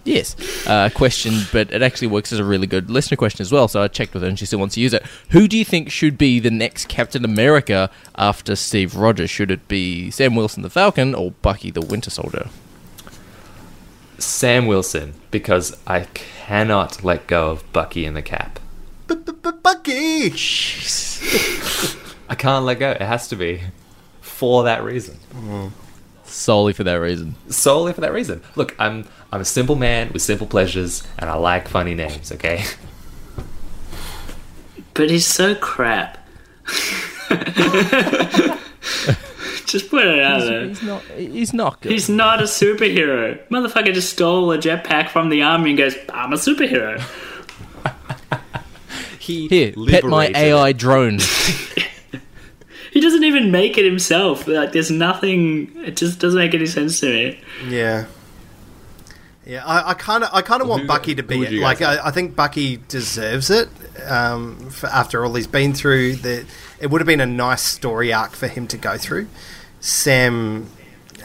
Yes, 0.05 0.35
uh, 0.67 0.91
question, 0.93 1.43
but 1.53 1.71
it 1.71 1.81
actually 1.81 2.09
works 2.09 2.33
as 2.33 2.41
a 2.41 2.45
really 2.45 2.67
good 2.67 2.91
listener 2.91 3.17
question 3.17 3.41
as 3.41 3.53
well. 3.53 3.69
So 3.69 3.83
I 3.83 3.89
checked 3.89 4.15
with 4.15 4.25
her, 4.25 4.29
and 4.29 4.37
she 4.37 4.47
still 4.47 4.59
wants 4.59 4.75
to 4.75 4.81
use 4.81 4.93
it. 4.93 5.05
Who 5.31 5.47
do 5.47 5.57
you 5.57 5.65
think 5.65 5.93
should 5.93 6.19
be 6.19 6.41
the 6.41 6.51
next 6.51 6.89
Captain 6.89 7.25
America 7.25 7.89
after 8.17 8.57
Steve 8.57 8.97
Rogers? 8.97 9.31
Should 9.31 9.53
it 9.53 9.69
be 9.69 10.11
Sam 10.11 10.35
Wilson, 10.35 10.65
the 10.65 10.71
Falcon, 10.71 11.15
or 11.15 11.31
Bucky, 11.31 11.71
the 11.71 11.81
Winter 11.81 12.11
Soldier? 12.11 12.49
Sam 14.19 14.67
Wilson, 14.67 15.15
because 15.31 15.77
I 15.87 16.07
cannot 16.15 17.05
let 17.05 17.29
go 17.29 17.51
of 17.51 17.73
Bucky 17.73 18.05
in 18.05 18.15
the 18.15 18.23
cap. 18.23 18.59
Bucky. 19.63 20.33
I 22.29 22.35
can't 22.35 22.65
let 22.65 22.79
go. 22.79 22.91
It 22.91 23.03
has 23.03 23.29
to 23.29 23.37
be 23.37 23.63
for 24.21 24.65
that 24.65 24.83
reason. 24.83 25.19
Solely 26.25 26.73
for 26.73 26.85
that 26.85 26.95
reason. 26.95 27.35
Solely 27.49 27.93
for 27.93 28.01
that 28.01 28.13
reason. 28.13 28.43
Look, 28.57 28.75
I'm 28.79 29.07
I'm 29.33 29.41
a 29.41 29.47
simple 29.47 29.77
man 29.77 30.13
with 30.13 30.21
simple 30.21 30.47
pleasures, 30.47 31.03
and 31.19 31.31
I 31.31 31.35
like 31.35 31.67
funny 31.67 31.95
names. 31.95 32.31
Okay. 32.33 32.65
But 34.95 35.09
he's 35.11 35.27
so 35.27 35.55
crap. 35.55 36.19
just 39.65 39.89
put 39.89 40.07
it 40.07 40.23
out 40.23 40.41
there. 40.41 40.67
He's 40.67 40.83
not. 40.83 41.03
He's 41.17 41.55
not 41.55 41.81
good. 41.81 41.93
He's 41.93 42.09
not 42.11 42.41
a 42.41 42.45
superhero. 42.45 43.39
Motherfucker 43.49 43.95
just 43.95 44.13
stole 44.13 44.53
a 44.53 44.59
jetpack 44.59 45.09
from 45.09 45.31
the 45.31 45.43
army 45.43 45.71
and 45.71 45.79
goes, 45.79 45.97
I'm 46.13 46.33
a 46.33 46.37
superhero. 46.37 47.03
He 49.19 49.47
Here, 49.47 49.73
pet 49.87 50.03
my 50.03 50.33
AI 50.35 50.73
drone. 50.73 51.21
He 52.93 53.01
doesn't 53.01 53.25
even 53.25 53.51
make 53.51 53.79
it 53.79 53.87
himself. 53.87 54.47
Like, 54.47 54.73
there's 54.73 54.91
nothing. 54.91 55.73
It 55.77 55.97
just 55.97 56.19
doesn't 56.19 56.39
make 56.39 56.53
any 56.53 56.67
sense 56.67 57.01
to 57.01 57.07
me. 57.07 57.41
Yeah. 57.67 58.05
Yeah, 59.45 59.63
I 59.67 59.95
kind 59.95 60.23
of, 60.23 60.31
I 60.33 60.41
kind 60.43 60.63
of 60.63 60.69
want 60.69 60.87
Bucky 60.87 61.17
to 61.17 61.23
be 61.23 61.43
it. 61.43 61.53
Like, 61.55 61.83
I, 61.83 62.07
I 62.07 62.11
think 62.13 62.37
Bucky 62.37 62.79
deserves 62.89 63.51
it. 63.51 63.69
Um, 64.09 64.71
after 64.85 65.25
all 65.25 65.35
he's 65.35 65.49
been 65.49 65.75
through, 65.75 66.17
the 66.17 66.47
it 66.81 66.91
would 66.91 67.01
have 67.01 67.07
been 67.07 67.21
a 67.21 67.27
nice 67.27 67.63
story 67.63 68.13
arc 68.13 68.33
for 68.33 68.47
him 68.47 68.69
to 68.69 68.79
go 68.79 68.97
through. 68.97 69.27
Sam, 69.81 70.69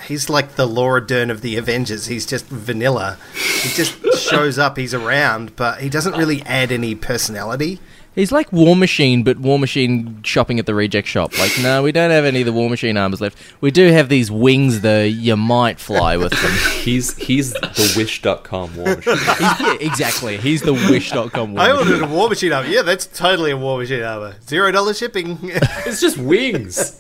he's 0.07 0.29
like 0.29 0.55
the 0.55 0.65
Laura 0.65 1.05
Dern 1.05 1.29
of 1.29 1.41
the 1.41 1.57
Avengers. 1.57 2.07
He's 2.07 2.25
just 2.25 2.47
vanilla. 2.47 3.17
He 3.33 3.69
just 3.69 3.95
shows 4.19 4.57
up. 4.57 4.77
He's 4.77 4.95
around, 4.95 5.55
but 5.55 5.81
he 5.81 5.89
doesn't 5.89 6.17
really 6.17 6.41
add 6.43 6.71
any 6.71 6.95
personality. 6.95 7.79
He's 8.17 8.31
like 8.31 8.51
War 8.51 8.75
Machine, 8.75 9.21
but 9.21 9.37
War 9.37 9.59
Machine 9.59 10.23
shopping 10.23 10.57
at 10.57 10.65
the 10.65 10.73
reject 10.73 11.07
shop. 11.07 11.37
Like, 11.37 11.51
no, 11.61 11.83
we 11.83 11.91
don't 11.91 12.09
have 12.09 12.25
any 12.25 12.39
of 12.41 12.47
the 12.47 12.51
War 12.51 12.67
Machine 12.67 12.97
armors 12.97 13.21
left. 13.21 13.37
We 13.61 13.69
do 13.69 13.91
have 13.91 14.09
these 14.09 14.31
wings, 14.31 14.81
though. 14.81 15.03
You 15.03 15.37
might 15.37 15.79
fly 15.79 16.17
with 16.17 16.31
them. 16.31 16.51
He's 16.81 17.15
he's 17.17 17.53
the 17.53 17.93
wish.com 17.95 18.75
war 18.75 18.95
machine. 18.95 19.17
Yeah, 19.39 19.73
exactly. 19.79 20.37
He's 20.37 20.63
the 20.63 20.73
Wish.com 20.73 21.53
War 21.53 21.61
I 21.61 21.73
Machine. 21.73 21.93
ordered 21.93 22.03
a 22.05 22.07
War 22.11 22.27
Machine 22.29 22.53
armor. 22.53 22.67
Yeah, 22.69 22.81
that's 22.81 23.05
totally 23.05 23.51
a 23.51 23.57
War 23.57 23.77
Machine 23.77 24.01
armor. 24.01 24.35
Zero 24.47 24.71
dollar 24.71 24.95
shipping. 24.95 25.37
it's 25.43 26.01
just 26.01 26.17
wings. 26.17 26.99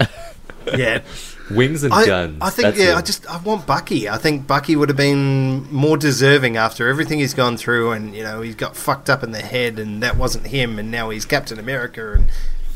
yeah, 0.76 1.02
Wings 1.50 1.82
and 1.84 1.92
I, 1.92 2.06
guns. 2.06 2.38
I 2.40 2.50
think 2.50 2.66
That's 2.66 2.78
yeah. 2.78 2.92
it. 2.92 2.96
I 2.96 3.02
just 3.02 3.26
I 3.28 3.38
want 3.38 3.66
Bucky. 3.66 4.08
I 4.08 4.18
think 4.18 4.46
Bucky 4.46 4.76
would 4.76 4.88
have 4.88 4.96
been 4.96 5.70
more 5.72 5.96
deserving 5.96 6.56
after 6.56 6.88
everything 6.88 7.18
he's 7.18 7.34
gone 7.34 7.56
through, 7.56 7.92
and 7.92 8.14
you 8.14 8.22
know 8.22 8.40
he's 8.40 8.54
got 8.54 8.76
fucked 8.76 9.10
up 9.10 9.22
in 9.22 9.32
the 9.32 9.40
head, 9.42 9.78
and 9.78 10.02
that 10.02 10.16
wasn't 10.16 10.46
him, 10.48 10.78
and 10.78 10.90
now 10.90 11.10
he's 11.10 11.24
Captain 11.24 11.58
America, 11.58 12.12
and 12.14 12.26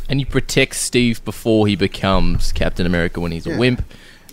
And 0.08 0.20
you 0.20 0.26
protect 0.26 0.74
Steve 0.76 1.24
before 1.24 1.66
he 1.66 1.76
becomes 1.76 2.52
Captain 2.52 2.86
America 2.86 3.20
when 3.20 3.32
he's 3.32 3.46
Yeah. 3.46 3.54
a 3.54 3.58
wimp. 3.58 3.84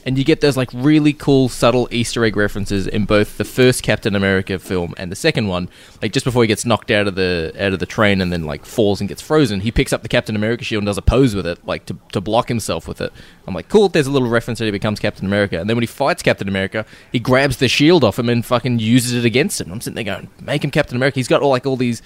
And 0.06 0.18
you 0.18 0.24
get 0.24 0.42
those 0.42 0.58
like 0.58 0.70
really 0.74 1.14
cool 1.14 1.50
subtle 1.50 1.88
Easter 1.92 2.26
egg 2.26 2.36
references 2.36 2.88
in 2.88 3.06
both 3.06 3.38
the 3.38 3.44
first 3.44 3.84
Captain 3.84 4.16
America 4.16 4.58
film 4.60 4.94
and 4.98 5.12
the 5.12 5.16
second 5.16 5.48
one. 5.48 5.70
Like 6.02 6.12
just 6.12 6.24
before 6.24 6.44
he 6.44 6.48
gets 6.48 6.66
knocked 6.66 6.92
out 6.92 7.08
of 7.08 7.16
the 7.16 7.54
out 7.60 7.74
of 7.74 7.80
the 7.80 7.86
train 7.86 8.22
and 8.22 8.32
then 8.32 8.46
like 8.46 8.66
falls 8.66 9.00
and 9.00 9.08
gets 9.08 9.22
frozen, 9.22 9.62
he 9.62 9.72
picks 9.72 9.94
up 9.94 10.02
the 10.02 10.10
Captain 10.10 10.36
America 10.36 10.64
shield 10.64 10.82
and 10.82 10.88
does 10.88 10.98
a 10.98 11.02
pose 11.02 11.36
with 11.36 11.46
it, 11.46 11.66
like 11.66 11.86
to 11.86 11.98
to 12.14 12.22
block 12.22 12.48
himself 12.48 12.88
with 12.88 13.02
it. 13.02 13.14
I'm 13.48 13.54
like, 13.54 13.70
cool. 13.70 13.90
There's 13.90 14.08
a 14.08 14.12
little 14.12 14.30
reference 14.30 14.60
that 14.60 14.66
he 14.66 14.72
becomes 14.72 15.00
Captain 15.00 15.26
America, 15.26 15.60
and 15.60 15.70
then 15.70 15.76
when 15.76 15.84
he 15.84 15.88
fights 15.88 16.24
Captain 16.24 16.48
America, 16.48 16.86
he 17.12 17.20
grabs 17.20 17.58
the 17.58 17.68
shield 17.68 18.04
off 18.04 18.18
him 18.18 18.30
and 18.30 18.46
fucking 18.46 18.80
uses 18.80 19.14
it 19.14 19.26
against 19.26 19.62
him. 19.62 19.72
I'm 19.72 19.82
sitting 19.82 19.96
there 19.96 20.16
going, 20.16 20.30
make 20.42 20.64
him 20.64 20.72
Captain 20.72 20.96
America. 20.96 21.20
He's 21.20 21.28
got 21.28 21.42
all 21.42 21.50
like 21.50 21.66
all 21.66 21.78
these 21.78 22.02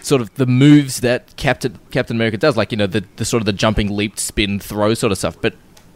sort 0.00 0.20
of 0.20 0.34
the 0.34 0.46
moves 0.46 1.00
that 1.00 1.36
Captain 1.36 1.78
Captain 1.90 2.16
America 2.16 2.36
does, 2.36 2.56
like 2.56 2.72
you 2.72 2.78
know 2.78 2.86
the 2.86 3.04
the 3.16 3.24
sort 3.24 3.40
of 3.40 3.46
the 3.46 3.52
jumping, 3.52 3.94
leap, 3.94 4.18
spin, 4.18 4.58
throw 4.60 4.94
sort 4.94 5.12
of 5.12 5.18
stuff. 5.18 5.40
But 5.40 5.54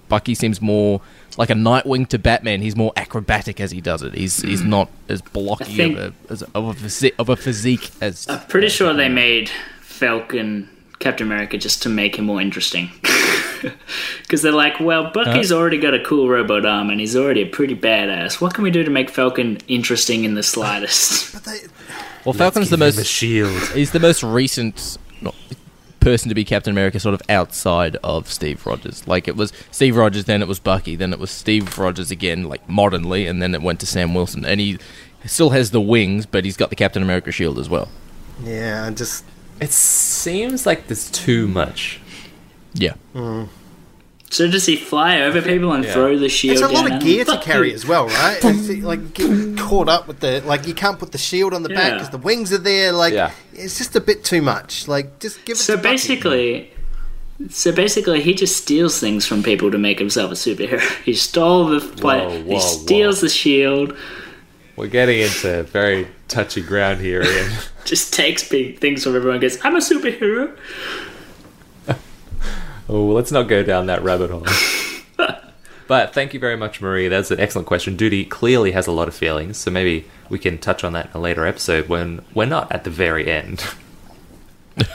Bucky 0.09 0.35
seems 0.35 0.61
more 0.61 1.01
like 1.37 1.51
a 1.51 1.55
Nightwing 1.55 2.09
to 2.09 2.19
Batman. 2.19 2.61
He's 2.61 2.77
more 2.77 2.93
acrobatic 2.97 3.61
as 3.61 3.71
he 3.71 3.81
does 3.81 4.03
it. 4.03 4.15
He's 4.15 4.41
he's 4.43 4.63
mm. 4.63 4.69
not 4.69 4.91
as 5.09 5.23
blocky 5.23 5.77
think- 5.77 5.99
of 5.99 6.15
a 6.29 6.33
as, 6.33 6.43
of 6.43 6.69
a 6.69 6.75
physi- 6.75 7.15
of 7.19 7.29
a 7.29 7.37
physique 7.37 7.91
as. 8.01 8.27
I'm 8.29 8.41
pretty 8.47 8.69
sure 8.69 8.95
they 8.95 9.09
made 9.09 9.51
Falcon 9.81 10.69
Captain 10.99 11.27
America 11.27 11.59
just 11.59 11.83
to 11.83 11.89
make 11.89 12.17
him 12.17 12.27
more 12.27 12.41
interesting. 12.41 12.91
Because 14.23 14.43
they're 14.43 14.53
like, 14.53 14.79
well, 14.81 15.11
Bucky's 15.11 15.51
already 15.51 15.79
got 15.79 15.95
a 15.95 16.05
cool 16.05 16.29
robot 16.29 16.67
arm 16.67 16.91
and 16.91 17.01
he's 17.01 17.17
already 17.17 17.43
a 17.43 17.47
pretty 17.47 17.75
badass. 17.75 18.41
What 18.41 18.55
can 18.55 18.65
we 18.65 18.71
do 18.71 18.85
to 18.85 18.91
make 18.91 19.11
Falcon 19.11 19.59
interesting 19.69 20.25
in 20.25 20.35
the 20.35 20.43
slightest? 20.55 21.33
But 21.33 21.45
they, 21.45 21.59
well, 22.25 22.33
Falcon's 22.33 22.71
the 22.71 22.77
Give 22.77 22.95
a 22.95 22.99
most 22.99 23.07
shield. 23.07 23.63
he's 23.69 23.93
the 23.93 24.01
most 24.01 24.23
recent 24.23 24.99
not, 25.21 25.35
person 26.07 26.29
to 26.29 26.37
be 26.37 26.45
Captain 26.45 26.71
America, 26.71 27.01
sort 27.01 27.15
of 27.15 27.23
outside 27.29 27.97
of 28.05 28.31
Steve 28.31 28.65
Rogers. 28.65 29.05
Like 29.09 29.27
it 29.27 29.35
was 29.35 29.53
Steve 29.73 29.97
Rogers, 29.97 30.27
then 30.27 30.41
it 30.41 30.47
was 30.47 30.61
Bucky, 30.61 30.95
then 30.95 31.13
it 31.13 31.19
was 31.19 31.33
Steve 31.33 31.77
Rogers 31.77 32.13
again, 32.13 32.45
like 32.45 32.69
modernly, 32.69 33.27
and 33.27 33.43
then 33.43 33.57
it 33.57 33.61
went 33.61 33.81
to 33.81 33.87
Sam 33.87 34.15
Wilson, 34.15 34.45
and 34.45 34.61
he 34.61 34.79
still 35.25 35.51
has 35.51 35.73
the 35.73 35.81
wings, 35.81 36.25
but 36.25 36.45
he's 36.45 36.57
got 36.57 36.71
the 36.71 36.77
Captain 36.77 37.03
America 37.03 37.33
shield 37.33 37.59
as 37.59 37.69
well. 37.69 37.89
yeah, 38.41 38.89
just 38.91 39.25
It 39.61 39.73
seems 39.73 40.65
like 40.65 40.87
there's 40.87 41.11
too 41.11 41.49
much. 41.49 42.01
Yeah. 42.73 42.95
Mm. 43.13 43.49
So 44.31 44.49
does 44.51 44.67
he 44.67 44.77
fly 44.77 45.21
over 45.21 45.41
people 45.41 45.73
and 45.73 45.85
Yeah. 45.85 45.93
throw 45.93 46.19
the 46.19 46.29
shield 46.29 46.55
It's 46.55 46.63
a 46.63 46.69
lot 46.69 46.89
down 46.89 46.99
of 46.99 47.03
gear 47.03 47.25
to 47.25 47.39
carry 47.39 47.73
as 47.73 47.87
well, 47.87 48.09
right? 48.09 48.39
It's 48.45 48.83
like 48.85 49.15
getting 49.15 49.57
caught 49.57 49.89
up 49.89 50.09
with 50.09 50.21
the 50.21 50.43
like 50.45 50.67
you 50.67 50.75
can't 50.75 50.99
put 50.99 51.13
the 51.13 51.19
shield 51.19 51.55
on 51.55 51.63
the 51.63 51.69
back 51.69 51.93
because 51.95 52.11
the 52.11 52.19
wings 52.19 52.53
are 52.53 52.59
there. 52.59 52.93
Like 52.93 53.13
Yeah. 53.15 53.31
it's 53.53 53.79
just 53.79 53.95
a 53.97 54.01
bit 54.01 54.25
too 54.25 54.43
much. 54.43 54.89
Like 54.89 55.19
just 55.21 55.45
give 55.45 55.57
it. 55.57 55.61
So 55.61 55.77
to 55.77 55.83
Bucky. 55.83 55.89
basically, 55.95 56.71
so 57.51 57.71
basically, 57.71 58.23
he 58.23 58.33
just 58.33 58.57
steals 58.57 58.99
things 58.99 59.27
from 59.27 59.43
people 59.43 59.71
to 59.71 59.77
make 59.79 59.99
himself 59.99 60.31
a 60.33 60.35
superhero. 60.35 60.81
He 61.05 61.13
stole 61.15 61.67
the 61.67 61.81
play. 61.81 62.21
Whoa, 62.25 62.43
he 62.55 62.61
steals 62.61 63.17
whoa. 63.17 63.21
the 63.23 63.29
shield. 63.29 63.97
We're 64.75 64.89
getting 64.89 65.21
into 65.21 65.63
very 65.65 66.07
touchy 66.29 66.63
ground 66.63 67.01
here, 67.01 67.23
Ian. 67.23 67.51
Just 67.85 68.13
takes 68.13 68.47
big 68.49 68.79
things 68.79 69.05
from 69.05 69.15
everyone. 69.17 69.37
and 69.37 69.43
Goes, 69.43 69.59
I'm 69.65 69.77
a 69.77 69.81
superhero. 69.81 70.55
Oh, 72.89 73.07
let's 73.07 73.33
not 73.33 73.49
go 73.49 73.63
down 73.63 73.87
that 73.87 74.03
rabbit 74.03 74.31
hole. 74.31 74.47
but 75.89 76.15
thank 76.15 76.35
you 76.35 76.41
very 76.41 76.57
much, 76.57 76.81
Marie. 76.81 77.09
That's 77.09 77.31
an 77.31 77.41
excellent 77.41 77.67
question. 77.67 77.97
Judy 77.99 78.25
clearly 78.25 78.73
has 78.73 78.87
a 78.87 78.93
lot 78.93 79.09
of 79.09 79.15
feelings, 79.15 79.57
so 79.57 79.71
maybe 79.71 80.07
we 80.29 80.39
can 80.39 80.59
touch 80.59 80.85
on 80.85 80.93
that 80.93 81.07
in 81.07 81.13
a 81.15 81.19
later 81.19 81.47
episode 81.47 81.89
when 81.89 82.25
we're 82.35 82.47
not 82.47 82.71
at 82.71 82.85
the 82.85 82.91
very 82.91 83.31
end. 83.31 83.65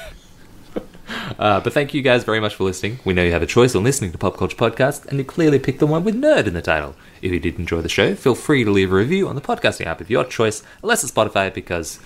Uh, 1.40 1.60
but 1.60 1.74
thank 1.74 1.94
you 1.94 2.02
guys 2.02 2.24
very 2.24 2.40
much 2.40 2.56
for 2.56 2.64
listening. 2.64 3.00
We 3.04 3.14
know 3.14 3.24
you 3.24 3.32
have 3.32 3.42
a 3.42 3.48
choice 3.48 3.76
on 3.76 3.84
listening 3.84 4.12
to 4.12 4.18
Pop 4.18 4.38
Culture 4.38 4.56
Podcast, 4.56 5.06
and 5.08 5.18
you 5.18 5.24
clearly 5.24 5.60
picked 5.60 5.80
the 5.80 5.88
one 5.88 6.04
with 6.04 6.16
nerd 6.16 6.48
in 6.48 6.54
the 6.54 6.62
title. 6.62 6.96
If 7.22 7.32
you 7.32 7.40
did 7.40 7.58
enjoy 7.58 7.82
the 7.82 7.90
show, 7.90 8.16
feel 8.16 8.36
free 8.36 8.64
to 8.64 8.72
leave 8.72 8.92
a 8.92 8.96
review 8.96 9.28
on 9.28 9.36
the 9.36 9.42
podcasting 9.42 9.86
app 9.86 10.02
of 10.02 10.10
your 10.10 10.24
choice, 10.24 10.64
unless 10.84 11.04
it's 11.04 11.12
Spotify, 11.12 11.54
because 11.54 12.00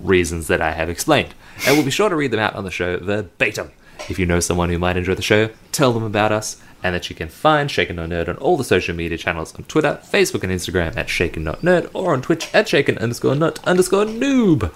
reasons 0.00 0.46
that 0.48 0.60
I 0.60 0.72
have 0.72 0.90
explained. 0.90 1.34
And 1.66 1.76
we'll 1.76 1.84
be 1.84 1.90
sure 1.90 2.08
to 2.08 2.16
read 2.16 2.30
them 2.30 2.40
out 2.40 2.54
on 2.54 2.64
the 2.64 2.70
show 2.70 2.98
verbatim. 2.98 3.72
If 4.08 4.18
you 4.18 4.26
know 4.26 4.40
someone 4.40 4.70
who 4.70 4.78
might 4.78 4.96
enjoy 4.96 5.14
the 5.14 5.22
show, 5.22 5.50
tell 5.72 5.92
them 5.92 6.02
about 6.02 6.32
us, 6.32 6.60
and 6.82 6.94
that 6.94 7.10
you 7.10 7.16
can 7.16 7.28
find 7.28 7.70
Shaken 7.70 7.96
Not 7.96 8.10
Nerd 8.10 8.28
on 8.28 8.36
all 8.36 8.56
the 8.56 8.64
social 8.64 8.94
media 8.94 9.18
channels 9.18 9.54
on 9.54 9.64
Twitter, 9.64 10.00
Facebook, 10.04 10.42
and 10.42 10.52
Instagram 10.52 10.96
at 10.96 11.08
Shaken 11.08 11.44
Not 11.44 11.62
Nerd, 11.62 11.90
or 11.92 12.12
on 12.12 12.22
Twitch 12.22 12.48
at 12.54 12.68
Shaken 12.68 12.98
underscore 12.98 13.34
Not 13.34 13.66
underscore 13.66 14.04
Noob. 14.04 14.72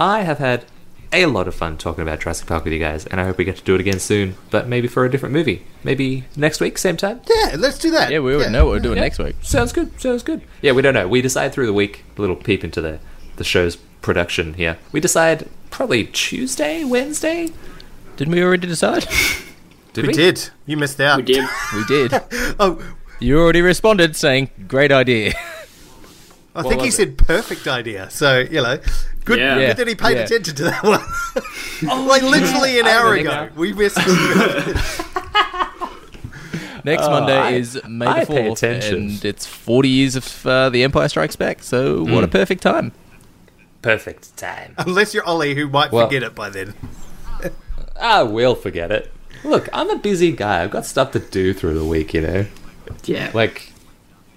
I 0.00 0.22
have 0.22 0.38
had 0.38 0.64
a 1.12 1.26
lot 1.26 1.46
of 1.46 1.54
fun 1.54 1.76
talking 1.78 2.02
about 2.02 2.20
Jurassic 2.20 2.48
Park 2.48 2.64
with 2.64 2.72
you 2.72 2.78
guys, 2.80 3.06
and 3.06 3.20
I 3.20 3.24
hope 3.24 3.38
we 3.38 3.44
get 3.44 3.56
to 3.56 3.62
do 3.64 3.74
it 3.74 3.80
again 3.80 4.00
soon, 4.00 4.34
but 4.50 4.66
maybe 4.66 4.88
for 4.88 5.04
a 5.04 5.10
different 5.10 5.32
movie. 5.32 5.64
Maybe 5.84 6.24
next 6.36 6.60
week, 6.60 6.78
same 6.78 6.96
time? 6.96 7.20
yeah, 7.28 7.54
let's 7.56 7.78
do 7.78 7.90
that. 7.92 8.10
Yeah, 8.10 8.18
we 8.18 8.36
would 8.36 8.50
know 8.50 8.64
what 8.64 8.72
we're 8.72 8.80
doing 8.80 8.98
next 8.98 9.18
week. 9.18 9.36
Sounds 9.42 9.72
good. 9.72 9.98
Sounds 10.00 10.22
good. 10.22 10.42
Yeah, 10.62 10.72
we 10.72 10.82
don't 10.82 10.94
know. 10.94 11.06
We 11.06 11.22
decide 11.22 11.52
through 11.52 11.66
the 11.66 11.72
week. 11.72 12.04
A 12.16 12.20
little 12.20 12.36
peep 12.36 12.64
into 12.64 12.80
the 12.80 12.98
the 13.36 13.44
show's 13.44 13.76
production 14.02 14.54
here. 14.54 14.78
We 14.92 15.00
decide 15.00 15.48
probably 15.70 16.04
Tuesday, 16.04 16.84
Wednesday. 16.84 17.50
Didn't 18.16 18.32
we 18.34 18.42
already 18.42 18.66
decide? 18.66 19.06
Did 19.92 20.06
We 20.08 20.12
did. 20.12 20.50
You 20.66 20.76
missed 20.76 21.00
out. 21.00 21.16
We 21.16 21.22
did. 21.22 21.44
we 21.74 21.84
did. 21.84 22.12
Oh, 22.60 22.82
You 23.18 23.38
already 23.40 23.62
responded 23.62 24.14
saying, 24.14 24.50
"Great 24.68 24.92
idea." 24.92 25.32
I 26.54 26.62
think 26.62 26.80
he 26.82 26.88
was 26.88 26.96
said 26.96 27.16
perfect 27.18 27.66
idea. 27.66 28.10
So 28.10 28.40
you 28.40 28.62
know, 28.62 28.78
good, 29.24 29.38
Yeah. 29.38 29.54
good 29.58 29.76
that 29.78 29.88
he 29.88 29.94
paid 29.94 30.16
Yeah. 30.16 30.24
attention 30.24 30.54
to 30.56 30.64
that 30.64 30.82
one. 30.84 32.06
like 32.06 32.22
literally 32.22 32.78
an 32.78 32.86
hour 32.86 33.14
ago, 33.14 33.30
now. 33.30 33.48
we 33.56 33.72
missed. 33.72 33.96
Next 36.84 37.02
Oh, 37.04 37.10
Monday 37.10 37.36
I- 37.36 37.50
is 37.52 37.80
May 37.88 38.06
I 38.06 38.20
the 38.20 38.26
fourth, 38.26 38.62
and 38.62 39.24
it's 39.24 39.44
forty 39.46 39.88
years 39.88 40.14
of 40.14 40.46
uh, 40.46 40.68
The 40.70 40.82
Empire 40.84 41.08
Strikes 41.08 41.36
Back. 41.36 41.62
So 41.62 42.04
what 42.04 42.22
a 42.22 42.28
perfect 42.28 42.62
time. 42.62 42.92
Perfect 43.82 44.36
time. 44.36 44.74
Unless 44.78 45.12
you're 45.14 45.24
Ollie, 45.24 45.54
who 45.54 45.68
might 45.68 45.90
Well- 45.90 46.06
forget 46.06 46.22
it 46.22 46.34
by 46.34 46.50
then. 46.50 46.74
I 48.00 48.22
will 48.22 48.54
forget 48.54 48.90
it. 48.90 49.10
Look, 49.44 49.68
I'm 49.72 49.90
a 49.90 49.96
busy 49.98 50.32
guy. 50.32 50.62
I've 50.62 50.70
got 50.70 50.86
stuff 50.86 51.12
to 51.12 51.18
do 51.18 51.52
through 51.54 51.74
the 51.78 51.84
week, 51.84 52.14
you 52.14 52.20
know? 52.22 52.46
Yeah. 53.04 53.30
Like, 53.34 53.70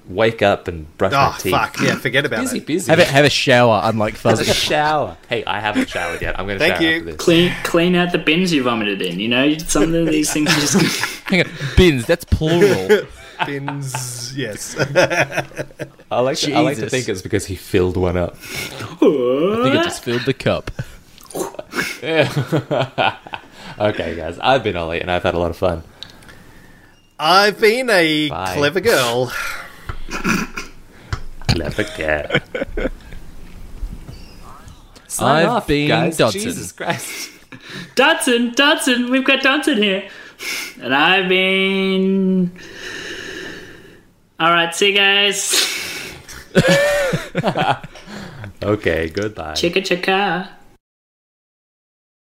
wake 0.08 0.42
up 0.42 0.68
and 0.68 0.96
brush 0.98 1.14
Oh 1.14 1.16
my 1.16 1.22
ah, 1.22 1.38
teeth. 1.40 1.52
fuck! 1.52 1.80
Yeah, 1.82 1.96
forget 2.00 2.26
about 2.26 2.42
Busy, 2.42 2.58
it. 2.58 2.66
busy. 2.66 2.90
Have 2.92 3.00
a, 3.00 3.06
have 3.06 3.26
a 3.26 3.30
shower, 3.30 3.82
unlike 3.84 4.16
Have 4.20 4.34
a 4.34 4.38
Fuzzy. 4.38 4.52
shower. 4.54 5.18
Hey, 5.30 5.44
I 5.46 5.60
haven't 5.60 5.90
showered 5.90 6.22
yet. 6.22 6.40
I'm 6.40 6.48
going 6.48 6.60
to 6.60 6.66
Thank 6.66 6.76
shower 6.78 6.84
you. 6.90 6.96
after 6.98 7.06
this. 7.06 7.16
clean 7.18 7.54
clean 7.64 7.96
out 7.96 8.12
the 8.12 8.18
bins 8.18 8.52
you 8.52 8.64
vomited 8.64 9.02
in. 9.02 9.20
You 9.20 9.28
know, 9.30 9.58
some 9.60 9.94
of 9.94 10.08
these 10.08 10.32
things 10.34 10.54
you 10.56 10.62
just. 10.62 10.76
Hang 11.30 11.42
on, 11.46 11.52
bins. 11.78 12.06
That's 12.06 12.26
plural. 12.26 13.06
Bins, 13.46 14.36
yes. 14.36 14.76
I 14.78 16.20
like, 16.20 16.38
to, 16.40 16.52
I 16.54 16.60
like 16.60 16.76
to 16.76 16.82
Jesus. 16.82 16.92
think 16.92 17.08
it's 17.08 17.22
because 17.22 17.46
he 17.46 17.56
filled 17.56 17.96
one 17.96 18.18
up. 18.18 18.36
I 18.42 18.98
think 18.98 19.76
it 19.76 19.84
just 19.86 20.04
filled 20.04 20.26
the 20.26 20.34
cup. 20.34 20.72
Okay, 23.80 24.16
guys. 24.16 24.38
I've 24.40 24.64
been 24.64 24.76
Ollie, 24.76 25.00
and 25.02 25.10
I've 25.10 25.24
had 25.24 25.34
a 25.36 25.40
lot 25.40 25.52
of 25.52 25.58
fun. 25.58 25.84
I've 27.18 27.60
been 27.60 27.90
a 27.90 28.30
Bye. 28.30 28.54
clever 28.56 28.80
girl. 28.82 29.32
Clever 31.48 31.84
girl. 31.98 32.30
Sign 35.08 35.44
I've 35.46 35.50
off, 35.50 35.68
been 35.68 35.88
guys. 35.88 36.18
Dodgson. 36.18 36.42
Jesus 36.42 36.72
Christ. 36.72 37.32
Dodgson, 37.96 38.52
Dodgson, 38.56 39.10
we've 39.12 39.26
got 39.26 39.42
Dodgson 39.42 39.78
here. 39.78 40.10
And 40.82 40.96
I've 40.96 41.28
been. 41.28 42.50
Alright, 44.40 44.74
see 44.74 44.92
you 44.92 44.96
guys. 44.96 45.52
Okay, 48.64 49.10
goodbye. 49.10 49.52
Chicka 49.54 49.82
chicka. 49.84 50.48